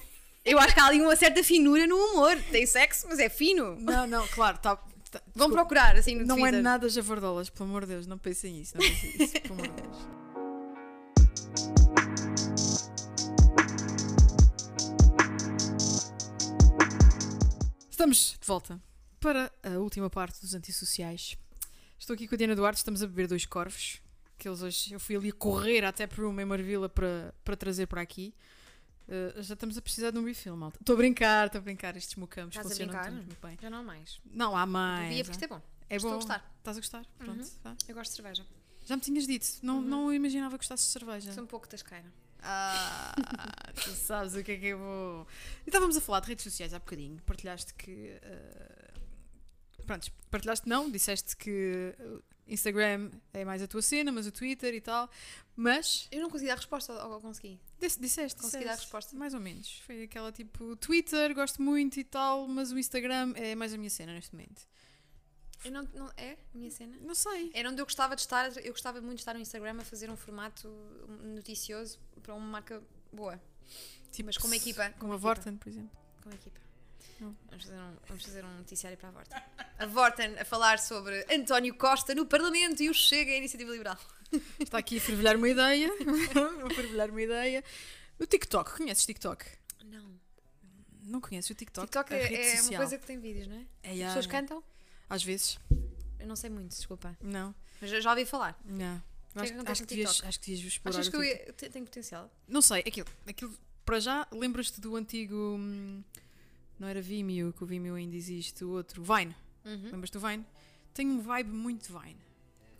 Eu 0.45 0.59
acho 0.59 0.73
que 0.73 0.79
há 0.79 0.85
ali 0.85 1.01
uma 1.01 1.15
certa 1.15 1.43
finura 1.43 1.85
no 1.87 1.97
humor. 1.97 2.37
Tem 2.51 2.65
sexo, 2.65 3.05
mas 3.09 3.19
é 3.19 3.27
fino. 3.27 3.75
Não, 3.81 4.07
não, 4.07 4.25
claro, 4.29 4.57
tá- 4.59 4.79
Vão 5.13 5.47
desculpa. 5.47 5.53
procurar 5.55 5.95
assim 5.95 6.15
no 6.15 6.25
Não 6.25 6.37
é 6.37 6.41
Twitter. 6.49 6.61
nada 6.61 6.89
javardolas, 6.89 7.49
pelo 7.49 7.69
amor 7.69 7.81
de 7.81 7.93
Deus, 7.93 8.07
não 8.07 8.17
pensem 8.17 8.53
nisso, 8.53 8.73
não 8.77 8.85
pensem 8.85 9.17
nisso, 9.17 9.41
pelo 9.41 9.53
amor 9.55 9.67
de 9.67 9.81
Deus. 9.81 9.97
Estamos 17.89 18.37
de 18.39 18.47
volta 18.47 18.79
para 19.19 19.51
a 19.63 19.79
última 19.79 20.09
parte 20.09 20.39
dos 20.41 20.53
antissociais. 20.53 21.37
Estou 21.97 22.13
aqui 22.13 22.27
com 22.27 22.35
a 22.35 22.37
Diana 22.37 22.55
Duarte, 22.55 22.77
estamos 22.77 23.01
a 23.01 23.07
beber 23.07 23.27
dois 23.27 23.45
corvos. 23.45 23.99
Que 24.37 24.47
eles 24.47 24.61
hoje, 24.61 24.93
eu 24.93 24.99
fui 24.99 25.15
ali 25.15 25.31
correr 25.31 25.83
até 25.83 26.05
por 26.05 26.23
uma 26.25 26.41
em 26.41 26.45
Marvila 26.45 26.87
para, 26.87 27.33
para 27.43 27.55
trazer 27.57 27.87
para 27.87 28.01
aqui. 28.01 28.33
Uh, 29.07 29.41
já 29.41 29.53
estamos 29.53 29.77
a 29.77 29.81
precisar 29.81 30.11
de 30.11 30.17
um 30.19 30.25
refill, 30.25 30.55
malta. 30.57 30.77
Estou 30.81 30.93
a 30.93 30.97
brincar, 30.97 31.45
estou 31.47 31.59
a 31.59 31.61
brincar. 31.61 31.95
Estes 31.95 32.15
mocamos 32.15 32.53
Estás 32.55 32.65
a 32.65 32.69
funcionam 32.69 32.93
brincar? 32.93 33.09
todos 33.11 33.25
muito 33.25 33.41
bem. 33.47 33.57
Já 33.61 33.69
não 33.69 33.77
há 33.79 33.83
mais. 33.83 34.19
Não, 34.31 34.57
há 34.57 34.65
mais. 34.65 35.07
Devia, 35.09 35.23
porque 35.23 35.31
isto 35.35 35.45
é 35.45 35.47
bom. 35.47 35.61
É 35.89 35.95
Estou 35.95 36.09
a 36.09 36.13
bom. 36.13 36.19
gostar. 36.19 36.53
Estás 36.57 36.77
a 36.77 36.79
gostar? 36.81 37.05
Pronto. 37.17 37.39
Uhum. 37.41 37.49
vá. 37.63 37.75
Eu 37.87 37.95
gosto 37.95 38.11
de 38.11 38.15
cerveja. 38.17 38.45
Já 38.85 38.95
me 38.97 39.01
tinhas 39.01 39.25
dito. 39.27 39.47
Não, 39.63 39.81
não 39.81 40.13
imaginava 40.13 40.57
que 40.57 40.63
gostasses 40.63 40.85
de 40.87 40.91
cerveja. 40.91 41.31
Sou 41.33 41.43
um 41.43 41.47
pouco 41.47 41.67
tasqueira. 41.67 42.05
Ah, 42.41 43.13
tu 43.75 43.89
sabes 43.91 44.35
o 44.35 44.43
que 44.43 44.51
é 44.51 44.57
que 44.57 44.65
eu 44.67 44.77
vou. 44.77 45.27
E 45.65 45.69
estávamos 45.69 45.97
a 45.97 46.01
falar 46.01 46.19
de 46.21 46.27
redes 46.27 46.43
sociais 46.43 46.73
há 46.73 46.79
bocadinho. 46.79 47.21
Partilhaste 47.23 47.73
que. 47.73 48.17
eh, 48.21 48.93
Pronto, 49.85 50.11
partilhaste 50.29 50.67
não, 50.67 50.89
disseste 50.91 51.35
que 51.37 51.95
Instagram 52.47 53.11
é 53.33 53.43
mais 53.45 53.61
a 53.61 53.67
tua 53.67 53.81
cena, 53.81 54.11
mas 54.11 54.25
o 54.27 54.31
Twitter 54.31 54.73
e 54.73 54.81
tal. 54.81 55.09
Mas. 55.55 56.07
Eu 56.11 56.21
não 56.21 56.29
consegui 56.29 56.49
dar 56.49 56.55
resposta 56.55 56.93
ao 56.93 57.15
que 57.17 57.21
consegui. 57.21 57.59
Disse- 57.79 57.99
Disseste, 57.99 58.39
Consegui 58.41 58.63
disseste. 58.63 58.65
dar 58.67 58.81
resposta. 58.83 59.15
Mais 59.15 59.33
ou 59.33 59.39
menos. 59.39 59.79
Foi 59.79 60.03
aquela 60.03 60.31
tipo: 60.31 60.75
Twitter, 60.75 61.33
gosto 61.33 61.61
muito 61.61 61.99
e 61.99 62.03
tal, 62.03 62.47
mas 62.47 62.71
o 62.71 62.77
Instagram 62.77 63.33
é 63.35 63.55
mais 63.55 63.73
a 63.73 63.77
minha 63.77 63.89
cena 63.89 64.13
neste 64.13 64.33
momento. 64.35 64.61
Eu 65.65 65.71
não, 65.71 65.83
não- 65.95 66.11
é 66.15 66.33
a 66.53 66.57
minha 66.57 66.69
cena? 66.69 66.95
Não 67.01 67.15
sei. 67.15 67.49
Era 67.53 67.69
onde 67.69 67.81
eu 67.81 67.85
gostava 67.85 68.15
de 68.15 68.21
estar. 68.21 68.55
Eu 68.57 68.71
gostava 68.71 69.01
muito 69.01 69.15
de 69.17 69.21
estar 69.21 69.33
no 69.33 69.39
Instagram 69.39 69.77
a 69.79 69.83
fazer 69.83 70.09
um 70.09 70.15
formato 70.15 70.67
noticioso 71.23 71.99
para 72.21 72.33
uma 72.35 72.45
marca 72.47 72.81
boa. 73.11 73.41
Tipo, 74.11 74.27
Mas 74.27 74.37
como 74.37 74.53
equipa, 74.53 74.83
como 74.91 74.99
Como 74.99 75.13
a. 75.13 75.17
Vorten, 75.17 75.57
por 75.57 75.67
exemplo. 75.69 75.89
Com 76.23 76.29
a 76.29 76.33
equipa. 76.35 76.59
Não. 77.19 77.35
Vamos 77.49 77.63
fazer, 77.65 77.75
um, 77.79 77.95
vamos 78.07 78.23
fazer 78.25 78.45
um 78.45 78.57
noticiário 78.57 78.97
para 78.97 79.09
a 79.09 79.11
Vorten. 79.11 79.41
A 79.79 79.85
Vorten 79.85 80.39
a 80.39 80.45
falar 80.45 80.79
sobre 80.79 81.25
António 81.33 81.73
Costa 81.75 82.13
no 82.13 82.25
Parlamento 82.25 82.81
e 82.83 82.89
o 82.89 82.93
Chega 82.93 83.31
à 83.31 83.35
Iniciativa 83.37 83.71
Liberal. 83.71 83.97
Está 84.59 84.77
aqui 84.77 84.97
a 84.97 85.01
fervilhar 85.01 85.35
uma 85.35 85.49
ideia. 85.49 85.89
a 86.65 86.73
fervilhar 86.73 87.09
uma 87.09 87.21
ideia. 87.21 87.63
O 88.19 88.25
TikTok, 88.25 88.75
conheces 88.77 89.05
TikTok? 89.05 89.45
Não. 89.85 90.19
Não 91.03 91.21
conheces 91.21 91.49
o 91.49 91.55
TikTok? 91.55 91.87
TikTok 91.87 92.13
a 92.13 92.17
é, 92.17 92.55
é 92.57 92.61
uma 92.61 92.77
coisa 92.77 92.97
que 92.97 93.05
tem 93.05 93.19
vídeos, 93.19 93.47
não 93.47 93.55
é? 93.55 93.65
É, 93.83 93.91
As 94.03 94.07
pessoas 94.09 94.27
cantam? 94.27 94.63
Às 95.09 95.23
vezes. 95.23 95.57
Eu 96.19 96.27
não 96.27 96.35
sei 96.35 96.49
muito, 96.49 96.69
desculpa. 96.75 97.17
Não. 97.21 97.55
Mas 97.79 97.89
já 98.03 98.09
ouvi 98.09 98.25
falar. 98.25 98.59
Não. 98.65 99.01
que 99.33 99.39
acho, 99.39 99.53
acontece 99.53 99.71
acho 99.71 99.81
que 99.83 99.87
devias, 99.87 100.23
acho 100.23 100.39
que 100.39 100.45
devias 100.51 100.73
explorar 100.73 100.99
Achas 100.99 101.09
que 101.09 101.15
eu 101.15 101.21
TikTok. 101.21 101.47
ia, 101.47 101.53
te- 101.53 101.69
tenho 101.69 101.85
potencial? 101.85 102.31
Não 102.47 102.61
sei, 102.61 102.79
aquilo, 102.79 103.07
aquilo 103.27 103.57
para 103.85 103.99
já, 103.99 104.27
lembras-te 104.31 104.81
do 104.81 104.95
antigo. 104.95 105.35
hum, 105.57 106.03
Não 106.79 106.87
era 106.87 107.01
Vimeo, 107.01 107.51
que 107.53 107.63
o 107.63 107.67
Vimeo 107.67 107.95
ainda 107.95 108.15
existe, 108.15 108.63
o 108.63 108.69
outro, 108.69 109.03
Vine. 109.03 109.35
Uhum. 109.65 109.89
Lembras 109.91 110.09
do 110.09 110.19
Vine? 110.19 110.45
Tem 110.93 111.07
um 111.07 111.19
vibe 111.19 111.51
muito 111.51 111.91
Vine. 111.91 112.17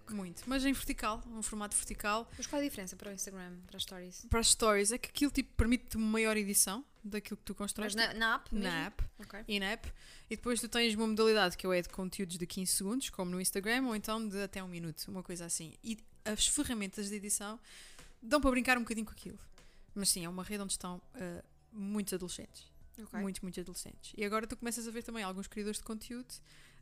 Muito. 0.09 0.43
Mas 0.47 0.63
em 0.63 0.71
vertical, 0.71 1.21
um 1.27 1.41
formato 1.41 1.75
vertical. 1.75 2.29
Mas 2.37 2.47
qual 2.47 2.61
é 2.61 2.65
a 2.65 2.69
diferença 2.69 2.95
para 2.95 3.09
o 3.11 3.13
Instagram, 3.13 3.57
para 3.67 3.75
as 3.77 3.83
stories? 3.83 4.25
Para 4.29 4.39
as 4.39 4.47
stories, 4.47 4.91
é 4.93 4.97
que 4.97 5.09
aquilo 5.09 5.31
tipo, 5.31 5.53
permite 5.55 5.97
maior 5.97 6.37
edição 6.37 6.85
daquilo 7.03 7.35
que 7.37 7.43
tu 7.43 7.51
Mas 7.51 7.57
constróis. 7.57 7.93
na, 7.95 8.13
na 8.13 8.35
app 8.35 8.53
mesmo? 8.55 8.69
na 8.69 8.85
app, 8.85 9.03
Ok. 9.19 9.43
in-app, 9.49 9.91
e 10.29 10.35
depois 10.37 10.61
tu 10.61 10.69
tens 10.69 10.95
uma 10.95 11.07
modalidade 11.07 11.57
que 11.57 11.67
é 11.67 11.81
de 11.81 11.89
conteúdos 11.89 12.37
de 12.37 12.47
15 12.47 12.71
segundos, 12.71 13.09
como 13.09 13.31
no 13.31 13.41
Instagram, 13.41 13.85
ou 13.87 13.95
então 13.95 14.25
de 14.27 14.41
até 14.41 14.63
um 14.63 14.67
minuto, 14.69 15.03
uma 15.09 15.21
coisa 15.23 15.45
assim. 15.45 15.73
E 15.83 15.97
as 16.23 16.47
ferramentas 16.47 17.09
de 17.09 17.15
edição 17.15 17.59
dão 18.21 18.39
para 18.39 18.51
brincar 18.51 18.77
um 18.77 18.81
bocadinho 18.81 19.05
com 19.05 19.11
aquilo. 19.11 19.39
Mas 19.93 20.07
sim, 20.09 20.23
é 20.23 20.29
uma 20.29 20.43
rede 20.43 20.63
onde 20.63 20.71
estão 20.73 21.01
ah, 21.15 21.43
muitos 21.73 22.13
adolescentes. 22.13 22.71
Ok. 23.01 23.19
Muitos, 23.19 23.41
muitos 23.41 23.59
adolescentes. 23.59 24.13
E 24.17 24.23
agora 24.25 24.47
tu 24.47 24.55
começas 24.57 24.87
a 24.87 24.91
ver 24.91 25.03
também 25.03 25.23
alguns 25.23 25.47
criadores 25.47 25.77
de 25.79 25.83
conteúdo 25.85 26.33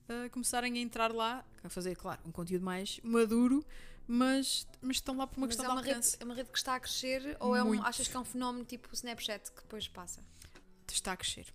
ah, 0.07 0.29
começarem 0.29 0.77
a 0.77 0.81
entrar 0.81 1.11
lá, 1.13 1.43
a 1.63 1.69
fazer, 1.69 1.95
claro, 1.95 2.21
um 2.25 2.31
conteúdo 2.31 2.63
mais 2.63 2.99
maduro, 3.03 3.65
mas, 4.07 4.67
mas 4.81 4.97
estão 4.97 5.17
lá 5.17 5.25
por 5.27 5.37
uma 5.37 5.47
Mas 5.47 5.55
questão 5.55 5.71
é 5.71 5.73
uma, 5.75 5.81
de 5.81 5.87
rede, 5.87 5.97
alcance. 5.97 6.17
é 6.19 6.23
uma 6.25 6.35
rede 6.35 6.49
que 6.51 6.57
está 6.57 6.75
a 6.75 6.79
crescer 6.79 7.35
ou 7.39 7.55
é 7.55 7.63
um, 7.63 7.67
Muito. 7.67 7.83
achas 7.85 8.07
que 8.07 8.15
é 8.15 8.19
um 8.19 8.23
fenómeno 8.25 8.63
tipo 8.63 8.87
o 8.89 8.93
Snapchat 8.93 9.51
que 9.51 9.61
depois 9.61 9.87
passa? 9.87 10.23
Está 10.91 11.13
a 11.13 11.17
crescer 11.17 11.47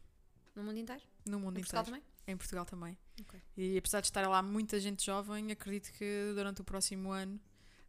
No 0.56 0.64
mundo 0.64 0.78
inteiro? 0.78 1.02
no 1.26 1.38
mundo 1.38 1.58
Em 1.58 1.61
inteiro. 1.62 1.84
Portugal 1.84 1.84
também? 1.84 2.02
Em 2.26 2.36
Portugal 2.36 2.64
também. 2.66 2.98
Ok. 3.20 3.40
E 3.56 3.78
apesar 3.78 4.00
de 4.00 4.08
estar 4.08 4.26
lá 4.28 4.42
muita 4.42 4.78
gente 4.80 5.04
jovem, 5.06 5.50
acredito 5.52 5.92
que 5.92 6.32
durante 6.34 6.61
o 6.61 6.64
próximo 6.64 7.11
ano 7.12 7.40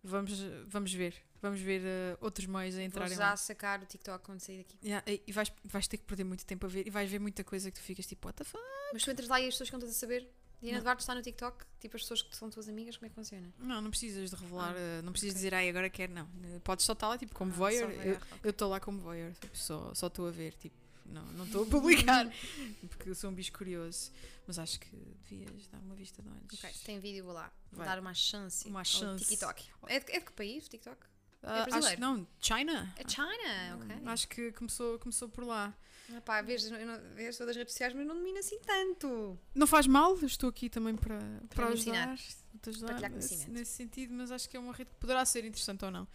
vamos, 0.04 0.32
vamos 0.68 0.94
ver. 0.94 1.16
Vamos 1.42 1.60
ver 1.60 1.82
eh, 1.84 2.18
outros 2.22 2.46
meios 2.46 2.76
a 2.76 2.78
Vou 2.78 2.86
entrarem 2.88 3.18
já 3.18 3.30
lá. 3.32 3.36
sacar 3.38 3.82
o 3.82 3.86
TikTok 3.86 4.24
quando 4.24 4.40
sair 4.40 4.60
daqui. 4.60 4.78
Yeah, 4.84 5.04
e 5.26 5.32
vais, 5.32 5.52
vais 5.64 5.88
ter 5.88 5.98
que 5.98 6.04
perder 6.04 6.24
muito 6.24 6.46
tempo 6.46 6.66
a 6.66 6.70
ver 6.70 6.86
e 6.86 6.90
vais 6.92 7.10
ver 7.10 7.20
muita 7.20 7.44
coisa 7.44 7.72
que 7.72 7.80
tu 7.80 7.84
ficas 7.84 8.06
tipo, 8.06 8.28
what 8.28 8.38
the 8.38 8.44
fuck? 8.44 8.64
Mas 8.94 9.04
tu 9.04 9.10
entras 9.12 9.28
lá 9.28 9.42
e 9.42 9.48
as 9.48 9.54
pessoas 9.56 9.70
que 9.70 9.74
não 9.74 9.80
estás 9.80 9.96
a 9.96 10.00
saber? 10.00 10.30
Diana. 10.62 10.80
Duarte 10.82 11.02
está 11.02 11.16
no 11.16 11.22
TikTok? 11.24 11.66
Tipo 11.80 11.96
as 11.98 12.04
pessoas 12.04 12.22
que 12.22 12.36
são 12.36 12.48
tuas 12.52 12.70
amigas, 12.70 12.96
como 12.96 13.08
é 13.08 13.10
que 13.10 13.16
funciona? 13.16 13.52
Não, 13.58 13.82
não 13.82 13.90
precisas 13.90 14.30
de 14.30 14.36
revelar, 14.36 14.76
Ah, 14.76 14.80
eh, 14.80 15.02
não 15.02 15.12
precisas 15.12 15.34
ok. 15.34 15.40
dizer, 15.40 15.56
ai, 15.56 15.68
agora 15.68 15.90
quero, 15.90 16.14
não. 16.14 16.30
Eh, 16.44 16.60
Podes 16.64 16.86
só 16.86 16.94
estar 16.94 17.08
lá, 17.08 17.18
tipo, 17.18 17.34
como 17.34 17.52
Ah, 17.52 17.56
voyeur. 17.56 17.92
só 17.92 18.38
Eu- 18.44 18.50
estou 18.52 18.70
lá 18.70 18.80
como 18.80 19.00
voyeur, 19.00 19.34
tipo, 19.34 19.58
só 19.58 19.92
só 19.96 20.06
estou 20.06 20.28
a 20.28 20.32
ver, 20.32 20.54
tipo, 20.54 20.76
não 21.08 21.26
não 21.34 21.46
estou 21.46 21.64
a 21.64 21.66
publicar, 21.66 22.32
porque 22.88 23.10
eu 23.10 23.16
sou 23.16 23.32
um 23.32 23.34
bicho 23.34 23.52
curioso. 23.52 24.12
Mas 24.46 24.60
acho 24.60 24.80
que 24.80 24.96
devias 25.28 25.68
dar 25.68 25.80
uma 25.80 25.96
vista 25.96 26.22
de 26.22 26.30
olhos. 26.30 26.54
Ok, 26.54 26.72
se 26.74 26.84
tem 26.84 27.00
vídeo, 27.00 27.24
vou 27.26 27.34
lá. 27.34 27.52
Vou 27.72 27.84
dar 27.84 27.98
uma 27.98 28.14
chance. 28.14 28.68
Uma 28.68 28.84
chance. 28.84 29.26
TikTok. 29.26 29.66
É 29.88 30.00
de, 30.00 30.12
é 30.12 30.20
de 30.20 30.26
que 30.26 30.32
país, 30.34 30.68
TikTok? 30.70 30.98
Ah, 31.44 31.62
acho 31.62 31.70
brasileiro? 31.70 31.96
que 31.96 32.02
não, 32.02 32.28
China. 32.40 32.94
É 32.98 33.08
China, 33.10 33.80
ok. 33.82 33.96
Acho 34.06 34.28
que 34.28 34.52
começou, 34.52 35.00
começou 35.00 35.28
por 35.30 35.46
lá. 35.46 35.74
Ah, 36.14 36.22
pá, 36.22 36.42
vês, 36.42 36.70
eu 36.70 36.86
não, 36.86 37.00
vês 37.16 37.38
todas 37.38 37.52
as 37.52 37.58
redes 37.58 37.74
sociais, 37.74 37.94
mas 37.94 38.06
não 38.06 38.16
domino 38.16 38.38
assim 38.38 38.60
tanto. 38.60 39.38
Não 39.56 39.66
faz 39.66 39.88
mal, 39.88 40.16
estou 40.24 40.50
aqui 40.50 40.70
também 40.70 40.96
para, 40.96 41.20
para, 41.50 41.68
me 41.68 41.74
ajudar, 41.74 42.18
te 42.62 42.70
ajudar 42.70 43.10
nesse, 43.10 43.50
nesse 43.50 43.72
sentido, 43.72 44.14
mas 44.14 44.32
acho 44.32 44.50
que 44.50 44.58
é 44.58 44.60
uma 44.60 44.74
rede 44.74 44.90
que 44.90 44.98
poderá 44.98 45.26
ser 45.26 45.46
interessante 45.46 45.86
ou 45.86 45.92
não 45.92 46.08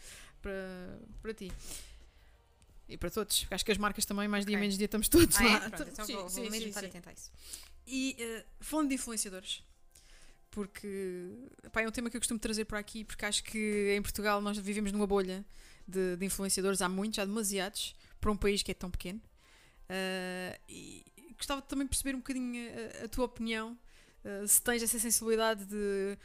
para, 0.43 0.99
para 1.23 1.35
ti. 1.35 1.53
E 2.89 2.97
para 2.97 3.11
todos, 3.11 3.47
acho 3.51 3.65
que 3.65 3.73
as 3.73 3.79
marcas 3.79 4.05
também, 4.05 4.29
mais 4.29 4.47
dia 4.47 4.55
Ok. 4.57 4.61
menos 4.61 4.79
dia, 4.79 4.85
estamos 4.85 5.09
todos 5.09 5.35
Ah, 5.37 5.43
lá. 5.43 5.57
é? 5.57 5.69
Pronto, 5.71 5.89
então 5.89 6.07
Sim, 6.07 6.13
vou, 6.15 6.29
vou 6.29 6.45
sim, 6.45 6.51
mesmo 6.51 6.59
sim, 6.59 6.69
estar 6.69 6.81
sim. 6.81 6.91
a 7.05 7.13
isso. 7.13 7.33
E 7.87 8.17
eh, 8.19 8.45
falando 8.61 8.89
de 8.89 8.95
influenciadores, 8.95 9.63
porque 10.57 11.29
pá, 11.71 11.83
é 11.83 11.87
um 11.87 11.91
tema 11.91 12.09
que 12.09 12.17
eu 12.17 12.21
costumo 12.21 12.41
trazer 12.41 12.65
para 12.65 12.79
aqui, 12.79 13.05
porque 13.05 13.27
acho 13.27 13.45
que 13.45 13.95
em 13.95 14.01
Portugal 14.01 14.41
nós 14.41 14.57
vivemos 14.57 14.91
numa 14.91 15.07
bolha 15.07 15.45
de, 15.87 16.17
de 16.17 16.25
influenciadores, 16.25 16.81
há 16.81 16.89
muitos, 16.89 17.19
há 17.19 17.27
demasiados, 17.27 17.95
para 18.19 18.31
um 18.33 18.37
país 18.39 18.63
que 18.63 18.71
é 18.71 18.75
tão 18.75 18.91
pequeno. 18.91 19.21
Eh, 19.87 20.59
e 20.67 21.05
gostava 21.37 21.61
de 21.61 21.69
também 21.69 21.87
perceber 21.87 22.15
um 22.15 22.21
bocadinho 22.21 22.71
a, 23.03 23.05
a 23.05 23.09
tua 23.09 23.27
opinião, 23.27 23.79
eh, 24.25 24.47
se 24.47 24.63
tens 24.63 24.83
essa 24.83 24.99
sensibilidade 24.99 25.67
de 25.67 26.17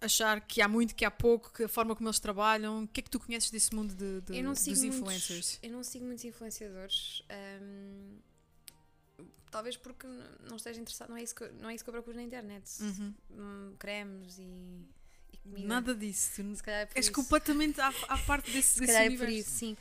achar 0.00 0.40
que 0.40 0.60
há 0.60 0.66
muito, 0.66 0.92
que 0.92 1.04
há 1.04 1.10
pouco, 1.12 1.52
que 1.52 1.62
a 1.62 1.68
forma 1.68 1.94
como 1.94 2.08
eles 2.08 2.18
trabalham, 2.18 2.82
o 2.82 2.88
que 2.88 2.98
é 2.98 3.02
que 3.04 3.10
tu 3.10 3.20
conheces 3.20 3.52
desse 3.52 3.72
mundo 3.72 3.94
de, 3.94 4.20
de- 4.22 4.36
eu 4.36 4.42
não 4.42 4.52
dos 4.52 4.66
influencers? 4.66 5.30
Muitos, 5.30 5.58
eu 5.62 5.70
não 5.70 5.82
sigo 5.84 6.04
muitos 6.04 6.24
influenciadores. 6.24 7.22
hum, 7.62 8.18
talvez 9.50 9.76
porque 9.76 10.06
não 10.48 10.56
esteja 10.56 10.80
interessado. 10.80 11.08
Não 11.10 11.16
é 11.16 11.22
isso 11.22 11.34
que, 11.34 11.44
eu- 11.44 11.52
não 11.54 11.68
é 11.70 11.74
isso 11.74 11.84
que 11.84 11.90
eu 11.90 11.94
procuro 11.94 12.16
na 12.16 12.22
internet. 12.22 12.64
Uhum. 12.82 13.14
Hum, 13.30 13.74
cremes 13.78 14.38
e, 14.38 14.42
e 15.32 15.36
comida. 15.42 15.66
Nada 15.68 15.94
disso. 15.94 16.42
Se 16.56 16.62
calhar 16.62 16.80
é 16.82 16.86
por 16.86 16.96
És 16.96 17.06
isso. 17.06 17.12
completamente 17.14 17.80
à, 17.80 17.88
à 18.08 18.18
parte 18.18 18.50
desse, 18.50 18.74
Se 18.74 18.80
desse 18.80 18.92
calhar 18.92 19.12
é 19.12 19.16
por 19.16 19.24
universo. 19.26 19.48
isso, 19.48 19.58
sim. 19.58 19.76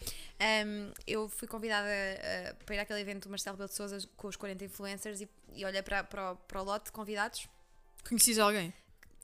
Um, 0.65 0.91
eu 1.07 1.27
fui 1.29 1.47
convidada 1.47 1.87
uh, 1.87 2.63
para 2.65 2.75
ir 2.75 2.79
àquele 2.79 2.99
evento 2.99 3.23
do 3.23 3.29
Marcelo 3.29 3.57
Belo 3.57 3.69
de 3.69 3.75
Souza 3.75 3.97
com 4.17 4.27
os 4.27 4.35
40 4.35 4.65
influencers 4.65 5.21
e, 5.21 5.29
e 5.55 5.63
olhei 5.65 5.81
para, 5.81 6.03
para, 6.03 6.33
o, 6.33 6.35
para 6.35 6.61
o 6.61 6.65
lote 6.65 6.85
de 6.85 6.91
convidados. 6.91 7.47
Conheces 8.07 8.37
alguém? 8.37 8.73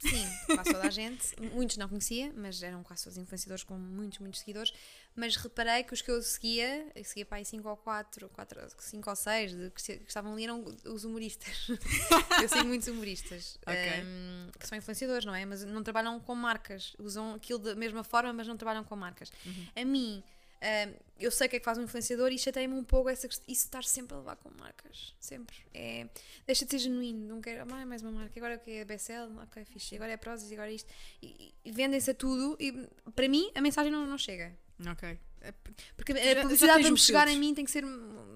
Sim, 0.02 0.26
quase 0.56 0.72
toda 0.72 0.88
a 0.88 0.90
gente. 0.90 1.36
Muitos 1.54 1.76
não 1.76 1.90
conhecia, 1.90 2.32
mas 2.34 2.64
eram 2.64 2.82
quase 2.84 3.04
todos 3.04 3.18
influenciadores 3.18 3.66
com 3.66 3.78
muitos, 3.78 4.20
muitos 4.20 4.40
seguidores. 4.40 4.72
Mas 5.20 5.36
reparei 5.36 5.84
que 5.84 5.94
os 5.94 6.02
que 6.02 6.10
eu 6.10 6.22
seguia, 6.22 6.90
eu 6.96 7.04
seguia 7.04 7.26
para 7.26 7.40
aí 7.40 7.46
5 7.46 7.68
ou 7.68 7.76
4, 7.76 8.32
5 8.78 9.10
ou 9.10 9.16
6 9.16 9.54
de, 9.54 9.70
que, 9.72 9.92
estavam 10.08 10.32
ali 10.32 10.46
eram 10.46 10.64
os 10.86 11.04
humoristas. 11.04 11.68
eu 12.42 12.48
sigo 12.48 12.64
muitos 12.64 12.88
humoristas 12.88 13.60
Ok. 13.68 13.76
um, 13.76 14.52
que 14.58 14.66
são 14.66 14.78
influenciadores, 14.78 15.26
não 15.26 15.36
é? 15.36 15.46
Mas 15.46 15.66
não 15.66 15.84
trabalham 15.84 16.18
com 16.22 16.34
marcas. 16.34 16.96
Usam 16.98 17.34
aquilo 17.34 17.60
da 17.60 17.76
mesma 17.76 18.02
forma, 18.02 18.32
mas 18.32 18.48
não 18.48 18.56
trabalham 18.56 18.86
com 18.86 18.96
marcas. 18.96 19.30
Uhum. 19.46 19.68
A 19.76 19.84
mim, 19.84 20.24
um, 20.62 20.94
eu 21.20 21.32
sei 21.32 21.48
o 21.48 21.50
que 21.50 21.58
é 21.58 21.60
que 21.60 21.66
faz 21.66 21.78
um 21.78 21.84
influenciador 21.84 22.32
e 22.32 22.40
chateia-me 22.40 22.76
um 22.76 22.84
pouco 22.86 23.10
essa, 23.10 23.28
isso 23.28 23.44
de 23.46 23.54
estar 23.54 23.84
sempre 23.84 24.16
a 24.16 24.20
levar 24.20 24.38
com 24.38 24.50
marcas. 24.58 25.14
Sempre. 25.20 25.58
É, 25.74 26.08
deixa 26.48 26.64
de 26.64 26.72
ser 26.72 26.80
genuíno. 26.80 27.28
Não 27.28 27.42
quero. 27.42 27.70
Ah, 27.74 27.86
mais 27.86 28.02
uma 28.02 28.12
marca. 28.12 28.40
Agora 28.40 28.56
o 28.56 28.60
que 28.60 28.72
é 28.72 28.86
BSL? 28.86 29.38
Ok, 29.44 29.66
fixe. 29.66 29.96
Agora 29.96 30.14
é 30.14 30.18
Prozis, 30.18 30.50
agora 30.54 30.72
é 30.72 30.76
isto. 30.76 30.90
E, 31.22 31.54
e 31.66 31.72
vendem-se 31.74 32.10
a 32.10 32.14
tudo 32.14 32.56
e 32.58 32.88
para 33.14 33.28
mim 33.28 33.52
a 33.54 33.60
mensagem 33.60 33.92
não, 33.92 34.08
não 34.08 34.18
chega. 34.18 34.58
Ok. 34.88 35.20
É, 35.42 35.54
Porque 35.96 36.12
a 36.12 36.42
publicidade 36.42 36.82
para 36.82 36.92
me 36.92 36.98
chegar 36.98 37.28
a 37.28 37.36
mim 37.36 37.54
tem 37.54 37.64
que 37.64 37.72
ser 37.72 37.84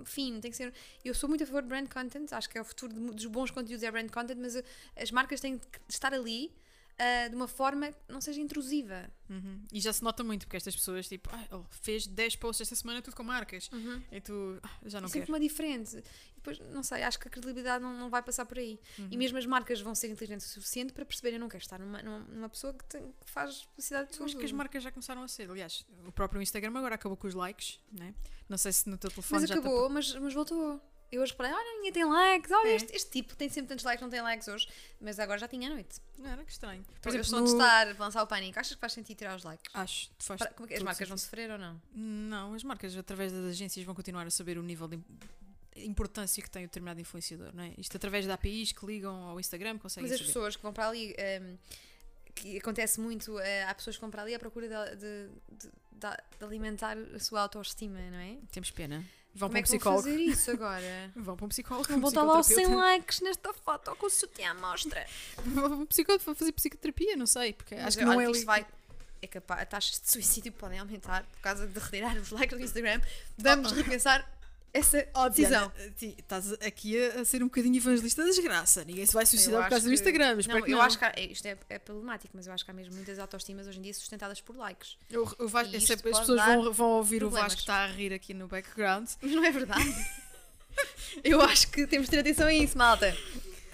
fino, 0.06 0.40
tem 0.40 0.50
que 0.50 0.58
ser. 0.58 0.74
Eu 1.04 1.14
sou 1.14 1.28
muito 1.28 1.44
a 1.44 1.48
favor 1.48 1.62
de 1.62 1.68
brand 1.68 1.88
content, 1.88 2.32
acho 2.32 2.50
que 2.50 2.58
é 2.58 2.62
o 2.62 2.66
futuro 2.66 2.94
de 2.94 3.00
dos 3.00 3.26
bons 3.26 3.52
conteúdos 3.52 3.84
é 3.84 3.92
brand 3.92 4.10
content, 4.10 4.38
mas 4.40 4.56
uh, 4.56 4.64
as 4.96 5.12
marcas 5.12 5.42
têm 5.42 5.58
que 5.58 5.80
estar 5.90 6.14
ali 6.14 6.52
uh, 7.00 7.30
de 7.30 7.36
uma 7.36 7.48
forma 7.48 7.92
que 7.92 8.12
não 8.12 8.22
seja 8.22 8.40
intrusiva. 8.42 9.10
Uhum. 9.30 9.64
E 9.72 9.80
já 9.80 9.92
se 9.92 10.04
nota 10.04 10.24
muito, 10.24 10.46
porque 10.46 10.58
estas 10.58 10.76
pessoas, 10.76 11.08
tipo, 11.08 11.30
ah, 11.32 11.48
ele 11.52 11.64
fez 11.70 12.06
10 12.06 12.36
posts 12.38 12.62
esta 12.62 12.76
semana, 12.76 13.02
tudo 13.02 13.16
com 13.16 13.24
marcas. 13.24 13.70
E 14.12 14.22
tu, 14.22 14.60
ah, 14.62 14.70
já 14.86 15.00
não 15.02 15.06
é 15.08 15.10
sempre 15.10 15.28
quero. 15.28 15.34
uma 15.34 15.40
diferente. 15.40 15.98
E 15.98 16.36
depois, 16.36 16.60
não 16.60 16.84
sei, 16.84 17.04
acho 17.04 17.20
que 17.20 17.28
a 17.28 17.32
credibilidade 17.32 17.84
não, 17.84 17.94
não 17.98 18.10
vai 18.10 18.22
passar 18.22 18.46
por 18.46 18.58
aí. 18.60 18.80
Uhum. 19.00 19.08
E 19.12 19.18
mesmo 19.18 19.38
as 19.38 19.46
marcas 19.46 19.82
vão 19.82 19.96
ser 19.96 20.10
inteligentes 20.10 20.46
o 20.48 20.50
suficiente 20.50 20.94
para 20.94 21.06
perceber, 21.06 21.34
eu 21.36 21.40
não 21.40 21.50
quero 21.50 21.64
estar 21.64 21.80
numa, 21.80 22.02
numa, 22.04 22.20
numa 22.20 22.50
pessoa 22.50 22.74
que, 22.74 22.86
tem- 22.86 23.14
que 23.24 23.30
faz 23.32 23.64
publicidade 23.66 24.12
de 24.12 24.20
Eu 24.20 24.26
acho 24.26 24.34
tudo. 24.34 24.40
que 24.40 24.46
as 24.46 24.52
marcas 24.52 24.84
já 24.84 24.92
começaram 24.92 25.24
a 25.24 25.28
ser. 25.28 25.50
Aliás, 25.50 25.86
o 26.06 26.12
próprio 26.12 26.42
Instagram 26.42 26.78
agora 26.78 26.96
acabou 26.96 27.18
com 27.18 27.28
os 27.28 27.34
likes, 27.34 27.80
né? 27.92 28.14
Não 28.48 28.58
sei 28.58 28.72
se 28.74 28.90
no 28.90 28.98
teu 28.98 29.10
telefone 29.10 29.42
Mas 29.42 29.50
já 29.50 29.56
tá 29.56 29.62
acabou, 29.62 29.90
mas, 29.90 30.14
mas 30.16 30.34
voltou. 30.34 30.82
Eu 31.16 31.22
hoje 31.22 31.32
reparei, 31.34 31.54
olha, 31.54 31.76
ninguém 31.76 31.92
tem 31.92 32.06
likes, 32.06 32.52
olha, 32.52 32.70
É. 32.70 32.76
este, 32.76 32.96
este 32.96 33.12
tipo 33.12 33.36
tem 33.36 33.48
sempre 33.48 33.70
tantos 33.70 33.86
likes, 33.86 34.02
não 34.02 34.10
tem 34.10 34.22
likes 34.22 34.48
hoje, 34.48 34.68
mas 35.00 35.20
agora 35.20 35.38
já 35.38 35.48
tinha 35.48 35.70
à 35.70 35.74
noite. 35.74 36.00
Não, 36.18 36.30
era 36.32 36.44
que 36.44 36.52
estranho. 36.52 36.84
Por 36.84 37.00
Por 37.02 37.16
exemplo, 37.16 37.44
de 37.46 37.52
estar 37.52 37.88
a 37.88 37.94
lançar 38.00 38.24
o 38.24 38.28
pânico, 38.28 38.60
achas 38.60 38.74
que 38.74 38.80
faz 38.82 38.94
sentido 38.94 39.18
tirar 39.18 39.36
os 39.36 39.44
likes? 39.44 39.70
Acho, 39.76 40.10
faz 40.18 40.40
Para- 40.40 40.52
como 40.54 40.66
é 40.66 40.68
que 40.70 40.74
as 40.76 40.82
marcas 40.84 41.08
vão 41.08 41.16
sentido. 41.18 41.30
sofrer 41.30 41.52
ou 41.52 41.58
não? 41.60 41.80
Não, 41.94 42.54
as 42.56 42.64
marcas, 42.64 42.98
através 42.98 43.32
das 43.32 43.46
agências, 43.46 43.86
vão 43.86 43.94
continuar 43.94 44.26
a 44.26 44.32
saber 44.32 44.58
o 44.58 44.64
nível 44.64 44.88
de 44.88 44.96
im- 44.96 45.04
importância 45.76 46.42
que 46.42 46.50
tem 46.50 46.64
o 46.64 46.68
determinado 46.68 47.00
influenciador, 47.00 47.54
não 47.54 47.64
é? 47.64 47.74
Isto 47.78 47.96
através 47.98 48.26
de 48.26 48.32
APIs 48.32 48.72
que 48.72 48.86
ligam 48.86 49.16
ao 49.24 49.40
Instagram 49.40 49.78
conseguem 49.78 50.10
Mas 50.10 50.14
as 50.14 50.18
saber. 50.20 50.28
pessoas 50.34 50.56
que 50.56 50.64
vão 50.64 50.74
para 50.74 50.88
ali, 50.90 51.16
um, 51.42 51.58
que 52.36 52.58
acontece 52.58 53.00
muito, 53.00 53.38
eh, 53.40 53.64
há 53.66 53.76
pessoas 53.76 53.96
que 53.98 54.02
vão 54.02 54.10
para 54.10 54.24
ali 54.24 54.34
à 54.34 54.40
procura 54.40 54.68
de- 54.68 54.96
de- 54.96 55.30
de- 55.52 56.38
de 56.40 56.44
alimentar 56.46 56.98
a 56.98 57.20
sua 57.20 57.42
autoestima, 57.42 58.00
não 58.10 58.18
é? 58.18 58.38
Temos 58.52 58.72
pena. 58.72 59.06
Vão 59.36 59.50
Como 59.50 59.52
para 59.52 59.60
é 59.60 59.62
um 59.62 59.64
que 59.64 59.70
vão 59.70 59.80
psicólogo. 59.80 60.04
fazer 60.04 60.16
isso 60.22 60.52
agora? 60.52 61.12
Vão 61.16 61.36
para 61.36 61.46
um 61.46 61.50
psicólogo. 61.50 61.90
Não 61.90 61.98
um 61.98 62.02
vão 62.02 62.10
estar 62.10 62.24
lá 62.24 62.36
aos 62.36 62.46
100 62.46 62.56
psicoterapeuta. 62.56 62.92
likes 62.94 63.22
nesta 63.22 63.54
foto 63.54 63.96
com 63.96 64.06
o 64.06 64.10
sutiã 64.10 64.52
à 64.52 64.54
mostra. 64.54 65.06
Vão 65.44 65.70
para 65.70 65.78
um 65.78 65.86
psicólogo 65.88 66.24
para 66.24 66.36
fazer 66.36 66.52
psicoterapia, 66.52 67.16
não 67.16 67.26
sei. 67.26 67.54
Porque 67.54 67.76
Mas 67.76 67.86
acho 67.88 67.98
que 67.98 68.06
não 68.06 68.22
é 68.22 68.26
que 68.26 68.32
isto 68.32 68.46
vai, 68.46 68.66
é 69.22 69.28
capaz, 69.28 69.62
a 69.62 69.66
taxas 69.66 70.00
de 70.02 70.12
suicídio 70.12 70.52
podem 70.52 70.78
aumentar 70.80 71.24
por 71.24 71.40
causa 71.42 71.66
de 71.68 71.80
retirar 71.80 72.16
os 72.18 72.30
likes 72.30 72.58
do 72.58 72.64
Instagram, 72.64 73.02
vamos 73.38 73.72
repensar 73.72 74.30
essa 74.74 75.06
decisão. 75.30 75.72
Estás 76.02 76.52
aqui 76.54 76.98
a, 77.02 77.22
a 77.22 77.26
ser 77.26 77.44
um 77.44 77.46
bocadinho 77.48 77.78
evangelista 77.78 78.24
da 78.24 78.30
desgraça. 78.30 78.84
Ninguém 78.84 79.06
se 79.06 79.14
vai 79.14 79.26
suicidar 79.26 79.60
Eu 79.60 79.64
por 79.64 79.70
causa 79.70 79.76
acho 79.76 79.86
do 79.86 79.90
que- 79.90 79.94
Instagram. 79.94 80.36
Não, 80.48 80.62
que 80.64 80.72
eu 80.72 80.78
não. 80.78 80.82
acho 80.84 80.98
que 80.98 81.06
há- 81.06 81.14
é- 81.16 81.26
isto 81.32 81.46
é, 81.46 81.58
é 81.70 81.78
problemático, 81.80 82.32
mas 82.36 82.48
eu 82.48 82.54
acho 82.54 82.66
que 82.66 82.72
há 82.72 82.74
mesmo 82.74 82.96
muitas 82.96 83.20
autoestimas 83.20 83.68
hoje 83.68 83.78
em 83.80 83.82
dia 83.84 83.94
sustentadas 83.94 84.42
por 84.42 84.56
likes. 84.58 84.98
Eu, 85.10 85.32
eu 85.40 85.48
Vasco- 85.48 85.74
E 85.74 85.78
é 85.78 85.80
sempre- 85.80 86.10
as 86.12 86.20
pessoas 86.20 86.44
vão, 86.44 86.74
vão 86.74 86.88
ouvir 86.92 87.18
o 87.18 87.28
problemas. 87.30 87.44
Vasco 87.54 87.58
que 87.58 87.62
está 87.64 87.84
a 87.84 87.88
rir 87.88 88.12
aqui 88.14 88.34
no 88.34 88.48
background. 88.48 89.08
Mas 89.22 89.32
não 89.32 89.44
é 89.46 89.52
verdade. 89.52 89.96
eu 91.24 91.42
acho 91.42 91.68
que 91.70 91.86
temos 91.88 92.08
de 92.08 92.12
ter 92.12 92.20
atenção 92.20 92.48
a 92.48 92.54
isso, 92.54 92.78
malta. 92.78 93.16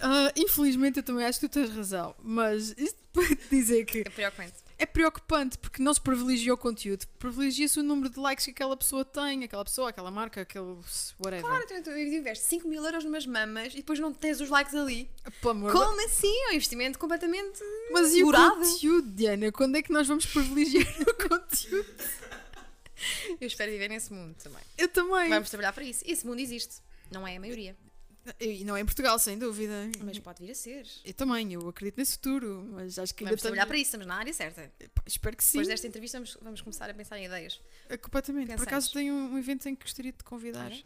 Ah, 0.02 0.32
infelizmente, 0.36 0.98
eu 0.98 1.04
também 1.04 1.26
acho 1.26 1.40
que 1.40 1.48
tu 1.48 1.52
tens 1.54 1.70
razão. 1.76 2.16
Mas 2.22 2.74
isto 2.78 2.98
para 3.14 3.26
te 3.36 3.50
dizer 3.50 3.86
que 3.86 4.00
É 4.00 4.10
preocupante. 4.10 4.54
É 4.80 4.86
preocupante 4.86 5.58
porque 5.58 5.84
não 5.84 5.94
se 5.94 6.00
privilegia 6.00 6.54
o 6.54 6.58
conteúdo, 6.58 7.06
privilegia-se 7.20 7.80
o 7.80 7.84
número 7.84 8.10
de 8.10 8.18
likes 8.18 8.46
que 8.46 8.52
aquela 8.52 8.76
pessoa 8.78 9.04
tem, 9.04 9.44
aquela 9.44 9.64
pessoa, 9.64 9.90
aquela 9.90 10.10
marca, 10.10 10.42
aquele 10.42 10.78
whatever. 11.20 11.42
Claro, 11.42 11.68
tu, 11.68 11.84
tu 11.84 11.92
investes 11.92 12.48
5 12.48 12.68
mil 12.68 12.84
euros 12.84 13.04
numas 13.04 13.26
mamas 13.26 13.74
e 13.74 13.78
depois 13.78 14.00
não 14.00 14.14
tens 14.14 14.40
os 14.40 14.50
likes 14.50 14.74
ali. 14.74 15.10
Amor 15.48 15.72
Como 15.72 16.06
assim? 16.06 16.34
É 16.46 16.50
um 16.50 16.54
investimento 16.54 16.98
completamente. 16.98 17.60
Mas 17.92 18.14
e 18.14 18.24
o 18.24 18.32
conteúdo, 18.32 19.12
Diana? 19.12 19.52
Quando 19.52 19.76
é 19.76 19.82
que 19.82 19.92
nós 19.92 20.08
vamos 20.08 20.26
privilegiar 20.26 20.88
o 21.02 21.30
conteúdo? 21.30 21.96
Eu 23.40 23.48
espero 23.48 23.72
viver 23.72 23.90
nesse 23.90 24.14
mundo 24.14 24.36
também. 24.42 24.64
Eu 24.78 24.88
também. 24.88 25.30
Vamos 25.30 25.50
trabalhar 25.50 25.74
para 25.74 25.84
isso. 25.84 26.04
Esse 26.06 26.26
mundo 26.26 26.40
existe. 26.40 26.82
Não 27.12 27.28
é 27.28 27.38
a 27.38 27.40
maioria, 27.40 27.76
E 28.40 28.64
não 28.64 28.76
é 28.76 28.82
em 28.82 28.86
Portugal, 28.86 29.18
sem 29.18 29.38
dúvida. 29.40 29.74
mas 30.04 30.20
pode 30.20 30.44
vir 30.44 30.52
a 30.52 30.56
ser. 30.56 30.86
Eu 31.04 31.14
também, 31.14 31.54
eu 31.54 31.68
acredito 31.68 31.98
nesse 31.98 32.12
futuro, 32.14 32.64
mas 32.74 33.00
acho 33.00 33.16
que 33.16 33.24
ainda 33.24 33.32
Vamos 33.32 33.42
trabalhar 33.42 33.62
estamos- 33.64 33.68
para 33.70 33.78
isso, 33.78 33.88
estamos 33.88 34.06
na 34.08 34.16
área 34.16 34.34
certa. 34.34 34.72
Espero 35.06 35.36
que 35.38 35.44
sim. 35.44 35.52
Depois 35.54 35.68
desta 35.68 35.88
entrevista 35.88 36.18
vamos, 36.20 36.38
vamos 36.42 36.62
começar 36.62 36.90
a 36.90 36.94
pensar 36.94 37.18
em 37.18 37.26
ideias. 37.26 37.60
É, 37.88 37.98
Completamente. 37.98 38.48
Por 38.48 38.52
Pensamos. 38.52 38.68
acaso 38.68 38.94
tenho 38.94 39.14
um 39.16 39.38
evento 39.38 39.68
em 39.68 39.76
que 39.76 39.84
gostaria 39.84 40.12
de 40.12 40.18
te 40.20 40.24
convidar. 40.24 40.66
Olha, 40.72 40.84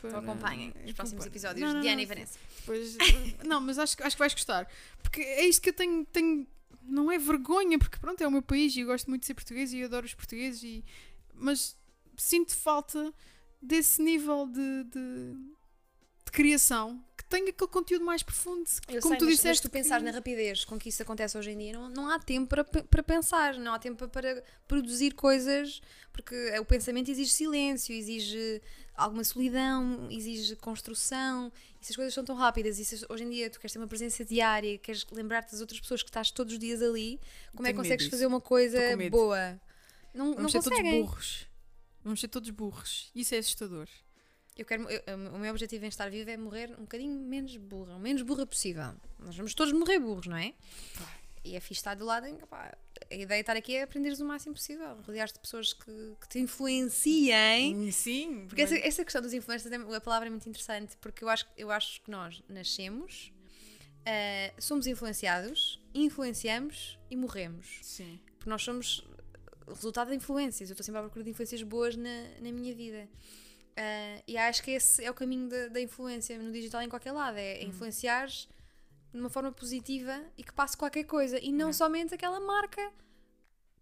para- 0.00 0.08
Então 0.10 0.20
acompanhem 0.20 0.74
os 0.84 0.92
próximos 0.92 1.24
episódios 1.24 1.60
Não, 1.60 1.72
não, 1.74 1.80
de 1.80 1.86
Diana 1.86 1.96
não, 1.96 2.02
e 2.02 2.06
Vanessa. 2.06 2.38
Depois, 2.58 2.96
não, 3.46 3.60
mas 3.60 3.78
acho, 3.78 3.96
que- 3.96 4.02
acho 4.02 4.16
que 4.16 4.20
vais 4.20 4.34
gostar. 4.34 4.70
Porque 5.02 5.20
é 5.22 5.46
isto 5.46 5.62
que 5.62 5.68
eu 5.70 5.74
tenho, 5.74 6.04
tenho. 6.06 6.46
Não 6.82 7.10
é 7.12 7.16
vergonha, 7.18 7.78
porque 7.78 7.96
pronto, 7.98 8.20
é 8.22 8.26
o 8.26 8.30
meu 8.30 8.42
país 8.42 8.74
e 8.74 8.80
eu 8.80 8.86
gosto 8.88 9.08
muito 9.08 9.20
de 9.22 9.28
ser 9.28 9.34
português 9.34 9.72
e 9.72 9.82
adoro 9.84 10.04
os 10.04 10.14
portugueses. 10.14 10.62
E, 10.64 10.84
mas 11.32 11.76
sinto 12.16 12.54
falta 12.56 13.14
desse 13.62 14.02
nível 14.02 14.46
de, 14.48 14.84
de, 14.84 15.36
de 16.32 16.36
criação 16.36 17.04
que 17.16 17.24
tenha 17.24 17.50
aquele 17.50 17.70
conteúdo 17.70 18.04
mais 18.04 18.22
profundo. 18.22 18.64
Como 18.86 19.00
sei, 19.00 19.18
tu 19.18 19.24
mas, 19.24 19.34
disseste. 19.36 19.46
mas 19.48 19.60
tu 19.60 19.70
pensar 19.70 19.98
que- 19.98 20.04
na 20.06 20.10
rapidez 20.10 20.64
com 20.64 20.78
que 20.78 20.88
isso 20.88 21.02
acontece 21.02 21.36
hoje 21.36 21.50
em 21.50 21.58
dia, 21.58 21.72
não, 21.74 21.88
não 21.90 22.08
há 22.10 22.18
tempo 22.18 22.48
para, 22.48 22.64
para 22.64 23.02
pensar, 23.02 23.54
não 23.58 23.72
há 23.74 23.78
tempo 23.78 24.08
para 24.08 24.42
produzir 24.66 25.12
coisas, 25.14 25.80
porque 26.12 26.34
o 26.58 26.64
pensamento 26.64 27.10
exige 27.10 27.30
silêncio, 27.30 27.94
exige 27.94 28.60
alguma 28.94 29.24
solidão, 29.24 30.08
exige 30.10 30.56
construção, 30.56 31.50
e 31.80 31.86
se 31.86 31.92
as 31.92 31.96
coisas 31.96 32.14
são 32.14 32.24
tão 32.24 32.36
rápidas, 32.36 32.78
e 32.78 32.84
se 32.84 33.04
hoje 33.08 33.24
em 33.24 33.30
dia 33.30 33.50
tu 33.50 33.58
queres 33.58 33.72
ter 33.72 33.78
uma 33.78 33.88
presença 33.88 34.24
diária, 34.24 34.76
queres 34.78 35.06
lembrar-te 35.10 35.52
das 35.52 35.60
outras 35.60 35.80
pessoas 35.80 36.02
que 36.02 36.08
estás 36.10 36.30
todos 36.30 36.52
os 36.54 36.58
dias 36.58 36.82
ali, 36.82 37.18
como 37.54 37.66
é 37.66 37.72
que 37.72 37.74
Tenho 37.74 37.76
consegues 37.76 38.06
fazer 38.08 38.26
uma 38.26 38.40
coisa 38.40 38.78
boa? 39.10 39.60
Não, 40.14 40.26
não 40.26 40.34
Vamos 40.34 40.52
ser 40.52 40.58
todos 40.62 40.78
conseguem. 40.78 41.02
burros. 41.02 41.46
Vamos 42.04 42.20
ser 42.20 42.28
todos 42.28 42.50
burros. 42.50 43.10
Isso 43.14 43.34
é 43.34 43.38
assustador. 43.38 43.88
Eu 44.56 44.66
quero, 44.66 44.88
eu- 44.90 45.02
o 45.34 45.38
meu 45.38 45.50
objetivo 45.50 45.84
em 45.84 45.88
estar 45.88 46.10
vivo 46.10 46.28
é 46.30 46.36
morrer 46.36 46.70
um 46.78 46.82
bocadinho 46.82 47.18
menos 47.18 47.56
burra, 47.56 47.96
o 47.96 47.98
menos 48.00 48.22
burra 48.22 48.46
possível. 48.46 48.94
Nós 49.18 49.34
vamos 49.36 49.54
todos 49.54 49.72
morrer 49.72 49.98
burros, 49.98 50.26
não 50.26 50.36
é? 50.36 50.52
E 51.44 51.56
é 51.56 51.60
fixe 51.60 51.80
estar 51.80 51.94
do 51.96 52.04
lado 52.04 52.26
em 52.26 52.36
que, 52.36 52.46
pá, 52.46 52.76
a 53.10 53.14
ideia 53.14 53.26
de 53.26 53.40
estar 53.40 53.56
aqui 53.56 53.74
é 53.74 53.82
aprenderes 53.82 54.20
o 54.20 54.24
máximo 54.24 54.54
possível, 54.54 54.94
rodear-te 55.02 55.34
de 55.34 55.40
pessoas 55.40 55.72
que, 55.72 55.90
que 56.20 56.28
te 56.28 56.38
influenciem. 56.38 57.90
Sim, 57.90 58.44
Porque 58.46 58.62
essa, 58.62 58.76
essa 58.76 59.02
questão 59.04 59.20
dos 59.22 59.32
influencers, 59.32 59.72
é- 59.72 59.96
a 59.96 60.00
palavra 60.00 60.28
é 60.28 60.30
muito 60.30 60.48
interessante, 60.48 60.96
porque 60.98 61.24
eu 61.24 61.28
acho, 61.28 61.46
eu 61.56 61.70
acho 61.70 62.00
que 62.02 62.10
nós 62.10 62.42
nascemos, 62.48 63.32
ah, 64.06 64.52
somos 64.60 64.86
influenciados, 64.86 65.80
influenciamos 65.94 66.98
e 67.10 67.16
morremos. 67.16 67.78
Sim. 67.82 68.20
Porque 68.36 68.50
nós 68.50 68.62
somos 68.62 69.04
resultado 69.66 70.10
de 70.10 70.16
influências. 70.16 70.68
Eu 70.70 70.74
estou 70.74 70.84
sempre 70.84 70.98
à 71.00 71.02
procura 71.02 71.24
de 71.24 71.30
influências 71.30 71.62
boas 71.62 71.96
na, 71.96 72.28
na 72.40 72.52
minha 72.52 72.74
vida. 72.74 73.08
Ah, 73.76 74.22
e 74.26 74.36
acho 74.36 74.62
que 74.62 74.70
esse 74.72 75.04
é 75.04 75.10
o 75.10 75.14
caminho 75.14 75.48
da, 75.48 75.68
da 75.68 75.80
influência 75.80 76.38
no 76.38 76.52
digital 76.52 76.82
em 76.82 76.88
qualquer 76.88 77.12
lado. 77.12 77.38
É 77.38 77.62
influenciar 77.64 78.26
de 78.28 78.48
uma 79.20 79.28
forma 79.30 79.52
positiva 79.52 80.22
e 80.36 80.42
que 80.42 80.52
passe 80.52 80.76
qualquer 80.76 81.04
coisa. 81.04 81.38
E 81.40 81.52
não 81.52 81.72
somente 81.72 82.14
aquela 82.14 82.40
marca 82.40 82.90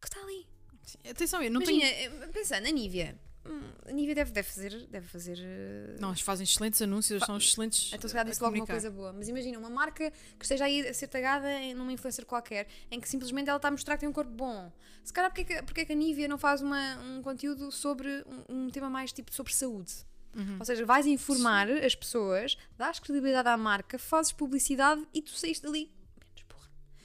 que 0.01 0.07
está 0.09 0.20
ali. 0.20 0.47
Sim. 0.84 0.99
Atenção, 1.09 1.43
eu 1.43 1.51
não 1.51 1.61
Imagina, 1.62 1.86
tenho. 1.86 2.22
eh, 2.22 2.26
pensando, 2.28 2.66
a 2.66 2.70
Nívia. 2.70 3.18
Hum, 3.47 3.62
A 3.86 3.93
Nívia 3.93 4.14
deve, 4.14 4.30
deve 4.32 4.49
fazer. 4.49 4.86
Deve 4.88 5.07
fazer 5.09 5.38
eh, 5.41 5.97
Não, 5.99 6.11
eles 6.11 6.20
fazem 6.20 6.45
excelentes 6.45 6.80
anúncios, 6.82 7.22
são 7.24 7.36
excelentes. 7.38 7.91
então 7.93 8.07
se 8.09 8.14
calhar 8.14 8.26
disse 8.28 8.43
logo 8.43 8.55
uma 8.57 8.66
coisa 8.66 8.91
boa. 8.91 9.12
Mas 9.12 9.28
imagina, 9.28 9.59
uma 9.59 9.70
marca 9.70 10.11
que 10.38 10.45
esteja 10.45 10.64
aí 10.66 10.86
a 10.86 10.93
ser 10.93 11.07
tagada 11.09 11.51
em- 11.53 11.74
numa 11.74 11.93
influencer 11.93 12.26
qualquer, 12.26 12.66
em 12.91 13.01
que 13.01 13.09
simplesmente 13.09 13.49
ela 13.49 13.57
está 13.57 13.68
a 13.68 13.70
mostrar 13.70 13.95
que 13.97 14.01
tem 14.01 14.09
um 14.09 14.12
corpo 14.12 14.30
bom. 14.30 14.70
Se 15.03 15.12
calhar 15.12 15.30
porque, 15.30 15.41
é 15.53 15.57
que- 15.57 15.62
porque 15.64 15.80
é 15.80 15.84
que 15.86 15.93
a 15.93 15.97
Nivea 15.97 16.28
não 16.28 16.36
faz 16.38 16.61
uma, 16.61 16.99
um 16.99 17.22
conteúdo 17.22 17.72
sobre 17.72 18.24
um, 18.49 18.66
um 18.66 18.70
tema 18.70 18.91
mais 18.91 19.11
tipo 19.12 19.32
sobre 19.34 19.55
saúde? 19.55 19.93
Uhum. 20.36 20.57
Ou 20.61 20.64
seja, 20.64 20.84
vais 20.86 21.07
informar 21.07 21.68
as 21.70 21.95
pessoas, 21.95 22.57
dás 22.78 23.01
credibilidade 23.01 23.49
à 23.49 23.57
marca, 23.57 23.99
fazes 23.99 24.30
publicidade 24.32 25.03
e 25.12 25.20
tu 25.22 25.30
saíste 25.32 25.64
dali 25.64 25.91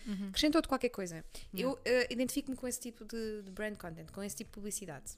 Uhum. 0.07 0.27
Acrescentou-te 0.29 0.67
qualquer 0.67 0.89
coisa. 0.89 1.25
Eu 1.53 1.79
eh, 1.83 2.07
identifico-me 2.11 2.55
com 2.55 2.67
esse 2.67 2.79
tipo 2.79 3.03
de, 3.05 3.41
de 3.43 3.51
brand 3.51 3.75
content, 3.75 4.11
com 4.11 4.21
esse 4.23 4.35
tipo 4.35 4.49
de 4.51 4.53
publicidade. 4.55 5.13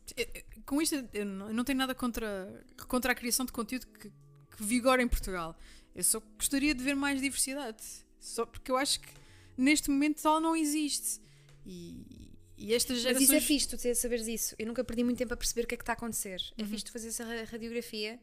Com 0.66 0.82
isto, 0.82 0.96
eu 1.14 1.26
não 1.26 1.64
tenho 1.64 1.78
nada 1.78 1.94
contra, 1.94 2.64
contra 2.88 3.12
a 3.12 3.16
criação 3.16 3.46
de 3.46 3.52
conteúdo 3.52 3.86
que, 3.88 4.10
que 4.10 4.64
vigora 4.64 5.02
em 5.02 5.08
Portugal. 5.08 5.58
Eu 5.94 6.04
só 6.04 6.20
gostaria 6.38 6.74
de 6.74 6.84
ver 6.84 6.96
mais 6.96 7.20
diversidade. 7.22 7.84
Só 8.20 8.46
porque 8.46 8.72
eu 8.72 8.78
acho 8.78 9.00
que 9.02 9.10
neste 9.58 9.90
momento 9.90 10.26
ela 10.28 10.40
não 10.40 10.56
existe. 10.56 11.20
E, 11.66 12.32
e 12.58 12.74
estas 12.74 12.98
Mas 12.98 13.04
gerações. 13.04 13.24
isso 13.26 13.36
é 13.36 13.42
fixe, 13.42 13.68
tu 13.68 13.96
saberes 13.96 14.28
isso. 14.28 14.56
Eu 14.58 14.68
nunca 14.68 14.84
perdi 14.84 15.04
muito 15.04 15.18
tempo 15.18 15.34
a 15.34 15.38
perceber 15.38 15.64
o 15.64 15.68
que 15.68 15.76
é 15.76 15.78
que 15.78 15.84
está 15.84 15.94
a 15.94 15.96
acontecer. 15.96 16.42
É 16.58 16.62
Uhum. 16.62 16.70
fixe 16.70 16.86
tu 16.86 16.92
fazer 16.92 17.10
essa 17.10 17.24
ra- 17.26 17.44
radiografia, 17.44 18.20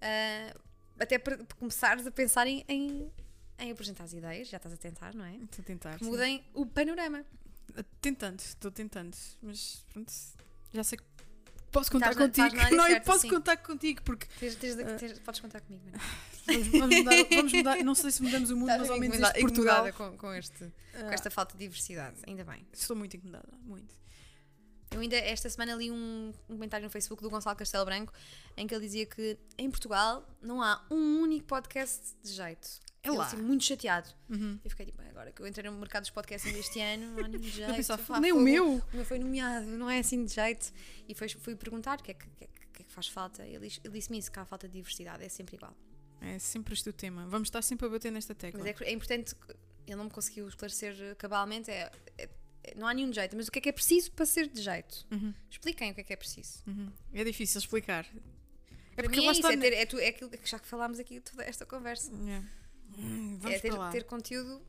ah, 0.00 0.54
até 0.98 1.18
para 1.18 1.36
começares 1.58 2.06
a 2.06 2.10
pensar 2.10 2.46
em, 2.46 2.64
em, 2.68 3.10
em 3.58 3.70
apresentar 3.72 4.04
as 4.04 4.12
ideias, 4.12 4.48
já 4.48 4.56
estás 4.56 4.72
a 4.74 4.76
tentar, 4.76 5.14
não 5.14 5.24
é? 5.24 5.34
Estou 5.36 5.62
a 5.62 5.64
tentar. 5.66 5.98
Que 5.98 6.04
sim. 6.04 6.10
mudem 6.10 6.44
o 6.54 6.64
panorama. 6.66 7.24
Tentando, 8.00 8.40
estou 8.40 8.70
tentando. 8.70 9.16
Mas 9.42 9.84
pronto, 9.92 10.12
já 10.72 10.82
sei 10.84 10.98
que 10.98 11.04
posso 11.70 11.90
contar 11.92 12.10
Estás 12.12 12.26
contigo. 12.28 12.46
estás 12.46 12.70
na 12.70 12.76
não, 12.76 12.84
eu 12.86 12.92
certa, 12.92 13.06
posso 13.06 13.20
sim. 13.20 13.28
contar 13.28 13.56
contigo 13.58 14.02
porque 14.02 14.26
Tens- 14.40 14.56
tens 14.56 14.78
Ah. 14.78 14.96
tens- 14.96 15.18
podes 15.20 15.40
contar 15.40 15.60
comigo, 15.60 15.84
Ana. 15.88 15.98
vamos, 16.46 16.66
vamos 16.68 16.96
mudar, 16.96 17.24
vamos 17.30 17.52
mudar. 17.52 17.84
Não 17.84 17.94
sei 17.94 18.10
se 18.10 18.22
mudamos 18.22 18.50
o 18.50 18.56
mundo, 18.56 18.68
mas 18.68 18.90
ao 18.90 18.98
menos 18.98 19.18
este 19.20 19.40
Portugal. 19.40 19.92
com, 19.92 20.16
com, 20.16 20.32
este, 20.34 20.58
com 20.64 21.06
Ah, 21.08 21.12
esta 21.14 21.30
falta 21.30 21.52
de 21.52 21.58
diversidade, 21.58 22.16
ainda 22.26 22.42
bem. 22.44 22.66
Estou 22.72 22.96
muito 22.96 23.16
incomodada, 23.16 23.48
muito. 23.62 23.94
Eu 24.90 25.00
ainda 25.00 25.16
esta 25.16 25.50
semana 25.50 25.74
li 25.74 25.90
um, 25.90 26.32
um 26.48 26.54
comentário 26.54 26.84
no 26.86 26.90
Facebook 26.90 27.22
do 27.22 27.28
Gonçalo 27.28 27.54
Castelo 27.54 27.84
Branco 27.84 28.10
em 28.56 28.66
que 28.66 28.74
ele 28.74 28.82
dizia 28.86 29.04
que 29.04 29.38
em 29.58 29.70
Portugal 29.70 30.26
não 30.40 30.62
há 30.62 30.82
um 30.90 31.20
único 31.20 31.46
podcast 31.46 32.14
de 32.24 32.32
jeito. 32.32 32.66
É 33.02 33.08
Ele, 33.08 33.16
lá. 33.16 33.26
assim, 33.26 33.36
muito 33.36 33.64
chateado. 33.64 34.08
Uhum. 34.28 34.58
Eu 34.64 34.70
fiquei 34.70 34.86
tipo, 34.86 35.00
agora 35.02 35.30
que 35.30 35.40
eu 35.40 35.46
entrei 35.46 35.70
no 35.70 35.78
mercado 35.78 36.02
dos 36.02 36.10
podcasts 36.10 36.52
este 36.54 36.80
ano, 36.80 37.14
não 37.16 37.24
há 37.24 37.28
nenhum 37.28 37.42
jeito. 37.44 37.70
Eu 37.70 37.76
pensava, 37.76 38.02
pá, 38.02 38.20
nem 38.20 38.32
o 38.32 38.40
meu. 38.40 38.74
O 38.76 38.82
meu 38.96 39.04
foi 39.04 39.18
nomeado, 39.18 39.66
não 39.66 39.88
é 39.88 40.00
assim 40.00 40.24
de 40.24 40.32
jeito. 40.34 40.72
E 41.08 41.14
foi, 41.14 41.28
fui 41.28 41.54
perguntar 41.54 42.00
o 42.00 42.02
que 42.02 42.10
é 42.10 42.14
que, 42.14 42.26
é 42.40 42.46
que- 42.46 42.66
que 42.72 42.82
é 42.82 42.84
que 42.84 42.92
faz 42.92 43.06
falta. 43.08 43.44
Ele, 43.46 43.66
ele 43.84 43.92
disse-me 43.92 44.18
isso, 44.18 44.30
que 44.32 44.38
há 44.38 44.44
falta 44.44 44.66
de 44.66 44.74
diversidade, 44.74 45.24
é 45.24 45.28
sempre 45.28 45.56
igual. 45.56 45.74
É 46.20 46.38
sempre 46.40 46.74
este 46.74 46.88
o 46.88 46.92
tema. 46.92 47.26
Vamos 47.28 47.46
estar 47.46 47.62
sempre 47.62 47.86
a 47.86 47.88
bater 47.88 48.10
nesta 48.10 48.34
tecla. 48.34 48.60
Mas 48.64 48.80
é, 48.80 48.84
é 48.84 48.92
importante, 48.92 49.34
ele 49.86 49.96
não 49.96 50.04
me 50.04 50.10
conseguiu 50.10 50.48
esclarecer 50.48 50.96
eh, 51.00 51.14
cabalmente, 51.14 51.70
é, 51.70 51.90
é- 52.18 52.28
é- 52.64 52.74
não 52.74 52.86
há 52.88 52.92
nenhum 52.94 53.12
jeito, 53.12 53.36
mas 53.36 53.46
o 53.46 53.52
que 53.52 53.60
é 53.60 53.62
que 53.62 53.68
é 53.68 53.72
preciso 53.72 54.10
para 54.10 54.26
ser 54.26 54.48
de 54.48 54.60
jeito? 54.60 55.06
Uhum, 55.12 55.32
Expliquem 55.48 55.92
o 55.92 55.94
que 55.94 56.00
é 56.00 56.04
que 56.04 56.12
é 56.12 56.16
preciso. 56.16 56.64
uhum. 56.66 56.90
É 57.14 57.22
difícil 57.22 57.58
explicar. 57.60 58.04
É 58.04 58.94
Para 58.96 59.04
porque 59.04 59.20
mim 59.20 59.26
é 59.28 59.30
isso, 59.30 59.46
é, 59.46 59.56
ter, 59.56 59.72
é, 59.72 59.86
tu- 59.86 59.98
é 60.00 60.08
aquilo 60.08 60.28
que 60.28 60.50
já 60.50 60.58
que 60.58 60.66
falámos 60.66 60.98
aqui 60.98 61.20
toda 61.20 61.44
esta 61.44 61.64
conversa. 61.64 62.10
É. 62.12 62.42
Hum, 62.98 63.38
Vamos 63.40 63.56
é 63.56 63.60
ter, 63.60 63.68
para 63.70 63.78
lá. 63.78 63.90
ter 63.90 64.04
conteúdo 64.04 64.60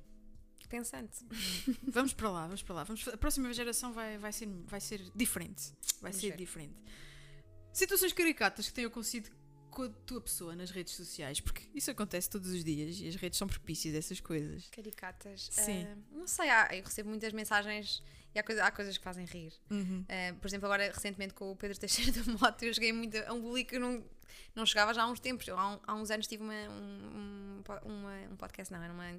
pensante. 0.70 1.26
Vamos 1.84 2.14
para 2.14 2.30
lá, 2.30 2.46
vamos 2.46 2.62
para 2.62 2.76
lá. 2.76 2.84
Vamos- 2.84 3.08
a 3.08 3.18
próxima 3.18 3.52
geração 3.54 3.92
vai, 3.92 4.20
vai, 4.20 4.32
ser, 4.32 4.48
vai 4.68 4.80
ser 4.80 5.02
diferente. 5.16 5.72
Vai 6.00 6.12
Vamos 6.12 6.18
ser 6.18 6.30
ver. 6.30 6.38
diferente. 6.38 6.76
Situações 7.74 8.14
caricatas 8.14 8.68
que 8.68 8.74
tenham 8.74 8.90
acontecido 8.90 9.32
com 9.72 9.84
a 9.84 9.90
tua 9.90 10.22
pessoa 10.22 10.56
nas 10.56 10.70
redes 10.72 10.94
sociais, 10.94 11.40
porque 11.40 11.64
isso 11.74 11.90
acontece 11.90 12.30
todos 12.30 12.50
os 12.52 12.64
dias 12.64 13.00
e 13.00 13.08
as 13.08 13.16
redes 13.16 13.38
são 13.38 13.48
propícias 13.48 13.96
a 13.96 13.98
essas 13.98 14.20
coisas. 14.20 14.68
Caricatas. 14.72 15.48
Sim. 15.52 15.86
ah, 15.86 15.98
não 16.12 16.28
sei, 16.28 16.50
há, 16.50 16.70
eu 16.76 16.84
recebo 16.84 17.10
muitas 17.10 17.34
mensagens 17.34 18.04
e 18.36 18.40
há, 18.40 18.44
coisa, 18.44 18.64
há 18.64 18.72
coisas 18.72 18.98
que 18.98 19.04
fazem 19.04 19.26
rir. 19.26 19.54
Uhum. 19.72 20.06
Ah, 20.08 20.36
por 20.40 20.48
exemplo, 20.48 20.66
agora 20.68 20.92
recentemente 20.92 21.34
com 21.34 21.52
o 21.52 21.56
Pedro 21.56 21.80
Teixeira 21.80 22.12
da 22.12 22.32
Moto, 22.34 22.62
eu 22.64 22.74
cheguei 22.74 22.92
muito 22.94 23.16
a 23.18 23.34
um 23.34 23.42
bullying 23.42 23.66
que 23.66 23.76
eu 23.76 23.80
não, 23.80 24.04
não 24.56 24.66
chegava 24.66 24.94
já 24.94 25.04
há 25.04 25.08
uns 25.08 25.20
tempos. 25.20 25.48
Eu, 25.48 25.58
há, 25.58 25.74
um- 25.74 25.80
há 25.86 25.94
uns 25.96 26.10
anos 26.12 26.28
tive 26.28 26.44
uma, 26.44 26.54
um, 26.54 27.62
um, 27.86 27.90
uma- 27.90 28.28
um 28.32 28.36
podcast, 28.36 28.72
não, 28.74 28.82
era 28.82 28.94
uma, 28.94 29.10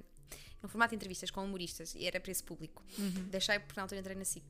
um 0.63 0.67
formato 0.67 0.91
de 0.91 0.95
entrevistas 0.95 1.31
com 1.31 1.43
humoristas 1.43 1.95
e 1.95 2.05
era 2.05 2.19
para 2.19 2.31
esse 2.31 2.43
público. 2.43 2.83
Uhum. 2.97 3.27
Deixei 3.29 3.59
porque 3.59 3.73
na 3.77 3.83
altura 3.83 3.99
entrei 4.01 4.15
na 4.15 4.25
SIC. 4.25 4.43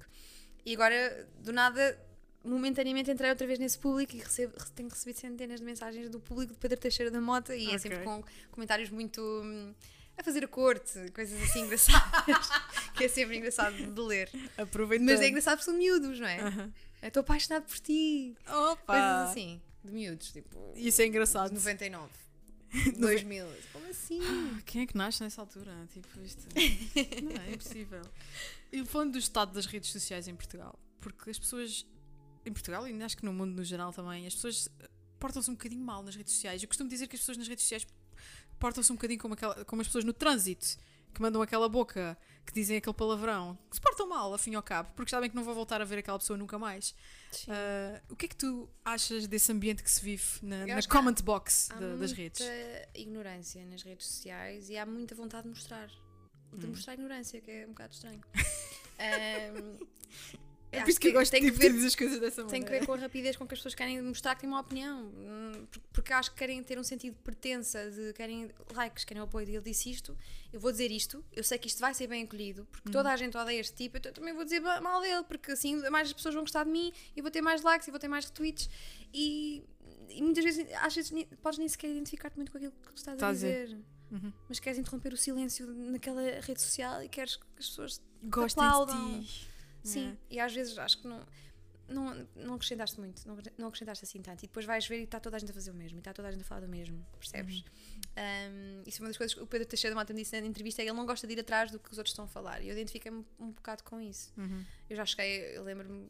E 0.66 0.74
agora, 0.74 1.28
do 1.39 1.51
nada, 1.53 1.99
momentaneamente 2.43 3.09
entrei 3.12 3.30
outra 3.30 3.45
vez 3.47 3.59
nesse 3.59 3.78
público 3.80 4.16
e 4.16 4.20
recebo, 4.20 4.53
tenho 4.76 4.89
recebido 4.89 5.16
centenas 5.18 5.59
de 5.59 5.66
mensagens 5.66 6.09
do 6.09 6.20
público 6.20 6.53
de 6.53 6.59
Pedro 6.59 6.80
Teixeira 6.80 7.12
da 7.12 7.22
Mota 7.22 7.55
e 7.55 7.66
é 7.66 7.68
Ok. 7.70 7.80
sempre 7.80 7.99
com 8.03 8.24
comentários 8.51 8.89
muito 8.89 9.22
hum, 9.22 9.74
a 10.18 10.24
fazer 10.24 10.43
a 10.43 10.47
corte, 10.47 11.12
coisas 11.14 11.41
assim 11.41 11.62
engraçadas, 11.62 12.49
que 12.97 13.05
é 13.05 13.07
sempre 13.07 13.38
engraçado 13.38 13.76
de 13.76 14.01
ler. 14.01 14.30
Aproveitando. 14.57 15.07
Mas 15.07 15.22
é 15.22 15.30
engraçado 15.30 15.57
porque 15.57 15.66
são 15.72 15.78
miúdos, 15.78 16.20
não 16.20 16.28
é? 16.28 16.39
Aham. 16.41 16.74
Eu 17.01 17.07
Estou 17.07 17.22
apaixonado 17.22 17.64
por 17.64 17.80
ti. 17.80 18.36
Opa! 18.47 18.93
Coisas 18.93 19.30
assim, 19.32 19.59
de 19.84 19.91
miúdos, 19.91 20.32
tipo, 20.32 20.73
Isso 20.75 21.01
é 21.01 21.07
engraçado. 21.07 21.51
99, 21.53 22.09
2000. 22.97 23.45
Como 23.73 23.88
assim? 23.88 24.19
Quem 24.65 24.84
é 24.84 24.86
que 24.86 24.95
nasce 24.95 25.23
nessa 25.23 25.41
altura? 25.41 25.71
Tipo, 25.91 26.07
isto. 26.21 26.47
Não, 27.23 27.41
é 27.41 27.53
impossível. 27.53 28.01
E 28.71 28.86
falando 28.86 29.13
do 29.13 29.17
estado 29.17 29.53
das 29.53 29.65
redes 29.65 29.91
sociais 29.91 30.27
em 30.27 30.36
Portugal, 30.36 30.77
porque 30.99 31.29
as 31.29 31.39
pessoas. 31.39 31.86
Em 32.43 32.51
Portugal 32.51 32.88
e 32.88 33.03
acho 33.03 33.15
que 33.15 33.23
no 33.23 33.32
mundo 33.32 33.55
no 33.55 33.63
geral 33.63 33.93
também, 33.93 34.25
as 34.25 34.34
pessoas 34.34 34.67
eh, 34.79 34.89
portam-se 35.19 35.47
um 35.51 35.53
bocadinho 35.53 35.84
mal 35.84 36.01
nas 36.01 36.15
redes 36.15 36.34
sociais. 36.34 36.63
Eu 36.63 36.67
costumo 36.67 36.89
dizer 36.89 37.07
que 37.07 37.15
as 37.15 37.19
pessoas 37.19 37.38
nas 37.38 37.47
redes 37.47 37.63
sociais 37.63 37.86
portam-se 38.57 38.91
um 38.91 38.95
bocadinho 38.95 39.19
como, 39.19 39.36
aquela, 39.36 39.63
como 39.65 39.82
as 39.82 39.88
pessoas 39.88 40.03
no 40.03 40.11
trânsito, 40.11 40.75
que 41.14 41.22
mandam 41.22 41.41
aquela 41.41 41.68
boca, 41.70 42.18
que 42.45 42.53
dizem 42.53 42.78
aquele 42.78 42.95
palavrão, 42.95 43.57
que 43.70 43.76
se 43.76 43.82
portam 43.82 44.07
mal, 44.07 44.34
afim 44.34 44.55
ao 44.55 44.64
cabo, 44.64 44.91
porque 44.95 45.09
sabem 45.12 45.30
que 45.30 45.36
não 45.36 45.43
vão 45.43 45.53
voltar 45.53 45.82
a 45.82 45.86
ver 45.86 45.99
aquela 45.99 46.18
pessoa 46.18 46.38
nunca 46.38 46.57
mais. 46.57 46.95
Ah, 47.47 48.01
o 48.09 48.16
que 48.16 48.26
é 48.26 48.30
que 48.30 48.36
tu 48.36 48.70
achas 48.84 49.28
desse 49.28 49.51
ambiente 49.51 49.84
que 49.84 49.91
se 49.91 50.01
vive 50.01 50.24
na, 50.41 50.66
na 50.66 50.82
comment 50.84 51.16
box 51.24 51.70
Há 51.72 51.76
da- 51.76 51.88
das 51.95 51.97
muita 51.99 52.16
redes? 52.16 52.41
ignorância 52.95 53.66
nas 53.66 53.84
redes 53.84 54.07
sociais 54.07 54.70
e 54.70 54.78
há 54.78 54.86
muita 54.86 55.14
vontade 55.16 55.43
de 55.43 55.49
mostrar. 55.49 55.88
De 56.53 56.66
Hum. 56.66 56.70
mostrar 56.72 56.93
ignorância, 56.95 57.39
que 57.39 57.49
é 57.51 57.66
um 57.66 57.70
bocado 57.70 57.93
estranho. 57.93 58.22
Ahm, 58.99 59.78
É 60.72 60.82
por 60.82 60.89
isso 60.89 60.99
que 60.99 61.09
eu 61.09 61.13
gosto 61.13 61.32
tem 61.32 61.41
de 61.41 61.51
que 61.51 61.57
ver 61.57 61.74
dizer 61.74 61.88
as 61.88 61.95
coisas 61.95 62.19
dessa 62.19 62.43
Tem 62.45 62.61
que 62.61 62.65
maneira. 62.65 62.80
ver 62.80 62.86
com 62.86 62.93
a 62.93 62.97
rapidez 62.97 63.36
com 63.36 63.45
que 63.45 63.53
as 63.53 63.59
pessoas 63.59 63.76
querem 63.76 64.01
mostrar 64.01 64.36
que 64.36 64.41
têm 64.41 64.49
uma 64.49 64.61
opinião. 64.61 65.03
Hum, 65.07 65.65
por- 65.69 65.82
Porque 65.91 66.13
acho 66.13 66.32
que 66.32 66.38
querem 66.38 66.63
ter 66.63 66.80
um 66.80 66.84
sentido 66.84 67.13
de 67.15 67.19
pertença, 67.22 67.91
de 67.91 68.13
querem 68.13 68.49
likes, 68.74 69.03
querem 69.03 69.22
apoio 69.22 69.45
de 69.45 69.51
ele 69.53 69.61
disse 69.61 69.89
isto, 69.91 70.17
eu 70.53 70.59
vou 70.59 70.72
dizer 70.72 70.89
isto, 70.91 71.24
eu 71.34 71.43
sei 71.43 71.57
que 71.57 71.67
isto 71.67 71.80
vai 71.80 71.93
ser 71.93 72.07
bem 72.07 72.24
acolhido, 72.24 72.65
porque 72.72 72.88
Uhum. 72.88 72.93
toda 72.93 73.11
a 73.11 73.17
gente 73.17 73.36
odeia 73.38 73.59
este 73.59 73.76
tipo, 73.76 73.97
então 73.97 74.09
eu 74.11 74.13
também 74.15 74.34
vou 74.34 74.43
dizer 74.45 74.59
mal 74.61 75.01
dele, 75.01 75.24
porque 75.24 75.51
assim 75.51 75.76
mais 75.89 76.11
pessoas 76.13 76.34
vão 76.34 76.43
gostar 76.43 76.63
de 76.63 76.69
mim 76.72 76.93
e 77.15 77.22
vou 77.22 77.30
ter 77.30 77.41
mais 77.41 77.61
likes 77.61 77.88
e 77.88 77.91
vou 77.91 77.99
ter 77.99 78.07
mais 78.07 78.26
retweets 78.26 78.69
e, 79.13 79.63
e 80.09 80.22
muitas 80.22 80.43
vezes, 80.43 80.65
às 80.80 80.95
vezes 80.95 81.11
podes 81.41 81.59
nem 81.59 81.67
sequer 81.67 81.89
identificar-te 81.91 82.38
muito 82.38 82.51
com 82.51 82.57
aquilo 82.57 82.72
que 82.72 82.93
tu 82.93 82.97
estás 82.97 83.17
Tá 83.19 83.28
a 83.28 83.30
a 83.30 83.34
dizer. 83.34 83.65
dizer. 83.67 83.78
Uhum. 84.11 84.34
Mas 84.49 84.59
queres 84.59 84.78
interromper 84.80 85.13
o 85.13 85.17
silêncio 85.17 85.67
naquela 85.67 86.22
rede 86.41 86.61
social 86.61 87.01
e 87.03 87.07
queres 87.09 87.36
que 87.38 87.43
as 87.59 87.69
pessoas 87.69 88.01
Gostem 88.24 88.63
aplaudam. 88.63 89.19
de 89.22 89.26
ti. 89.28 89.50
Sim, 89.84 90.09
É. 90.09 90.36
e 90.36 90.39
às 90.39 90.53
vezes 90.53 90.77
acho 90.77 90.99
que 91.01 91.07
não, 91.07 91.25
não, 91.88 92.27
não 92.36 92.53
acrescentaste 92.55 92.99
muito, 92.99 93.27
não, 93.27 93.38
não 93.57 93.67
acrescentaste 93.67 94.05
assim 94.05 94.21
tanto. 94.21 94.43
E 94.43 94.47
depois 94.47 94.65
vais 94.65 94.88
ver 94.88 94.99
e 94.99 95.03
está 95.03 95.19
toda 95.19 95.36
a 95.36 95.39
gente 95.39 95.51
a 95.51 95.53
fazer 95.53 95.71
o 95.71 95.73
mesmo, 95.73 95.97
e 95.97 95.99
está 95.99 96.13
toda 96.13 96.27
a 96.27 96.32
gente 96.32 96.41
a 96.41 96.45
falar 96.45 96.61
do 96.61 96.67
mesmo, 96.69 97.05
percebes? 97.19 97.63
Um, 98.11 98.84
isso 98.86 99.01
é 99.01 99.03
uma 99.03 99.09
das 99.09 99.17
coisas 99.17 99.34
que 99.34 99.41
o 99.41 99.47
Pedro 99.47 99.67
Teixeira 99.67 99.95
Mata 99.95 100.13
me 100.13 100.21
disse 100.21 100.39
na 100.39 100.45
entrevista: 100.45 100.82
é 100.82 100.86
ele 100.86 100.93
não 100.93 101.05
gosta 101.05 101.25
de 101.27 101.34
ir 101.34 101.39
atrás 101.39 101.71
do 101.71 101.79
que 101.79 101.91
os 101.91 101.97
outros 101.97 102.11
estão 102.11 102.25
a 102.25 102.27
falar. 102.27 102.61
E 102.61 102.67
eu 102.67 102.73
identifiquei-me 102.73 103.25
um 103.39 103.51
bocado 103.51 103.84
com 103.84 103.99
isso. 104.01 104.34
Uhum. 104.38 104.63
Eu 104.89 104.95
já 104.97 105.05
cheguei, 105.05 105.57
eu 105.57 105.63
lembro-me, 105.63 106.09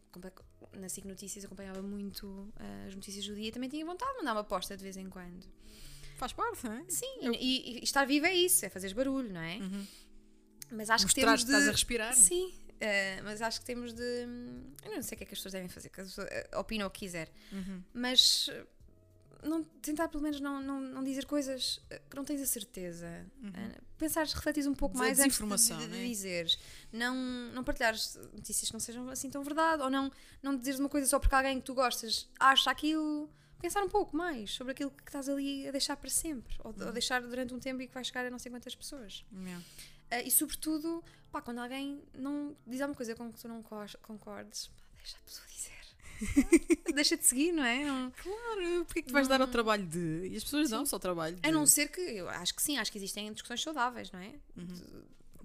na 0.73 0.89
SIC 0.89 1.05
Notícias 1.05 1.45
acompanhava 1.45 1.81
muito 1.81 2.25
uh, 2.27 2.87
as 2.87 2.95
notícias 2.95 3.25
do 3.27 3.35
dia 3.35 3.49
e 3.49 3.51
também 3.51 3.69
tinha 3.69 3.85
vontade 3.85 4.11
de 4.13 4.17
mandar 4.19 4.33
uma 4.33 4.41
aposta 4.41 4.75
de 4.75 4.83
vez 4.83 4.97
em 4.97 5.09
quando. 5.09 5.45
Faz 6.17 6.33
parte, 6.33 6.63
não 6.65 6.73
é? 6.73 6.85
Sim, 6.87 7.31
e, 7.39 7.79
e 7.79 7.83
estar 7.83 8.05
vivo 8.05 8.25
é 8.27 8.33
isso, 8.35 8.63
é 8.65 8.69
fazer 8.69 8.93
barulho, 8.93 9.31
não 9.31 9.41
é? 9.41 9.57
Uhum. 9.57 9.87
Mas 10.71 10.89
acho 10.89 11.05
que 11.05 11.09
Mostrar 11.19 11.25
temos 11.25 11.41
que 11.41 11.45
de. 11.47 11.51
estás 11.51 11.67
a 11.67 11.71
respirar. 11.71 12.13
Sim, 12.15 12.53
eh, 12.81 13.21
mas 13.23 13.41
acho 13.41 13.59
que 13.59 13.65
temos 13.65 13.93
de. 13.93 14.03
Eu 14.83 14.95
não 14.95 15.01
sei 15.01 15.15
o 15.15 15.17
que 15.17 15.23
é 15.23 15.27
que 15.27 15.33
as 15.33 15.39
pessoas 15.39 15.53
devem 15.53 15.69
fazer, 15.69 15.89
que 15.89 16.01
as 16.01 16.07
pessoas 16.07 16.27
eh, 16.29 16.49
opinam 16.57 16.87
o 16.87 16.91
que 16.91 16.99
quiser, 17.01 17.29
Uhum. 17.51 17.81
mas 17.93 18.49
eh, 18.51 18.65
não, 19.43 19.63
tentar 19.63 20.07
pelo 20.07 20.21
menos 20.23 20.39
não, 20.39 20.61
não, 20.61 20.79
não 20.79 21.03
dizer 21.03 21.25
coisas 21.25 21.81
que 22.09 22.15
não 22.15 22.23
tens 22.25 22.41
a 22.41 22.45
certeza. 22.45 23.07
Eh, 23.07 23.79
pensares, 23.97 24.33
refletires 24.33 24.67
um 24.67 24.73
pouco 24.75 24.95
Uhum. 24.95 25.03
Mais 25.03 25.19
antes 25.19 25.37
de, 25.37 25.43
de, 25.45 25.77
de 25.87 25.87
né? 25.87 26.05
dizeres. 26.07 26.59
Não, 26.91 27.15
não 27.53 27.63
partilhares 27.63 28.15
notícias 28.33 28.67
que 28.69 28.73
não 28.73 28.79
sejam 28.79 29.09
assim 29.09 29.29
tão 29.29 29.43
verdade, 29.43 29.81
ou 29.81 29.89
não, 29.89 30.11
não 30.43 30.55
dizeres 30.57 30.79
uma 30.79 30.89
coisa 30.89 31.07
só 31.07 31.19
porque 31.19 31.33
alguém 31.35 31.59
que 31.59 31.65
tu 31.65 31.73
gostas 31.73 32.29
acha 32.39 32.69
aquilo. 32.69 33.29
Pensar 33.59 33.83
um 33.83 33.89
pouco 33.89 34.17
mais 34.17 34.49
sobre 34.51 34.71
aquilo 34.73 34.89
que 34.89 35.03
estás 35.03 35.29
ali 35.29 35.67
a 35.67 35.71
deixar 35.71 35.95
para 35.95 36.09
sempre, 36.09 36.55
ou, 36.63 36.71
Uhum. 36.71 36.87
ou 36.87 36.91
deixar 36.91 37.21
durante 37.21 37.53
um 37.53 37.59
tempo 37.59 37.79
e 37.83 37.87
que 37.87 37.93
vai 37.93 38.03
chegar 38.03 38.25
a 38.25 38.29
não 38.31 38.39
sei 38.39 38.49
quantas 38.51 38.73
pessoas. 38.75 39.23
Yeah. 39.31 39.63
Uh, 40.11 40.27
e 40.27 40.31
sobretudo, 40.31 41.03
pá, 41.31 41.41
quando 41.41 41.59
alguém 41.59 42.03
não 42.17 42.55
diz 42.67 42.81
alguma 42.81 42.95
coisa 42.97 43.15
com 43.15 43.31
que 43.31 43.39
tu 43.39 43.47
não 43.47 43.63
concordes, 44.01 44.67
pá, 44.67 44.83
deixa 44.97 45.17
a 45.17 45.21
pessoa 45.21 45.47
dizer. 45.47 45.71
deixa 46.93 47.17
de 47.17 47.25
seguir, 47.25 47.51
não 47.51 47.63
é? 47.63 47.83
Não- 47.85 48.11
Claro, 48.11 48.85
porque 48.85 48.99
é 48.99 49.01
que 49.03 49.07
tu 49.07 49.13
vais 49.13 49.27
dar 49.27 49.41
ao 49.41 49.47
trabalho 49.47 49.85
de. 49.87 50.27
E 50.31 50.35
as 50.35 50.43
pessoas 50.43 50.69
dão 50.69 50.85
só 50.85 50.97
ao 50.97 50.99
trabalho 50.99 51.35
de. 51.37 51.47
a 51.47 51.51
não 51.51 51.65
ser 51.65 51.87
que, 51.89 51.99
eu 52.01 52.29
acho 52.29 52.53
que 52.53 52.61
sim, 52.61 52.77
acho 52.77 52.91
que 52.91 52.97
existem 52.97 53.31
discussões 53.33 53.61
saudáveis, 53.63 54.11
não 54.11 54.19
é? 54.19 54.35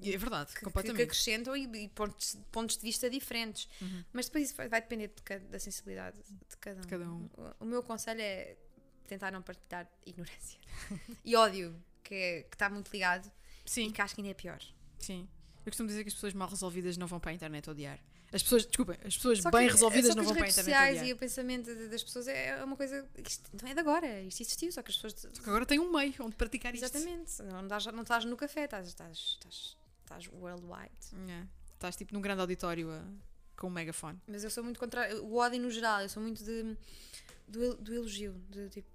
E 0.03 0.13
É 0.13 0.19
verdade, 0.19 0.53
Que, 0.53 0.61
completamente. 0.63 0.97
que 0.99 1.03
acrescentam 1.05 1.57
e, 1.57 1.65
e 1.85 1.89
pontos, 1.89 2.37
pontos 2.53 2.77
de 2.77 2.83
vista 2.83 3.09
diferentes. 3.09 3.67
Uhum. 3.81 4.05
Mas 4.13 4.27
depois 4.27 4.45
isso 4.45 4.55
vai, 4.55 4.69
vai 4.69 4.81
depender 4.83 5.09
de 5.09 5.23
cada- 5.23 5.45
da 5.47 5.59
sensibilidade 5.59 6.19
de 6.19 6.57
cada 6.59 6.81
um. 6.81 6.85
cada 6.85 7.05
um. 7.11 7.31
O, 7.61 7.65
o 7.65 7.65
meu 7.65 7.83
conselho 7.83 8.21
é 8.21 8.57
tentar 9.07 9.31
não 9.31 9.41
partilhar 9.41 9.89
ignorância 10.05 10.59
e 11.25 11.35
ódio, 11.35 11.75
que 12.05 12.15
é- 12.15 12.43
que 12.43 12.55
está 12.55 12.69
muito 12.69 12.91
ligado 12.93 13.33
e 13.67 13.71
Sim, 13.71 13.91
que 13.91 14.01
acho 14.01 14.15
que 14.15 14.21
ainda 14.21 14.31
é 14.31 14.35
pior. 14.35 14.61
sim. 14.99 15.29
Eu 15.65 15.71
costumo 15.73 15.89
dizer 15.89 16.05
que 16.05 16.09
as 16.09 16.15
pessoas 16.15 16.33
mal 16.33 16.49
resolvidas 16.49 16.97
não 16.97 17.09
vão 17.09 17.19
para 17.19 17.33
a 17.33 17.35
internet 17.35 17.69
odiar. 17.69 17.99
As 18.33 18.41
pessoas, 18.41 18.65
desculpem, 18.67 18.97
as 19.05 19.17
pessoas 19.17 19.41
Só 19.41 19.51
bem 19.51 19.67
que- 19.67 19.73
resolvidas 19.73 20.11
que 20.11 20.15
não 20.15 20.21
as 20.23 20.27
vão 20.27 20.35
para 20.37 20.43
a 20.43 20.47
redes 20.47 20.59
internet 20.59 20.77
sociais 20.77 20.97
odiar. 20.99 21.09
e 21.09 21.13
o 21.13 21.17
pensamento 21.17 21.89
das 21.91 22.05
pessoas 22.05 22.29
é 22.29 22.63
uma 22.65 22.77
coisa. 22.77 23.09
Isto 23.19 23.51
não 23.61 23.69
é 23.69 23.75
de 23.75 23.81
agora, 23.81 24.21
isto 24.23 24.41
existiu, 24.43 24.71
só 24.71 24.81
que 24.83 24.91
as 24.93 24.97
pessoas. 24.97 25.15
Só 25.35 25.43
que 25.43 25.49
agora 25.51 25.67
tem 25.67 25.81
um 25.81 25.91
meio 25.91 26.15
onde 26.21 26.37
praticar 26.37 26.73
isto. 26.73 26.85
Exatamente, 26.85 27.43
não 27.43 27.63
estás, 27.65 27.87
não 27.87 28.03
estás 28.03 28.25
no 28.25 28.37
café, 28.37 28.65
estás, 28.67 28.87
estás, 28.87 29.19
estás, 29.41 29.77
estás 30.05 30.29
worldwide. 30.41 30.93
Yeah. 31.27 31.49
Estás 31.75 31.97
tipo 31.97 32.15
num 32.15 32.21
grande 32.21 32.41
auditório 32.43 32.89
a- 32.93 33.05
com 33.57 33.67
um 33.67 33.71
megafone. 33.71 34.21
Mas 34.29 34.45
eu 34.45 34.51
sou 34.51 34.63
muito 34.63 34.79
contra 34.79 35.21
o 35.21 35.35
ódio 35.37 35.61
no 35.61 35.71
geral, 35.71 36.01
eu 36.03 36.09
sou 36.09 36.23
muito 36.23 36.45
de, 36.45 36.77
do, 37.49 37.75
do 37.77 37.93
elogio, 37.95 38.35
de, 38.51 38.69
tipo, 38.69 38.89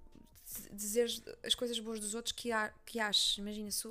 dizer 0.71 1.09
as 1.43 1.53
coisas 1.55 1.77
boas 1.79 1.99
dos 1.99 2.13
outros 2.15 2.31
que, 2.31 2.51
há, 2.51 2.69
que 2.85 2.99
achas. 2.99 3.37
Imagina, 3.37 3.69
se 3.71 3.87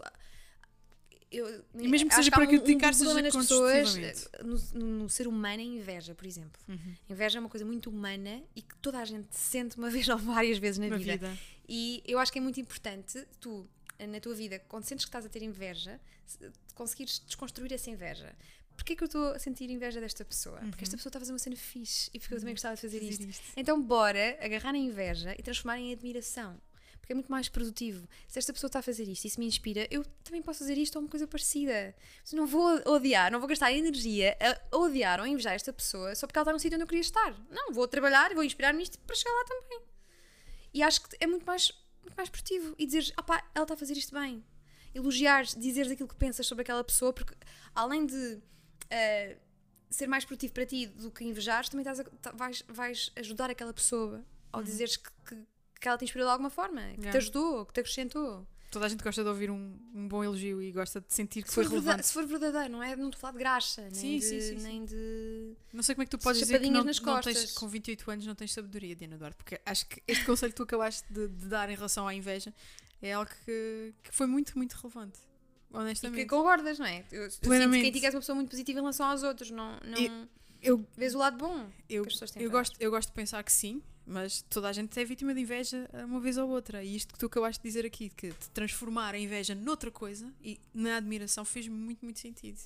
eu, 1.31 1.65
E 1.79 1.87
mesmo 1.89 2.09
que 2.09 2.15
seja 2.15 2.31
para 2.31 2.45
um- 2.45 2.49
criticar, 2.49 2.91
um 2.91 2.93
seja 2.93 3.05
problema 3.11 3.29
nas 3.29 3.37
pessoas, 3.47 3.97
eh, 3.97 4.43
no, 4.43 4.85
no- 4.85 5.09
ser 5.11 5.27
humano, 5.29 5.61
é 5.63 5.65
inveja, 5.65 6.15
por 6.15 6.27
exemplo. 6.27 6.61
Inveja 7.09 7.39
é 7.39 7.41
uma 7.41 7.49
coisa 7.49 7.65
muito 7.65 7.89
humana 7.91 8.43
e 8.57 8.63
que 8.63 8.75
toda 8.77 8.99
a 8.99 9.05
gente 9.05 9.29
sente 9.37 9.77
uma 9.79 9.89
vez 10.07 10.09
ou 10.09 10.19
várias 10.19 10.59
vezes 10.59 10.79
na, 10.79 10.89
Na 10.89 10.97
vida. 10.97 11.13
vida. 11.13 11.39
E 11.69 12.03
eu 12.07 12.19
acho 12.19 12.33
que 12.33 12.39
é 12.39 12.43
muito 12.43 12.59
importante 12.61 13.25
tu, 13.41 13.69
na 14.09 14.19
tua 14.19 14.35
vida, 14.35 14.59
quando 14.69 14.85
sentes 14.85 15.05
que 15.05 15.09
estás 15.09 15.25
a 15.25 15.29
ter 15.29 15.43
inveja, 15.43 16.01
se- 16.27 16.51
conseguires 16.75 17.21
desconstruir 17.27 17.73
essa 17.73 17.89
inveja. 17.91 18.35
Porquê 18.77 18.97
que 18.97 19.03
eu 19.05 19.07
estou 19.07 19.33
a 19.33 19.39
sentir 19.39 19.69
inveja 19.69 20.01
desta 20.01 20.25
pessoa? 20.25 20.59
Porque 20.71 20.85
esta 20.85 20.97
pessoa 20.97 21.11
está 21.11 21.19
a 21.19 21.21
fazer 21.21 21.33
uma 21.33 21.39
cena 21.39 21.55
fixe 21.55 22.09
e 22.15 22.19
porque 22.19 22.33
eu 22.35 22.39
também 22.39 22.55
gostava 22.55 22.75
de 22.77 22.81
fazer 22.81 22.99
Fazer 22.99 23.11
isto. 23.11 23.25
isto. 23.29 23.43
Então, 23.55 23.81
bora 23.81 24.39
agarrar 24.41 24.75
a 24.75 24.79
inveja 24.79 25.35
e 25.39 25.43
transformar 25.43 25.79
em 25.79 25.93
admiração. 25.93 26.59
Porque 27.11 27.15
é 27.15 27.17
muito 27.17 27.31
mais 27.33 27.49
produtivo. 27.49 28.09
Se 28.29 28.39
esta 28.39 28.53
pessoa 28.53 28.69
está 28.69 28.79
a 28.79 28.83
fazer 28.83 29.03
isto 29.09 29.25
e 29.25 29.27
isso 29.27 29.41
me 29.41 29.45
inspira, 29.47 29.85
eu 29.91 30.05
também 30.23 30.41
posso 30.41 30.61
fazer 30.61 30.79
isto 30.79 30.95
ou 30.95 31.03
uma 31.03 31.09
coisa 31.09 31.27
parecida. 31.27 31.93
Mas 32.21 32.33
não 32.33 32.47
vou 32.47 32.81
odiar, 32.87 33.33
não 33.33 33.41
vou 33.41 33.49
gastar 33.49 33.73
energia 33.73 34.37
a 34.41 34.77
odiar 34.77 35.19
ou 35.19 35.25
a 35.25 35.29
invejar 35.29 35.55
esta 35.55 35.73
pessoa 35.73 36.15
só 36.15 36.25
porque 36.29 36.39
ela 36.39 36.45
está 36.45 36.53
no 36.53 36.61
sítio 36.61 36.77
onde 36.77 36.85
eu 36.85 36.87
queria 36.87 37.01
estar. 37.01 37.35
Não, 37.51 37.73
vou 37.73 37.89
trabalhar 37.89 38.31
e 38.31 38.35
vou 38.37 38.45
inspirar-me 38.45 38.79
nisto 38.79 38.97
para 39.01 39.17
chegar 39.17 39.33
lá 39.33 39.45
também. 39.45 39.81
E 40.73 40.85
acho 40.85 41.03
que 41.03 41.17
é 41.19 41.27
muito 41.27 41.45
mais, 41.45 41.73
muito 42.01 42.15
mais 42.17 42.29
produtivo. 42.29 42.77
E 42.79 42.87
dizeres, 42.87 43.13
opá, 43.19 43.45
ela 43.57 43.65
está 43.65 43.75
a 43.75 43.77
fazer 43.77 43.97
isto 43.97 44.15
bem. 44.15 44.45
Elogiares, 44.95 45.57
dizeres 45.57 45.91
aquilo 45.91 46.09
que 46.09 46.15
pensas 46.15 46.47
sobre 46.47 46.63
aquela 46.63 46.85
pessoa, 46.85 47.13
porque 47.13 47.35
além 47.75 48.07
de 48.07 48.39
eh, 48.89 49.37
ser 49.91 50.07
mais 50.07 50.25
produtivo 50.25 50.53
para 50.53 50.65
ti 50.65 50.87
do 50.87 51.11
que 51.11 51.25
invejares, 51.25 51.69
também 51.69 51.83
estás 51.83 51.99
a- 51.99 52.05
tá- 52.23 52.31
vais, 52.31 52.63
vais 52.69 53.11
ajudar 53.17 53.51
aquela 53.51 53.73
pessoa 53.75 54.25
ao 54.53 54.63
dizeres 54.63 54.97
que, 54.97 55.11
que, 55.27 55.47
que 55.81 55.89
ela 55.89 55.97
te 55.99 56.05
inspirou 56.05 56.27
de 56.27 56.33
alguma 56.33 56.51
forma, 56.51 56.83
que 56.83 56.95
te. 56.97 57.01
Yeah. 57.01 57.19
ajudou, 57.19 57.67
que 57.67 57.73
te 57.73 57.81
acrescentou. 57.81 58.47
Toda 58.71 58.87
a 58.87 58.89
gente 58.89 59.03
gosta 59.03 59.25
de 59.25 59.29
ouvir 59.29 59.51
um, 59.51 59.77
um 59.93 60.07
bom 60.07 60.23
elogio 60.23 60.63
e 60.63 60.71
gosta 60.71 61.01
de 61.01 61.13
sentir 61.13 61.43
que 61.43 61.49
Se 61.49 61.57
foi 61.57 61.67
relevante. 61.67 62.07
se 62.07 62.13
for 62.13 62.25
verdadeiro, 62.25 62.69
não 62.71 62.81
é? 62.81 62.95
Não 62.95 63.07
estou 63.09 63.19
a 63.19 63.21
falar 63.21 63.33
de 63.33 63.39
graxa, 63.41 63.83
nem, 63.83 63.95
Sim, 63.95 64.19
de, 64.19 64.25
sim, 64.25 64.41
sim, 64.41 64.59
sim. 64.59 64.63
nem 64.63 64.85
de. 64.85 65.57
Não 65.73 65.83
sei 65.83 65.95
como 65.97 66.03
é 66.03 66.07
que 66.07 66.11
tu 66.11 66.19
podes 66.19 66.41
dizer 66.41 66.61
que 66.61 66.71
não, 66.71 66.85
nas 66.85 67.01
não 67.01 67.21
tens, 67.21 67.51
com 67.53 67.67
28 67.67 68.11
anos 68.13 68.27
não 68.27 68.35
tens 68.37 68.53
sabedoria, 68.53 68.95
Diana 68.95 69.19
Duarte, 69.19 69.37
porque 69.37 69.61
acho 69.67 69.87
que 69.87 70.01
este 70.07 70.25
conselho 70.25 70.53
que 70.53 70.57
tu 70.57 70.63
acabaste 70.63 71.05
de, 71.13 71.27
de 71.27 71.47
dar 71.49 71.69
em 71.69 71.75
relação 71.75 72.07
à 72.07 72.15
inveja 72.15 72.55
é 73.03 73.13
algo 73.13 73.29
que, 73.45 73.93
que 74.05 74.13
foi 74.15 74.29
muito, 74.29 74.57
muito 74.57 74.75
relevante. 74.75 75.19
E 75.19 75.73
que 75.73 75.77
Honestamente. 75.77 76.27
concordas, 76.27 76.79
não 76.79 76.87
é? 76.87 77.05
Eu, 77.11 77.23
eu 77.25 77.31
sinto 77.31 77.43
Plenamente. 77.43 77.91
que 77.99 78.05
és 78.07 78.15
uma 78.15 78.21
pessoa 78.21 78.37
muito 78.37 78.51
positiva 78.51 78.79
em 78.79 78.83
relação 78.83 79.07
aos 79.07 79.23
outros, 79.25 79.51
não, 79.51 79.81
não 79.85 80.29
Eu, 80.63 80.87
vês 80.97 81.15
o 81.15 81.19
lado 81.19 81.37
bom. 81.39 81.69
eu, 81.89 82.03
que 82.03 82.09
as 82.09 82.15
pessoas 82.15 82.31
têm 82.31 82.43
eu, 82.43 82.51
gosto, 82.51 82.77
eu 82.81 82.91
gosto 82.91 83.09
de 83.09 83.15
pensar 83.15 83.43
que 83.43 83.53
sim, 83.53 83.83
mas 84.11 84.43
toda 84.43 84.69
a 84.69 84.73
gente 84.73 84.99
é 85.01 85.05
vítima 85.05 85.33
de 85.35 85.41
inveja 85.41 85.89
uma 86.05 86.21
vez 86.21 86.37
ou 86.37 86.49
outra. 86.49 86.83
E 86.83 86.97
isto 86.97 87.13
que 87.15 87.19
tu 87.19 87.27
acabaste 87.27 87.63
de 87.63 87.69
dizer 87.69 87.87
aqui, 87.87 88.11
que 88.11 88.29
de 88.29 88.49
transformar 88.53 89.15
a 89.15 89.19
inveja 89.19 89.55
noutra 89.55 89.91
coisa 89.91 90.33
e 90.43 90.61
na 90.75 90.97
admiração, 90.97 91.45
fez 91.45 91.69
muito, 91.69 92.05
muito 92.05 92.19
sentido. 92.19 92.59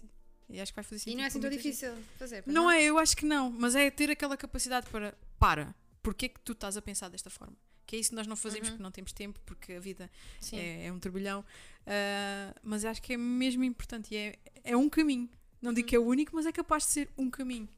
E 0.48 0.60
acho 0.60 0.72
que 0.72 0.76
vai 0.76 0.84
fazer 0.84 0.98
sentido. 1.00 1.14
E 1.14 1.16
não 1.16 1.24
é 1.24 1.26
assim 1.28 1.40
tão 1.40 1.50
gente. 1.50 1.62
difícil 1.62 1.94
de 1.94 2.02
fazer. 2.18 2.42
pois 2.42 2.54
Não 2.54 2.70
é, 2.70 2.82
eu 2.82 2.98
acho 2.98 3.16
que 3.16 3.24
não, 3.26 3.50
mas 3.50 3.74
é 3.74 3.90
ter 3.90 4.10
aquela 4.10 4.36
capacidade 4.36 4.88
para. 4.90 5.14
Para, 5.38 5.74
porquê 6.02 6.28
que 6.28 6.40
tu 6.40 6.52
estás 6.52 6.76
a 6.76 6.82
pensar 6.82 7.08
desta 7.08 7.28
forma? 7.30 7.56
Que 7.86 7.96
é 7.96 7.98
isso 7.98 8.10
que 8.10 8.16
nós 8.16 8.26
não 8.26 8.36
fazemos 8.36 8.68
Uhum. 8.68 8.74
porque 8.74 8.82
não 8.82 8.90
temos 8.90 9.12
tempo, 9.12 9.38
porque 9.44 9.74
a 9.74 9.80
vida 9.80 10.10
é, 10.52 10.86
é 10.86 10.92
um 10.92 10.98
turbilhão. 10.98 11.44
Ah, 11.86 12.54
mas 12.62 12.84
acho 12.84 13.02
que 13.02 13.12
é 13.12 13.16
mesmo 13.16 13.62
importante 13.64 14.14
e 14.14 14.16
é, 14.16 14.38
é 14.62 14.76
um 14.76 14.88
caminho. 14.88 15.28
Não 15.60 15.72
digo 15.72 15.84
Uhum. 15.86 15.88
que 15.90 15.96
é 15.96 15.98
o 15.98 16.04
único, 16.04 16.34
mas 16.34 16.46
é 16.46 16.52
capaz 16.52 16.84
de 16.84 16.90
ser 16.90 17.10
um 17.18 17.28
caminho. 17.30 17.68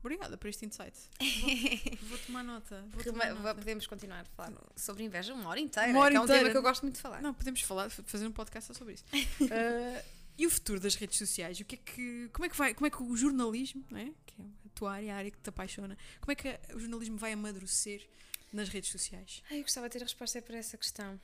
Obrigada 0.00 0.36
por 0.38 0.48
este 0.48 0.64
insight. 0.64 0.96
Vou, 2.00 2.08
vou 2.10 2.18
tomar 2.18 2.42
nota. 2.44 2.84
Vou 2.92 3.02
Que 3.02 3.10
tomar 3.10 3.26
ma- 3.34 3.40
nota. 3.40 3.54
Podemos 3.56 3.86
continuar 3.86 4.20
a 4.20 4.24
falar 4.24 4.52
sobre 4.76 5.02
inveja 5.04 5.34
uma 5.34 5.48
hora 5.50 5.58
inteira. 5.60 5.90
Uma 5.90 6.00
hora 6.00 6.10
que 6.12 6.16
é 6.16 6.20
um 6.20 6.24
inteira. 6.24 6.40
tema 6.42 6.50
que 6.52 6.56
eu 6.58 6.62
gosto 6.62 6.82
muito 6.82 6.94
de 6.96 7.00
falar. 7.02 7.20
Não, 7.20 7.34
podemos 7.34 7.60
falar, 7.62 7.90
fazer 7.90 8.26
um 8.26 8.32
podcast 8.32 8.68
só 8.68 8.74
sobre 8.74 8.94
isso. 8.94 9.04
Ah, 9.50 10.02
e 10.38 10.46
o 10.46 10.50
futuro 10.50 10.78
das 10.78 10.94
redes 10.94 11.18
sociais? 11.18 11.58
O 11.58 11.64
que 11.64 11.74
é 11.74 11.78
que, 11.78 12.28
como, 12.32 12.44
é 12.46 12.48
que 12.48 12.56
vai, 12.56 12.74
como 12.74 12.86
é 12.86 12.90
que 12.90 13.02
o 13.02 13.16
jornalismo, 13.16 13.84
não 13.90 13.98
é? 13.98 14.12
que 14.24 14.40
é 14.40 14.44
a 14.44 14.68
tua 14.74 14.92
área, 14.92 15.14
a 15.14 15.16
área 15.16 15.30
que 15.32 15.38
te 15.38 15.48
apaixona, 15.48 15.98
como 16.20 16.30
é 16.32 16.34
que 16.36 16.60
o 16.74 16.78
jornalismo 16.78 17.16
vai 17.18 17.32
amadurecer 17.32 18.06
nas 18.52 18.68
redes 18.68 18.90
sociais? 18.90 19.42
Ai, 19.50 19.58
eu 19.58 19.62
gostava 19.62 19.88
de 19.88 19.94
ter 19.94 19.98
a 19.98 20.04
resposta 20.06 20.40
para 20.40 20.56
essa 20.58 20.76
questão. 20.78 21.20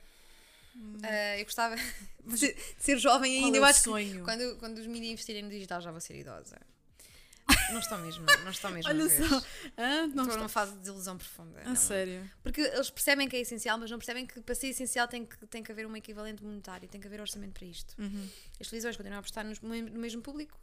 Hum, 0.75 0.97
Ah, 1.01 1.37
eu 1.39 1.45
gostava 1.45 1.77
de, 2.25 2.55
ser 2.77 2.97
jovem 2.99 3.41
ainda. 3.45 3.57
é 3.57 3.59
Eu 3.61 3.63
acho 3.65 3.79
que 3.79 3.85
sonho? 3.85 4.23
quando, 4.25 4.57
quando 4.57 4.77
os 4.79 4.85
mídias 4.87 5.13
investirem 5.13 5.43
no 5.43 5.49
digital 5.49 5.79
já 5.79 5.91
vou 5.91 6.01
ser 6.01 6.19
idosa. 6.19 6.59
Não 7.71 7.79
estão 7.79 7.97
mesmo, 7.99 8.25
não 8.43 8.51
estão 8.51 8.71
mesmo. 8.71 8.89
Olha 8.89 9.05
a 9.05 9.07
ver. 9.07 9.27
só. 9.27 9.43
Ah, 9.77 10.07
não 10.07 10.23
Estou 10.23 10.37
numa 10.37 10.49
fase 10.49 10.73
de 10.73 10.79
desilusão 10.79 11.17
profunda. 11.17 11.61
A 11.61 11.69
não. 11.69 11.75
sério. 11.75 12.29
Porque 12.41 12.61
eles 12.61 12.89
percebem 12.89 13.27
que 13.27 13.35
é 13.35 13.39
essencial, 13.39 13.77
mas 13.77 13.89
não 13.91 13.97
percebem 13.97 14.25
que 14.25 14.39
para 14.41 14.55
ser 14.55 14.67
essencial 14.67 15.07
tem 15.07 15.25
que, 15.25 15.37
tem 15.47 15.63
que 15.63 15.71
haver 15.71 15.85
um 15.85 15.95
equivalente 15.95 16.43
monetário, 16.43 16.87
tem 16.87 16.99
que 16.99 17.07
haver 17.07 17.21
orçamento 17.21 17.53
para 17.53 17.65
isto. 17.65 17.95
Uhum. 17.99 18.27
As 18.59 18.67
televisões 18.67 18.95
continuam 18.95 19.17
a 19.17 19.19
apostar 19.19 19.45
no 19.45 19.99
mesmo 19.99 20.21
público. 20.21 20.57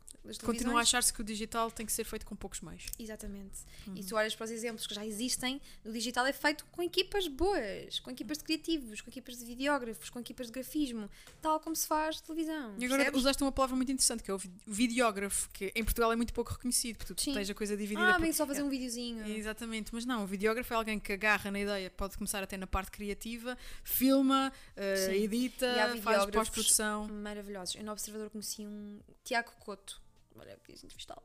Continua 0.45 0.79
a 0.79 0.83
achar-se 0.83 1.13
que 1.13 1.21
o 1.21 1.25
digital 1.25 1.71
tem 1.71 1.85
que 1.85 1.93
ser 1.93 2.05
feito 2.05 2.25
com 2.25 2.37
poucos 2.37 2.61
meios. 2.61 2.87
Exatamente. 2.99 3.61
Uhum. 3.87 3.95
E 3.97 4.05
tu 4.05 4.15
olhas 4.15 4.35
para 4.35 4.45
os 4.45 4.51
exemplos 4.51 4.87
que 4.87 4.95
já 4.95 5.05
existem, 5.05 5.61
o 5.85 5.91
digital 5.93 6.25
é 6.27 6.33
feito 6.33 6.65
com 6.67 6.83
equipas 6.83 7.27
boas, 7.29 7.99
com 8.01 8.11
equipas 8.11 8.39
de 8.39 8.45
criativos, 8.45 9.01
com 9.01 9.11
equipas 9.11 9.39
de 9.39 9.45
videógrafos, 9.45 10.11
com 10.11 10.21
equipas 10.21 10.47
de 10.47 10.53
grafismo, 10.53 11.11
tal 11.41 11.59
como 11.61 11.75
se 11.75 11.87
faz 11.87 12.21
televisão. 12.21 12.75
E 12.79 12.85
agora 12.85 12.99
percebes? 13.03 13.21
usaste 13.21 13.43
uma 13.43 13.51
palavra 13.53 13.75
muito 13.77 13.91
interessante, 13.91 14.23
que 14.23 14.31
é 14.31 14.35
o 14.35 14.39
vi- 14.39 14.51
videógrafo, 14.67 15.49
que 15.51 15.73
em 15.75 15.83
Portugal 15.85 16.13
é 16.13 16.17
muito 16.17 16.33
pouco 16.33 16.53
reconhecido, 16.53 16.97
porque 16.99 17.15
tu 17.15 17.21
Sim. 17.21 17.35
tens 17.35 17.51
a 17.51 17.55
coisa 17.55 17.77
dividida 17.77 18.09
Ah, 18.11 18.13
por- 18.15 18.23
bem, 18.23 18.33
só 18.33 18.47
fazer 18.47 18.63
um 18.63 18.69
videozinho. 18.69 19.27
Exatamente, 19.27 19.93
mas 19.93 20.05
não, 20.05 20.23
o 20.25 20.27
videógrafo 20.27 20.73
é 20.73 20.77
alguém 20.77 21.01
que 21.01 21.13
agarra 21.13 21.51
na 21.51 21.59
ideia, 21.61 21.91
pode 21.91 22.17
começar 22.17 22.43
até 22.43 22.57
na 22.57 22.67
parte 22.67 22.91
criativa, 22.91 23.59
filma, 23.83 24.53
Sim. 25.07 25.13
edita, 25.13 25.67
faz 26.03 26.27
pós-produção. 26.27 27.09
Maravilhosos. 27.09 27.75
Eu 27.75 27.85
no 27.85 27.93
Observador 27.93 28.31
conheci 28.31 28.67
um 28.67 29.01
Tiago 29.25 29.51
Couto. 29.59 30.01
Olha, 30.37 30.59
quis 30.65 30.83
entrevistá-lo. 30.85 31.23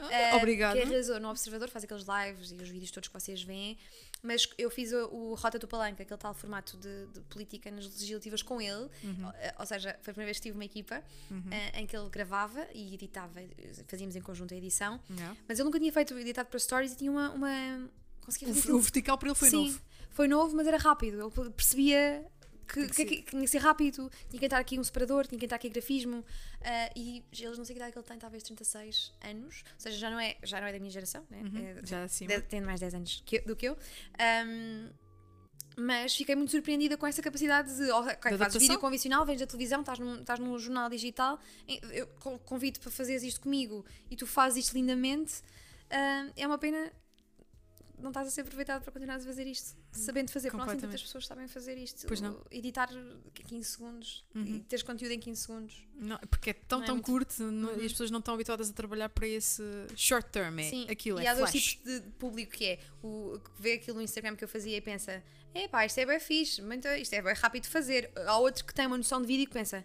Ah, 0.00 0.12
Eh, 0.12 0.34
Obrigada. 0.36 0.80
Que 0.80 0.86
arrasou 0.86 1.18
no 1.20 1.28
Observador, 1.30 1.68
faz 1.68 1.84
aqueles 1.84 2.04
lives 2.04 2.50
e 2.52 2.54
os 2.54 2.68
vídeos 2.68 2.90
todos 2.90 3.08
que 3.08 3.14
vocês 3.14 3.42
veem. 3.42 3.76
Mas 4.22 4.48
eu 4.58 4.68
fiz 4.70 4.92
o, 4.92 5.06
o 5.08 5.34
Rota 5.34 5.58
do 5.58 5.68
Palanca, 5.68 6.02
aquele 6.02 6.18
tal 6.18 6.34
formato 6.34 6.76
de, 6.76 7.06
de 7.06 7.20
política 7.22 7.70
nas 7.70 7.84
legislativas 7.86 8.42
com 8.42 8.60
ele. 8.60 8.88
Uhum. 9.04 9.30
Eh, 9.36 9.54
Ou 9.58 9.66
seja, 9.66 9.96
foi 10.02 10.10
a 10.10 10.14
primeira 10.14 10.26
vez 10.26 10.38
que 10.38 10.42
tive 10.44 10.56
uma 10.56 10.64
equipa 10.64 11.02
eh, 11.50 11.80
em 11.80 11.86
que 11.86 11.96
ele 11.96 12.08
gravava 12.08 12.66
e 12.74 12.94
editava, 12.94 13.40
fazíamos 13.86 14.16
em 14.16 14.20
conjunto 14.20 14.54
a 14.54 14.56
edição. 14.56 15.00
Yeah. 15.10 15.36
Mas 15.46 15.58
eu 15.58 15.64
nunca 15.64 15.78
tinha 15.78 15.92
feito 15.92 16.18
editado 16.18 16.48
para 16.48 16.58
stories 16.58 16.92
e 16.92 16.96
tinha 16.96 17.10
uma. 17.10 17.30
uma 17.30 17.88
conseguia 18.24 18.48
O, 18.48 18.54
fazer 18.54 18.60
o 18.60 18.62
aquilo. 18.70 18.80
vertical 18.80 19.18
para 19.18 19.28
ele 19.28 19.34
foi 19.38 19.50
Sim, 19.50 19.66
novo. 19.66 19.82
foi 20.10 20.28
novo, 20.28 20.56
mas 20.56 20.66
era 20.66 20.76
rápido. 20.78 21.32
Ele 21.36 21.50
percebia 21.50 22.26
que, 22.68 22.86
que 22.88 23.04
que, 23.06 23.22
tinha 23.30 23.42
que 23.42 23.48
ser 23.48 23.58
rápido, 23.58 24.10
tinha 24.28 24.38
que 24.38 24.46
entrar 24.46 24.58
aqui 24.58 24.78
um 24.78 24.84
separador, 24.84 25.26
tinha 25.26 25.38
que 25.38 25.44
entrar 25.46 25.56
aqui 25.56 25.68
grafismo. 25.68 26.24
ah, 26.62 26.90
e 26.94 27.24
eles 27.38 27.58
não 27.58 27.64
sei 27.64 27.74
que 27.74 27.80
idade 27.80 27.92
que 27.92 27.98
ele 27.98 28.06
tem, 28.06 28.18
talvez 28.18 28.42
36 28.42 29.12
anos. 29.22 29.64
Ou 29.74 29.80
seja, 29.80 29.96
já 29.98 30.10
não 30.10 30.20
é, 30.20 30.36
já 30.42 30.60
não 30.60 30.66
é 30.68 30.72
da 30.72 30.78
minha 30.78 30.90
geração, 30.90 31.24
né? 31.30 31.42
É- 31.82 31.86
Já 31.86 32.06
de- 32.06 32.40
tem 32.42 32.60
mais 32.60 32.80
10 32.80 32.94
anos 32.94 33.22
eu- 33.36 33.44
do 33.44 33.56
que 33.56 33.66
eu. 33.68 33.76
Ahm, 34.18 34.90
mas 35.80 36.16
fiquei 36.16 36.34
muito 36.34 36.50
surpreendida 36.50 36.96
com 36.96 37.06
essa 37.06 37.22
capacidade 37.22 37.74
de. 37.76 37.88
ok, 37.90 38.14
fazes 38.16 38.34
adaptação? 38.34 38.58
vídeo 38.60 38.78
convencional, 38.80 39.24
vens 39.24 39.38
da 39.38 39.46
televisão, 39.46 39.80
estás 39.80 39.98
num, 40.00 40.20
estás 40.20 40.40
num 40.40 40.58
jornal 40.58 40.90
digital, 40.90 41.38
eu 41.92 42.06
con- 42.18 42.38
convido 42.40 42.80
para 42.80 42.90
fazeres 42.90 43.22
isto 43.22 43.40
comigo 43.40 43.84
e 44.10 44.16
tu 44.16 44.26
fazes 44.26 44.64
isto 44.66 44.74
lindamente. 44.74 45.34
ahm, 45.90 46.30
é 46.36 46.46
uma 46.46 46.58
pena 46.58 46.92
não 48.00 48.10
estás 48.10 48.28
a 48.28 48.30
ser 48.30 48.42
aproveitado 48.42 48.82
para 48.82 48.92
continuares 48.92 49.24
a 49.24 49.28
fazer 49.28 49.46
isto, 49.46 49.76
sabendo 49.92 50.30
fazer, 50.30 50.50
porque 50.50 50.64
não 50.64 50.70
assim 50.70 50.80
tantas 50.80 51.02
pessoas 51.02 51.26
sabem 51.26 51.48
fazer 51.48 51.76
isto. 51.78 52.06
Pois 52.06 52.20
não. 52.20 52.40
Editar 52.50 52.88
15 53.34 53.68
segundos 53.68 54.24
e 54.34 54.60
teres 54.60 54.82
conteúdo 54.82 55.12
em 55.12 55.18
15 55.20 55.40
segundos. 55.42 55.86
Não, 55.94 56.18
porque 56.30 56.50
é 56.50 56.52
tão, 56.52 56.78
Não 56.78 56.84
é 56.84 56.86
tão 56.86 56.94
muito- 56.96 57.06
curto 57.10 57.42
não- 57.42 57.72
e 57.80 57.86
as 57.86 57.92
pessoas 57.92 58.10
não 58.10 58.18
estão 58.20 58.34
habituadas 58.34 58.70
a 58.70 58.72
trabalhar 58.72 59.08
para 59.08 59.26
esse 59.26 59.62
short 59.96 60.30
term. 60.30 60.58
É, 60.58 60.70
Sim, 60.70 60.86
aquilo 60.88 61.20
e 61.20 61.24
é 61.26 61.28
há 61.28 61.34
dois 61.34 61.50
flash. 61.50 61.62
tipos 61.76 61.84
de 61.84 62.00
público 62.12 62.52
que 62.52 62.64
é 62.66 62.78
o 63.02 63.38
que 63.40 63.50
vê 63.62 63.72
aquilo 63.74 63.96
no 63.96 64.02
Instagram 64.02 64.36
que 64.36 64.44
eu 64.44 64.48
fazia 64.48 64.76
e 64.76 64.80
pensa: 64.80 65.22
é 65.54 65.66
pá, 65.68 65.84
isto 65.84 65.98
é 65.98 66.06
bem 66.06 66.20
fixe, 66.20 66.62
muito, 66.62 66.86
isto 66.88 67.12
é 67.14 67.22
bem 67.22 67.34
rápido 67.34 67.64
de 67.64 67.68
fazer. 67.68 68.10
Há 68.26 68.38
outro 68.38 68.64
que 68.64 68.72
tem 68.74 68.86
uma 68.86 68.96
noção 68.96 69.20
de 69.20 69.26
vídeo 69.26 69.42
e 69.42 69.46
que 69.46 69.52
pensa: 69.52 69.84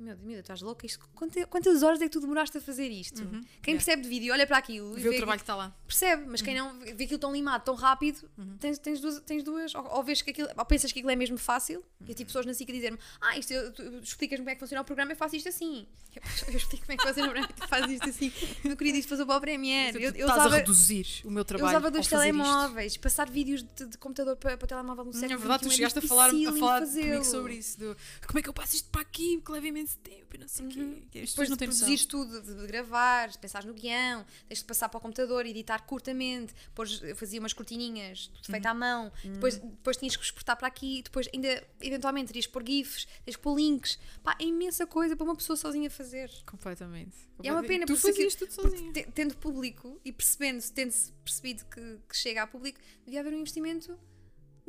meu 0.00 0.14
Deus, 0.16 0.26
Deus, 0.28 0.38
estás 0.40 0.62
louca? 0.62 0.86
Isto, 0.86 1.06
quanta- 1.14 1.46
quantas 1.46 1.82
horas 1.82 2.00
é 2.00 2.04
que 2.04 2.10
tu 2.10 2.20
demoraste 2.20 2.56
a 2.56 2.60
fazer 2.60 2.88
isto? 2.88 3.16
Quem 3.16 3.24
Uhum. 3.26 3.32
Yeah. 3.32 3.50
percebe 3.84 4.02
de 4.02 4.08
vídeo 4.08 4.32
olha 4.32 4.46
para 4.46 4.56
aquilo 4.56 4.96
e 4.98 5.02
Vê 5.02 5.08
o 5.08 5.12
vê 5.12 5.16
trabalho 5.18 5.38
que 5.38 5.42
está 5.42 5.54
lá. 5.54 5.76
percebe, 5.86 6.24
mas 6.26 6.40
quem 6.40 6.54
não 6.54 6.78
vê 6.80 7.04
aquilo 7.04 7.18
tão 7.18 7.32
limado, 7.32 7.64
tão 7.64 7.74
rápido, 7.74 8.28
tens, 8.58 8.78
tens 8.78 9.00
duas, 9.00 9.20
tens 9.20 9.42
duas 9.42 9.74
ou, 9.74 9.84
ou 9.96 10.02
vês 10.02 10.22
que 10.22 10.30
aquilo, 10.30 10.48
ou 10.56 10.64
pensas 10.64 10.90
que 10.92 11.00
aquilo 11.00 11.10
é 11.10 11.16
mesmo 11.16 11.36
fácil, 11.36 11.84
e 12.06 12.10
eu 12.10 12.14
tipo 12.14 12.26
pessoas 12.28 12.46
na 12.46 12.54
SIC 12.54 12.70
a 12.70 12.72
dizer-me, 12.72 12.98
ah, 13.20 13.36
isto, 13.38 13.52
eu- 13.52 13.72
tu 13.72 13.82
explicas-me 14.02 14.38
como 14.44 14.50
é 14.50 14.54
que 14.54 14.60
funciona 14.60 14.80
o 14.80 14.84
programa, 14.84 15.12
eu 15.12 15.16
faço 15.16 15.36
isto 15.36 15.48
assim. 15.48 15.86
Eu, 16.12 16.52
eu 16.52 16.56
explico 16.56 16.84
como 16.86 16.92
é 16.92 16.96
que 16.96 17.06
funciona 17.06 17.28
o 17.28 17.32
programa, 17.32 17.54
tu 17.54 17.68
fazes 17.68 17.90
isto 17.92 18.08
assim. 18.08 18.32
Meu 18.64 18.76
querido, 18.76 18.98
isto 18.98 19.08
passou 19.08 19.24
para 19.24 19.36
o 19.36 19.40
Premiere. 19.40 19.96
Eu, 19.96 20.10
eu 20.10 20.10
estás 20.26 20.40
usava, 20.40 20.54
a 20.56 20.58
reduzir 20.58 21.06
o 21.24 21.30
meu 21.30 21.42
eu 21.42 21.44
trabalho. 21.44 21.68
usava 21.68 21.86
ao 21.86 21.90
dois 21.92 22.06
fazer 22.08 22.26
isto. 22.30 22.36
telemóveis, 22.42 22.96
passar 22.96 23.30
vídeos 23.30 23.62
de, 23.62 23.86
de 23.86 23.96
computador 23.96 24.34
para, 24.36 24.56
para 24.58 24.66
telemóvel 24.66 25.04
no 25.04 25.10
Hum, 25.10 25.12
século 25.12 25.34
É 25.34 25.36
verdade, 25.36 25.62
tu 25.62 25.70
chegaste 25.70 26.00
a 26.00 26.02
falar, 26.02 26.30
a 26.30 26.52
falar 26.52 26.84
comigo 26.84 27.24
sobre 27.24 27.54
isso. 27.54 27.78
do, 27.78 27.96
como 28.26 28.40
é 28.40 28.42
que 28.42 28.48
eu 28.48 28.52
passo 28.52 28.74
isto 28.74 28.88
para 28.90 29.02
aqui? 29.02 29.40
Que 29.40 29.52
leva 29.52 29.68
imenso 29.68 29.89
tempo 29.98 30.36
e 30.36 30.38
não 30.38 30.48
sei 30.48 30.66
o 30.66 30.68
quê. 30.68 31.02
Que 31.10 31.18
As 31.20 31.30
pessoas 31.30 31.30
Depois 31.30 31.48
não 31.50 31.56
de 31.56 31.64
produzires 31.64 32.04
tudo, 32.04 32.40
de, 32.42 32.66
gravar, 32.66 33.28
de 33.28 33.38
pensares 33.38 33.66
no 33.66 33.74
guião, 33.74 34.24
tens 34.48 34.58
de 34.60 34.64
passar 34.64 34.88
para 34.88 34.98
o 34.98 35.00
computador, 35.00 35.44
editar 35.46 35.80
curtamente, 35.86 36.54
depois 36.66 37.02
eu 37.02 37.16
fazia 37.16 37.40
umas 37.40 37.52
cortininhas, 37.52 38.28
tudo 38.28 38.46
feito 38.46 38.64
Uhum. 38.64 38.70
à 38.70 38.74
mão, 38.74 39.12
depois, 39.24 39.56
depois 39.58 39.96
tinhas 39.96 40.16
que 40.16 40.24
exportar 40.24 40.56
para 40.56 40.68
aqui, 40.68 41.02
depois 41.02 41.28
ainda, 41.34 41.66
eventualmente, 41.80 42.28
terias 42.28 42.46
pôr 42.46 42.64
GIFs, 42.66 43.06
tens 43.24 43.36
pôr 43.36 43.56
links. 43.56 43.98
Pá, 44.22 44.36
é 44.40 44.44
imensa 44.44 44.86
coisa 44.86 45.16
para 45.16 45.24
uma 45.24 45.36
pessoa 45.36 45.56
sozinha 45.56 45.90
fazer. 45.90 46.30
Completamente. 46.46 47.16
E 47.42 47.48
é 47.48 47.52
uma 47.52 47.62
pena, 47.62 47.86
Tu 47.86 47.94
porque 47.94 48.08
fazias 48.08 48.34
tudo 48.34 48.52
sozinha. 48.52 48.92
te- 48.92 49.10
tendo 49.12 49.34
público 49.36 50.00
e 50.04 50.12
percebendo, 50.12 50.62
tendo-se 50.72 51.10
percebido 51.24 51.64
que, 51.66 51.98
que 52.08 52.16
chega 52.16 52.42
a 52.42 52.46
público, 52.46 52.78
devia 53.04 53.20
haver 53.20 53.32
um 53.32 53.38
investimento 53.38 53.98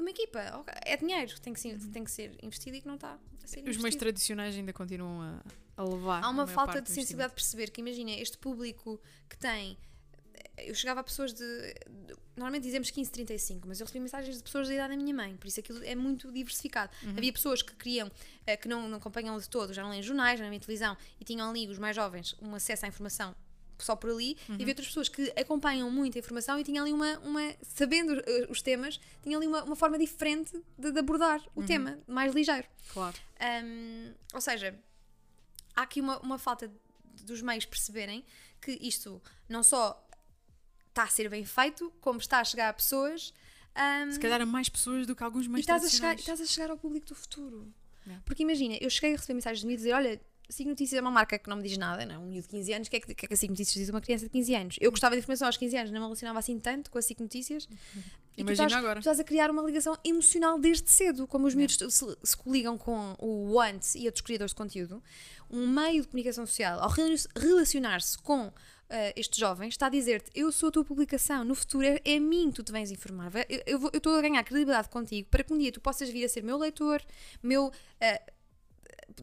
numa 0.02 0.10
equipa. 0.12 0.40
Ok, 0.60 0.74
É 0.86 0.98
dinheiro 0.98 1.34
que 1.34 1.42
tem 1.42 1.54
que, 1.54 1.60
ser, 1.60 1.78
tem 1.92 2.04
que 2.04 2.12
ser 2.12 2.38
investido 2.44 2.76
e 2.78 2.82
que 2.82 2.88
não 2.88 2.96
está 2.96 3.14
a 3.44 3.48
ser 3.48 3.60
Uhum. 3.60 3.64
Os 3.64 3.66
meios 3.66 3.78
investido. 3.78 4.00
tradicionais 4.00 4.56
ainda 4.56 4.72
continuam 4.74 5.22
a, 5.22 5.44
a 5.78 5.84
levar. 5.84 6.24
Há 6.24 6.30
uma 6.30 6.46
falta 6.48 6.82
de 6.82 6.90
sensibilidade 6.90 7.30
de 7.32 7.36
perceber 7.36 7.70
que, 7.72 7.82
imagina, 7.82 8.12
este 8.12 8.38
público 8.38 9.00
que 9.30 9.38
tem. 9.38 9.78
Eu 10.58 10.76
chegava 10.76 11.00
a 11.00 11.04
pessoas 11.04 11.34
de. 11.34 11.44
de- 11.44 12.16
normalmente 12.36 12.64
dizemos 12.64 12.90
15, 12.90 13.12
35, 13.12 13.68
mas 13.68 13.80
eu 13.80 13.86
recebi 13.86 14.00
mensagens 14.02 14.38
de 14.38 14.44
pessoas 14.44 14.68
da 14.68 14.74
idade 14.74 14.96
da 14.96 15.02
minha 15.02 15.14
mãe, 15.14 15.36
por 15.38 15.48
isso 15.48 15.60
aquilo 15.60 15.84
é 15.84 15.96
muito 15.96 16.32
diversificado. 16.32 16.92
Uhum. 17.04 17.12
Havia 17.18 17.32
pessoas 17.34 17.62
que 17.62 17.76
queriam, 17.76 18.10
eh, 18.48 18.58
que 18.58 18.68
não, 18.68 18.88
não 18.90 18.98
acompanham 18.98 19.38
de 19.38 19.48
todo, 19.50 19.74
já 19.74 19.84
não 19.84 19.90
leem 19.92 20.02
jornais, 20.02 20.40
já 20.40 20.44
não 20.46 20.50
leem 20.50 20.60
televisão 20.60 20.98
e 21.20 21.24
tinham 21.24 21.50
ali, 21.50 21.68
os 21.68 21.78
mais 21.78 21.96
jovens, 21.96 22.36
um 22.42 22.56
acesso 22.56 22.86
à 22.86 22.88
informação 22.88 23.36
só 23.84 23.96
por 23.96 24.10
ali, 24.10 24.38
Uhum. 24.48 24.56
e 24.56 24.62
havia 24.62 24.70
outras 24.70 24.88
pessoas 24.88 25.10
que 25.10 25.32
acompanham 25.36 25.90
muito 25.92 26.18
a 26.18 26.20
informação 26.20 26.60
e 26.60 26.64
tinham 26.64 26.84
ali 26.84 26.94
uma, 26.94 27.20
uma 27.20 27.54
sabendo 27.64 28.14
eh, 28.26 28.48
os 28.50 28.62
temas, 28.62 29.00
tinham 29.22 29.40
ali 29.40 29.48
uma, 29.48 29.64
uma 29.64 29.76
forma 29.76 29.98
diferente 29.98 30.62
de, 30.78 30.92
de 30.92 31.00
abordar 31.00 31.40
Uhum. 31.56 31.64
o 31.64 31.66
tema, 31.66 32.00
mais 32.08 32.34
ligeiro. 32.34 32.68
Claro. 32.94 33.18
Um, 33.64 34.14
ou 34.34 34.42
seja, 34.42 34.78
há 35.76 35.82
aqui 35.84 36.00
uma, 36.02 36.20
uma 36.20 36.38
falta 36.38 36.72
dos 37.24 37.42
meios 37.42 37.66
perceberem 37.66 38.24
que 38.62 38.78
isto 38.82 39.22
não 39.50 39.64
só 39.64 40.08
está 40.90 41.04
a 41.04 41.08
ser 41.08 41.30
bem 41.30 41.46
feito, 41.46 41.92
como 42.02 42.20
está 42.20 42.40
a 42.40 42.44
chegar 42.44 42.70
a 42.70 42.74
pessoas. 42.74 43.34
um, 44.08 44.12
Se 44.12 44.20
calhar 44.20 44.42
a 44.42 44.46
mais 44.46 44.68
pessoas 44.70 45.08
do 45.08 45.16
que 45.16 45.24
alguns 45.24 45.46
e 45.46 45.50
meios 45.50 45.62
estás 45.62 45.84
a, 45.86 45.90
chegar, 45.90 46.10
tradicionais. 46.10 46.20
estás 46.20 46.42
a 46.42 46.46
chegar 46.54 46.70
ao 46.72 46.78
público 46.78 47.08
do 47.08 47.16
futuro. 47.16 47.74
Yeah. 48.06 48.22
Porque 48.26 48.44
imagina, 48.44 48.78
eu 48.82 48.90
cheguei 48.90 49.14
a 49.14 49.16
receber 49.16 49.36
mensagens 49.36 49.62
de 49.62 49.68
mim 49.68 49.74
e 49.74 49.78
dizer: 49.78 49.94
Olha, 49.94 50.20
Sigo 50.52 50.70
Notícias 50.70 50.98
é 50.98 51.02
uma 51.02 51.12
marca 51.12 51.40
que 51.40 51.50
não 51.50 51.58
me 51.58 51.64
diz 51.64 51.78
nada, 51.78 52.06
não 52.06 52.16
é? 52.16 52.18
Um 52.18 52.26
miúdo 52.28 52.44
de 52.44 52.50
15 52.50 52.74
anos, 52.74 52.88
o 52.88 52.92
que 52.92 52.98
é 52.98 53.00
que, 53.00 53.16
que, 53.16 53.26
é 53.26 53.28
que 53.28 53.34
a 53.34 53.38
Sigo 53.38 53.52
Notícias 53.54 53.76
diz 53.76 53.90
uma 53.90 54.02
criança 54.02 54.26
de 54.26 54.32
15 54.32 54.56
anos? 54.56 54.76
Eu 54.82 54.92
gostava 54.92 55.16
de 55.16 55.20
informação 55.20 55.48
aos 55.48 55.58
15 55.58 55.78
anos, 55.78 55.92
não 55.92 56.00
me 56.00 56.06
relacionava 56.06 56.40
assim 56.40 56.60
tanto 56.60 56.92
com 56.92 56.98
a 56.98 57.02
Sigo 57.02 57.24
Notícias. 57.24 57.64
E 57.66 57.70
tu 58.36 58.42
Imagina 58.42 58.68
estás, 58.68 58.74
agora. 58.74 58.96
tu 58.96 59.00
estás 59.00 59.20
a 59.20 59.24
criar 59.24 59.50
uma 59.52 59.62
ligação 59.62 59.98
emocional 60.04 60.58
desde 60.60 60.90
cedo, 60.90 61.28
como 61.28 61.48
os 61.48 61.54
miúdos 61.56 61.76
se, 61.90 62.18
se 62.24 62.38
coligam 62.38 62.78
com 62.78 63.16
o 63.20 63.54
Want 63.54 63.96
e 63.96 64.06
outros 64.06 64.22
criadores 64.22 64.52
de 64.52 64.56
conteúdo. 64.56 65.04
Um 65.50 65.68
meio 65.68 66.02
de 66.02 66.08
comunicação 66.08 66.46
social, 66.46 66.80
ao 66.80 66.90
rela- 66.90 67.16
relacionar-se 67.38 68.18
com 68.20 68.52
eh, 68.90 69.14
estes 69.18 69.38
jovens, 69.38 69.70
está 69.74 69.88
a 69.88 69.90
dizer-te: 69.90 70.32
Eu 70.34 70.50
sou 70.52 70.70
a 70.70 70.72
tua 70.72 70.86
publicação, 70.86 71.44
no 71.44 71.54
futuro 71.56 71.86
é, 71.86 72.00
é 72.06 72.16
a 72.18 72.20
mim 72.22 72.50
que 72.50 72.56
tu 72.58 72.64
te 72.64 72.72
vens 72.72 72.90
informar. 72.92 73.32
Eu 73.66 73.90
estou 73.94 74.16
a 74.16 74.22
ganhar 74.22 74.42
credibilidade 74.44 74.88
contigo 74.90 75.28
para 75.30 75.44
que 75.44 75.54
um 75.54 75.58
dia 75.58 75.72
tu 75.72 75.82
possas 75.82 76.10
vir 76.10 76.24
a 76.24 76.30
ser 76.30 76.42
meu 76.44 76.58
leitor, 76.58 77.02
meu. 77.44 77.70
eh, 78.00 78.22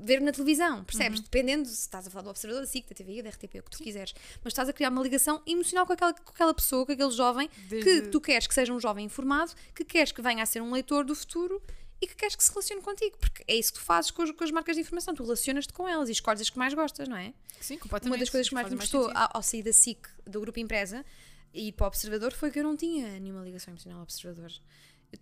ver-me 0.00 0.26
na 0.26 0.32
televisão, 0.32 0.84
percebes? 0.84 1.20
Dependendo 1.20 1.68
se 1.68 1.74
estás 1.74 2.06
a 2.06 2.10
falar 2.10 2.24
do 2.24 2.30
Observador, 2.30 2.62
da 2.62 2.66
SIC, 2.66 2.88
da 2.88 2.94
TVI, 2.94 3.22
da 3.22 3.30
RTP, 3.30 3.60
o 3.60 3.62
que 3.62 3.70
tu 3.70 3.78
quiseres. 3.78 4.14
Mas 4.42 4.52
estás 4.52 4.68
a 4.68 4.72
criar 4.72 4.90
uma 4.90 5.02
ligação 5.02 5.42
emocional 5.46 5.86
com 5.86 5.92
aquela, 5.92 6.12
com 6.12 6.30
aquela 6.30 6.54
pessoa, 6.54 6.84
com 6.84 6.92
aquele 6.92 7.10
jovem, 7.10 7.48
que 7.68 8.02
tu 8.02 8.20
queres 8.20 8.46
que 8.46 8.54
seja 8.54 8.72
um 8.72 8.80
jovem 8.80 9.06
informado, 9.06 9.52
que 9.74 9.84
queres 9.84 10.12
que 10.12 10.22
venha 10.22 10.42
a 10.42 10.46
ser 10.46 10.60
um 10.60 10.72
leitor 10.72 11.04
do 11.04 11.14
futuro 11.14 11.62
e 12.00 12.06
que 12.06 12.14
queres 12.14 12.36
que 12.36 12.44
se 12.44 12.50
relacione 12.50 12.82
contigo. 12.82 13.16
Porque 13.18 13.42
é 13.46 13.56
isso 13.56 13.72
que 13.72 13.78
tu 13.78 13.84
fazes 13.84 14.10
com 14.10 14.22
as, 14.22 14.30
com 14.30 14.44
as 14.44 14.50
marcas 14.50 14.76
de 14.76 14.82
informação. 14.82 15.14
Tu 15.14 15.22
relacionas-te 15.22 15.72
com 15.72 15.88
elas 15.88 16.08
e 16.08 16.12
escolhes 16.12 16.40
as 16.40 16.50
que 16.50 16.58
mais 16.58 16.74
gostas, 16.74 17.08
não 17.08 17.16
é? 17.16 17.32
Sim, 17.60 17.78
completamente. 17.78 18.12
Uma 18.14 18.18
das 18.18 18.30
coisas 18.30 18.48
que 18.48 18.54
mais 18.54 18.68
me 18.68 18.76
gostou 18.76 19.10
ao, 19.14 19.30
ao 19.34 19.42
sair 19.42 19.62
da 19.62 19.72
SIC, 19.72 20.06
do 20.24 20.40
grupo 20.40 20.58
Empresa, 20.60 21.04
e 21.52 21.68
ir 21.68 21.72
para 21.72 21.84
o 21.84 21.88
Observador, 21.88 22.32
foi 22.32 22.50
que 22.50 22.60
eu 22.60 22.64
não 22.64 22.76
tinha 22.76 23.18
nenhuma 23.18 23.42
ligação 23.42 23.72
emocional 23.72 23.98
ao 23.98 24.04
Observador. 24.04 24.52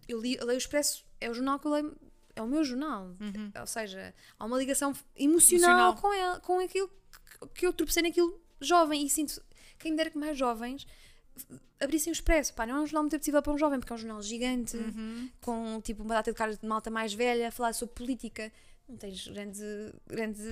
Eu 0.08 0.20
li, 0.20 0.36
eu 0.36 0.44
leio 0.44 0.56
o 0.56 0.58
Expresso, 0.58 1.04
é 1.20 1.30
o 1.30 1.34
jornal 1.34 1.58
que 1.58 1.66
eu 1.66 1.70
leio, 1.70 1.96
é 2.36 2.42
o 2.42 2.46
meu 2.46 2.62
jornal. 2.62 3.16
Ou 3.60 3.66
seja, 3.66 4.14
há 4.38 4.44
uma 4.44 4.56
ligação 4.58 4.92
emocional, 5.16 5.92
Emocional. 5.92 5.96
com, 5.96 6.12
ele, 6.12 6.40
com 6.40 6.58
aquilo 6.60 6.88
que, 6.88 7.48
que 7.60 7.66
eu 7.66 7.72
tropecei 7.72 8.02
naquilo 8.02 8.38
jovem 8.60 9.04
e 9.04 9.10
sinto, 9.10 9.42
quem 9.78 9.90
me 9.90 9.96
dera 9.96 10.10
que 10.10 10.18
mais 10.18 10.36
jovens 10.38 10.86
abrissem 11.80 12.10
o 12.10 12.14
Expresso. 12.14 12.54
Pá, 12.54 12.66
não 12.66 12.76
é 12.76 12.80
um 12.80 12.86
jornal 12.86 13.02
muito 13.02 13.14
apetecível 13.16 13.42
para 13.42 13.52
um 13.52 13.58
jovem, 13.58 13.78
porque 13.78 13.92
é 13.92 13.96
um 13.96 13.98
jornal 13.98 14.22
gigante, 14.22 14.76
Uhum. 14.76 15.30
com 15.40 15.80
tipo 15.82 16.02
uma 16.02 16.14
data 16.14 16.30
de 16.30 16.36
caras 16.36 16.58
de 16.58 16.66
malta 16.66 16.90
mais 16.90 17.12
velha, 17.12 17.48
a 17.48 17.50
falar 17.50 17.72
sobre 17.74 17.94
política. 17.94 18.50
Não 18.88 18.96
tens 18.96 19.26
grande, 19.26 19.60
grande 20.06 20.42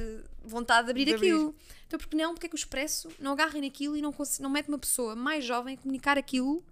vontade 0.43 0.87
de 0.87 0.91
abrir 0.91 1.05
De 1.05 1.15
abrir. 1.15 1.31
aquilo. 1.33 1.55
Então, 1.87 1.99
porque 2.01 2.17
não? 2.17 2.35
Porque 2.35 2.47
é 2.47 2.49
que 2.49 2.55
o 2.55 2.59
Expresso 2.59 3.09
não 3.21 3.33
agarra 3.33 3.61
naquilo 3.61 3.97
e 3.97 4.03
não, 4.03 4.13
não 4.41 4.51
mete 4.51 4.69
uma 4.69 4.79
pessoa 4.79 5.15
mais 5.15 5.45
jovem 5.45 5.77
a 5.77 5.79
comunicar 5.79 6.19
aquilo, 6.19 6.63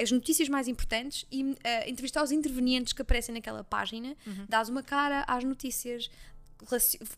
as 0.00 0.10
notícias 0.10 0.48
mais 0.48 0.66
importantes, 0.68 1.24
e 1.30 1.54
eh, 1.62 1.88
entrevistar 1.88 2.22
os 2.22 2.32
intervenientes 2.32 2.92
que 2.92 3.02
aparecem 3.02 3.34
naquela 3.34 3.62
página, 3.62 4.16
Uhum. 4.26 4.46
dás 4.48 4.68
uma 4.68 4.82
cara 4.82 5.24
às 5.28 5.44
notícias, 5.44 6.10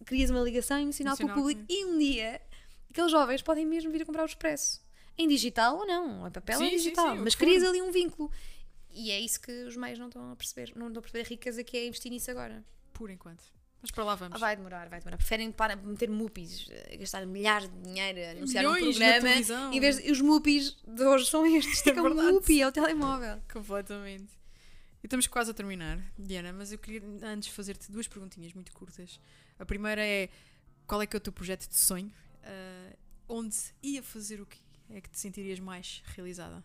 crias 0.05 0.31
uma 0.31 0.41
ligação 0.41 0.79
emocional 0.79 1.17
com 1.17 1.25
o 1.25 1.33
público, 1.35 1.63
e 1.69 1.85
um 1.87 1.99
dia 1.99 2.41
aqueles 2.91 3.11
jovens 3.11 3.41
podem 3.43 3.65
mesmo 3.67 3.91
vir 3.91 4.03
a 4.03 4.07
comprar 4.07 4.23
o 4.23 4.27
Expresso. 4.27 4.83
Em 5.17 5.29
digital 5.29 5.79
ou 5.79 5.87
não, 5.87 6.27
em 6.27 6.31
papel 6.31 6.59
ou 6.59 6.65
em 6.65 6.71
digital, 6.71 7.17
sim, 7.17 7.23
mas 7.23 7.35
crias 7.35 7.63
ali 7.63 7.81
um 7.83 7.91
vínculo. 7.91 8.31
E 8.93 9.11
é 9.11 9.21
isso 9.21 9.41
que 9.41 9.53
os 9.65 9.77
meios 9.77 9.99
não 9.99 10.07
estão 10.09 10.33
a 10.33 10.37
perceber. 10.37 10.73
Não 10.75 10.89
estão 10.89 10.99
a 10.99 11.03
perceber 11.03 11.25
a 11.25 11.29
riqueza 11.29 11.63
que 11.63 11.77
é 11.77 11.87
investir 11.87 12.11
nisso 12.11 12.31
agora. 12.31 12.65
Por 12.93 13.09
enquanto. 13.11 13.43
Mas 13.83 13.91
para 13.91 14.05
lá 14.05 14.15
vamos. 14.15 14.37
Ah, 14.37 14.39
vai 14.39 14.57
demorar, 14.57 14.89
vai 14.89 14.99
demorar. 15.01 15.17
Preferem 15.17 15.51
para 15.51 15.75
meter 15.75 16.11
mupis, 16.11 16.67
eh, 16.71 16.97
gastar 16.99 17.25
milhares 17.27 17.69
de 17.71 17.81
dinheiro 17.81 18.21
a 18.21 18.31
anunciar 18.33 18.67
um 18.67 18.75
Milhões 18.75 18.99
na 18.99 19.07
programa. 19.07 19.29
televisão. 19.29 19.73
Em 19.73 19.81
vez 19.81 20.03
de, 20.03 20.11
os 20.13 20.21
mupis 20.21 20.77
de 20.87 21.03
hoje 21.03 21.27
são 21.27 21.47
estes. 21.57 21.75
Isto 21.79 21.89
é, 21.89 21.93
É 21.93 21.95
que 21.95 22.01
um 22.01 22.33
mupi, 22.33 22.61
é 22.61 22.69
o 22.69 22.73
telemóvel. 22.73 23.41
Completamente. 23.53 24.29
E 25.03 25.07
estamos 25.07 25.27
quase 25.27 25.51
a 25.51 25.55
terminar, 25.55 25.99
Diana, 26.19 26.53
mas 26.53 26.73
eu 26.73 26.79
queria 26.79 27.03
antes 27.23 27.49
fazer-te 27.49 27.91
duas 27.91 28.07
perguntinhas 28.07 28.53
muito 28.53 28.71
curtas. 28.73 29.19
A 29.59 29.65
primeira 29.65 30.05
é: 30.05 30.29
qual 30.87 31.01
é 31.01 31.07
que 31.07 31.17
é 31.17 31.19
o 31.19 31.21
teu 31.21 31.33
projeto 31.33 31.67
de 31.67 31.77
sonho? 31.77 32.13
Ah, 32.45 32.93
onde 33.29 33.57
ia 33.83 34.03
fazer 34.03 34.41
o 34.43 34.47
que 34.47 34.59
é 34.91 35.01
que 35.01 35.09
te 35.09 35.19
sentirias 35.19 35.59
mais 35.59 36.03
realizada? 36.15 36.63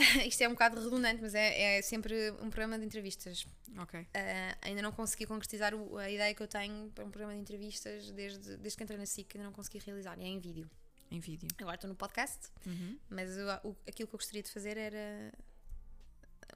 Isto 0.26 0.42
é 0.42 0.48
um 0.48 0.52
bocado 0.52 0.80
redundante, 0.82 1.20
mas 1.22 1.34
é, 1.34 1.78
é 1.78 1.82
sempre 1.82 2.30
um 2.40 2.48
programa 2.50 2.78
de 2.78 2.84
entrevistas. 2.84 3.46
Ok. 3.78 4.06
Ah, 4.14 4.56
ainda 4.62 4.82
não 4.82 4.92
consegui 4.92 5.26
concretizar 5.26 5.74
o- 5.74 5.96
a 5.98 6.10
ideia 6.10 6.34
que 6.34 6.42
eu 6.42 6.48
tenho 6.48 6.90
para 6.90 7.04
um 7.04 7.10
programa 7.10 7.34
de 7.34 7.40
entrevistas 7.40 8.10
desde, 8.12 8.56
desde 8.56 8.76
que 8.76 8.82
entrei 8.84 8.98
na 8.98 9.06
SIC, 9.06 9.36
ainda 9.36 9.46
não 9.46 9.52
consegui 9.52 9.78
realizar. 9.78 10.18
E 10.18 10.22
é 10.22 10.26
em 10.26 10.38
vídeo. 10.38 10.68
Em 11.10 11.18
vídeo. 11.20 11.48
Agora 11.60 11.74
estou 11.74 11.88
no 11.88 11.94
podcast, 11.96 12.48
Uhum. 12.66 12.96
mas 13.08 13.30
o- 13.36 13.68
o- 13.70 13.76
aquilo 13.88 14.08
que 14.08 14.14
eu 14.14 14.18
gostaria 14.18 14.42
de 14.42 14.50
fazer 14.50 14.76
era 14.76 15.32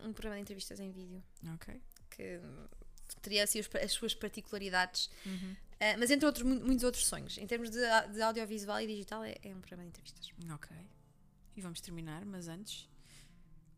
um 0.01 0.13
programa 0.13 0.37
de 0.37 0.43
entrevistas 0.43 0.81
em 0.81 0.91
vídeo. 0.91 1.23
Ok. 1.55 1.81
que 2.11 2.41
teria 3.21 3.43
assim 3.43 3.61
as 3.83 3.91
suas 3.93 4.15
particularidades, 4.15 5.11
Uhum. 5.27 5.57
Ah, 5.81 5.97
mas 5.99 6.11
entre 6.13 6.25
outros, 6.25 6.45
mu- 6.47 6.61
muitos 6.65 6.85
outros 6.85 7.05
sonhos. 7.07 7.37
Em 7.39 7.47
termos 7.49 7.69
de, 7.71 7.79
de 8.13 8.23
audiovisual 8.23 8.81
e 8.81 8.87
digital, 8.87 9.25
é, 9.25 9.35
é 9.43 9.49
um 9.55 9.59
programa 9.61 9.83
de 9.83 9.89
entrevistas. 9.89 10.31
Ok. 10.53 10.75
E 11.57 11.61
vamos 11.61 11.81
terminar, 11.81 12.25
mas 12.25 12.47
antes, 12.47 12.89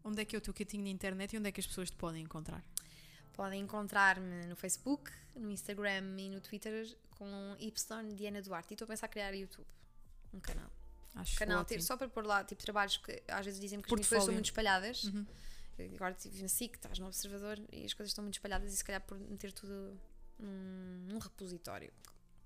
onde 0.07 0.23
é 0.23 0.25
que 0.25 0.37
é 0.37 0.39
o 0.39 0.43
teu 0.43 0.55
cantinho 0.55 0.85
na 0.85 0.91
internet 0.91 1.35
e 1.35 1.39
onde 1.39 1.49
é 1.49 1.53
que 1.53 1.61
as 1.61 1.67
pessoas 1.67 1.91
te 1.91 1.97
podem 1.97 2.23
encontrar? 2.23 2.65
Podem 3.33 3.61
encontrar-me 3.61 4.47
no 4.47 4.57
Facebook, 4.57 5.11
no 5.35 5.51
Instagram 5.51 6.19
e 6.19 6.31
no 6.31 6.41
Twitter 6.41 6.97
com 7.11 7.57
Y 7.59 8.15
Diana 8.15 8.41
Duarte. 8.41 8.73
E 8.73 8.75
estou 8.75 8.87
a 8.87 8.89
pensar 8.89 9.07
em 9.07 9.11
criar 9.11 9.35
YouTube, 9.35 9.67
um 10.33 10.41
canal. 10.41 10.71
Acho 11.15 11.37
canal 11.37 11.61
ótimo. 11.61 11.79
ter, 11.79 11.83
só 11.83 11.97
para 11.97 12.09
pôr 12.09 12.25
lá 12.25 12.45
tipo 12.45 12.63
trabalhos 12.63 12.99
que 12.99 13.23
às 13.29 13.45
vezes 13.45 13.61
dizem 13.61 13.81
que 13.81 13.87
as 13.87 13.93
minhas 13.93 14.09
coisas 14.09 14.23
estão 14.23 14.35
muito 14.35 14.47
espalhadas. 14.47 15.05
Uhum. 15.05 15.27
Agora 15.95 16.13
estive 16.13 16.41
na 16.41 16.49
SIC, 16.49 16.75
estás 16.75 16.99
no 16.99 17.07
Observador 17.07 17.61
e 17.71 17.85
as 17.85 17.93
coisas 17.93 18.11
estão 18.11 18.23
muito 18.23 18.35
espalhadas 18.35 18.73
e 18.73 18.77
se 18.77 18.85
calhar 18.85 19.01
por 19.03 19.19
meter 19.19 19.53
tudo 19.53 19.99
num, 20.39 21.07
num 21.09 21.19
repositório, 21.19 21.93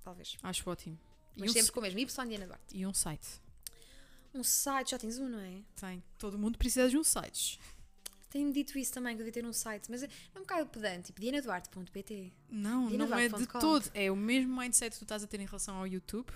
talvez. 0.02 0.36
Acho 0.42 0.68
ótimo. 0.68 0.98
E 1.36 1.40
Mas 1.40 1.50
um, 1.50 1.52
sempre 1.54 1.70
com 1.70 1.78
o 1.78 1.82
mesmo 1.82 2.00
Y 2.00 2.26
Diana 2.28 2.46
Duarte. 2.46 2.76
e 2.76 2.86
um 2.86 2.94
site. 2.94 3.40
Um 4.34 4.44
site, 4.44 4.90
já 4.92 4.98
tens 4.98 5.18
um, 5.18 5.28
não 5.28 5.40
é? 5.40 5.62
Tem. 5.74 6.02
Todo 6.18 6.38
mundo 6.38 6.56
precisa 6.58 6.88
de 6.88 6.96
um 6.96 7.04
site. 7.04 7.58
Tenho 8.30 8.52
dito 8.52 8.78
isso 8.78 8.92
também, 8.92 9.16
que 9.16 9.22
eu 9.22 9.26
devia 9.26 9.42
ter 9.42 9.48
um 9.48 9.52
site, 9.52 9.90
mas 9.90 10.04
é 10.04 10.06
é 10.06 10.38
um 10.38 10.42
bocado 10.42 10.70
pedante, 10.70 11.06
tipo 11.06 11.20
dianaduarte.pt. 11.20 12.32
Não, 12.48 12.88
não 12.88 13.18
é 13.18 13.28
de 13.28 13.46
todo. 13.46 13.90
É 13.92 14.10
o 14.10 14.16
mesmo 14.16 14.56
mindset 14.56 14.92
que 14.92 14.98
tu 14.98 15.04
estás 15.04 15.24
a 15.24 15.26
ter 15.26 15.40
em 15.40 15.46
relação 15.46 15.76
ao 15.76 15.86
YouTube. 15.86 16.30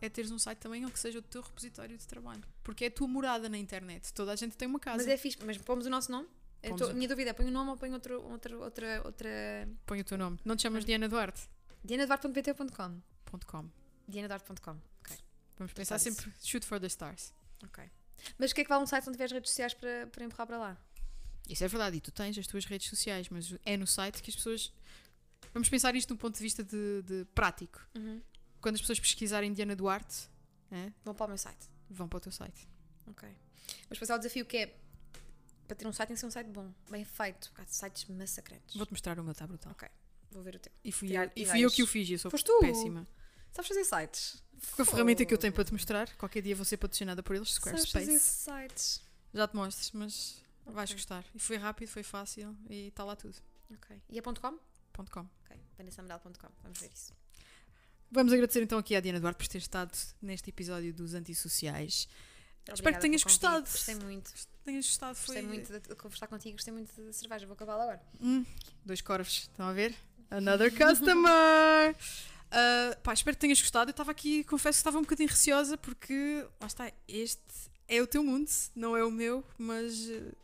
É 0.00 0.08
teres 0.08 0.30
um 0.30 0.38
site 0.38 0.58
também 0.58 0.84
ou 0.84 0.90
que 0.90 0.98
seja 0.98 1.18
o 1.18 1.22
teu 1.22 1.42
repositório 1.42 1.98
de 1.98 2.06
trabalho. 2.06 2.42
Porque 2.62 2.84
é 2.84 2.88
a 2.88 2.90
tua 2.90 3.08
morada 3.08 3.48
na 3.48 3.58
internet. 3.58 4.12
Toda 4.14 4.32
a 4.32 4.36
gente 4.36 4.56
tem 4.56 4.66
uma 4.66 4.78
casa. 4.78 4.98
Mas 4.98 5.08
é 5.08 5.16
fixe, 5.16 5.36
mas 5.44 5.58
pomos 5.58 5.86
o 5.86 5.90
nosso 5.90 6.10
nome? 6.10 6.28
A 6.62 6.92
minha 6.94 7.08
dúvida 7.08 7.30
é, 7.30 7.32
põe 7.32 7.46
o 7.46 7.50
nome 7.50 7.70
ou 7.70 7.76
põe 7.76 7.92
outro, 7.92 8.22
outro, 8.22 8.60
outra, 8.60 9.02
outra... 9.04 9.68
Põe 9.86 10.00
o 10.00 10.04
teu 10.04 10.16
nome. 10.16 10.38
Não 10.44 10.56
te 10.56 10.62
chamas 10.62 10.84
Diana 10.84 11.08
Duarte? 11.08 11.48
dianaduarte.pt.com 11.84 13.00
.com. 13.46 13.70
dianaduarte.com. 14.08 14.76
Vamos 15.58 15.72
pensar 15.72 15.98
Sabe-se. 15.98 16.22
sempre 16.22 16.32
shoot 16.46 16.64
for 16.64 16.78
the 16.80 16.86
stars. 16.86 17.32
ok. 17.64 17.84
Mas 18.36 18.50
o 18.50 18.54
que 18.54 18.60
é 18.62 18.64
que 18.64 18.68
vale 18.68 18.82
um 18.82 18.86
site 18.86 19.02
se 19.04 19.06
não 19.08 19.12
tiveres 19.14 19.32
redes 19.32 19.50
sociais 19.50 19.74
para, 19.74 20.06
para 20.08 20.24
empurrar 20.24 20.46
para 20.46 20.58
lá? 20.58 20.76
Isso 21.48 21.62
é 21.64 21.68
verdade. 21.68 21.96
E 21.96 22.00
tu 22.00 22.10
tens 22.10 22.36
as 22.36 22.46
tuas 22.46 22.64
redes 22.64 22.88
sociais, 22.88 23.28
mas 23.28 23.54
é 23.64 23.76
no 23.76 23.86
site 23.86 24.22
que 24.22 24.30
as 24.30 24.36
pessoas. 24.36 24.72
Vamos 25.54 25.68
pensar 25.68 25.94
isto 25.94 26.08
de 26.08 26.14
um 26.14 26.16
ponto 26.16 26.34
de 26.36 26.42
vista 26.42 26.62
de, 26.64 27.02
de 27.02 27.24
prático. 27.34 27.80
Quando 28.60 28.74
as 28.74 28.80
pessoas 28.80 28.98
pesquisarem 29.00 29.52
Diana 29.52 29.74
Duarte, 29.76 30.28
é, 30.70 30.92
Vão 31.04 31.14
para 31.14 31.26
o 31.26 31.28
meu 31.28 31.38
site. 31.38 31.68
vão 31.88 32.08
para 32.08 32.16
o 32.16 32.20
teu 32.20 32.32
site. 32.32 32.68
Ok. 33.06 33.26
Mas 33.88 33.98
depois 33.98 34.10
há 34.10 34.14
o 34.16 34.18
desafio 34.18 34.44
que 34.44 34.56
é, 34.58 34.76
para 35.66 35.76
ter 35.76 35.86
um 35.86 35.92
site 35.92 36.08
tem 36.08 36.14
que 36.16 36.20
ser 36.20 36.26
um 36.26 36.30
site 36.30 36.48
bom, 36.48 36.72
bem 36.90 37.04
feito. 37.04 37.50
Há 37.56 37.64
sites 37.66 38.04
massacrantes. 38.06 38.74
Vou-te 38.76 38.90
mostrar 38.92 39.18
o 39.18 39.22
meu, 39.22 39.32
está 39.32 39.46
brutal. 39.46 39.72
Ok, 39.72 39.88
vou 40.32 40.42
ver 40.42 40.56
o 40.56 40.58
teu. 40.58 40.72
E 40.84 40.90
fui, 40.92 41.08
Tirar 41.08 41.26
eu, 41.26 41.32
e 41.36 41.46
fui 41.46 41.60
eu 41.60 41.70
que 41.70 41.82
o 41.82 41.86
fiz, 41.86 42.10
eu 42.10 42.18
sou 42.18 42.30
Foste 42.30 42.44
tu? 42.46 42.58
péssima. 42.60 43.06
Sabes 43.52 43.68
fazer 43.68 43.84
sites? 43.84 44.42
Com 44.76 44.82
a 44.82 44.84
ferramenta 44.84 45.24
que 45.24 45.32
eu 45.34 45.38
tenho 45.38 45.52
para 45.52 45.64
te 45.64 45.72
mostrar, 45.72 46.14
qualquer 46.16 46.42
dia 46.42 46.54
vou 46.56 46.64
ser 46.64 46.76
patrocinada 46.76 47.22
por 47.22 47.36
eles, 47.36 47.54
Squarespace. 47.54 48.18
sites. 48.18 49.00
Já 49.32 49.46
te 49.46 49.54
mostro, 49.56 49.98
mas 49.98 50.42
vais 50.66 50.90
Ok. 50.90 50.96
gostar. 50.96 51.24
E 51.34 51.38
foi 51.38 51.56
rápido, 51.56 51.88
foi 51.88 52.02
fácil 52.02 52.56
e 52.68 52.88
está 52.88 53.04
lá 53.04 53.14
tudo. 53.14 53.36
Ok. 53.72 53.96
E 54.08 54.18
é 54.18 54.22
ponto 54.22 54.40
.com? 54.40 54.58
.com. 55.10 55.20
Ok. 55.44 55.56
vanessameral.com. 55.76 56.48
Vamos 56.62 56.80
ver 56.80 56.90
isso. 56.92 57.12
Vamos 58.10 58.32
agradecer 58.32 58.62
então 58.62 58.78
aqui 58.78 58.96
à 58.96 59.00
Diana 59.00 59.20
Duarte 59.20 59.36
por 59.38 59.46
ter 59.48 59.58
estado 59.58 59.92
neste 60.20 60.48
episódio 60.50 60.92
dos 60.94 61.14
Antissociais. 61.14 62.08
Espero 62.62 62.76
que 62.76 62.80
Obrigada 62.82 63.02
tenhas 63.02 63.22
gostado. 63.22 63.60
Gostei 63.70 63.94
muito. 63.94 64.32
Tenhas 64.64 64.86
gostado, 64.86 65.14
foi 65.14 65.34
Gostei 65.36 65.42
muito 65.48 65.72
de, 65.72 65.80
de 65.88 65.94
conversar 65.94 66.26
contigo. 66.26 66.56
Gostei 66.56 66.72
muito 66.72 66.92
de 66.94 67.12
cerveja. 67.14 67.46
Vou 67.46 67.54
acabá-la 67.54 67.82
agora. 67.84 68.02
Hum, 68.20 68.44
dois 68.84 69.00
corvos, 69.00 69.48
estão 69.50 69.66
a 69.68 69.72
ver? 69.72 69.94
Another 70.30 70.70
customer! 70.74 71.94
Uh, 72.48 72.98
pá, 73.02 73.12
espero 73.12 73.36
que 73.36 73.40
tenhas 73.40 73.60
gostado. 73.60 73.90
Eu 73.90 73.92
estava 73.92 74.10
aqui, 74.10 74.44
confesso 74.44 74.76
que 74.76 74.80
estava 74.80 74.98
um 74.98 75.02
bocadinho 75.02 75.28
receosa 75.28 75.76
porque, 75.76 76.46
lá 76.60 76.66
está, 76.66 76.92
este 77.06 77.42
é 77.86 78.00
o 78.02 78.06
teu 78.06 78.22
mundo, 78.22 78.50
não 78.74 78.96
é 78.96 79.04
o 79.04 79.10
meu, 79.10 79.44
mas 79.56 80.08
uh, 80.08 80.36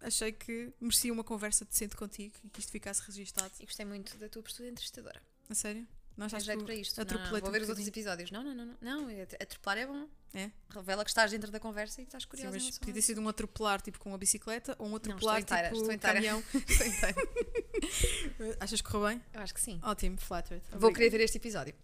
achei 0.00 0.32
que 0.32 0.72
merecia 0.80 1.12
uma 1.12 1.24
conversa 1.24 1.64
decente 1.64 1.96
contigo 1.96 2.34
e 2.44 2.48
que 2.48 2.60
isto 2.60 2.72
ficasse 2.72 3.02
registado. 3.02 3.52
E 3.60 3.64
gostei 3.64 3.84
muito 3.84 4.16
da 4.16 4.28
tua 4.28 4.42
postura 4.42 4.68
entrevistadora. 4.68 5.22
A 5.48 5.54
sério? 5.54 5.86
Não 6.16 6.26
achaste 6.26 6.46
jeito 6.46 6.64
para 6.64 6.74
isto. 6.74 6.96
Não, 6.98 7.04
não, 7.04 7.30
Vou 7.40 7.48
um 7.48 7.52
ver 7.52 7.62
os 7.62 7.68
outros 7.68 7.86
episódios. 7.88 8.30
Não, 8.30 8.42
não, 8.42 8.54
não. 8.54 8.76
Não, 8.80 9.02
não 9.02 9.22
at- 9.22 9.34
atropelar 9.40 9.78
é 9.78 9.86
bom. 9.86 10.06
É? 10.34 10.50
Revela 10.70 11.04
que 11.04 11.10
estás 11.10 11.30
dentro 11.30 11.50
da 11.50 11.60
conversa 11.60 12.00
e 12.00 12.04
estás 12.04 12.22
Sim, 12.22 12.28
curiosa. 12.30 12.56
em 12.56 12.62
mas 12.62 12.78
podia 12.78 12.94
ter 12.94 13.02
sido 13.02 13.20
um 13.20 13.28
atropelar 13.28 13.82
tipo 13.82 13.98
com 13.98 14.08
uma 14.10 14.16
bicicleta 14.18 14.74
ou 14.78 14.86
um 14.86 14.90
Não, 14.90 14.96
atropelar 14.96 15.40
estou 15.40 15.56
inteira, 15.56 15.68
tipo 15.68 15.80
estou 15.80 15.94
inteira. 15.94 16.14
caminhão. 16.14 16.42
Estou 16.68 16.86
inteira. 16.86 18.56
Achas 18.60 18.80
que 18.80 18.90
correu 18.90 19.08
bem? 19.08 19.22
Eu 19.34 19.40
acho 19.42 19.52
que 19.54 19.60
sim. 19.60 19.78
Ótimo, 19.82 20.16
flattered. 20.18 20.62
Vou 20.70 20.76
Obrigada. 20.88 20.94
querer 20.94 21.10
ver 21.10 21.24
este 21.24 21.36
episódio. 21.36 21.74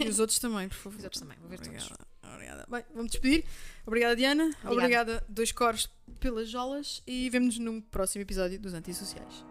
E 0.00 0.08
os 0.08 0.18
outros 0.18 0.38
também, 0.38 0.68
por 0.68 0.76
favor. 0.76 0.98
Os 0.98 1.04
outros 1.04 1.20
também. 1.20 1.36
Vou 1.38 1.48
ver 1.48 1.58
todos. 1.60 1.84
Obrigada. 1.84 2.06
Obrigada. 2.34 2.66
Bem, 2.70 2.84
vamos 2.94 3.10
despedir. 3.12 3.44
Obrigada, 3.86 4.16
Diana. 4.16 4.44
Obrigada. 4.44 4.72
Obrigada, 4.72 5.26
Dois 5.28 5.52
Coros, 5.52 5.90
pelas 6.18 6.48
jolas. 6.48 7.02
E 7.06 7.28
vemo-nos 7.28 7.58
num 7.58 7.80
próximo 7.82 8.22
episódio 8.22 8.58
dos 8.58 8.72
Antissociais. 8.74 9.44